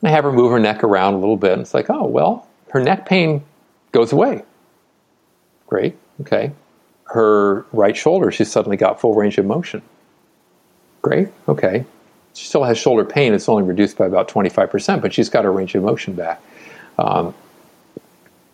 And 0.00 0.08
I 0.08 0.12
have 0.12 0.24
her 0.24 0.32
move 0.32 0.50
her 0.52 0.60
neck 0.60 0.82
around 0.82 1.14
a 1.14 1.18
little 1.18 1.36
bit, 1.36 1.52
and 1.52 1.62
it's 1.62 1.74
like, 1.74 1.90
oh, 1.90 2.06
well, 2.06 2.46
her 2.70 2.80
neck 2.80 3.06
pain 3.06 3.44
goes 3.92 4.12
away. 4.12 4.42
Great, 5.66 5.96
okay. 6.22 6.52
Her 7.12 7.66
right 7.72 7.96
shoulder, 7.96 8.30
she 8.30 8.44
suddenly 8.44 8.76
got 8.76 9.00
full 9.00 9.14
range 9.14 9.36
of 9.38 9.46
motion. 9.46 9.82
Great, 11.02 11.28
okay. 11.48 11.84
She 12.34 12.46
still 12.46 12.64
has 12.64 12.78
shoulder 12.78 13.04
pain, 13.04 13.34
it's 13.34 13.48
only 13.48 13.64
reduced 13.64 13.98
by 13.98 14.06
about 14.06 14.28
25%, 14.28 15.02
but 15.02 15.12
she's 15.12 15.28
got 15.28 15.44
her 15.44 15.52
range 15.52 15.74
of 15.74 15.82
motion 15.82 16.14
back. 16.14 16.40
Um, 16.98 17.34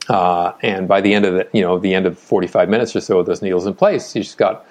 uh, 0.08 0.52
and 0.62 0.86
by 0.88 1.00
the 1.00 1.12
end 1.12 1.26
of 1.26 1.34
the, 1.34 1.48
you 1.52 1.60
know, 1.60 1.78
the 1.78 1.92
end 1.92 2.06
of 2.06 2.18
45 2.18 2.68
minutes 2.68 2.94
or 2.94 3.00
so 3.00 3.18
with 3.18 3.26
those 3.26 3.42
needles 3.42 3.66
in 3.66 3.74
place, 3.74 4.12
she's 4.12 4.34
got 4.34 4.64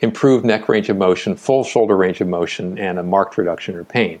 improved 0.00 0.44
neck 0.44 0.68
range 0.68 0.88
of 0.88 0.96
motion, 0.96 1.34
full 1.34 1.64
shoulder 1.64 1.96
range 1.96 2.20
of 2.20 2.28
motion, 2.28 2.78
and 2.78 2.98
a 2.98 3.02
marked 3.02 3.38
reduction 3.38 3.74
in 3.74 3.78
her 3.78 3.84
pain. 3.84 4.20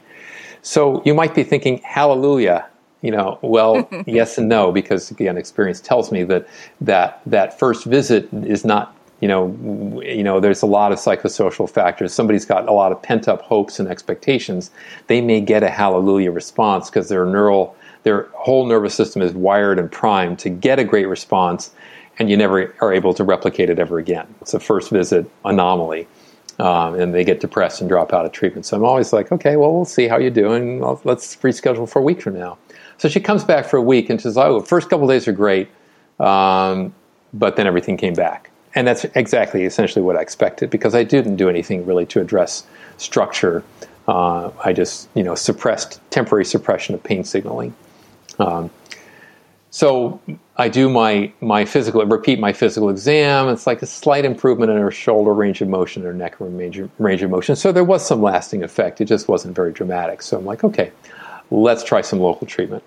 So 0.62 1.02
you 1.04 1.14
might 1.14 1.34
be 1.34 1.44
thinking, 1.44 1.78
hallelujah. 1.78 2.66
You 3.02 3.10
know, 3.10 3.38
well, 3.42 3.88
yes 4.06 4.38
and 4.38 4.48
no, 4.48 4.72
because 4.72 5.10
again, 5.10 5.36
experience 5.36 5.80
tells 5.80 6.10
me 6.10 6.22
that 6.24 6.48
that 6.80 7.20
that 7.26 7.58
first 7.58 7.84
visit 7.84 8.32
is 8.32 8.64
not 8.64 8.96
you 9.22 9.28
know, 9.28 10.02
you 10.04 10.24
know, 10.24 10.40
there's 10.40 10.62
a 10.62 10.66
lot 10.66 10.90
of 10.90 10.98
psychosocial 10.98 11.70
factors. 11.70 12.12
Somebody's 12.12 12.44
got 12.44 12.68
a 12.68 12.72
lot 12.72 12.90
of 12.90 13.00
pent 13.00 13.28
up 13.28 13.40
hopes 13.42 13.78
and 13.78 13.88
expectations. 13.88 14.72
They 15.06 15.20
may 15.20 15.40
get 15.40 15.62
a 15.62 15.70
hallelujah 15.70 16.32
response 16.32 16.90
because 16.90 17.08
their 17.08 17.24
neural, 17.24 17.76
their 18.02 18.24
whole 18.34 18.66
nervous 18.66 18.96
system 18.96 19.22
is 19.22 19.32
wired 19.32 19.78
and 19.78 19.90
primed 19.90 20.40
to 20.40 20.50
get 20.50 20.80
a 20.80 20.84
great 20.84 21.06
response, 21.06 21.70
and 22.18 22.28
you 22.28 22.36
never 22.36 22.74
are 22.80 22.92
able 22.92 23.14
to 23.14 23.22
replicate 23.22 23.70
it 23.70 23.78
ever 23.78 23.98
again. 23.98 24.26
It's 24.40 24.54
a 24.54 24.60
first 24.60 24.90
visit 24.90 25.30
anomaly. 25.44 26.08
Um, 26.58 26.94
and 26.96 27.14
they 27.14 27.24
get 27.24 27.40
depressed 27.40 27.80
and 27.80 27.88
drop 27.88 28.12
out 28.12 28.26
of 28.26 28.32
treatment. 28.32 28.66
So 28.66 28.76
I'm 28.76 28.84
always 28.84 29.12
like, 29.12 29.32
okay, 29.32 29.56
well, 29.56 29.72
we'll 29.72 29.84
see 29.86 30.06
how 30.06 30.18
you're 30.18 30.30
doing. 30.30 30.80
Let's 31.02 31.36
reschedule 31.36 31.88
for 31.88 32.00
a 32.00 32.02
week 32.02 32.20
from 32.20 32.34
now. 32.38 32.58
So 32.98 33.08
she 33.08 33.20
comes 33.20 33.42
back 33.42 33.66
for 33.66 33.78
a 33.78 33.82
week 33.82 34.10
and 34.10 34.20
says, 34.20 34.36
oh, 34.36 34.60
first 34.60 34.90
couple 34.90 35.06
days 35.08 35.26
are 35.26 35.32
great, 35.32 35.70
um, 36.20 36.94
but 37.32 37.56
then 37.56 37.66
everything 37.66 37.96
came 37.96 38.12
back. 38.14 38.51
And 38.74 38.86
that's 38.86 39.04
exactly, 39.14 39.64
essentially 39.64 40.02
what 40.02 40.16
I 40.16 40.22
expected 40.22 40.70
because 40.70 40.94
I 40.94 41.04
didn't 41.04 41.36
do 41.36 41.48
anything 41.48 41.84
really 41.84 42.06
to 42.06 42.20
address 42.20 42.64
structure. 42.96 43.62
Uh, 44.08 44.50
I 44.64 44.72
just, 44.72 45.08
you 45.14 45.22
know, 45.22 45.34
suppressed 45.34 46.00
temporary 46.10 46.44
suppression 46.44 46.94
of 46.94 47.02
pain 47.02 47.24
signaling. 47.24 47.74
Um, 48.38 48.70
so 49.72 50.20
I 50.58 50.68
do 50.68 50.90
my 50.90 51.32
my 51.40 51.64
physical 51.64 52.04
repeat 52.04 52.38
my 52.38 52.52
physical 52.52 52.90
exam. 52.90 53.48
It's 53.48 53.66
like 53.66 53.80
a 53.80 53.86
slight 53.86 54.26
improvement 54.26 54.70
in 54.70 54.76
her 54.76 54.90
shoulder 54.90 55.32
range 55.32 55.62
of 55.62 55.68
motion, 55.68 56.02
her 56.02 56.12
neck 56.12 56.36
range 56.38 56.78
range 56.98 57.22
of 57.22 57.30
motion. 57.30 57.56
So 57.56 57.72
there 57.72 57.82
was 57.82 58.06
some 58.06 58.20
lasting 58.20 58.62
effect. 58.62 59.00
It 59.00 59.06
just 59.06 59.28
wasn't 59.28 59.56
very 59.56 59.72
dramatic. 59.72 60.20
So 60.20 60.36
I'm 60.36 60.44
like, 60.44 60.62
okay, 60.62 60.92
let's 61.50 61.82
try 61.82 62.02
some 62.02 62.20
local 62.20 62.46
treatment. 62.46 62.82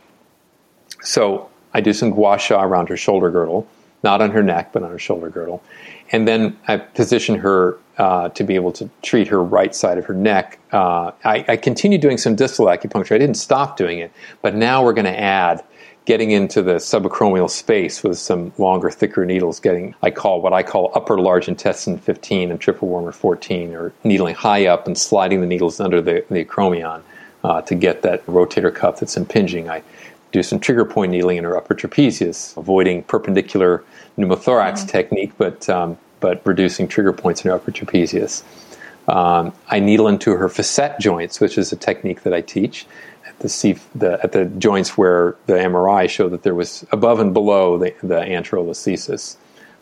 So 1.02 1.49
I 1.74 1.82
do 1.82 1.91
some 1.91 2.12
gua 2.12 2.38
sha 2.38 2.62
around 2.62 2.90
her 2.90 2.98
shoulder 2.98 3.32
girdle, 3.32 3.68
not 4.06 4.22
on 4.22 4.32
her 4.32 4.41
neck, 4.41 4.72
but 4.72 4.84
on 4.84 4.90
her 4.90 4.99
shoulder 4.99 5.30
girdle, 5.30 5.61
and 6.14 6.26
then 6.26 6.57
I 6.68 6.77
position 6.77 7.36
her 7.40 7.77
uh, 7.98 8.30
to 8.30 8.44
be 8.44 8.56
able 8.56 8.72
to 8.73 8.90
treat 9.02 9.27
her 9.27 9.44
right 9.44 9.73
side 9.76 9.98
of 9.98 10.06
her 10.06 10.14
neck. 10.14 10.60
Uh, 10.72 11.11
I, 11.23 11.45
I 11.48 11.57
continue 11.57 11.98
doing 11.98 12.18
some 12.18 12.36
distal 12.36 12.68
acupuncture. 12.68 13.15
I 13.15 13.18
didn't 13.18 13.38
stop 13.38 13.77
doing 13.77 13.99
it, 13.99 14.11
but 14.41 14.56
now 14.56 14.84
we're 14.84 14.94
going 14.94 15.06
to 15.06 15.19
add 15.19 15.64
getting 16.06 16.32
into 16.32 16.61
the 16.61 16.76
subacromial 16.76 17.49
space 17.49 18.03
with 18.03 18.18
some 18.18 18.53
longer, 18.57 18.91
thicker 18.91 19.26
needles, 19.26 19.60
getting, 19.60 19.95
I 20.03 20.11
call 20.11 20.41
what 20.41 20.53
I 20.53 20.61
call 20.61 20.91
upper 20.94 21.19
large 21.19 21.48
intestine 21.48 21.98
15 21.98 22.52
and 22.52 22.61
triple 22.61 22.88
warmer 22.88 23.11
14, 23.11 23.73
or 23.73 23.91
needling 24.03 24.36
high 24.36 24.68
up 24.68 24.86
and 24.86 24.98
sliding 24.98 25.41
the 25.41 25.48
needles 25.48 25.80
under 25.80 26.02
the, 26.02 26.23
the 26.30 26.45
acromion 26.45 27.02
uh, 27.44 27.61
to 27.64 27.76
get 27.76 28.03
that 28.03 28.26
rotator 28.27 28.73
cuff 28.73 28.99
that's 28.99 29.18
impinging. 29.18 29.69
I 29.69 29.82
do 30.36 30.44
some 30.44 30.60
trigger 30.60 30.86
point 30.86 31.12
needling 31.12 31.38
in 31.38 31.44
her 31.44 31.57
upper 31.57 31.74
trapezius, 31.74 32.56
avoiding 32.57 33.03
perpendicular 33.03 33.84
pneumothorax 34.18 34.80
mm-hmm. 34.80 34.88
technique, 34.88 35.32
but, 35.38 35.70
um, 35.70 35.98
but 36.20 36.41
reducing 36.45 36.88
trigger 36.88 37.14
points 37.14 37.44
in 37.44 37.49
her 37.49 37.56
upper 37.56 37.72
trapezius. 37.72 38.44
Um, 39.07 39.53
I 39.70 39.80
needle 39.80 40.07
into 40.07 40.32
her 40.32 40.49
facet 40.49 40.99
joints, 40.99 41.40
which 41.40 41.57
is 41.57 41.72
a 41.72 41.76
technique 41.76 42.24
that 42.24 42.34
I 42.34 42.41
teach 42.41 42.86
the, 43.40 43.49
C, 43.49 43.78
the 43.94 44.20
at 44.24 44.32
the 44.32 44.45
joints 44.45 44.98
where 44.98 45.36
the 45.45 45.53
MRI 45.53 46.10
showed 46.10 46.32
that 46.32 46.44
there 46.44 46.56
was 46.56 46.86
above 46.91 47.20
and 47.20 47.34
below 47.34 47.78
the, 47.78 47.94
the 48.02 48.20
anterolisthesis 48.22 49.38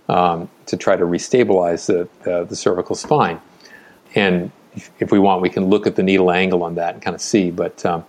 um, 0.09 0.49
to 0.65 0.77
try 0.77 0.95
to 0.95 1.05
restabilize 1.05 1.85
the, 1.88 2.07
the, 2.23 2.45
the 2.45 2.55
cervical 2.55 2.95
spine. 2.95 3.39
And 4.15 4.51
if, 4.73 4.91
if, 4.99 5.11
we 5.11 5.19
want, 5.19 5.41
we 5.41 5.49
can 5.49 5.65
look 5.65 5.88
at 5.88 5.95
the 5.95 6.03
needle 6.03 6.31
angle 6.31 6.63
on 6.63 6.75
that 6.75 6.95
and 6.95 7.03
kind 7.03 7.15
of 7.15 7.21
see. 7.21 7.51
But 7.51 7.85
um, 7.85 8.05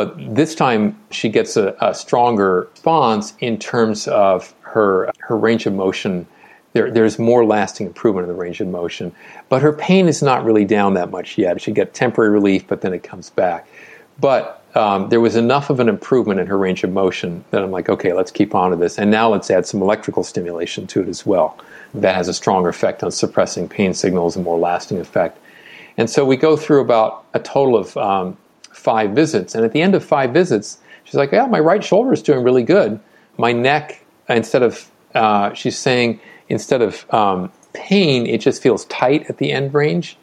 but 0.00 0.34
this 0.34 0.54
time 0.54 0.98
she 1.10 1.28
gets 1.28 1.58
a, 1.58 1.76
a, 1.82 1.94
stronger 1.94 2.68
response 2.72 3.34
in 3.40 3.58
terms 3.58 4.08
of 4.08 4.54
her 4.62 5.12
her 5.18 5.36
range 5.36 5.66
of 5.66 5.74
motion. 5.74 6.26
There, 6.72 6.90
there's 6.90 7.18
more 7.18 7.44
lasting 7.44 7.86
improvement 7.86 8.26
in 8.26 8.34
the 8.34 8.40
range 8.40 8.62
of 8.62 8.68
motion, 8.68 9.12
but 9.50 9.60
her 9.60 9.74
pain 9.74 10.08
is 10.08 10.22
not 10.22 10.42
really 10.42 10.64
down 10.64 10.94
that 10.94 11.10
much 11.10 11.36
yet. 11.36 11.60
She 11.60 11.70
get 11.70 11.92
temporary 11.92 12.30
relief, 12.30 12.66
but 12.66 12.80
then 12.80 12.94
it 12.94 13.02
comes 13.02 13.28
back. 13.28 13.68
But 14.18 14.64
um, 14.74 15.10
there 15.10 15.20
was 15.20 15.36
enough 15.36 15.68
of 15.68 15.80
an 15.80 15.88
improvement 15.90 16.40
in 16.40 16.46
her 16.46 16.56
range 16.56 16.82
of 16.82 16.92
motion 16.92 17.44
that 17.50 17.62
I'm 17.62 17.70
like, 17.70 17.90
okay, 17.90 18.14
let's 18.14 18.30
keep 18.30 18.54
on 18.54 18.70
to 18.70 18.76
this. 18.76 18.98
And 18.98 19.10
now 19.10 19.28
let's 19.28 19.50
add 19.50 19.66
some 19.66 19.82
electrical 19.82 20.24
stimulation 20.24 20.86
to 20.86 21.02
it 21.02 21.08
as 21.08 21.26
well. 21.26 21.58
That 21.92 22.14
has 22.14 22.28
a 22.28 22.32
stronger 22.32 22.70
effect 22.70 23.02
on 23.02 23.10
suppressing 23.10 23.68
pain 23.68 23.92
signals, 23.92 24.36
a 24.36 24.40
more 24.40 24.58
lasting 24.58 24.98
effect. 24.98 25.36
And 25.98 26.08
so 26.08 26.24
we 26.24 26.36
go 26.36 26.56
through 26.56 26.80
about 26.80 27.26
a 27.34 27.40
total 27.40 27.76
of 27.76 27.96
um, 27.96 28.38
five 28.80 29.10
visits. 29.10 29.54
And 29.54 29.64
at 29.64 29.72
the 29.72 29.82
end 29.82 29.94
of 29.94 30.04
five 30.04 30.32
visits, 30.32 30.78
she's 31.04 31.14
like, 31.14 31.32
yeah, 31.32 31.46
my 31.46 31.60
right 31.60 31.84
shoulder 31.84 32.12
is 32.12 32.22
doing 32.22 32.42
really 32.42 32.62
good. 32.62 32.98
My 33.36 33.52
neck, 33.52 34.04
instead 34.28 34.62
of, 34.62 34.90
uh, 35.14 35.52
she's 35.54 35.78
saying, 35.78 36.20
instead 36.48 36.82
of 36.82 37.12
um, 37.12 37.52
pain, 37.72 38.26
it 38.26 38.40
just 38.40 38.62
feels 38.62 38.84
tight 38.86 39.28
at 39.28 39.38
the 39.38 39.52
end 39.52 39.72
range, 39.74 40.16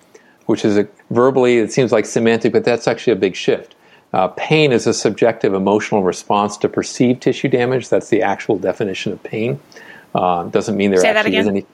which 0.47 0.65
is 0.65 0.77
a, 0.77 0.87
verbally, 1.11 1.59
it 1.59 1.71
seems 1.71 1.91
like 1.91 2.05
semantic, 2.05 2.51
but 2.51 2.63
that's 2.65 2.87
actually 2.87 3.13
a 3.13 3.17
big 3.17 3.35
shift 3.35 3.75
uh, 4.13 4.27
pain 4.29 4.71
is 4.71 4.87
a 4.87 4.93
subjective 4.93 5.53
emotional 5.53 6.03
response 6.03 6.57
to 6.57 6.69
perceived 6.69 7.21
tissue 7.21 7.49
damage. 7.49 7.89
That's 7.89 8.09
the 8.09 8.21
actual 8.21 8.57
definition 8.57 9.11
of 9.11 9.21
pain. 9.23 9.59
Uh, 10.15 10.45
doesn't 10.45 10.77
mean 10.77 10.91
there 10.91 11.01
Say 11.01 11.09
actually 11.09 11.37
is 11.37 11.47
any. 11.47 11.65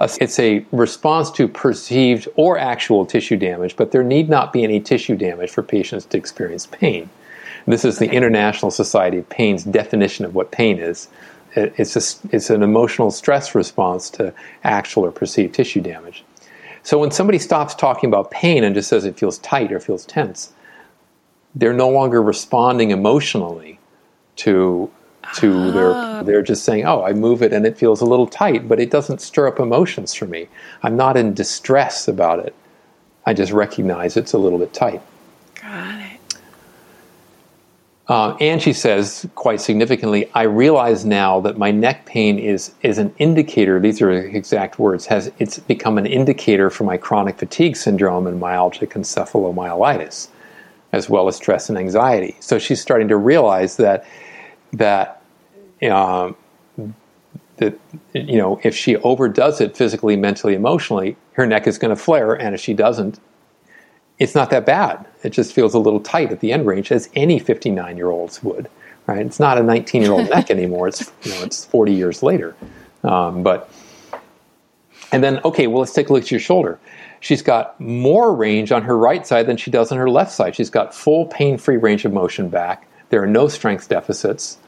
It's 0.00 0.38
a 0.38 0.66
response 0.72 1.30
to 1.32 1.46
perceived 1.46 2.28
or 2.36 2.58
actual 2.58 3.06
tissue 3.06 3.36
damage, 3.36 3.76
but 3.76 3.92
there 3.92 4.02
need 4.02 4.28
not 4.28 4.52
be 4.52 4.64
any 4.64 4.80
tissue 4.80 5.16
damage 5.16 5.50
for 5.50 5.62
patients 5.62 6.04
to 6.06 6.16
experience 6.16 6.66
pain. 6.66 7.10
This 7.66 7.84
is 7.84 7.98
the 7.98 8.10
International 8.10 8.70
Society 8.70 9.18
of 9.18 9.28
Pain's 9.28 9.64
definition 9.64 10.24
of 10.24 10.34
what 10.34 10.50
pain 10.50 10.78
is. 10.78 11.08
It's, 11.56 11.96
a, 11.96 12.34
it's 12.34 12.50
an 12.50 12.62
emotional 12.62 13.10
stress 13.10 13.54
response 13.54 14.10
to 14.10 14.34
actual 14.64 15.06
or 15.06 15.12
perceived 15.12 15.54
tissue 15.54 15.80
damage. 15.80 16.24
So 16.82 16.98
when 16.98 17.10
somebody 17.10 17.38
stops 17.38 17.74
talking 17.74 18.10
about 18.10 18.30
pain 18.30 18.64
and 18.64 18.74
just 18.74 18.88
says 18.88 19.04
it 19.04 19.18
feels 19.18 19.38
tight 19.38 19.72
or 19.72 19.80
feels 19.80 20.04
tense, 20.04 20.52
they're 21.54 21.72
no 21.72 21.88
longer 21.88 22.20
responding 22.22 22.90
emotionally 22.90 23.78
to 24.36 24.90
to 25.34 25.52
oh. 25.52 25.70
their 25.70 25.92
ah. 25.92 26.22
they're 26.22 26.42
just 26.42 26.64
saying 26.64 26.84
oh 26.84 27.02
i 27.04 27.12
move 27.12 27.42
it 27.42 27.52
and 27.52 27.66
it 27.66 27.76
feels 27.76 28.00
a 28.00 28.04
little 28.04 28.26
tight 28.26 28.68
but 28.68 28.80
it 28.80 28.90
doesn't 28.90 29.20
stir 29.20 29.48
up 29.48 29.58
emotions 29.58 30.14
for 30.14 30.26
me 30.26 30.48
i'm 30.82 30.96
not 30.96 31.16
in 31.16 31.34
distress 31.34 32.08
about 32.08 32.38
it 32.38 32.54
i 33.26 33.32
just 33.32 33.52
recognize 33.52 34.16
it's 34.16 34.32
a 34.32 34.38
little 34.38 34.58
bit 34.58 34.72
tight 34.72 35.02
got 35.60 36.00
it 36.00 36.10
uh, 38.06 38.36
and 38.38 38.60
she 38.60 38.72
says 38.72 39.26
quite 39.34 39.60
significantly 39.60 40.30
i 40.34 40.42
realize 40.42 41.04
now 41.04 41.40
that 41.40 41.56
my 41.56 41.70
neck 41.70 42.04
pain 42.06 42.38
is 42.38 42.72
is 42.82 42.98
an 42.98 43.14
indicator 43.18 43.80
these 43.80 44.02
are 44.02 44.10
exact 44.12 44.78
words 44.78 45.06
has 45.06 45.32
it's 45.38 45.58
become 45.60 45.96
an 45.96 46.06
indicator 46.06 46.70
for 46.70 46.84
my 46.84 46.96
chronic 46.96 47.38
fatigue 47.38 47.76
syndrome 47.76 48.26
and 48.26 48.40
myalgic 48.40 48.90
encephalomyelitis 48.90 50.28
as 50.94 51.10
well 51.10 51.28
as 51.28 51.36
stress 51.36 51.68
and 51.68 51.76
anxiety. 51.76 52.36
So 52.40 52.58
she's 52.58 52.80
starting 52.80 53.08
to 53.08 53.16
realize 53.16 53.76
that 53.76 54.06
that 54.74 55.22
um, 55.82 56.36
that 57.56 57.78
you 58.12 58.38
know 58.38 58.60
if 58.62 58.76
she 58.76 58.96
overdoes 58.96 59.60
it 59.60 59.76
physically, 59.76 60.16
mentally, 60.16 60.54
emotionally, 60.54 61.16
her 61.32 61.46
neck 61.46 61.66
is 61.66 61.78
going 61.78 61.94
to 61.94 62.02
flare, 62.02 62.34
and 62.34 62.54
if 62.54 62.60
she 62.60 62.74
doesn't, 62.74 63.20
it's 64.18 64.34
not 64.34 64.50
that 64.50 64.66
bad. 64.66 65.06
It 65.22 65.30
just 65.30 65.52
feels 65.52 65.74
a 65.74 65.78
little 65.78 66.00
tight 66.00 66.32
at 66.32 66.40
the 66.40 66.52
end 66.52 66.66
range, 66.66 66.92
as 66.92 67.08
any 67.14 67.38
59 67.38 67.96
year 67.96 68.10
olds 68.10 68.42
would. 68.42 68.68
Right? 69.06 69.24
It's 69.26 69.40
not 69.40 69.58
a 69.58 69.62
19 69.62 70.02
year 70.02 70.12
old 70.12 70.30
neck 70.30 70.50
anymore. 70.50 70.88
It's 70.88 71.10
you 71.22 71.32
know 71.32 71.42
it's 71.42 71.64
40 71.64 71.92
years 71.92 72.22
later, 72.22 72.56
um, 73.02 73.42
but 73.42 73.70
And 75.12 75.22
then, 75.22 75.40
okay, 75.44 75.68
well, 75.68 75.80
let's 75.80 75.92
take 75.92 76.08
a 76.08 76.12
look 76.12 76.24
at 76.24 76.30
your 76.32 76.40
shoulder. 76.40 76.78
She's 77.20 77.42
got 77.42 77.78
more 77.80 78.34
range 78.34 78.72
on 78.72 78.82
her 78.82 78.98
right 78.98 79.26
side 79.26 79.46
than 79.46 79.56
she 79.56 79.70
does 79.70 79.92
on 79.92 79.98
her 79.98 80.10
left 80.10 80.32
side. 80.32 80.56
She's 80.56 80.70
got 80.70 80.94
full 80.94 81.26
pain 81.26 81.56
free 81.56 81.76
range 81.76 82.04
of 82.04 82.12
motion 82.12 82.48
back. 82.48 82.88
There 83.10 83.22
are 83.22 83.26
no 83.26 83.48
strength 83.48 83.88
deficits. 83.88 84.58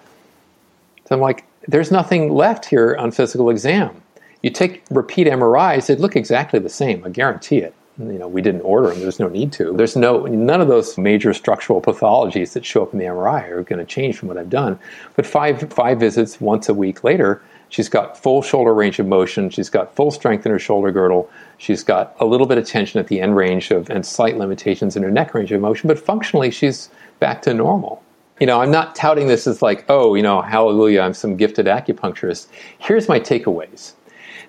So 1.09 1.15
I'm 1.15 1.21
like, 1.21 1.45
there's 1.69 1.91
nothing 1.91 2.33
left 2.33 2.65
here 2.67 2.97
on 2.99 3.11
physical 3.11 3.51
exam. 3.51 4.03
You 4.43 4.51
take 4.51 4.85
repeat 4.91 5.27
MRIs, 5.27 5.87
they 5.87 5.97
look 5.97 6.17
exactly 6.17 6.59
the 6.59 6.69
same. 6.69 7.05
I 7.05 7.11
guarantee 7.11 7.59
it. 7.59 7.75
You 7.99 8.19
know, 8.19 8.29
we 8.29 8.43
didn't 8.43 8.61
order 8.61 8.89
them. 8.89 9.01
There's 9.01 9.19
no 9.19 9.29
need 9.29 9.53
to. 9.53 9.73
There's 9.73 9.97
no 9.97 10.27
none 10.27 10.61
of 10.61 10.69
those 10.69 10.99
major 10.99 11.33
structural 11.33 11.81
pathologies 11.81 12.53
that 12.53 12.65
show 12.65 12.83
up 12.83 12.93
in 12.93 12.99
the 12.99 13.07
MRI 13.07 13.49
are 13.49 13.63
going 13.63 13.79
to 13.79 13.87
change 13.87 14.19
from 14.19 14.29
what 14.29 14.37
I've 14.37 14.51
done. 14.51 14.79
But 15.15 15.25
five 15.25 15.73
five 15.73 15.99
visits 15.99 16.39
once 16.39 16.69
a 16.69 16.75
week 16.75 17.05
later, 17.05 17.41
she's 17.71 17.89
got 17.89 18.23
full 18.23 18.43
shoulder 18.43 18.75
range 18.75 18.99
of 18.99 19.07
motion. 19.07 19.49
She's 19.49 19.71
got 19.71 19.97
full 19.97 20.11
strength 20.11 20.45
in 20.45 20.53
her 20.53 20.59
shoulder 20.59 20.93
girdle. 20.93 21.31
She's 21.57 21.83
got 21.83 22.15
a 22.21 22.27
little 22.27 22.47
bit 22.47 22.59
of 22.59 22.67
tension 22.67 23.01
at 23.01 23.09
the 23.09 23.21
end 23.23 23.35
range 23.35 23.71
of 23.71 23.89
and 23.89 24.05
slight 24.05 24.37
limitations 24.37 24.95
in 24.95 25.03
her 25.03 25.11
neck 25.11 25.33
range 25.33 25.51
of 25.51 25.61
motion. 25.63 25.89
But 25.89 25.99
functionally, 25.99 26.51
she's 26.51 26.91
back 27.19 27.41
to 27.43 27.55
normal 27.55 28.03
you 28.41 28.47
know, 28.47 28.61
I'm 28.61 28.71
not 28.71 28.95
touting 28.95 29.29
this 29.29 29.47
as 29.47 29.63
like, 29.63 29.85
oh, 29.89 30.15
you 30.15 30.23
know, 30.23 30.43
hallelujah, 30.43 31.01
I'm 31.01 31.15
some 31.15 31.37
gifted 31.37 31.67
acupuncturist. 31.67 32.49
Here's 32.79 33.09
my 33.09 33.19
takeaways 33.19 33.93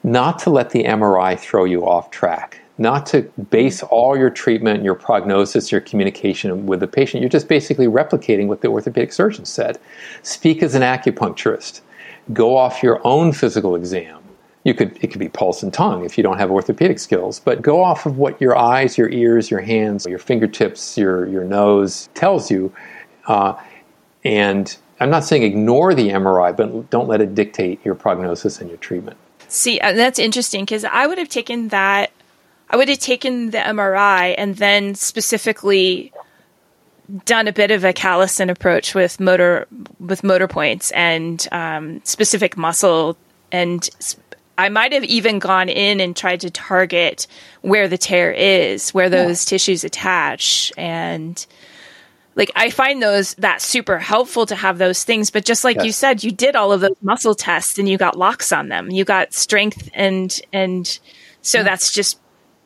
not 0.04 0.40
to 0.40 0.50
let 0.50 0.70
the 0.70 0.84
MRI 0.84 1.38
throw 1.38 1.66
you 1.66 1.86
off 1.88 2.12
track, 2.12 2.62
not 2.78 3.06
to 3.08 3.24
base 3.50 3.82
all 3.84 4.18
your 4.18 4.30
treatment, 4.30 4.84
your 4.84 4.94
prognosis, 4.96 5.72
your 5.72 5.82
communication 5.82 6.66
with 6.66 6.82
the 6.82 6.88
patient. 6.88 7.22
You're 7.22 7.30
just 7.30 7.48
basically 7.48 7.88
replicating 7.88 8.48
what 8.48 8.62
the 8.62 8.68
orthopedic 8.68 9.12
surgeon 9.12 9.46
said. 9.46 9.80
Speak 10.22 10.62
as 10.62 10.76
an 10.76 10.84
acupuncturist, 10.84 11.82
go 12.32 12.56
off 12.56 12.84
your 12.84 13.02
own 13.06 13.32
physical 13.34 13.76
exam. 13.76 14.22
You 14.64 14.74
could, 14.74 14.98
it 15.02 15.08
could 15.08 15.20
be 15.20 15.30
pulse 15.30 15.64
and 15.64 15.74
tongue 15.74 16.04
if 16.04 16.18
you 16.18 16.24
don't 16.24 16.38
have 16.38 16.52
orthopedic 16.52 17.00
skills, 17.00 17.40
but 17.40 17.62
go 17.62 17.82
off 17.82 18.06
of 18.06 18.18
what 18.18 18.40
your 18.42 18.58
eyes, 18.58 18.98
your 18.98 19.10
ears, 19.10 19.50
your 19.50 19.62
hands, 19.62 20.06
your 20.06 20.20
fingertips, 20.20 20.98
your, 20.98 21.26
your 21.28 21.46
nose 21.46 22.10
tells 22.14 22.52
you. 22.52 22.72
Uh, 23.28 23.54
and 24.28 24.78
I'm 25.00 25.10
not 25.10 25.24
saying 25.24 25.44
ignore 25.44 25.94
the 25.94 26.10
MRI, 26.10 26.56
but 26.56 26.90
don't 26.90 27.08
let 27.08 27.22
it 27.22 27.36
dictate 27.36 27.84
your 27.86 27.96
prognosis 27.96 28.60
and 28.60 28.70
your 28.70 28.78
treatment. 28.78 29.18
See, 29.48 29.80
uh, 29.80 29.94
that's 29.94 30.20
interesting 30.20 30.66
because 30.66 30.84
I 30.84 31.08
would 31.08 31.18
have 31.18 31.30
taken 31.30 31.70
that, 31.70 32.12
I 32.70 32.78
would 32.78 32.90
have 32.90 33.00
taken 33.00 33.52
the 33.52 33.60
MRI 33.60 34.36
and 34.38 34.56
then 34.58 34.96
specifically 34.96 36.12
done 37.24 37.48
a 37.48 37.54
bit 37.54 37.72
of 37.72 37.86
a 37.86 37.94
Callison 37.94 38.50
approach 38.50 38.94
with 38.94 39.20
motor 39.20 39.66
with 40.00 40.26
motor 40.26 40.48
points 40.48 40.92
and 40.92 41.48
um, 41.54 42.02
specific 42.04 42.58
muscle 42.58 43.18
and 43.52 43.90
I 44.58 44.70
might 44.70 44.92
have 44.92 45.04
even 45.04 45.40
gone 45.40 45.70
in 45.70 46.00
and 46.02 46.16
tried 46.16 46.42
to 46.42 46.50
target 46.50 47.28
where 47.62 47.88
the 47.88 47.98
tear 47.98 48.32
is, 48.32 48.92
where 48.94 49.10
those 49.10 49.46
yeah. 49.46 49.50
tissues 49.50 49.84
attach, 49.84 50.72
and 50.78 51.46
like 52.38 52.52
I 52.56 52.70
find 52.70 53.02
those 53.02 53.34
that 53.36 53.62
super 53.62 53.98
helpful 53.98 54.46
to 54.46 54.56
have 54.56 54.78
those 54.78 55.04
things. 55.04 55.32
But 55.32 55.44
just 55.44 55.64
like 55.64 55.78
yes. 55.78 55.86
you 55.86 55.92
said, 55.92 56.24
you 56.24 56.32
did 56.32 56.56
all 56.56 56.72
of 56.72 56.82
those 56.82 56.96
muscle 57.02 57.34
tests 57.34 57.80
and 57.80 57.90
you 57.90 57.98
got 57.98 58.18
locks 58.18 58.52
on 58.52 58.70
them. 58.70 58.92
You 58.92 59.04
got 59.04 59.34
strength 59.34 59.90
and 59.94 60.40
and 60.54 61.00
so 61.42 61.58
yeah. 61.58 61.64
that's 61.64 61.92
just 61.92 62.20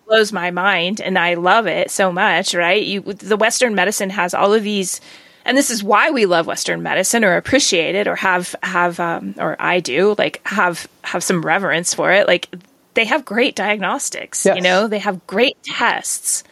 blows 0.05 0.33
my 0.33 0.51
mind 0.51 0.99
and 0.99 1.17
I 1.17 1.35
love 1.35 1.67
it 1.67 1.89
so 1.89 2.11
much, 2.11 2.53
right? 2.53 2.83
You 2.83 3.01
the 3.01 3.37
Western 3.37 3.73
medicine 3.73 4.09
has 4.09 4.33
all 4.33 4.53
of 4.53 4.61
these 4.61 4.99
and 5.45 5.57
this 5.57 5.71
is 5.71 5.81
why 5.81 6.11
we 6.11 6.25
love 6.25 6.47
Western 6.47 6.83
medicine 6.83 7.23
or 7.23 7.37
appreciate 7.37 7.95
it 7.95 8.07
or 8.07 8.17
have 8.17 8.53
have 8.61 8.99
um, 8.99 9.35
or 9.37 9.55
I 9.57 9.79
do 9.79 10.15
like 10.17 10.45
have 10.45 10.85
have 11.05 11.23
some 11.23 11.45
reverence 11.45 11.93
for 11.93 12.11
it. 12.11 12.27
Like 12.27 12.53
they 12.93 13.05
have 13.05 13.23
great 13.23 13.55
diagnostics, 13.55 14.45
yes. 14.45 14.57
you 14.57 14.61
know, 14.61 14.89
they 14.89 14.99
have 14.99 15.25
great 15.27 15.63
tests 15.63 16.43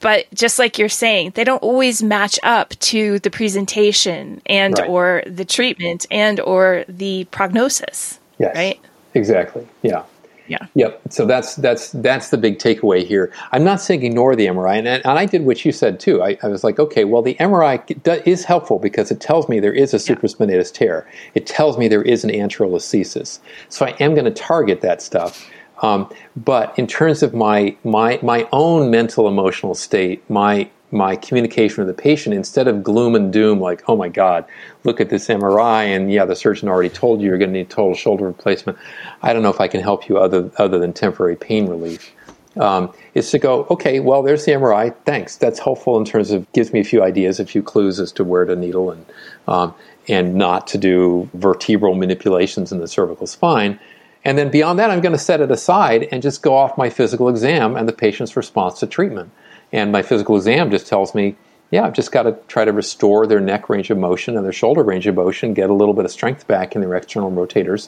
but 0.00 0.26
just 0.34 0.58
like 0.58 0.78
you're 0.78 0.88
saying 0.88 1.32
they 1.34 1.44
don't 1.44 1.62
always 1.62 2.02
match 2.02 2.38
up 2.42 2.70
to 2.80 3.18
the 3.20 3.30
presentation 3.30 4.40
and 4.46 4.78
right. 4.78 4.88
or 4.88 5.22
the 5.26 5.44
treatment 5.44 6.06
and 6.10 6.40
or 6.40 6.84
the 6.88 7.24
prognosis 7.30 8.20
yes. 8.38 8.56
right? 8.56 8.80
Exactly. 9.14 9.66
Yeah. 9.82 10.04
Yeah. 10.48 10.66
Yep. 10.74 11.00
So 11.10 11.26
that's 11.26 11.56
that's 11.56 11.90
that's 11.90 12.30
the 12.30 12.38
big 12.38 12.58
takeaway 12.58 13.04
here. 13.04 13.32
I'm 13.50 13.64
not 13.64 13.80
saying 13.80 14.04
ignore 14.04 14.36
the 14.36 14.46
mri 14.46 14.78
and, 14.78 14.86
and 14.86 15.04
i 15.04 15.26
did 15.26 15.44
what 15.44 15.64
you 15.64 15.72
said 15.72 15.98
too. 15.98 16.22
I, 16.22 16.38
I 16.40 16.46
was 16.46 16.62
like 16.62 16.78
okay 16.78 17.04
well 17.04 17.20
the 17.20 17.34
mri 17.34 18.26
is 18.26 18.44
helpful 18.44 18.78
because 18.78 19.10
it 19.10 19.20
tells 19.20 19.48
me 19.48 19.58
there 19.58 19.72
is 19.72 19.92
a 19.92 19.96
supraspinatus 19.96 20.72
tear. 20.72 21.08
It 21.34 21.46
tells 21.46 21.78
me 21.78 21.88
there 21.88 22.02
is 22.02 22.22
an 22.22 22.30
anterolisthesis 22.30 23.40
so 23.68 23.86
i 23.86 23.90
am 23.98 24.14
going 24.14 24.24
to 24.24 24.30
target 24.30 24.82
that 24.82 25.02
stuff 25.02 25.50
um, 25.82 26.10
but 26.36 26.78
in 26.78 26.86
terms 26.86 27.22
of 27.22 27.34
my 27.34 27.76
my 27.84 28.18
my 28.22 28.48
own 28.52 28.90
mental 28.90 29.28
emotional 29.28 29.74
state, 29.74 30.28
my 30.30 30.68
my 30.90 31.16
communication 31.16 31.84
with 31.84 31.94
the 31.94 32.02
patient, 32.02 32.34
instead 32.34 32.68
of 32.68 32.82
gloom 32.82 33.14
and 33.14 33.32
doom, 33.32 33.60
like 33.60 33.82
oh 33.88 33.96
my 33.96 34.08
god, 34.08 34.46
look 34.84 35.00
at 35.00 35.10
this 35.10 35.28
MRI, 35.28 35.84
and 35.84 36.10
yeah, 36.10 36.24
the 36.24 36.36
surgeon 36.36 36.68
already 36.68 36.88
told 36.88 37.20
you 37.20 37.28
you're 37.28 37.38
going 37.38 37.52
to 37.52 37.58
need 37.58 37.70
total 37.70 37.94
shoulder 37.94 38.24
replacement. 38.24 38.78
I 39.22 39.32
don't 39.32 39.42
know 39.42 39.50
if 39.50 39.60
I 39.60 39.68
can 39.68 39.82
help 39.82 40.08
you 40.08 40.18
other 40.18 40.50
other 40.58 40.78
than 40.78 40.92
temporary 40.92 41.36
pain 41.36 41.66
relief. 41.66 42.12
Um, 42.56 42.90
is 43.12 43.30
to 43.32 43.38
go, 43.38 43.66
okay, 43.68 44.00
well, 44.00 44.22
there's 44.22 44.46
the 44.46 44.52
MRI. 44.52 44.94
Thanks. 45.04 45.36
That's 45.36 45.58
helpful 45.58 45.98
in 45.98 46.06
terms 46.06 46.30
of 46.30 46.50
gives 46.54 46.72
me 46.72 46.80
a 46.80 46.84
few 46.84 47.02
ideas, 47.02 47.38
a 47.38 47.44
few 47.44 47.62
clues 47.62 48.00
as 48.00 48.12
to 48.12 48.24
where 48.24 48.46
to 48.46 48.56
needle 48.56 48.90
and 48.90 49.04
um, 49.46 49.74
and 50.08 50.36
not 50.36 50.66
to 50.68 50.78
do 50.78 51.28
vertebral 51.34 51.94
manipulations 51.94 52.72
in 52.72 52.78
the 52.78 52.88
cervical 52.88 53.26
spine. 53.26 53.78
And 54.26 54.36
then 54.36 54.50
beyond 54.50 54.80
that, 54.80 54.90
I'm 54.90 55.00
going 55.00 55.12
to 55.12 55.20
set 55.20 55.40
it 55.40 55.52
aside 55.52 56.08
and 56.10 56.20
just 56.20 56.42
go 56.42 56.52
off 56.52 56.76
my 56.76 56.90
physical 56.90 57.28
exam 57.28 57.76
and 57.76 57.88
the 57.88 57.92
patient's 57.92 58.36
response 58.36 58.80
to 58.80 58.86
treatment. 58.88 59.30
And 59.72 59.92
my 59.92 60.02
physical 60.02 60.34
exam 60.34 60.68
just 60.72 60.88
tells 60.88 61.14
me, 61.14 61.36
yeah, 61.70 61.84
I've 61.84 61.92
just 61.92 62.10
got 62.10 62.24
to 62.24 62.36
try 62.48 62.64
to 62.64 62.72
restore 62.72 63.28
their 63.28 63.38
neck 63.38 63.68
range 63.68 63.88
of 63.88 63.98
motion 63.98 64.36
and 64.36 64.44
their 64.44 64.52
shoulder 64.52 64.82
range 64.82 65.06
of 65.06 65.14
motion, 65.14 65.54
get 65.54 65.70
a 65.70 65.72
little 65.72 65.94
bit 65.94 66.04
of 66.04 66.10
strength 66.10 66.48
back 66.48 66.74
in 66.74 66.80
their 66.80 66.92
external 66.96 67.30
rotators, 67.30 67.86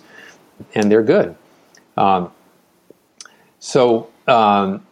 and 0.77 0.93
they're 0.93 1.03
good. 1.03 1.35
Um, 1.97 2.31
so, 3.59 4.09
um, 4.29 4.87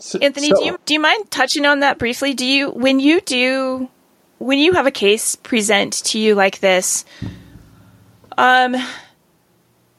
so, 0.00 0.18
Anthony, 0.18 0.48
so, 0.48 0.56
do 0.56 0.64
you 0.64 0.78
do 0.86 0.94
you 0.94 1.00
mind 1.00 1.30
touching 1.30 1.66
on 1.66 1.80
that 1.80 1.98
briefly? 1.98 2.34
Do 2.34 2.44
you 2.44 2.70
when 2.70 2.98
you 2.98 3.20
do 3.20 3.88
when 4.38 4.58
you 4.58 4.72
have 4.72 4.86
a 4.86 4.92
case 4.92 5.36
present 5.36 5.92
to 6.06 6.18
you 6.18 6.34
like 6.34 6.58
this? 6.58 7.04
Um, 8.36 8.76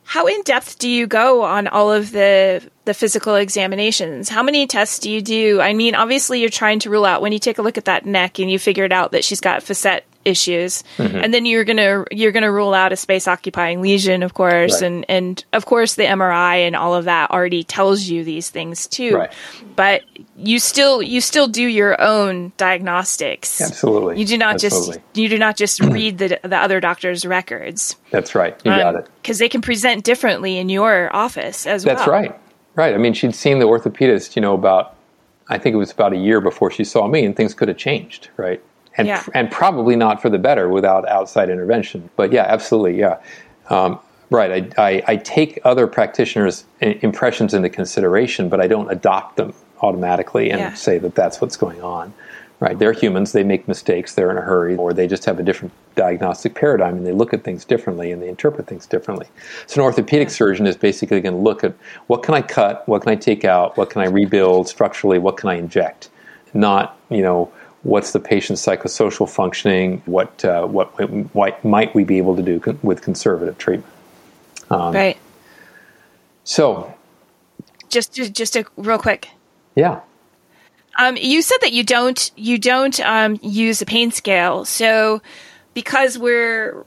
how 0.10 0.26
in 0.26 0.42
depth 0.42 0.80
do 0.80 0.90
you 0.90 1.06
go 1.06 1.44
on 1.44 1.68
all 1.68 1.92
of 1.92 2.12
the 2.12 2.68
the 2.86 2.96
physical 2.96 3.36
examinations? 3.36 4.28
How 4.28 4.42
many 4.42 4.66
tests 4.66 4.98
do 4.98 5.12
you 5.12 5.22
do? 5.22 5.62
I 5.62 5.74
mean, 5.74 5.94
obviously 5.94 6.40
you're 6.40 6.50
trying 6.50 6.80
to 6.80 6.90
rule 6.90 7.06
out 7.06 7.22
when 7.22 7.32
you 7.32 7.38
take 7.38 7.60
a 7.60 7.62
look 7.62 7.78
at 7.78 7.86
that 7.86 8.08
neck 8.08 8.40
and 8.40 8.50
you 8.50 8.58
figured 8.58 8.92
out 8.92 9.12
that 9.12 9.24
she's 9.24 9.40
got 9.40 9.62
facet 9.62 10.04
issues 10.30 10.84
mm-hmm. 10.98 11.18
and 11.18 11.34
then 11.34 11.46
you're 11.46 11.66
gonna 11.66 12.06
you're 12.12 12.32
gonna 12.32 12.52
rule 12.52 12.74
out 12.74 12.94
a 12.94 12.96
space 12.96 13.28
occupying 13.28 13.82
lesion 13.82 14.24
of 14.24 14.34
course 14.36 14.74
right. 14.74 14.84
and 14.84 15.06
and 15.10 15.46
of 15.52 15.66
course 15.66 15.96
the 15.96 16.04
mri 16.04 16.66
and 16.66 16.76
all 16.76 16.94
of 16.94 17.06
that 17.06 17.32
already 17.32 17.64
tells 17.64 18.04
you 18.04 18.24
these 18.24 18.50
things 18.50 18.88
too 18.88 19.16
right. 19.16 19.34
but 19.76 20.04
you 20.38 20.60
still 20.60 21.02
you 21.02 21.20
still 21.20 21.48
do 21.48 21.64
your 21.64 22.00
own 22.00 22.54
diagnostics 22.58 23.60
absolutely 23.60 24.20
you 24.20 24.26
do 24.26 24.38
not 24.38 24.56
absolutely. 24.56 24.94
just 24.94 25.18
you 25.18 25.28
do 25.28 25.38
not 25.38 25.58
just 25.58 25.80
read 25.82 26.20
the 26.20 26.40
the 26.44 26.58
other 26.58 26.80
doctor's 26.80 27.26
records 27.26 27.96
that's 28.12 28.36
right 28.36 28.62
you 28.64 28.72
um, 28.72 28.80
got 28.80 28.96
it 28.96 29.10
because 29.22 29.40
they 29.40 29.50
can 29.50 29.62
present 29.62 30.06
differently 30.06 30.58
in 30.58 30.70
your 30.70 31.14
office 31.16 31.66
as 31.66 31.84
that's 31.84 31.86
well 31.86 31.96
that's 31.96 32.08
right 32.08 32.40
right 32.76 32.94
i 32.94 32.98
mean 32.98 33.14
she'd 33.14 33.34
seen 33.36 33.60
the 33.60 33.66
orthopedist 33.66 34.36
you 34.36 34.42
know 34.42 34.54
about 34.54 34.96
I 35.50 35.58
think 35.58 35.74
it 35.74 35.78
was 35.78 35.92
about 35.92 36.14
a 36.14 36.18
year 36.18 36.40
before 36.42 36.70
she 36.70 36.84
saw 36.84 37.08
me, 37.08 37.26
and 37.26 37.36
things 37.36 37.54
could 37.54 37.68
have 37.68 37.78
changed, 37.78 38.30
right? 38.38 38.62
And 39.00 39.08
yeah. 39.08 39.24
and 39.34 39.50
probably 39.50 39.96
not 39.96 40.22
for 40.22 40.30
the 40.30 40.38
better 40.38 40.70
without 40.70 41.08
outside 41.08 41.50
intervention. 41.50 42.10
But 42.18 42.32
yeah, 42.32 42.46
absolutely, 42.48 43.00
yeah. 43.00 43.20
Um, 43.70 44.00
right, 44.30 44.72
I, 44.78 44.90
I, 44.90 45.04
I, 45.08 45.16
take 45.18 45.60
other 45.64 45.88
practitioners' 45.88 46.66
impressions 46.82 47.54
into 47.54 47.70
consideration, 47.70 48.50
but 48.50 48.60
I 48.60 48.68
don't 48.68 48.92
adopt 48.92 49.38
them 49.38 49.54
automatically 49.82 50.50
and 50.50 50.60
yeah. 50.60 50.74
say 50.74 50.98
that 50.98 51.16
that's 51.16 51.40
what's 51.40 51.56
going 51.56 51.82
on. 51.82 52.14
Right, 52.60 52.78
they're 52.78 52.92
humans; 52.92 53.32
they 53.32 53.44
make 53.44 53.70
mistakes. 53.70 54.16
They're 54.16 54.32
in 54.32 54.38
a 54.38 54.42
hurry, 54.42 54.76
or 54.76 54.92
they 54.92 55.08
just 55.08 55.24
have 55.24 55.40
a 55.40 55.44
different 55.44 55.72
diagnostic 55.96 56.56
paradigm, 56.56 56.98
and 56.98 57.08
they 57.08 57.14
look 57.14 57.34
at 57.34 57.46
things 57.46 57.64
differently 57.64 58.12
and 58.12 58.22
they 58.22 58.28
interpret 58.28 58.68
things 58.68 58.86
differently. 58.86 59.28
So, 59.66 59.80
an 59.80 59.86
orthopedic 59.86 60.28
yeah. 60.28 60.34
surgeon 60.34 60.68
is 60.68 60.76
basically 60.76 61.22
going 61.22 61.36
to 61.36 61.40
look 61.40 61.64
at 61.64 61.74
what 62.08 62.22
can 62.22 62.34
I 62.34 62.42
cut, 62.42 62.86
what 62.86 63.04
can 63.04 63.12
I 63.12 63.16
take 63.16 63.46
out, 63.46 63.78
what 63.78 63.90
can 63.90 64.02
I 64.02 64.08
rebuild 64.08 64.68
structurally, 64.68 65.20
what 65.20 65.38
can 65.38 65.48
I 65.48 65.54
inject, 65.54 66.10
not 66.54 67.00
you 67.10 67.22
know 67.22 67.50
what's 67.84 68.12
the 68.12 68.20
patient's 68.20 68.66
psychosocial 68.66 69.30
functioning, 69.30 70.02
what, 70.06 70.44
uh, 70.44 70.66
what, 70.66 70.88
what 71.34 71.64
might 71.64 71.96
we 71.96 72.04
be 72.04 72.18
able 72.18 72.36
to 72.36 72.42
do 72.42 72.60
con- 72.60 72.80
with 72.84 73.02
conservative 73.02 73.58
treatment. 73.58 73.94
Um, 74.70 74.94
right. 74.94 75.18
So, 76.44 76.94
just 77.90 78.14
just 78.14 78.56
a 78.56 78.66
real 78.78 78.98
quick. 78.98 79.30
Yeah. 79.76 80.02
Um, 80.98 81.18
you 81.18 81.42
said 81.42 81.58
that 81.62 81.72
you 81.72 81.84
don't 81.84 82.32
you 82.36 82.58
don't 82.58 83.00
um, 83.02 83.40
use 83.42 83.82
a 83.82 83.86
pain 83.86 84.12
scale, 84.12 84.66
so 84.66 85.22
because 85.74 86.18
we're 86.18 86.86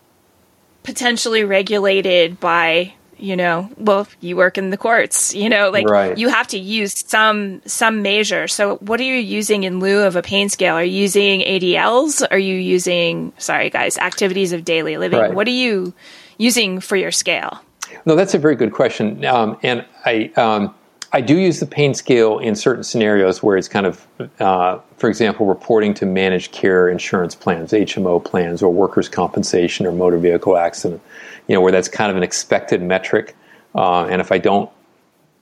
potentially 0.82 1.44
regulated 1.44 2.40
by 2.40 2.94
you 3.22 3.36
know, 3.36 3.70
well, 3.78 4.08
you 4.20 4.36
work 4.36 4.58
in 4.58 4.70
the 4.70 4.76
courts, 4.76 5.32
you 5.32 5.48
know, 5.48 5.70
like 5.70 5.88
right. 5.88 6.18
you 6.18 6.28
have 6.28 6.48
to 6.48 6.58
use 6.58 7.04
some 7.06 7.62
some 7.64 8.02
measure. 8.02 8.48
So 8.48 8.76
what 8.78 8.98
are 8.98 9.04
you 9.04 9.14
using 9.14 9.62
in 9.62 9.78
lieu 9.78 10.00
of 10.00 10.16
a 10.16 10.22
pain 10.22 10.48
scale? 10.48 10.74
Are 10.74 10.82
you 10.82 11.02
using 11.02 11.40
ADLs? 11.40 12.26
Are 12.32 12.38
you 12.38 12.56
using 12.56 13.32
sorry 13.38 13.70
guys, 13.70 13.96
activities 13.96 14.52
of 14.52 14.64
daily 14.64 14.96
living? 14.96 15.20
Right. 15.20 15.34
What 15.34 15.46
are 15.46 15.50
you 15.50 15.94
using 16.36 16.80
for 16.80 16.96
your 16.96 17.12
scale? 17.12 17.60
No, 18.06 18.16
that's 18.16 18.34
a 18.34 18.38
very 18.38 18.56
good 18.56 18.72
question. 18.72 19.24
Um, 19.24 19.56
and 19.62 19.84
I 20.04 20.32
um, 20.36 20.74
I 21.14 21.20
do 21.20 21.36
use 21.36 21.60
the 21.60 21.66
pain 21.66 21.92
scale 21.94 22.38
in 22.38 22.56
certain 22.56 22.82
scenarios 22.82 23.42
where 23.42 23.58
it's 23.58 23.68
kind 23.68 23.84
of, 23.84 24.06
uh, 24.40 24.78
for 24.96 25.10
example, 25.10 25.44
reporting 25.44 25.92
to 25.94 26.06
managed 26.06 26.52
care 26.52 26.88
insurance 26.88 27.34
plans, 27.34 27.72
HMO 27.72 28.24
plans, 28.24 28.62
or 28.62 28.72
workers' 28.72 29.10
compensation 29.10 29.86
or 29.86 29.92
motor 29.92 30.16
vehicle 30.16 30.56
accident. 30.56 31.02
You 31.46 31.54
know, 31.54 31.60
where 31.60 31.72
that's 31.72 31.88
kind 31.88 32.10
of 32.10 32.16
an 32.16 32.22
expected 32.22 32.82
metric. 32.82 33.36
Uh, 33.74 34.04
and 34.04 34.20
if 34.20 34.30
I 34.32 34.38
don't, 34.38 34.70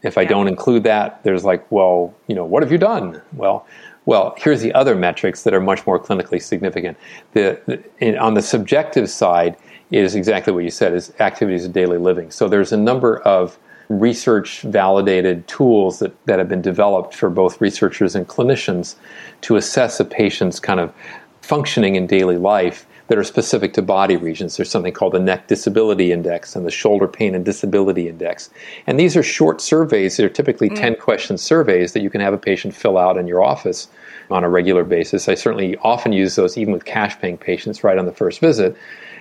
if 0.02 0.16
I 0.16 0.24
don't 0.24 0.48
include 0.48 0.84
that, 0.84 1.22
there's 1.24 1.44
like, 1.44 1.70
well, 1.70 2.14
you 2.26 2.34
know, 2.34 2.44
what 2.44 2.62
have 2.62 2.72
you 2.72 2.78
done? 2.78 3.20
Well, 3.32 3.66
well, 4.06 4.34
here's 4.38 4.62
the 4.62 4.72
other 4.72 4.94
metrics 4.94 5.42
that 5.42 5.52
are 5.52 5.60
much 5.60 5.86
more 5.86 5.98
clinically 5.98 6.40
significant. 6.40 6.96
The, 7.32 7.60
the 7.66 7.82
in, 7.98 8.18
on 8.18 8.34
the 8.34 8.42
subjective 8.42 9.10
side 9.10 9.56
is 9.90 10.14
exactly 10.14 10.52
what 10.52 10.64
you 10.64 10.70
said: 10.70 10.94
is 10.94 11.12
activities 11.20 11.64
of 11.64 11.72
daily 11.72 11.98
living. 11.98 12.30
So 12.30 12.48
there's 12.48 12.72
a 12.72 12.76
number 12.76 13.18
of 13.20 13.58
research 13.90 14.62
validated 14.62 15.46
tools 15.48 15.98
that, 15.98 16.14
that 16.26 16.38
have 16.38 16.48
been 16.48 16.62
developed 16.62 17.12
for 17.14 17.28
both 17.28 17.60
researchers 17.60 18.14
and 18.14 18.26
clinicians 18.26 18.94
to 19.40 19.56
assess 19.56 19.98
a 19.98 20.04
patient's 20.04 20.60
kind 20.60 20.78
of 20.78 20.94
functioning 21.42 21.96
in 21.96 22.06
daily 22.06 22.36
life 22.36 22.86
that 23.10 23.18
are 23.18 23.24
specific 23.24 23.72
to 23.72 23.82
body 23.82 24.16
regions. 24.16 24.56
There's 24.56 24.70
something 24.70 24.92
called 24.92 25.14
the 25.14 25.18
Neck 25.18 25.48
Disability 25.48 26.12
Index 26.12 26.54
and 26.54 26.64
the 26.64 26.70
Shoulder 26.70 27.08
Pain 27.08 27.34
and 27.34 27.44
Disability 27.44 28.08
Index. 28.08 28.50
And 28.86 29.00
these 29.00 29.16
are 29.16 29.22
short 29.24 29.60
surveys. 29.60 30.16
They're 30.16 30.28
typically 30.28 30.70
mm. 30.70 30.76
10 30.76 30.94
question 30.94 31.36
surveys 31.36 31.92
that 31.92 32.02
you 32.02 32.08
can 32.08 32.20
have 32.20 32.32
a 32.32 32.38
patient 32.38 32.72
fill 32.72 32.96
out 32.96 33.16
in 33.16 33.26
your 33.26 33.42
office 33.42 33.88
on 34.30 34.44
a 34.44 34.48
regular 34.48 34.84
basis. 34.84 35.28
I 35.28 35.34
certainly 35.34 35.76
often 35.78 36.12
use 36.12 36.36
those 36.36 36.56
even 36.56 36.72
with 36.72 36.84
cash 36.84 37.18
paying 37.18 37.36
patients 37.36 37.82
right 37.82 37.98
on 37.98 38.06
the 38.06 38.12
first 38.12 38.38
visit 38.38 38.76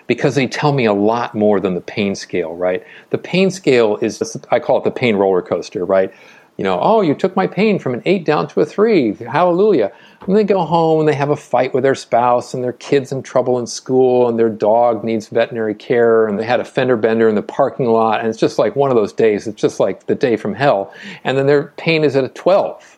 because 0.06 0.36
they 0.36 0.46
tell 0.46 0.72
me 0.72 0.86
a 0.86 0.94
lot 0.94 1.34
more 1.34 1.60
than 1.60 1.74
the 1.74 1.82
pain 1.82 2.14
scale, 2.14 2.56
right? 2.56 2.86
The 3.10 3.18
pain 3.18 3.50
scale 3.50 3.98
is, 4.04 4.38
I 4.52 4.60
call 4.60 4.78
it 4.78 4.84
the 4.84 4.92
pain 4.92 5.16
roller 5.16 5.42
coaster, 5.42 5.84
right? 5.84 6.14
You 6.60 6.66
know, 6.66 6.78
oh, 6.82 7.00
you 7.00 7.16
took 7.16 7.38
my 7.38 7.48
pain 7.48 7.80
from 7.80 7.94
an 7.94 8.02
eight 8.04 8.26
down 8.26 8.50
to 8.50 8.60
a 8.60 8.66
three. 8.66 9.14
Hallelujah. 9.14 9.94
And 10.28 10.36
they 10.36 10.44
go 10.44 10.66
home 10.66 11.00
and 11.00 11.08
they 11.08 11.14
have 11.14 11.30
a 11.30 11.38
fight 11.38 11.74
with 11.74 11.84
their 11.84 11.96
spouse 11.96 12.54
and 12.54 12.62
their 12.62 12.74
kids 12.74 13.14
in 13.14 13.24
trouble 13.24 13.60
in 13.60 13.66
school 13.66 14.28
and 14.28 14.38
their 14.38 14.50
dog 14.50 15.06
needs 15.06 15.30
veterinary 15.30 15.74
care 15.74 16.28
and 16.28 16.38
they 16.38 16.44
had 16.44 16.60
a 16.60 16.66
fender 16.66 16.98
bender 16.98 17.30
in 17.30 17.36
the 17.36 17.42
parking 17.42 17.86
lot. 17.86 18.20
And 18.20 18.28
it's 18.28 18.38
just 18.38 18.60
like 18.60 18.76
one 18.76 18.90
of 18.90 18.98
those 18.98 19.14
days. 19.14 19.48
It's 19.48 19.62
just 19.62 19.80
like 19.80 20.08
the 20.08 20.16
day 20.16 20.36
from 20.36 20.54
hell. 20.54 20.94
And 21.24 21.38
then 21.38 21.48
their 21.48 21.68
pain 21.78 22.04
is 22.04 22.18
at 22.18 22.26
a 22.26 22.30
12 22.30 22.98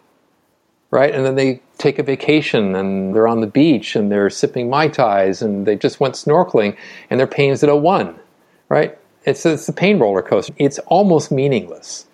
right? 0.89 1.13
And 1.13 1.23
then 1.23 1.35
they 1.35 1.61
take 1.77 1.99
a 1.99 2.03
vacation 2.03 2.75
and 2.75 3.15
they're 3.15 3.27
on 3.27 3.41
the 3.41 3.47
beach 3.47 3.95
and 3.95 4.11
they're 4.11 4.29
sipping 4.31 4.71
Mai 4.71 4.87
Tais 4.87 5.41
and 5.41 5.67
they 5.67 5.75
just 5.75 5.99
went 5.99 6.15
snorkeling 6.15 6.75
and 7.11 7.19
their 7.19 7.27
pain's 7.27 7.63
at 7.63 7.69
a 7.69 7.75
one, 7.75 8.19
right? 8.69 8.97
It's, 9.23 9.45
it's 9.45 9.69
a 9.69 9.73
pain 9.73 9.99
roller 9.99 10.23
coaster. 10.23 10.53
It's 10.57 10.79
almost 10.79 11.31
meaningless. 11.31 12.07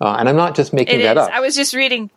Uh, 0.00 0.16
and 0.18 0.28
I'm 0.28 0.36
not 0.36 0.56
just 0.56 0.72
making 0.72 1.00
it 1.00 1.04
that 1.04 1.16
is. 1.16 1.22
up. 1.24 1.32
I 1.32 1.40
was 1.40 1.54
just 1.54 1.74
reading. 1.74 2.10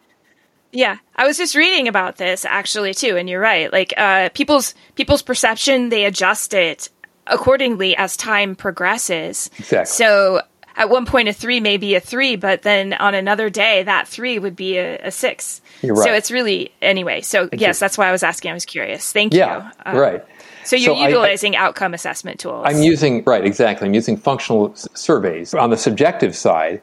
Yeah, 0.71 0.97
I 1.15 1.25
was 1.25 1.37
just 1.37 1.55
reading 1.55 1.87
about 1.87 2.17
this 2.17 2.43
actually 2.43 2.93
too, 2.93 3.15
and 3.17 3.29
you're 3.29 3.39
right. 3.39 3.71
Like 3.71 3.93
uh, 3.97 4.29
people's 4.33 4.73
people's 4.95 5.21
perception, 5.21 5.89
they 5.89 6.05
adjust 6.05 6.53
it 6.53 6.89
accordingly 7.27 7.95
as 7.95 8.17
time 8.17 8.55
progresses. 8.55 9.49
Exactly. 9.59 9.85
So 9.85 10.41
at 10.75 10.89
one 10.89 11.05
point 11.05 11.27
a 11.27 11.33
three 11.33 11.59
may 11.59 11.77
be 11.77 11.95
a 11.95 11.99
three, 11.99 12.35
but 12.35 12.61
then 12.61 12.93
on 12.93 13.15
another 13.15 13.49
day 13.49 13.83
that 13.83 14.07
three 14.07 14.39
would 14.39 14.55
be 14.55 14.77
a, 14.77 14.99
a 14.99 15.11
six. 15.11 15.61
You're 15.81 15.95
right. 15.95 16.03
So 16.03 16.13
it's 16.13 16.31
really 16.31 16.71
anyway. 16.81 17.21
So 17.21 17.47
Thank 17.47 17.61
yes, 17.61 17.77
you. 17.77 17.79
that's 17.85 17.97
why 17.97 18.07
I 18.07 18.11
was 18.11 18.23
asking. 18.23 18.51
I 18.51 18.53
was 18.53 18.65
curious. 18.65 19.11
Thank 19.11 19.33
yeah, 19.33 19.65
you. 19.65 19.71
Um, 19.85 19.97
right. 19.97 20.25
So 20.63 20.75
you're 20.75 20.95
so 20.95 21.01
utilizing 21.01 21.55
I, 21.55 21.59
I, 21.59 21.65
outcome 21.67 21.93
assessment 21.93 22.39
tools. 22.39 22.65
I'm 22.67 22.81
using 22.81 23.23
right 23.25 23.43
exactly. 23.45 23.87
I'm 23.87 23.93
using 23.93 24.17
functional 24.17 24.75
surveys 24.75 25.53
on 25.53 25.69
the 25.69 25.77
subjective 25.77 26.35
side. 26.35 26.81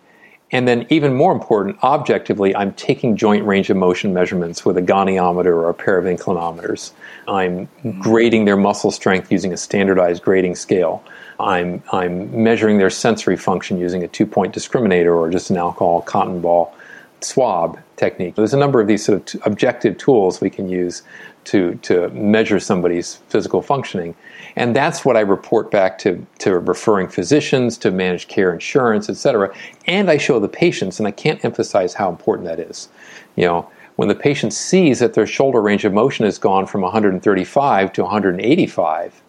And 0.50 0.68
then, 0.68 0.86
even 0.88 1.14
more 1.14 1.32
important, 1.32 1.82
objectively, 1.82 2.54
I'm 2.54 2.74
taking 2.74 3.16
joint 3.16 3.44
range 3.44 3.70
of 3.70 3.76
motion 3.76 4.14
measurements 4.14 4.64
with 4.64 4.76
a 4.76 4.82
goniometer 4.82 5.46
or 5.46 5.68
a 5.68 5.74
pair 5.74 5.98
of 5.98 6.04
inclinometers. 6.04 6.92
I'm 7.26 7.68
grading 7.98 8.44
their 8.44 8.56
muscle 8.56 8.90
strength 8.90 9.32
using 9.32 9.52
a 9.52 9.56
standardized 9.56 10.22
grading 10.22 10.54
scale. 10.54 11.02
I'm, 11.40 11.82
I'm 11.92 12.44
measuring 12.44 12.78
their 12.78 12.90
sensory 12.90 13.36
function 13.36 13.78
using 13.78 14.04
a 14.04 14.08
two 14.08 14.26
point 14.26 14.54
discriminator 14.54 15.16
or 15.16 15.28
just 15.30 15.50
an 15.50 15.56
alcohol 15.56 16.02
cotton 16.02 16.40
ball 16.40 16.74
swab 17.20 17.78
technique. 17.96 18.34
There's 18.34 18.54
a 18.54 18.58
number 18.58 18.80
of 18.80 18.86
these 18.86 19.04
sort 19.04 19.34
of 19.34 19.42
objective 19.46 19.98
tools 19.98 20.40
we 20.40 20.50
can 20.50 20.68
use 20.68 21.02
to, 21.44 21.74
to 21.82 22.08
measure 22.10 22.60
somebody's 22.60 23.16
physical 23.28 23.62
functioning. 23.62 24.14
And 24.56 24.74
that's 24.74 25.04
what 25.04 25.16
I 25.16 25.20
report 25.20 25.70
back 25.70 25.98
to, 25.98 26.24
to 26.38 26.58
referring 26.58 27.08
physicians, 27.08 27.76
to 27.78 27.90
managed 27.90 28.28
care 28.28 28.52
insurance, 28.52 29.08
et 29.08 29.16
cetera. 29.16 29.54
And 29.86 30.10
I 30.10 30.16
show 30.16 30.38
the 30.38 30.48
patients, 30.48 30.98
and 30.98 31.08
I 31.08 31.10
can't 31.10 31.44
emphasize 31.44 31.94
how 31.94 32.08
important 32.08 32.46
that 32.48 32.60
is. 32.60 32.88
You 33.36 33.46
know, 33.46 33.70
when 33.96 34.08
the 34.08 34.14
patient 34.14 34.52
sees 34.52 34.98
that 35.00 35.14
their 35.14 35.26
shoulder 35.26 35.60
range 35.60 35.84
of 35.84 35.92
motion 35.92 36.24
has 36.24 36.38
gone 36.38 36.66
from 36.66 36.82
135 36.82 37.92
to 37.92 38.02
185, 38.02 39.22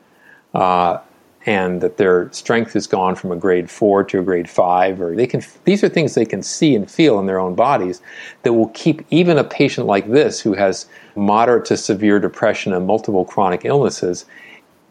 uh, 0.54 1.00
and 1.46 1.82
that 1.82 1.98
their 1.98 2.32
strength 2.32 2.74
has 2.74 2.88
gone 2.88 3.16
from 3.16 3.32
a 3.32 3.36
grade 3.36 3.70
four 3.70 4.04
to 4.04 4.20
a 4.20 4.24
grade 4.24 4.50
five, 4.50 5.00
or 5.00 5.16
they 5.16 5.28
can, 5.28 5.44
these 5.64 5.84
are 5.84 5.90
things 5.90 6.16
they 6.16 6.26
can 6.26 6.42
see 6.42 6.76
and 6.76 6.90
feel 6.90 7.20
in 7.20 7.28
their 7.28 7.40
own 7.40 7.54
bodies 7.54 8.02
that 8.44 8.54
will 8.54 8.70
keep 8.70 9.06
even 9.12 9.38
a 9.38 9.44
patient 9.44 9.86
like 9.86 10.10
this 10.10 10.40
who 10.42 10.54
has 10.54 10.88
moderate 11.16 11.66
to 11.66 11.78
severe 11.78 12.20
depression 12.20 12.74
and 12.74 12.88
multiple 12.88 13.26
chronic 13.26 13.64
illnesses 13.64 14.26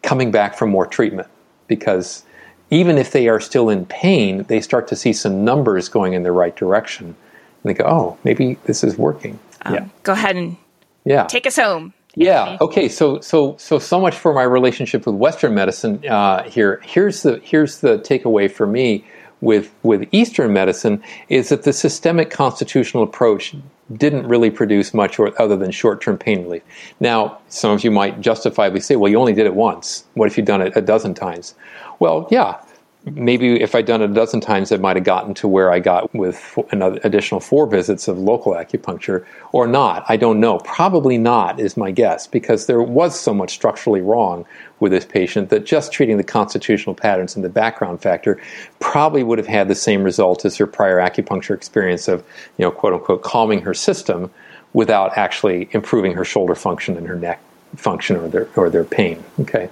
coming 0.03 0.31
back 0.31 0.57
for 0.57 0.67
more 0.67 0.87
treatment. 0.87 1.29
Because 1.67 2.25
even 2.71 2.99
if 2.99 3.11
they 3.11 3.29
are 3.29 3.41
still 3.41 3.69
in 3.69 3.85
pain, 3.87 4.45
they 4.45 4.61
start 4.61 4.87
to 4.89 4.97
see 4.97 5.13
some 5.13 5.45
numbers 5.45 5.89
going 5.89 6.13
in 6.13 6.23
the 6.23 6.33
right 6.33 6.55
direction. 6.55 7.07
And 7.07 7.17
they 7.65 7.75
go, 7.75 7.85
oh, 7.85 8.19
maybe 8.23 8.59
this 8.65 8.85
is 8.85 8.97
working. 8.97 9.39
Um, 9.63 9.75
yeah. 9.75 9.89
Go 10.03 10.13
ahead 10.13 10.37
and 10.37 10.57
yeah. 11.05 11.25
take 11.25 11.47
us 11.47 11.57
home. 11.57 11.95
Yeah. 12.15 12.59
Okay. 12.61 12.89
So 12.89 13.21
so 13.21 13.57
so 13.59 13.79
so 13.79 14.01
much 14.01 14.15
for 14.17 14.33
my 14.33 14.43
relationship 14.43 15.07
with 15.07 15.17
Western 15.17 15.55
medicine. 15.55 16.07
Uh, 16.07 16.45
here 16.45 16.81
here's 16.85 17.23
the 17.23 17.41
here's 17.43 17.81
the 17.81 17.99
takeaway 17.99 18.51
for 18.51 18.67
me 18.67 19.05
with 19.41 19.73
with 19.83 20.09
Eastern 20.13 20.53
medicine 20.53 21.03
is 21.29 21.49
that 21.49 21.65
the 21.65 21.73
systemic 21.73 22.31
constitutional 22.31 23.03
approach 23.03 23.55
didn't 23.93 24.27
really 24.27 24.51
produce 24.51 24.95
much 24.95 25.19
or, 25.19 25.41
other 25.41 25.57
than 25.57 25.71
short 25.71 26.01
term 26.01 26.17
pain 26.17 26.45
relief. 26.45 26.63
Now, 27.01 27.39
some 27.49 27.73
of 27.73 27.85
you 27.85 27.91
might 27.91 28.21
justifiably 28.21 28.81
say, 28.81 28.97
well, 28.97 29.11
you 29.11 29.19
only 29.19 29.35
did 29.35 29.47
it 29.47 29.55
once. 29.55 30.05
What 30.15 30.27
if 30.27 30.37
you'd 30.39 30.47
done 30.47 30.63
it 30.63 30.77
a 30.77 30.81
dozen 30.81 31.15
times? 31.15 31.55
Well, 31.99 32.27
yeah, 32.31 32.61
maybe 33.05 33.61
if 33.61 33.75
I'd 33.75 33.87
done 33.87 34.03
it 34.03 34.11
a 34.11 34.15
dozen 34.15 34.41
times, 34.41 34.73
it 34.73 34.81
might 34.81 34.97
have 34.97 35.05
gotten 35.05 35.35
to 35.35 35.49
where 35.49 35.71
I 35.71 35.79
got 35.79 36.15
with 36.15 36.59
an 36.71 36.83
additional 36.83 37.41
four 37.41 37.67
visits 37.67 38.09
of 38.09 38.19
local 38.19 38.53
acupuncture 38.53 39.25
or 39.53 39.67
not. 39.67 40.05
I 40.09 40.17
don't 40.17 40.41
know. 40.41 40.59
Probably 40.59 41.19
not 41.19 41.61
is 41.61 41.77
my 41.77 41.91
guess 41.91 42.27
because 42.27 42.67
there 42.67 42.83
was 42.83 43.19
so 43.19 43.35
much 43.35 43.53
structurally 43.53 44.01
wrong 44.01 44.47
with 44.81 44.93
this 44.93 45.05
patient 45.05 45.51
that 45.51 45.65
just 45.65 45.93
treating 45.93 46.17
the 46.17 46.25
constitutional 46.25 46.95
patterns 46.95 47.37
and 47.37 47.45
the 47.45 47.51
background 47.51 48.01
factor 48.01 48.41
probably 48.81 49.23
would 49.23 49.39
have 49.39 49.47
had 49.47 49.69
the 49.69 49.75
same 49.75 50.03
result 50.03 50.45
as 50.45 50.57
her 50.57 50.67
prior 50.67 50.99
acupuncture 50.99 51.55
experience 51.55 52.09
of, 52.09 52.25
you 52.59 52.65
know, 52.65 52.71
quote 52.71 52.95
unquote, 52.95 53.23
calming 53.23 53.61
her 53.61 53.75
system 53.75 54.31
without 54.73 55.17
actually 55.17 55.69
improving 55.73 56.13
her 56.13 56.25
shoulder 56.25 56.55
function 56.55 56.97
and 56.97 57.07
her 57.07 57.17
neck 57.17 57.41
function 57.77 58.17
or 58.17 58.29
their, 58.29 58.49
or 58.57 58.71
their 58.71 58.85
pain. 58.85 59.23
Okay. 59.41 59.69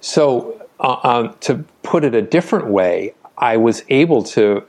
So 0.00 0.61
uh, 0.82 0.98
um, 1.02 1.36
to 1.40 1.64
put 1.82 2.04
it 2.04 2.14
a 2.14 2.22
different 2.22 2.66
way, 2.66 3.14
I 3.38 3.56
was 3.56 3.82
able 3.88 4.22
to 4.24 4.64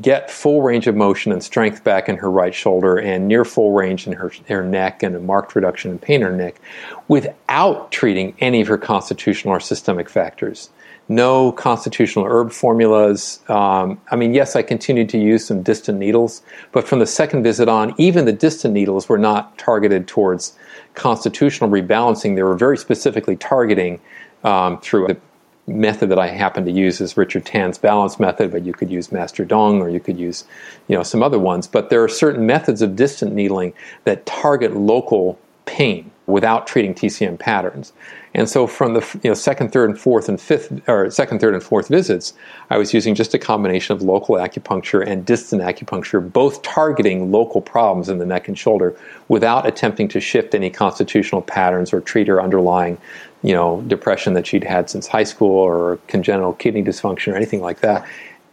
get 0.00 0.30
full 0.30 0.62
range 0.62 0.86
of 0.86 0.94
motion 0.94 1.32
and 1.32 1.42
strength 1.42 1.82
back 1.82 2.08
in 2.08 2.16
her 2.16 2.30
right 2.30 2.54
shoulder 2.54 2.96
and 2.96 3.26
near 3.26 3.44
full 3.44 3.72
range 3.72 4.06
in 4.06 4.12
her, 4.12 4.32
her 4.48 4.62
neck 4.62 5.02
and 5.02 5.16
a 5.16 5.20
marked 5.20 5.56
reduction 5.56 5.90
in 5.90 5.98
pain 5.98 6.16
in 6.16 6.22
her 6.22 6.36
neck 6.36 6.60
without 7.08 7.90
treating 7.90 8.36
any 8.38 8.60
of 8.60 8.68
her 8.68 8.78
constitutional 8.78 9.52
or 9.54 9.60
systemic 9.60 10.08
factors. 10.08 10.70
No 11.08 11.52
constitutional 11.52 12.26
herb 12.26 12.52
formulas. 12.52 13.40
Um, 13.48 14.00
I 14.10 14.16
mean, 14.16 14.34
yes, 14.34 14.54
I 14.54 14.62
continued 14.62 15.08
to 15.08 15.18
use 15.18 15.44
some 15.44 15.62
distant 15.62 15.98
needles, 15.98 16.42
but 16.70 16.86
from 16.86 16.98
the 16.98 17.06
second 17.06 17.42
visit 17.42 17.68
on, 17.68 17.94
even 17.98 18.26
the 18.26 18.32
distant 18.32 18.74
needles 18.74 19.08
were 19.08 19.18
not 19.18 19.56
targeted 19.58 20.06
towards 20.06 20.54
constitutional 20.94 21.70
rebalancing. 21.70 22.36
They 22.36 22.42
were 22.42 22.56
very 22.56 22.76
specifically 22.76 23.36
targeting 23.36 24.00
um, 24.44 24.80
through 24.80 25.08
the 25.08 25.16
method 25.68 26.08
that 26.08 26.18
I 26.18 26.28
happen 26.28 26.64
to 26.64 26.70
use 26.70 27.00
is 27.00 27.16
Richard 27.16 27.44
Tan's 27.44 27.78
balance 27.78 28.18
method, 28.18 28.50
but 28.50 28.64
you 28.64 28.72
could 28.72 28.90
use 28.90 29.12
Master 29.12 29.44
Dong 29.44 29.80
or 29.80 29.88
you 29.88 30.00
could 30.00 30.18
use, 30.18 30.44
you 30.88 30.96
know, 30.96 31.02
some 31.02 31.22
other 31.22 31.38
ones. 31.38 31.66
But 31.66 31.90
there 31.90 32.02
are 32.02 32.08
certain 32.08 32.46
methods 32.46 32.82
of 32.82 32.96
distant 32.96 33.34
needling 33.34 33.74
that 34.04 34.26
target 34.26 34.74
local 34.76 35.38
pain. 35.66 36.10
without 36.28 36.66
treating 36.66 36.94
TCM 36.94 37.38
patterns. 37.38 37.94
And 38.34 38.48
so 38.48 38.66
from 38.66 38.92
the 38.92 39.00
you 39.22 39.30
know, 39.30 39.34
second, 39.34 39.72
third, 39.72 39.88
and 39.88 39.98
fourth 39.98 40.28
and 40.28 40.38
fifth, 40.38 40.86
or 40.86 41.10
second, 41.10 41.40
third, 41.40 41.54
and 41.54 41.62
fourth 41.62 41.88
visits, 41.88 42.34
I 42.68 42.76
was 42.76 42.92
using 42.92 43.14
just 43.14 43.32
a 43.32 43.38
combination 43.38 43.96
of 43.96 44.02
local 44.02 44.36
acupuncture 44.36 45.04
and 45.04 45.24
distant 45.24 45.62
acupuncture, 45.62 46.20
both 46.30 46.60
targeting 46.60 47.32
local 47.32 47.62
problems 47.62 48.10
in 48.10 48.18
the 48.18 48.26
neck 48.26 48.46
and 48.46 48.58
shoulder 48.58 48.94
without 49.28 49.66
attempting 49.66 50.06
to 50.08 50.20
shift 50.20 50.54
any 50.54 50.68
constitutional 50.68 51.40
patterns 51.40 51.94
or 51.94 52.02
treat 52.02 52.28
or 52.28 52.42
underlying, 52.42 52.98
you 53.42 53.52
know, 53.52 53.82
depression 53.82 54.34
that 54.34 54.46
she'd 54.46 54.64
had 54.64 54.90
since 54.90 55.06
high 55.06 55.24
school 55.24 55.56
or 55.58 55.98
congenital 56.08 56.54
kidney 56.54 56.82
dysfunction 56.82 57.32
or 57.32 57.36
anything 57.36 57.60
like 57.60 57.80
that. 57.80 58.06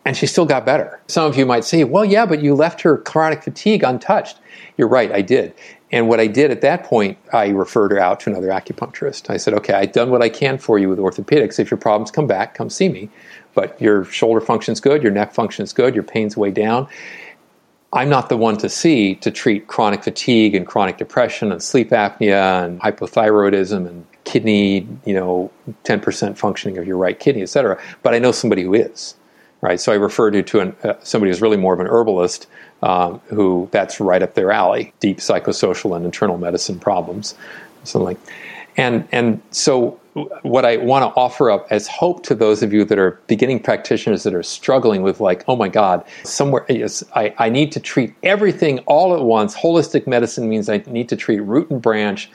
And 0.06 0.16
she 0.16 0.28
still 0.28 0.46
got 0.46 0.66
better. 0.66 1.00
Some 1.08 1.26
of 1.26 1.36
you 1.36 1.48
might 1.48 1.64
say, 1.64 1.84
well, 1.84 2.06
yeah, 2.06 2.28
but 2.28 2.42
you 2.42 2.54
left 2.54 2.82
her 2.82 2.98
chronic 2.98 3.44
fatigue 3.44 3.84
untouched. 3.84 4.38
You're 4.78 4.88
right, 4.88 5.12
I 5.12 5.22
did. 5.22 5.56
And 5.92 6.08
what 6.08 6.20
I 6.20 6.28
did 6.28 6.52
at 6.52 6.62
that 6.62 6.84
point, 6.84 7.18
I 7.34 7.48
referred 7.48 7.92
her 7.92 8.00
out 8.00 8.20
to 8.22 8.30
another 8.30 8.50
acupuncturist. 8.50 9.30
I 9.30 9.38
said, 9.38 9.54
okay, 9.56 9.74
I've 9.74 9.94
done 9.94 10.12
what 10.12 10.22
I 10.22 10.30
can 10.30 10.58
for 10.58 10.78
you 10.78 10.90
with 10.90 11.00
orthopedics. 11.00 11.58
If 11.58 11.72
your 11.72 11.78
problems 11.80 12.12
come 12.12 12.28
back, 12.28 12.54
come 12.54 12.70
see 12.70 12.90
me. 12.90 13.10
But 13.54 13.80
your 13.82 14.04
shoulder 14.06 14.42
function's 14.42 14.80
good, 14.80 15.02
your 15.02 15.12
neck 15.12 15.34
function's 15.34 15.74
good, 15.74 15.96
your 15.96 16.04
pain's 16.04 16.36
way 16.36 16.52
down. 16.52 16.88
I'm 17.94 18.10
not 18.10 18.28
the 18.28 18.36
one 18.36 18.58
to 18.58 18.68
see 18.68 19.16
to 19.16 19.32
treat 19.32 19.68
chronic 19.68 20.04
fatigue 20.04 20.54
and 20.54 20.68
chronic 20.68 20.98
depression 20.98 21.52
and 21.52 21.64
sleep 21.64 21.92
apnea 21.92 22.66
and 22.66 22.82
hypothyroidism 22.82 23.88
and 23.88 24.06
kidney, 24.26 24.88
you 25.06 25.14
know, 25.14 25.52
10% 25.84 26.38
functioning 26.38 26.78
of 26.78 26.86
your 26.86 26.98
right 26.98 27.20
kidney, 27.20 27.42
et 27.42 27.50
cetera. 27.50 27.82
But 28.04 28.14
I 28.14 28.20
know 28.20 28.32
somebody 28.32 28.64
who 28.64 28.74
is, 28.74 29.16
right? 29.62 29.80
So 29.80 29.92
I 29.92 29.96
referred 29.96 30.36
you 30.36 30.44
to 30.44 30.60
an, 30.60 30.76
uh, 30.84 30.96
somebody 31.02 31.32
who's 31.32 31.42
really 31.42 31.58
more 31.58 31.74
of 31.74 31.80
an 31.80 31.88
herbalist 31.88 32.48
um, 32.82 33.20
who 33.28 33.70
that's 33.72 34.00
right 34.00 34.22
up 34.22 34.34
their 34.34 34.52
alley 34.52 34.94
deep 35.00 35.18
psychosocial 35.18 35.96
and 35.96 36.06
internal 36.06 36.38
medicine 36.38 36.80
problems 36.80 37.36
something 37.84 38.06
like 38.06 38.20
and 38.78 39.08
and 39.12 39.42
so 39.52 40.00
what 40.44 40.64
I 40.64 40.78
want 40.78 41.04
to 41.04 41.20
offer 41.20 41.52
up 41.52 41.68
as 41.72 41.88
hope 41.88 42.24
to 42.24 42.36
those 42.36 42.64
of 42.64 42.72
you 42.72 42.86
that 42.86 42.98
are 42.98 43.20
beginning 43.28 43.60
practitioners 43.60 44.24
that 44.24 44.34
are 44.34 44.44
struggling 44.44 45.02
with 45.02 45.20
like, 45.20 45.44
oh 45.50 45.58
my 45.58 45.68
God, 45.68 46.06
somewhere 46.24 46.66
yes, 46.70 47.04
I, 47.16 47.34
I 47.38 47.50
need 47.50 47.74
to 47.74 47.82
treat 47.82 48.14
everything 48.24 48.80
all 48.80 49.14
at 49.14 49.22
once. 49.22 49.56
Holistic 49.56 50.08
medicine 50.08 50.48
means 50.48 50.70
I 50.70 50.78
need 50.88 51.10
to 51.10 51.18
treat 51.18 51.42
root 51.42 51.70
and 51.70 51.82
branch, 51.82 52.30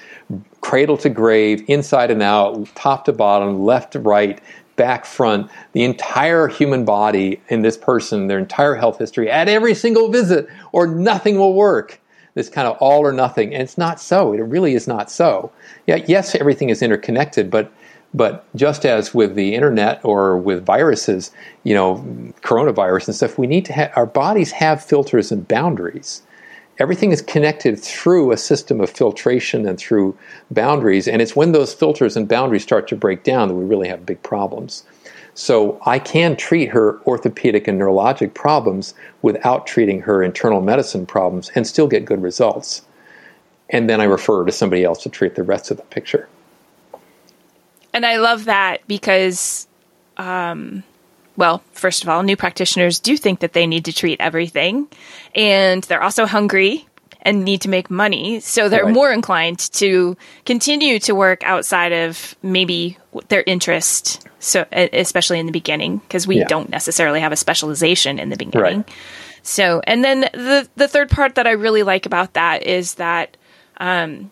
cradle 0.61 0.98
to 0.98 1.09
grave, 1.09 1.65
inside 1.69 2.11
and 2.11 2.23
out, 2.23 2.66
top 2.74 3.07
to 3.07 3.15
bottom, 3.15 3.65
left 3.65 3.94
to 3.94 4.01
right, 4.01 4.40
back, 4.77 5.05
front, 5.05 5.51
the 5.73 5.82
entire 5.82 6.48
human 6.48 6.85
body 6.85 7.40
in 7.48 7.62
this 7.62 7.77
person, 7.77 8.27
their 8.27 8.39
entire 8.39 8.74
health 8.74 8.98
history 8.98 9.31
at 9.31 9.48
every 9.48 9.74
single 9.74 10.11
visit, 10.11 10.48
or 10.73 10.86
nothing 10.86 11.39
will 11.39 11.55
work. 11.55 11.99
This 12.41 12.49
kind 12.49 12.67
of 12.67 12.77
all 12.79 13.01
or 13.01 13.12
nothing. 13.12 13.53
And 13.53 13.62
it's 13.62 13.79
not 13.79 14.01
so. 14.01 14.33
It 14.33 14.39
really 14.41 14.75
is 14.75 14.89
not 14.89 15.11
so. 15.11 15.53
Yeah, 15.87 15.97
yes, 16.07 16.35
everything 16.35 16.71
is 16.71 16.83
interconnected, 16.83 17.51
but 17.51 17.73
but 18.12 18.45
just 18.57 18.85
as 18.85 19.15
with 19.15 19.37
the 19.37 19.55
internet 19.55 20.01
or 20.05 20.37
with 20.37 20.67
viruses, 20.67 21.31
you 21.62 21.75
know, 21.75 22.05
coronavirus 22.43 23.07
and 23.07 23.15
stuff, 23.15 23.39
we 23.39 23.47
need 23.47 23.65
to 23.67 23.73
have 23.73 23.93
our 23.95 24.07
bodies 24.07 24.51
have 24.53 24.83
filters 24.83 25.31
and 25.31 25.47
boundaries 25.47 26.23
everything 26.81 27.12
is 27.12 27.21
connected 27.21 27.79
through 27.79 28.33
a 28.33 28.37
system 28.37 28.81
of 28.81 28.89
filtration 28.89 29.69
and 29.69 29.79
through 29.79 30.17
boundaries. 30.51 31.07
And 31.07 31.21
it's 31.21 31.37
when 31.37 31.53
those 31.53 31.75
filters 31.75 32.17
and 32.17 32.27
boundaries 32.27 32.62
start 32.62 32.89
to 32.89 32.97
break 32.97 33.23
down 33.23 33.49
that 33.49 33.55
we 33.55 33.65
really 33.65 33.89
have 33.89 34.07
big 34.07 34.23
problems. 34.23 34.83
So 35.35 35.81
I 35.86 35.98
can 35.98 36.36
treat 36.36 36.69
her 36.70 37.01
orthopedic 37.02 37.69
and 37.69 37.81
neurologic 37.81 38.35
problems 38.35 38.94
without 39.23 39.66
treating 39.66 40.01
her 40.02 40.23
internal 40.23 40.61
medicine 40.61 41.07
problems 41.07 41.51
and 41.55 41.66
still 41.66 41.86
get 41.86 42.05
good 42.05 42.23
results. 42.23 42.82
And 43.70 43.89
then 43.89 44.01
I 44.01 44.05
refer 44.05 44.44
to 44.44 44.52
somebody 44.52 44.85
else 44.85 45.02
to 45.05 45.09
treat 45.09 45.36
the 45.36 45.43
rest 45.43 45.70
of 45.70 45.77
the 45.77 45.85
picture. 45.85 46.28
And 47.93 48.05
I 48.05 48.16
love 48.16 48.44
that 48.44 48.86
because 48.86 49.66
um, 50.16 50.82
well, 51.36 51.62
first 51.73 52.02
of 52.02 52.09
all, 52.11 52.23
new 52.23 52.36
practitioners 52.36 53.01
do 53.01 53.16
think 53.16 53.40
that 53.40 53.55
they 53.55 53.66
need 53.66 53.86
to 53.86 53.94
treat 53.94 54.20
everything, 54.20 54.86
and 55.35 55.82
they're 55.85 56.02
also 56.02 56.27
hungry 56.27 56.86
and 57.23 57.45
need 57.45 57.61
to 57.63 57.69
make 57.69 57.91
money. 57.91 58.41
So 58.41 58.69
they're 58.69 58.85
right. 58.85 58.95
more 58.95 59.13
inclined 59.13 59.59
to 59.75 60.17
continue 60.45 60.99
to 61.01 61.15
work 61.15 61.43
outside 61.45 61.93
of 61.93 62.35
maybe 62.43 62.99
their 63.29 63.45
interest. 63.47 64.27
So, 64.39 64.67
especially 64.73 65.39
in 65.39 65.47
the 65.47 65.53
beginning, 65.53 65.99
because 65.99 66.27
we 66.27 66.39
yeah. 66.39 66.47
don't 66.47 66.71
necessarily 66.71 67.21
have 67.21 67.33
a 67.33 67.37
specialization 67.37 68.19
in 68.19 68.31
the 68.31 68.37
beginning. 68.37 68.79
Right. 68.79 68.91
So, 69.43 69.81
and 69.85 70.03
then 70.03 70.21
the 70.21 70.69
the 70.77 70.89
third 70.89 71.11
part 71.11 71.35
that 71.35 71.47
I 71.47 71.53
really 71.53 71.83
like 71.83 72.07
about 72.07 72.35
that 72.35 72.63
is 72.63 72.95
that 72.95 73.37
um, 73.79 74.31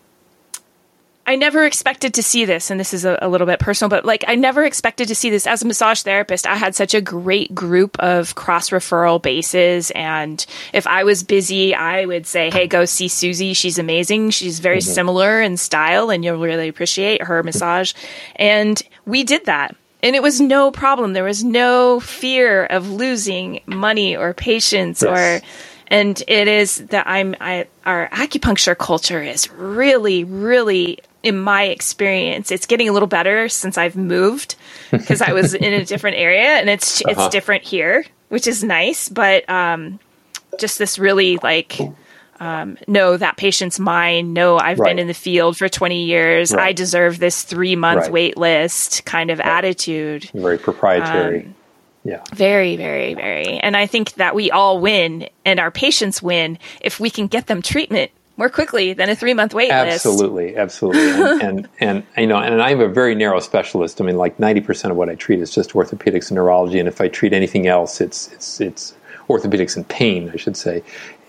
I 1.29 1.35
never 1.35 1.63
expected 1.63 2.15
to 2.15 2.23
see 2.23 2.45
this, 2.45 2.71
and 2.71 2.79
this 2.79 2.91
is 2.91 3.05
a, 3.05 3.19
a, 3.21 3.29
little 3.29 3.45
bit 3.45 3.59
personal, 3.59 3.87
but 3.87 4.03
like 4.03 4.25
I 4.27 4.33
never 4.33 4.65
expected 4.65 5.09
to 5.09 5.15
see 5.15 5.29
this 5.29 5.45
as 5.45 5.61
a 5.61 5.67
massage 5.67 6.01
therapist. 6.01 6.47
I 6.47 6.55
had 6.55 6.73
such 6.73 6.95
a 6.95 7.01
great 7.01 7.53
group 7.53 7.99
of 7.99 8.33
cross 8.33 8.71
referral 8.71 9.21
bases, 9.21 9.91
and 9.91 10.43
if 10.73 10.87
I 10.87 11.03
was 11.03 11.21
busy, 11.21 11.75
I 11.75 12.05
would 12.05 12.25
say, 12.25 12.49
"Hey, 12.49 12.65
go 12.65 12.83
see 12.85 13.07
Susie. 13.07 13.53
She's 13.53 13.77
amazing. 13.77 14.31
She's 14.31 14.57
very 14.57 14.79
mm-hmm. 14.79 14.91
similar 14.91 15.39
in 15.39 15.57
style, 15.57 16.09
and 16.09 16.25
you'll 16.25 16.39
really 16.39 16.67
appreciate 16.67 17.21
her 17.21 17.43
massage." 17.43 17.93
And 18.35 18.81
we 19.05 19.23
did 19.23 19.45
that. 19.45 19.75
And 20.01 20.15
it 20.15 20.23
was 20.23 20.41
no 20.41 20.71
problem. 20.71 21.13
There 21.13 21.23
was 21.23 21.43
no 21.43 21.99
fear 21.99 22.65
of 22.65 22.89
losing 22.89 23.61
money 23.67 24.17
or 24.17 24.33
patients 24.33 25.03
yes. 25.03 25.43
or 25.43 25.45
and 25.89 26.23
it 26.27 26.47
is 26.47 26.77
that 26.87 27.07
I'm 27.07 27.35
I, 27.39 27.67
our 27.85 28.09
acupuncture 28.09 28.77
culture 28.77 29.21
is 29.21 29.51
really 29.51 30.23
really 30.23 30.99
in 31.23 31.37
my 31.37 31.63
experience, 31.63 32.51
it's 32.51 32.65
getting 32.65 32.89
a 32.89 32.91
little 32.91 33.07
better 33.07 33.49
since 33.49 33.77
I've 33.77 33.95
moved 33.95 34.55
because 34.91 35.21
I 35.21 35.33
was 35.33 35.53
in 35.53 35.73
a 35.73 35.85
different 35.85 36.17
area 36.17 36.57
and 36.57 36.69
it's 36.69 37.01
uh-huh. 37.01 37.11
it's 37.11 37.31
different 37.31 37.63
here, 37.63 38.05
which 38.29 38.47
is 38.47 38.63
nice. 38.63 39.09
But 39.09 39.49
um, 39.49 39.99
just 40.59 40.77
this 40.77 40.97
really 40.97 41.37
like 41.37 41.79
um, 42.39 42.77
no, 42.87 43.17
that 43.17 43.37
patient's 43.37 43.79
mine. 43.79 44.33
No, 44.33 44.57
I've 44.57 44.79
right. 44.79 44.91
been 44.91 44.99
in 44.99 45.07
the 45.07 45.13
field 45.13 45.57
for 45.57 45.67
20 45.67 46.05
years. 46.05 46.53
Right. 46.53 46.67
I 46.69 46.71
deserve 46.71 47.19
this 47.19 47.43
three 47.43 47.75
month 47.75 48.03
right. 48.03 48.11
wait 48.11 48.37
list 48.37 49.05
kind 49.05 49.29
of 49.29 49.39
attitude. 49.39 50.29
Very 50.33 50.57
proprietary. 50.57 51.41
Um, 51.43 51.55
yeah. 52.05 52.23
Very, 52.33 52.77
very, 52.77 53.13
very. 53.13 53.59
And 53.59 53.75
I 53.75 53.85
think 53.85 54.13
that 54.13 54.33
we 54.33 54.51
all 54.51 54.79
win 54.79 55.27
and 55.43 55.59
our 55.59 55.69
patients 55.69 56.23
win 56.23 56.57
if 56.79 56.99
we 56.99 57.09
can 57.09 57.27
get 57.27 57.47
them 57.47 57.61
treatment 57.61 58.11
more 58.39 58.49
quickly 58.49 58.93
than 58.93 59.09
a 59.09 59.15
three 59.15 59.33
month 59.33 59.53
wait 59.53 59.69
absolutely, 59.69 60.47
list. 60.47 60.57
Absolutely, 60.57 61.45
and, 61.45 61.69
and, 61.79 62.03
and 62.05 62.05
you 62.17 62.25
know, 62.25 62.37
and 62.37 62.61
I'm 62.61 62.79
a 62.79 62.87
very 62.87 63.13
narrow 63.13 63.41
specialist. 63.41 64.01
I 64.01 64.05
mean, 64.05 64.17
like 64.17 64.39
ninety 64.39 64.61
percent 64.61 64.91
of 64.91 64.97
what 64.97 65.09
I 65.09 65.15
treat 65.15 65.39
is 65.39 65.51
just 65.51 65.71
orthopedics 65.73 66.29
and 66.29 66.37
neurology, 66.37 66.79
and 66.79 66.87
if 66.87 67.01
I 67.01 67.09
treat 67.09 67.33
anything 67.33 67.67
else, 67.67 68.01
it's 68.01 68.31
it's 68.31 68.61
it's 68.61 68.95
orthopedics 69.27 69.75
and 69.75 69.87
pain, 69.87 70.31
I 70.33 70.37
should 70.37 70.57
say. 70.57 70.81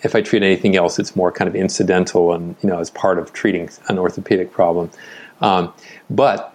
If 0.02 0.14
I 0.14 0.22
treat 0.22 0.42
anything 0.42 0.76
else, 0.76 0.98
it's 0.98 1.14
more 1.14 1.30
kind 1.30 1.48
of 1.48 1.54
incidental 1.54 2.32
and 2.32 2.56
you 2.62 2.70
know 2.70 2.78
as 2.78 2.90
part 2.90 3.18
of 3.18 3.32
treating 3.32 3.68
an 3.88 3.98
orthopedic 3.98 4.52
problem. 4.52 4.90
Um, 5.40 5.74
but 6.08 6.54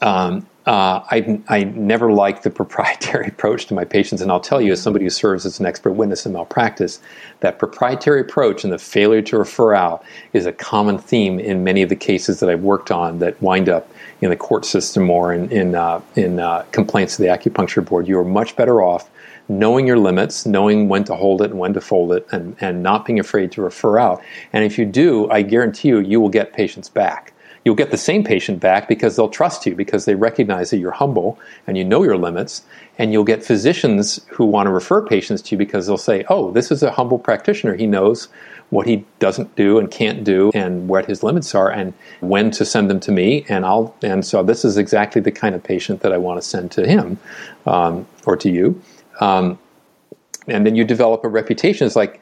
um, 0.00 0.46
uh, 0.66 1.00
I, 1.10 1.40
I 1.48 1.64
never 1.64 2.10
like 2.12 2.42
the 2.42 2.50
proprietary 2.62 3.28
approach 3.28 3.66
to 3.66 3.74
my 3.74 3.84
patients, 3.84 4.20
and 4.20 4.30
I'll 4.30 4.40
tell 4.40 4.60
you, 4.60 4.72
as 4.72 4.82
somebody 4.82 5.04
who 5.04 5.10
serves 5.10 5.46
as 5.46 5.60
an 5.60 5.66
expert 5.66 5.92
witness 5.92 6.26
in 6.26 6.32
malpractice, 6.32 7.00
that 7.40 7.58
proprietary 7.58 8.20
approach 8.20 8.64
and 8.64 8.72
the 8.72 8.78
failure 8.78 9.22
to 9.22 9.38
refer 9.38 9.74
out 9.74 10.04
is 10.32 10.44
a 10.44 10.52
common 10.52 10.98
theme 10.98 11.38
in 11.38 11.62
many 11.62 11.82
of 11.82 11.88
the 11.88 11.96
cases 11.96 12.40
that 12.40 12.50
I've 12.50 12.62
worked 12.62 12.90
on 12.90 13.20
that 13.20 13.40
wind 13.40 13.68
up 13.68 13.88
in 14.20 14.30
the 14.30 14.36
court 14.36 14.64
system 14.64 15.08
or 15.08 15.32
in 15.32 15.50
in, 15.50 15.74
uh, 15.74 16.00
in 16.16 16.40
uh, 16.40 16.64
complaints 16.72 17.16
to 17.16 17.22
the 17.22 17.28
acupuncture 17.28 17.84
board. 17.84 18.08
You 18.08 18.18
are 18.18 18.24
much 18.24 18.56
better 18.56 18.82
off 18.82 19.10
knowing 19.48 19.86
your 19.86 19.98
limits, 19.98 20.44
knowing 20.44 20.88
when 20.88 21.04
to 21.04 21.14
hold 21.14 21.40
it 21.40 21.50
and 21.50 21.60
when 21.60 21.72
to 21.72 21.80
fold 21.80 22.12
it, 22.12 22.26
and, 22.32 22.56
and 22.60 22.82
not 22.82 23.06
being 23.06 23.20
afraid 23.20 23.52
to 23.52 23.62
refer 23.62 23.98
out. 23.98 24.20
And 24.52 24.64
if 24.64 24.76
you 24.78 24.84
do, 24.84 25.30
I 25.30 25.42
guarantee 25.42 25.88
you, 25.88 26.00
you 26.00 26.20
will 26.20 26.28
get 26.28 26.52
patients 26.52 26.88
back 26.88 27.32
you'll 27.66 27.74
get 27.74 27.90
the 27.90 27.96
same 27.96 28.22
patient 28.22 28.60
back 28.60 28.86
because 28.86 29.16
they'll 29.16 29.28
trust 29.28 29.66
you 29.66 29.74
because 29.74 30.04
they 30.04 30.14
recognize 30.14 30.70
that 30.70 30.78
you're 30.78 30.92
humble 30.92 31.36
and 31.66 31.76
you 31.76 31.82
know 31.82 32.04
your 32.04 32.16
limits 32.16 32.62
and 32.96 33.12
you'll 33.12 33.24
get 33.24 33.44
physicians 33.44 34.20
who 34.28 34.44
want 34.46 34.68
to 34.68 34.70
refer 34.70 35.04
patients 35.04 35.42
to 35.42 35.56
you 35.56 35.58
because 35.58 35.88
they'll 35.88 35.98
say 35.98 36.24
oh 36.28 36.52
this 36.52 36.70
is 36.70 36.84
a 36.84 36.92
humble 36.92 37.18
practitioner. 37.18 37.74
He 37.74 37.88
knows 37.88 38.28
what 38.70 38.86
he 38.86 39.04
doesn't 39.18 39.52
do 39.56 39.80
and 39.80 39.90
can't 39.90 40.22
do 40.22 40.52
and 40.54 40.86
what 40.86 41.06
his 41.06 41.24
limits 41.24 41.56
are 41.56 41.68
and 41.68 41.92
when 42.20 42.52
to 42.52 42.64
send 42.64 42.88
them 42.88 43.00
to 43.00 43.10
me 43.10 43.44
and 43.48 43.66
i'll 43.66 43.94
and 44.00 44.24
so 44.24 44.44
this 44.44 44.64
is 44.64 44.76
exactly 44.76 45.20
the 45.20 45.32
kind 45.32 45.54
of 45.54 45.62
patient 45.62 46.00
that 46.02 46.12
i 46.12 46.16
want 46.18 46.40
to 46.40 46.48
send 46.48 46.70
to 46.70 46.86
him 46.86 47.18
um, 47.66 48.06
or 48.26 48.36
to 48.36 48.48
you. 48.48 48.80
Um, 49.18 49.58
and 50.46 50.64
then 50.64 50.76
you 50.76 50.84
develop 50.84 51.24
a 51.24 51.28
reputation. 51.28 51.84
It's 51.84 51.96
like 51.96 52.20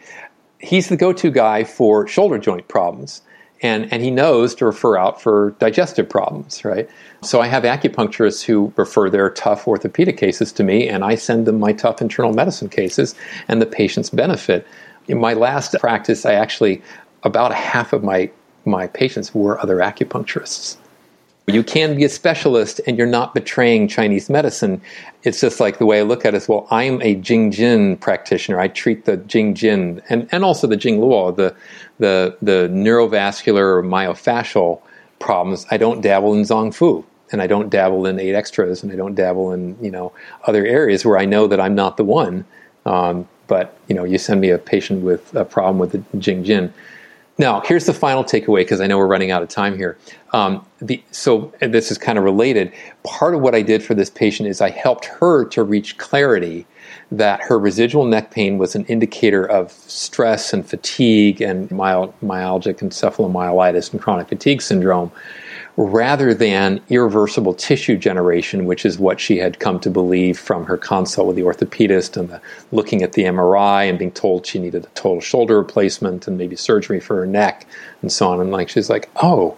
he's 0.59 0.89
the 0.89 0.97
go-to 0.97 1.31
guy 1.31 1.65
for 1.65 2.09
shoulder 2.09 2.39
joint 2.39 2.67
problems 2.69 3.21
and, 3.65 3.91
and 3.91 4.03
he 4.03 4.11
knows 4.11 4.55
to 4.57 4.67
refer 4.67 4.99
out 4.99 5.23
for 5.23 5.53
digestive 5.59 6.07
problems, 6.07 6.67
right? 6.67 6.89
So 7.23 7.41
I 7.41 7.47
have 7.47 7.63
acupuncturists 7.63 8.45
who 8.45 8.75
refer 8.77 9.09
their 9.09 9.31
tough 9.31 9.67
orthopedic 9.67 10.19
cases 10.19 10.53
to 10.53 10.63
me, 10.63 10.87
and 10.87 11.03
I 11.03 11.15
send 11.15 11.47
them 11.47 11.59
my 11.59 11.73
tough 11.73 12.03
internal 12.03 12.35
medicine 12.35 12.69
cases, 12.69 13.15
and 13.49 13.63
the 13.63 13.67
patients 13.67 14.11
benefit. 14.11 14.67
In 15.09 15.19
my 15.19 15.33
last 15.33 15.75
practice, 15.81 16.27
I 16.27 16.35
actually, 16.35 16.83
about 17.23 17.55
half 17.55 17.95
of 17.95 18.05
my 18.05 18.31
my 18.67 18.87
patients 18.87 19.35
were 19.35 19.61
other 19.61 19.77
acupuncturists. 19.77 20.77
You 21.47 21.63
can 21.63 21.95
be 21.95 22.05
a 22.05 22.09
specialist 22.09 22.81
and 22.87 22.97
you're 22.97 23.07
not 23.07 23.35
betraying 23.35 23.87
Chinese 23.87 24.31
medicine. 24.31 24.81
It's 25.25 25.41
just 25.41 25.61
like 25.61 25.79
the 25.79 25.85
way 25.85 25.99
I 25.99 26.03
look 26.03 26.25
at 26.25 26.33
it 26.33 26.39
is, 26.39 26.49
well, 26.49 26.67
I'm 26.71 27.03
a 27.03 27.17
Jing 27.17 27.51
Jin 27.51 27.99
practitioner. 27.99 28.59
I 28.59 28.69
treat 28.69 29.05
the 29.05 29.19
Jing 29.19 29.55
Jin 29.55 30.01
and, 30.09 30.27
and 30.33 30.43
also 30.43 30.67
the 30.67 30.77
Jing 30.77 31.01
Luo, 31.01 31.37
the, 31.37 31.55
the, 31.99 32.37
the 32.41 32.69
neurovascular 32.73 33.77
or 33.77 33.83
myofascial 33.83 34.81
problems. 35.19 35.67
I 35.71 35.77
don't 35.77 36.01
dabble 36.01 36.33
in 36.33 36.43
Zang 36.45 36.73
Fu 36.73 37.05
and 37.31 37.43
I 37.43 37.47
don't 37.47 37.69
dabble 37.69 38.07
in 38.07 38.19
eight 38.19 38.35
extras 38.35 38.83
and 38.83 38.91
I 38.91 38.97
don't 38.97 39.15
dabble 39.15 39.53
in, 39.53 39.77
you 39.83 39.91
know, 39.91 40.13
other 40.45 40.65
areas 40.65 41.05
where 41.05 41.19
I 41.19 41.27
know 41.27 41.47
that 41.47 41.61
I'm 41.61 41.75
not 41.75 41.99
the 41.99 42.05
one. 42.05 42.47
Um, 42.87 43.29
but, 43.49 43.77
you 43.89 43.95
know, 43.95 44.05
you 44.05 44.17
send 44.17 44.41
me 44.41 44.49
a 44.49 44.57
patient 44.57 45.03
with 45.03 45.35
a 45.35 45.45
problem 45.45 45.79
with 45.79 45.93
the 45.93 46.19
Jing 46.19 46.43
Jin 46.43 46.73
now, 47.37 47.63
here's 47.63 47.87
the 47.87 47.95
final 47.95 48.23
takeaway 48.23 48.61
because 48.61 48.81
I 48.81 48.87
know 48.87 48.97
we're 48.97 49.09
running 49.09 49.33
out 49.33 49.43
of 49.43 49.49
time 49.49 49.77
here. 49.77 49.99
Um, 50.33 50.65
the, 50.81 51.03
so, 51.11 51.53
this 51.61 51.91
is 51.91 51.99
kind 51.99 52.17
of 52.17 52.23
related. 52.25 52.73
Part 53.03 53.35
of 53.35 53.41
what 53.41 53.55
I 53.55 53.63
did 53.63 53.83
for 53.83 53.95
this 53.95 54.09
patient 54.09 54.49
is 54.49 54.61
I 54.61 54.71
helped 54.71 55.07
her 55.07 55.45
to 55.47 55.65
reach 55.65 55.99
clarity 55.99 56.67
that 57.11 57.41
her 57.43 57.59
residual 57.59 58.05
neck 58.05 58.31
pain 58.31 58.59
was 58.59 58.75
an 58.75 58.85
indicator 58.87 59.45
of 59.45 59.73
stress 59.73 60.53
and 60.53 60.65
fatigue 60.67 61.41
and 61.41 61.69
myalgic 61.71 62.13
encephalomyelitis 62.23 63.93
and 63.93 64.01
chronic 64.01 64.29
fatigue 64.29 64.63
syndrome 64.63 65.11
rather 65.77 66.33
than 66.33 66.81
irreversible 66.89 67.55
tissue 67.55 67.97
generation, 67.97 68.65
which 68.65 68.87
is 68.87 68.99
what 68.99 69.19
she 69.19 69.39
had 69.39 69.59
come 69.59 69.81
to 69.81 69.91
believe 69.91 70.39
from 70.39 70.65
her 70.67 70.77
consult 70.77 71.27
with 71.27 71.37
the 71.37 71.43
orthopedist 71.43 72.17
and 72.17 72.29
the, 72.29 72.41
looking 72.71 73.03
at 73.03 73.13
the 73.15 73.23
MRI 73.23 73.89
and 73.89 73.99
being 73.99 74.13
told 74.13 74.47
she 74.47 74.59
needed 74.59 74.85
a 74.85 74.89
total 74.91 75.21
shoulder 75.21 75.59
replacement 75.59 76.29
and 76.29 76.39
maybe 76.39 76.55
surgery 76.55 77.01
for 77.01 77.17
her 77.17 77.27
neck 77.27 77.67
and 78.03 78.13
so 78.13 78.31
on. 78.31 78.41
And 78.41 78.53
like 78.53 78.69
she's 78.69 78.89
like, 78.89 79.11
oh, 79.17 79.57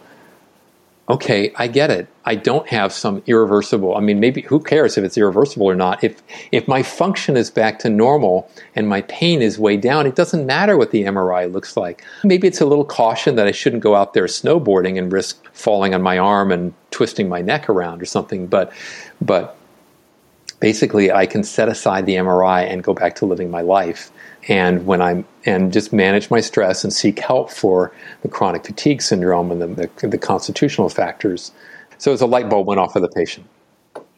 okay, 1.09 1.53
I 1.55 1.69
get 1.69 1.91
it. 1.91 2.09
I 2.25 2.35
don't 2.35 2.69
have 2.69 2.93
some 2.93 3.23
irreversible. 3.27 3.97
I 3.97 4.01
mean, 4.01 4.19
maybe 4.19 4.43
who 4.43 4.61
cares 4.61 4.99
if 4.99 5.05
it's 5.05 5.17
irreversible 5.17 5.67
or 5.67 5.75
not? 5.75 6.03
If 6.03 6.23
if 6.51 6.67
my 6.67 6.83
function 6.83 7.37
is 7.37 7.51
back 7.51 7.79
to 7.81 7.89
normal 7.89 8.51
and 8.75 8.89
my 8.89 9.03
pain 9.03 9.43
is 9.43 9.59
way 9.59 9.77
down, 9.77 10.07
it 10.07 10.17
doesn't 10.17 10.47
matter 10.47 10.77
what 10.77 10.91
the 10.91 11.05
MRI 11.05 11.51
looks 11.51 11.77
like. 11.77 12.05
Maybe 12.25 12.49
it's 12.49 12.61
a 12.61 12.67
little 12.67 12.85
caution 12.85 13.37
that 13.37 13.47
I 13.47 13.53
shouldn't 13.53 13.83
go 13.83 13.95
out 13.95 14.15
there 14.15 14.25
snowboarding 14.25 14.99
and 14.99 15.13
risk 15.13 15.47
falling 15.53 15.95
on 15.95 16.03
my 16.03 16.19
arm 16.19 16.51
and 16.51 16.75
twisting 16.91 17.29
my 17.29 17.41
neck 17.41 17.69
around 17.69 18.03
or 18.03 18.07
something. 18.07 18.49
But 18.49 18.73
but 19.21 19.57
basically, 20.59 21.13
I 21.13 21.27
can 21.27 21.45
set 21.45 21.69
aside 21.69 22.07
the 22.07 22.17
MRI 22.17 22.69
and 22.69 22.83
go 22.83 22.95
back 22.95 23.15
to 23.17 23.27
living 23.27 23.51
my 23.51 23.61
life 23.61 24.11
and 24.49 24.87
when 24.87 25.01
I'm 25.03 25.25
and 25.45 25.73
just 25.73 25.93
manage 25.93 26.31
my 26.31 26.41
stress 26.41 26.85
and 26.85 26.93
seek 26.93 27.19
help 27.19 27.51
for 27.51 27.93
the 28.23 28.29
chronic 28.29 28.67
fatigue 28.67 29.03
syndrome 29.03 29.51
and 29.51 29.61
the, 29.61 29.91
the, 30.01 30.09
the 30.09 30.19
constitutional 30.19 30.89
factors. 30.89 31.53
So 31.99 32.13
as 32.13 32.21
a 32.21 32.27
light 32.27 32.49
bulb 32.49 32.67
went 32.67 32.81
off 32.81 32.93
for 32.93 33.01
the 33.01 33.09
patient. 33.09 33.47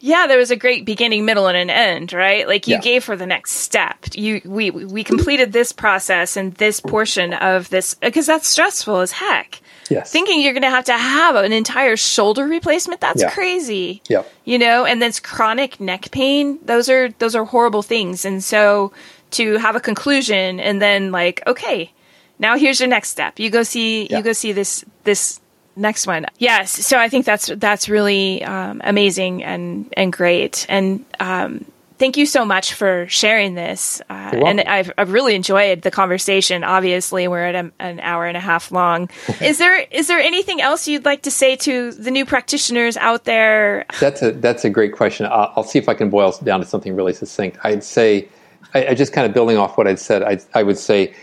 Yeah, 0.01 0.29
there 0.29 0.39
was 0.39 0.53
a 0.53 0.57
great 0.57 0.85
beginning, 0.85 1.25
middle, 1.25 1.49
and 1.49 1.57
an 1.57 1.71
end, 1.71 2.13
right? 2.13 2.47
Like 2.47 2.69
you 2.69 2.77
yeah. 2.77 2.81
gave 2.81 3.05
her 3.07 3.17
the 3.17 3.27
next 3.27 3.53
step. 3.53 4.07
You 4.15 4.41
we 4.45 4.71
we 4.71 5.03
completed 5.03 5.53
this 5.53 5.73
process 5.73 6.37
and 6.37 6.55
this 6.55 6.79
portion 6.79 7.35
of 7.35 7.69
this 7.71 7.95
because 7.95 8.27
that's 8.27 8.47
stressful 8.47 8.99
as 8.99 9.13
heck. 9.13 9.61
Yes. 9.91 10.13
Thinking 10.13 10.41
you're 10.41 10.53
going 10.53 10.63
to 10.63 10.71
have 10.71 10.85
to 10.85 10.97
have 10.97 11.35
an 11.37 11.53
entire 11.53 11.97
shoulder 11.97 12.47
replacement, 12.47 13.01
that's 13.01 13.23
yeah. 13.23 13.31
crazy. 13.31 14.03
Yeah. 14.09 14.23
You 14.45 14.59
know, 14.59 14.85
and 14.85 15.01
then 15.01 15.13
chronic 15.23 15.81
neck 15.81 16.11
pain, 16.11 16.59
those 16.65 16.89
are 16.89 17.11
those 17.19 17.35
are 17.35 17.45
horrible 17.45 17.83
things. 17.83 18.25
And 18.25 18.45
so 18.45 18.93
to 19.33 19.57
have 19.57 19.77
a 19.77 19.81
conclusion 19.81 20.61
and 20.61 20.81
then 20.81 21.13
like 21.13 21.43
okay 21.47 21.93
now 22.39 22.57
here's 22.57 22.81
your 22.81 22.89
next 22.89 23.11
step. 23.11 23.39
You 23.39 23.51
go 23.51 23.63
see 23.63 24.07
yeah. 24.07 24.19
you 24.19 24.25
go 24.25 24.33
see 24.33 24.53
this 24.53 24.85
this 25.05 25.41
next 25.77 26.07
one. 26.07 26.27
Yes. 26.39 26.71
So 26.71 26.99
i 26.99 27.09
think 27.09 27.25
that's 27.25 27.47
that's 27.57 27.89
really 27.89 28.43
um, 28.45 28.81
amazing 28.85 29.45
and 29.45 29.93
and 29.97 30.13
great. 30.13 30.67
And 30.69 31.05
um, 31.21 31.65
thank 31.99 32.17
you 32.17 32.27
so 32.27 32.45
much 32.45 32.75
for 32.75 33.07
sharing 33.09 33.55
this. 33.55 34.01
Uh, 34.09 34.41
and 34.47 34.61
I've, 34.61 34.93
I've 34.97 35.13
really 35.13 35.35
enjoyed 35.35 35.83
the 35.83 35.91
conversation. 35.91 36.63
Obviously 36.63 37.27
we're 37.27 37.45
at 37.45 37.55
a, 37.55 37.73
an 37.81 37.99
hour 38.01 38.27
and 38.27 38.37
a 38.37 38.41
half 38.41 38.71
long. 38.71 39.11
Is 39.41 39.59
there 39.59 39.79
is 39.91 40.07
there 40.07 40.21
anything 40.21 40.61
else 40.61 40.87
you'd 40.87 41.05
like 41.05 41.23
to 41.23 41.31
say 41.31 41.57
to 41.57 41.93
the 41.93 42.11
new 42.11 42.25
practitioners 42.25 42.97
out 42.97 43.25
there? 43.25 43.85
That's 44.01 44.23
a 44.23 44.33
that's 44.33 44.65
a 44.65 44.71
great 44.71 44.93
question. 44.93 45.27
I'll, 45.27 45.53
I'll 45.57 45.65
see 45.65 45.79
if 45.79 45.89
i 45.89 45.95
can 45.95 46.09
boil 46.09 46.33
down 46.45 46.61
to 46.61 46.67
something 46.67 46.95
really 46.95 47.15
succinct. 47.15 47.59
I'd 47.65 47.83
say 47.83 48.29
I, 48.75 48.89
I, 48.89 48.95
just 48.95 49.13
kind 49.13 49.27
of 49.27 49.33
building 49.33 49.57
off 49.57 49.79
what 49.79 49.87
I'd 49.87 49.99
said, 49.99 50.23
I, 50.23 50.39
I 50.55 50.63
would 50.63 50.79
say, 50.79 51.15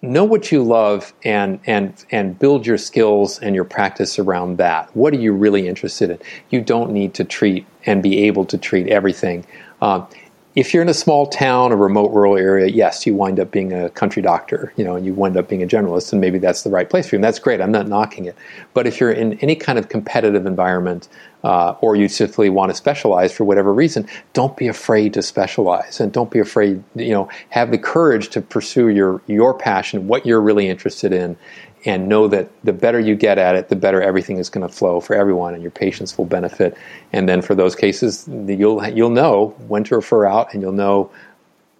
know 0.00 0.24
what 0.24 0.52
you 0.52 0.62
love 0.62 1.12
and 1.24 1.58
and 1.66 2.04
and 2.12 2.38
build 2.38 2.64
your 2.64 2.78
skills 2.78 3.38
and 3.40 3.54
your 3.54 3.64
practice 3.64 4.18
around 4.18 4.58
that. 4.58 4.94
What 4.96 5.12
are 5.12 5.18
you 5.18 5.32
really 5.32 5.66
interested 5.66 6.10
in? 6.10 6.18
You 6.50 6.60
don't 6.60 6.92
need 6.92 7.14
to 7.14 7.24
treat 7.24 7.66
and 7.84 8.02
be 8.02 8.26
able 8.26 8.44
to 8.46 8.58
treat 8.58 8.86
everything. 8.88 9.44
Um, 9.82 10.06
if 10.54 10.74
you're 10.74 10.82
in 10.82 10.88
a 10.88 10.94
small 10.94 11.26
town, 11.26 11.70
a 11.70 11.76
remote 11.76 12.10
rural 12.12 12.36
area, 12.36 12.66
yes, 12.66 13.06
you 13.06 13.14
wind 13.14 13.38
up 13.38 13.52
being 13.52 13.72
a 13.72 13.90
country 13.90 14.20
doctor, 14.20 14.72
you 14.76 14.82
know, 14.82 14.96
and 14.96 15.06
you 15.06 15.14
wind 15.14 15.36
up 15.36 15.48
being 15.48 15.62
a 15.62 15.66
generalist, 15.66 16.10
and 16.10 16.20
maybe 16.20 16.38
that's 16.38 16.62
the 16.62 16.70
right 16.70 16.90
place 16.90 17.08
for 17.08 17.14
you. 17.14 17.18
And 17.18 17.24
that's 17.24 17.38
great. 17.38 17.60
I'm 17.60 17.70
not 17.70 17.86
knocking 17.86 18.24
it. 18.24 18.34
But 18.74 18.86
if 18.86 18.98
you're 18.98 19.12
in 19.12 19.38
any 19.38 19.54
kind 19.54 19.78
of 19.78 19.88
competitive 19.88 20.46
environment, 20.46 21.08
uh, 21.44 21.74
or 21.80 21.96
you 21.96 22.08
simply 22.08 22.50
want 22.50 22.70
to 22.70 22.74
specialize 22.74 23.32
for 23.32 23.44
whatever 23.44 23.72
reason, 23.72 24.08
don't 24.32 24.56
be 24.56 24.68
afraid 24.68 25.14
to 25.14 25.22
specialize, 25.22 26.00
and 26.00 26.12
don't 26.12 26.30
be 26.30 26.38
afraid. 26.38 26.82
You 26.94 27.12
know, 27.12 27.28
have 27.50 27.70
the 27.70 27.78
courage 27.78 28.28
to 28.30 28.40
pursue 28.40 28.88
your 28.88 29.22
your 29.26 29.54
passion, 29.54 30.08
what 30.08 30.26
you're 30.26 30.40
really 30.40 30.68
interested 30.68 31.12
in, 31.12 31.36
and 31.84 32.08
know 32.08 32.28
that 32.28 32.50
the 32.64 32.72
better 32.72 32.98
you 32.98 33.14
get 33.14 33.38
at 33.38 33.54
it, 33.54 33.68
the 33.68 33.76
better 33.76 34.02
everything 34.02 34.38
is 34.38 34.50
going 34.50 34.66
to 34.66 34.72
flow 34.72 35.00
for 35.00 35.14
everyone, 35.14 35.54
and 35.54 35.62
your 35.62 35.70
patients 35.70 36.18
will 36.18 36.24
benefit. 36.24 36.76
And 37.12 37.28
then 37.28 37.40
for 37.40 37.54
those 37.54 37.74
cases, 37.74 38.28
you'll 38.28 38.86
you'll 38.88 39.10
know 39.10 39.54
when 39.68 39.84
to 39.84 39.96
refer 39.96 40.26
out, 40.26 40.52
and 40.52 40.62
you'll 40.62 40.72
know 40.72 41.10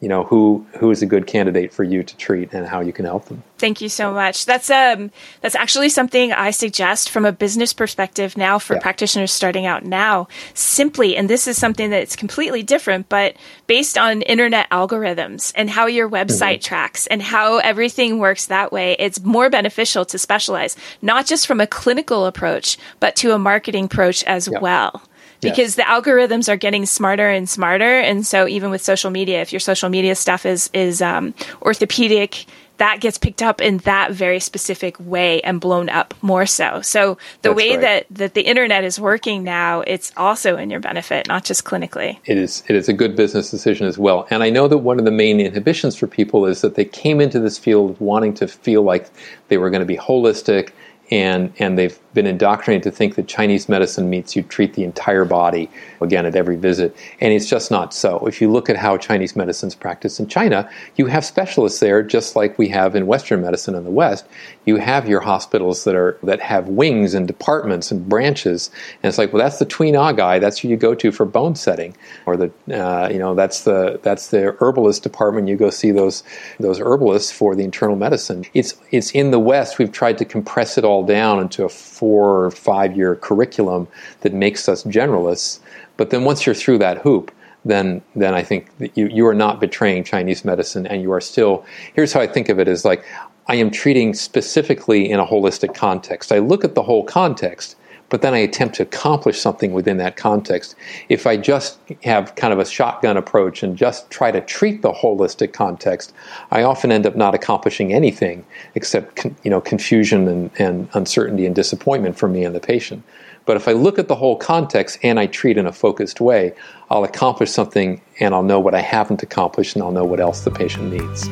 you 0.00 0.08
know 0.08 0.22
who 0.22 0.64
who 0.78 0.90
is 0.90 1.02
a 1.02 1.06
good 1.06 1.26
candidate 1.26 1.72
for 1.72 1.82
you 1.82 2.04
to 2.04 2.16
treat 2.16 2.52
and 2.52 2.66
how 2.66 2.80
you 2.80 2.92
can 2.92 3.04
help 3.04 3.24
them. 3.26 3.42
Thank 3.58 3.80
you 3.80 3.88
so 3.88 4.12
much. 4.12 4.46
That's 4.46 4.70
um 4.70 5.10
that's 5.40 5.56
actually 5.56 5.88
something 5.88 6.32
I 6.32 6.52
suggest 6.52 7.10
from 7.10 7.24
a 7.24 7.32
business 7.32 7.72
perspective 7.72 8.36
now 8.36 8.60
for 8.60 8.74
yeah. 8.74 8.80
practitioners 8.80 9.32
starting 9.32 9.66
out 9.66 9.84
now. 9.84 10.28
Simply, 10.54 11.16
and 11.16 11.28
this 11.28 11.48
is 11.48 11.58
something 11.58 11.90
that's 11.90 12.14
completely 12.14 12.62
different, 12.62 13.08
but 13.08 13.36
based 13.66 13.98
on 13.98 14.22
internet 14.22 14.70
algorithms 14.70 15.52
and 15.56 15.68
how 15.68 15.86
your 15.86 16.08
website 16.08 16.58
mm-hmm. 16.58 16.68
tracks 16.68 17.08
and 17.08 17.20
how 17.20 17.58
everything 17.58 18.20
works 18.20 18.46
that 18.46 18.70
way, 18.70 18.94
it's 19.00 19.20
more 19.20 19.50
beneficial 19.50 20.04
to 20.04 20.18
specialize, 20.18 20.76
not 21.02 21.26
just 21.26 21.46
from 21.46 21.60
a 21.60 21.66
clinical 21.66 22.24
approach, 22.24 22.78
but 23.00 23.16
to 23.16 23.32
a 23.32 23.38
marketing 23.38 23.86
approach 23.86 24.22
as 24.24 24.46
yeah. 24.46 24.60
well 24.60 25.02
because 25.40 25.58
yes. 25.58 25.74
the 25.76 25.82
algorithms 25.82 26.48
are 26.48 26.56
getting 26.56 26.86
smarter 26.86 27.28
and 27.28 27.48
smarter 27.48 27.98
and 28.00 28.26
so 28.26 28.46
even 28.46 28.70
with 28.70 28.82
social 28.82 29.10
media 29.10 29.40
if 29.40 29.52
your 29.52 29.60
social 29.60 29.88
media 29.88 30.14
stuff 30.14 30.46
is 30.46 30.70
is 30.72 31.00
um, 31.02 31.34
orthopedic 31.62 32.46
that 32.78 33.00
gets 33.00 33.18
picked 33.18 33.42
up 33.42 33.60
in 33.60 33.78
that 33.78 34.12
very 34.12 34.38
specific 34.38 34.96
way 35.00 35.40
and 35.42 35.60
blown 35.60 35.88
up 35.88 36.14
more 36.22 36.46
so 36.46 36.80
so 36.80 37.18
the 37.42 37.50
That's 37.50 37.56
way 37.56 37.70
right. 37.70 37.80
that 37.80 38.06
that 38.10 38.34
the 38.34 38.42
internet 38.42 38.84
is 38.84 38.98
working 39.00 39.44
now 39.44 39.80
it's 39.82 40.12
also 40.16 40.56
in 40.56 40.70
your 40.70 40.80
benefit 40.80 41.28
not 41.28 41.44
just 41.44 41.64
clinically 41.64 42.18
it 42.24 42.38
is 42.38 42.62
it 42.68 42.76
is 42.76 42.88
a 42.88 42.92
good 42.92 43.16
business 43.16 43.50
decision 43.50 43.86
as 43.86 43.98
well 43.98 44.26
and 44.30 44.42
i 44.42 44.50
know 44.50 44.68
that 44.68 44.78
one 44.78 44.98
of 44.98 45.04
the 45.04 45.10
main 45.10 45.40
inhibitions 45.40 45.96
for 45.96 46.06
people 46.06 46.46
is 46.46 46.60
that 46.60 46.74
they 46.76 46.84
came 46.84 47.20
into 47.20 47.38
this 47.38 47.58
field 47.58 47.96
wanting 48.00 48.34
to 48.34 48.48
feel 48.48 48.82
like 48.82 49.10
they 49.48 49.58
were 49.58 49.70
going 49.70 49.80
to 49.80 49.86
be 49.86 49.96
holistic 49.96 50.70
and 51.10 51.52
and 51.58 51.78
they've 51.78 51.98
been 52.14 52.26
indoctrinated 52.26 52.82
to 52.82 52.90
think 52.90 53.14
that 53.14 53.28
Chinese 53.28 53.68
medicine 53.68 54.10
means 54.10 54.34
you 54.34 54.42
treat 54.42 54.74
the 54.74 54.84
entire 54.84 55.24
body 55.24 55.70
again 56.00 56.26
at 56.26 56.34
every 56.34 56.56
visit, 56.56 56.96
and 57.20 57.32
it's 57.32 57.48
just 57.48 57.70
not 57.70 57.94
so. 57.94 58.26
If 58.26 58.40
you 58.40 58.50
look 58.50 58.68
at 58.68 58.76
how 58.76 58.96
Chinese 58.96 59.36
medicine 59.36 59.68
is 59.68 59.74
practiced 59.74 60.18
in 60.20 60.26
China, 60.26 60.68
you 60.96 61.06
have 61.06 61.24
specialists 61.24 61.80
there, 61.80 62.02
just 62.02 62.36
like 62.36 62.58
we 62.58 62.68
have 62.68 62.94
in 62.94 63.06
Western 63.06 63.40
medicine 63.40 63.74
in 63.74 63.84
the 63.84 63.90
West. 63.90 64.26
You 64.64 64.76
have 64.76 65.08
your 65.08 65.20
hospitals 65.20 65.84
that 65.84 65.94
are 65.94 66.18
that 66.22 66.40
have 66.40 66.68
wings 66.68 67.14
and 67.14 67.26
departments 67.26 67.90
and 67.90 68.08
branches, 68.08 68.70
and 69.02 69.08
it's 69.08 69.18
like, 69.18 69.32
well, 69.32 69.42
that's 69.42 69.58
the 69.58 69.64
Tui 69.64 69.92
Na 69.92 70.12
guy. 70.12 70.38
That's 70.38 70.58
who 70.58 70.68
you 70.68 70.76
go 70.76 70.94
to 70.94 71.12
for 71.12 71.24
bone 71.24 71.54
setting, 71.54 71.96
or 72.26 72.36
the 72.36 72.50
uh, 72.70 73.08
you 73.10 73.18
know 73.18 73.34
that's 73.34 73.62
the 73.64 74.00
that's 74.02 74.28
the 74.28 74.56
herbalist 74.60 75.02
department. 75.02 75.48
You 75.48 75.56
go 75.56 75.70
see 75.70 75.90
those 75.90 76.22
those 76.60 76.80
herbalists 76.80 77.32
for 77.32 77.54
the 77.54 77.64
internal 77.64 77.96
medicine. 77.96 78.44
It's 78.54 78.74
it's 78.90 79.10
in 79.12 79.30
the 79.30 79.38
West. 79.38 79.78
We've 79.78 79.92
tried 79.92 80.18
to 80.18 80.24
compress 80.24 80.76
it 80.76 80.84
all 80.84 80.97
down 81.02 81.40
into 81.40 81.64
a 81.64 81.68
four 81.68 82.44
or 82.44 82.50
five 82.50 82.96
year 82.96 83.16
curriculum 83.16 83.88
that 84.20 84.32
makes 84.32 84.68
us 84.68 84.84
generalists. 84.84 85.60
But 85.96 86.10
then 86.10 86.24
once 86.24 86.46
you're 86.46 86.54
through 86.54 86.78
that 86.78 86.98
hoop, 86.98 87.32
then 87.64 88.02
then 88.14 88.34
I 88.34 88.42
think 88.42 88.70
you, 88.94 89.08
you 89.08 89.26
are 89.26 89.34
not 89.34 89.60
betraying 89.60 90.04
Chinese 90.04 90.44
medicine 90.44 90.86
and 90.86 91.02
you 91.02 91.12
are 91.12 91.20
still 91.20 91.64
here's 91.94 92.12
how 92.12 92.20
I 92.20 92.26
think 92.26 92.48
of 92.48 92.58
it 92.58 92.68
is 92.68 92.84
like 92.84 93.04
I 93.48 93.54
am 93.56 93.70
treating 93.70 94.12
specifically 94.12 95.10
in 95.10 95.18
a 95.18 95.26
holistic 95.26 95.74
context. 95.74 96.32
I 96.32 96.38
look 96.38 96.64
at 96.64 96.74
the 96.74 96.82
whole 96.82 97.02
context, 97.02 97.76
but 98.10 98.22
then 98.22 98.34
I 98.34 98.38
attempt 98.38 98.76
to 98.76 98.82
accomplish 98.82 99.40
something 99.40 99.72
within 99.72 99.98
that 99.98 100.16
context. 100.16 100.74
If 101.08 101.26
I 101.26 101.36
just 101.36 101.78
have 102.04 102.34
kind 102.36 102.52
of 102.52 102.58
a 102.58 102.64
shotgun 102.64 103.16
approach 103.16 103.62
and 103.62 103.76
just 103.76 104.10
try 104.10 104.30
to 104.30 104.40
treat 104.40 104.82
the 104.82 104.92
holistic 104.92 105.52
context, 105.52 106.12
I 106.50 106.62
often 106.62 106.90
end 106.90 107.06
up 107.06 107.16
not 107.16 107.34
accomplishing 107.34 107.92
anything 107.92 108.44
except 108.74 109.26
you 109.44 109.50
know 109.50 109.60
confusion 109.60 110.28
and, 110.28 110.50
and 110.58 110.88
uncertainty 110.94 111.46
and 111.46 111.54
disappointment 111.54 112.16
for 112.16 112.28
me 112.28 112.44
and 112.44 112.54
the 112.54 112.60
patient. 112.60 113.02
But 113.44 113.56
if 113.56 113.66
I 113.66 113.72
look 113.72 113.98
at 113.98 114.08
the 114.08 114.14
whole 114.14 114.36
context 114.36 114.98
and 115.02 115.18
I 115.18 115.26
treat 115.26 115.56
in 115.56 115.66
a 115.66 115.72
focused 115.72 116.20
way, 116.20 116.52
I'll 116.90 117.04
accomplish 117.04 117.50
something 117.50 117.98
and 118.20 118.34
I'll 118.34 118.42
know 118.42 118.60
what 118.60 118.74
I 118.74 118.82
haven't 118.82 119.22
accomplished 119.22 119.74
and 119.74 119.82
I'll 119.82 119.90
know 119.90 120.04
what 120.04 120.20
else 120.20 120.42
the 120.42 120.50
patient 120.50 120.92
needs. 120.92 121.28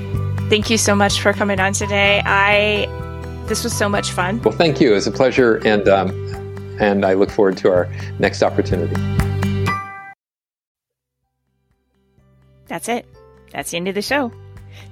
Thank 0.49 0.71
you 0.71 0.79
so 0.79 0.95
much 0.95 1.21
for 1.21 1.35
coming 1.35 1.61
on 1.61 1.75
today. 1.75 2.23
I 2.25 2.87
this 3.47 3.63
was 3.63 3.77
so 3.77 3.89
much 3.89 4.11
fun. 4.11 4.41
Well, 4.43 4.55
thank 4.55 4.81
you. 4.81 4.95
It's 4.95 5.07
a 5.07 5.13
pleasure, 5.13 5.57
and 5.65 5.87
um, 5.89 6.46
and 6.81 7.05
I 7.05 7.15
look 7.15 7.31
forward 7.31 7.57
to 7.59 7.71
our 7.71 7.89
next 8.19 8.43
opportunity. 8.43 8.95
That's 12.67 12.89
it. 12.89 13.07
That's 13.53 13.71
the 13.71 13.77
end 13.77 13.89
of 13.89 13.95
the 13.95 14.03
show. 14.03 14.33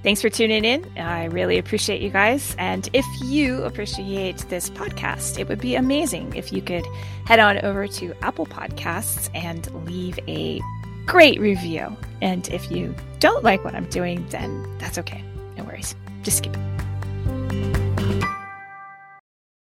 Thanks 0.03 0.23
for 0.23 0.31
tuning 0.31 0.65
in. 0.65 0.87
I 0.99 1.25
really 1.27 1.59
appreciate 1.59 2.01
you 2.01 2.11
guys. 2.11 2.55
And 2.59 2.89
if 2.93 3.05
you 3.23 3.63
appreciate 3.65 4.39
this 4.49 4.71
podcast, 4.71 5.39
it 5.39 5.49
would 5.49 5.61
be 5.61 5.75
amazing 5.75 6.35
if 6.35 6.53
you 6.53 6.63
could 6.63 6.87
head 7.27 7.41
on 7.41 7.59
over 7.65 7.87
to 7.89 8.15
Apple 8.23 8.47
Podcasts 8.47 9.29
and 9.35 9.71
leave 9.87 10.19
a 10.29 10.61
great 11.07 11.41
review. 11.41 11.97
And 12.23 12.49
if 12.49 12.71
you 12.71 12.95
don't 13.19 13.45
like 13.45 13.65
what 13.65 13.75
I'm 13.75 13.89
doing, 13.91 14.27
then 14.29 14.79
that's 14.79 14.99
okay. 14.99 15.23
No 15.57 15.65
worries. 15.65 15.95
Just 16.23 16.39
skip 16.39 16.57
it. 16.57 17.84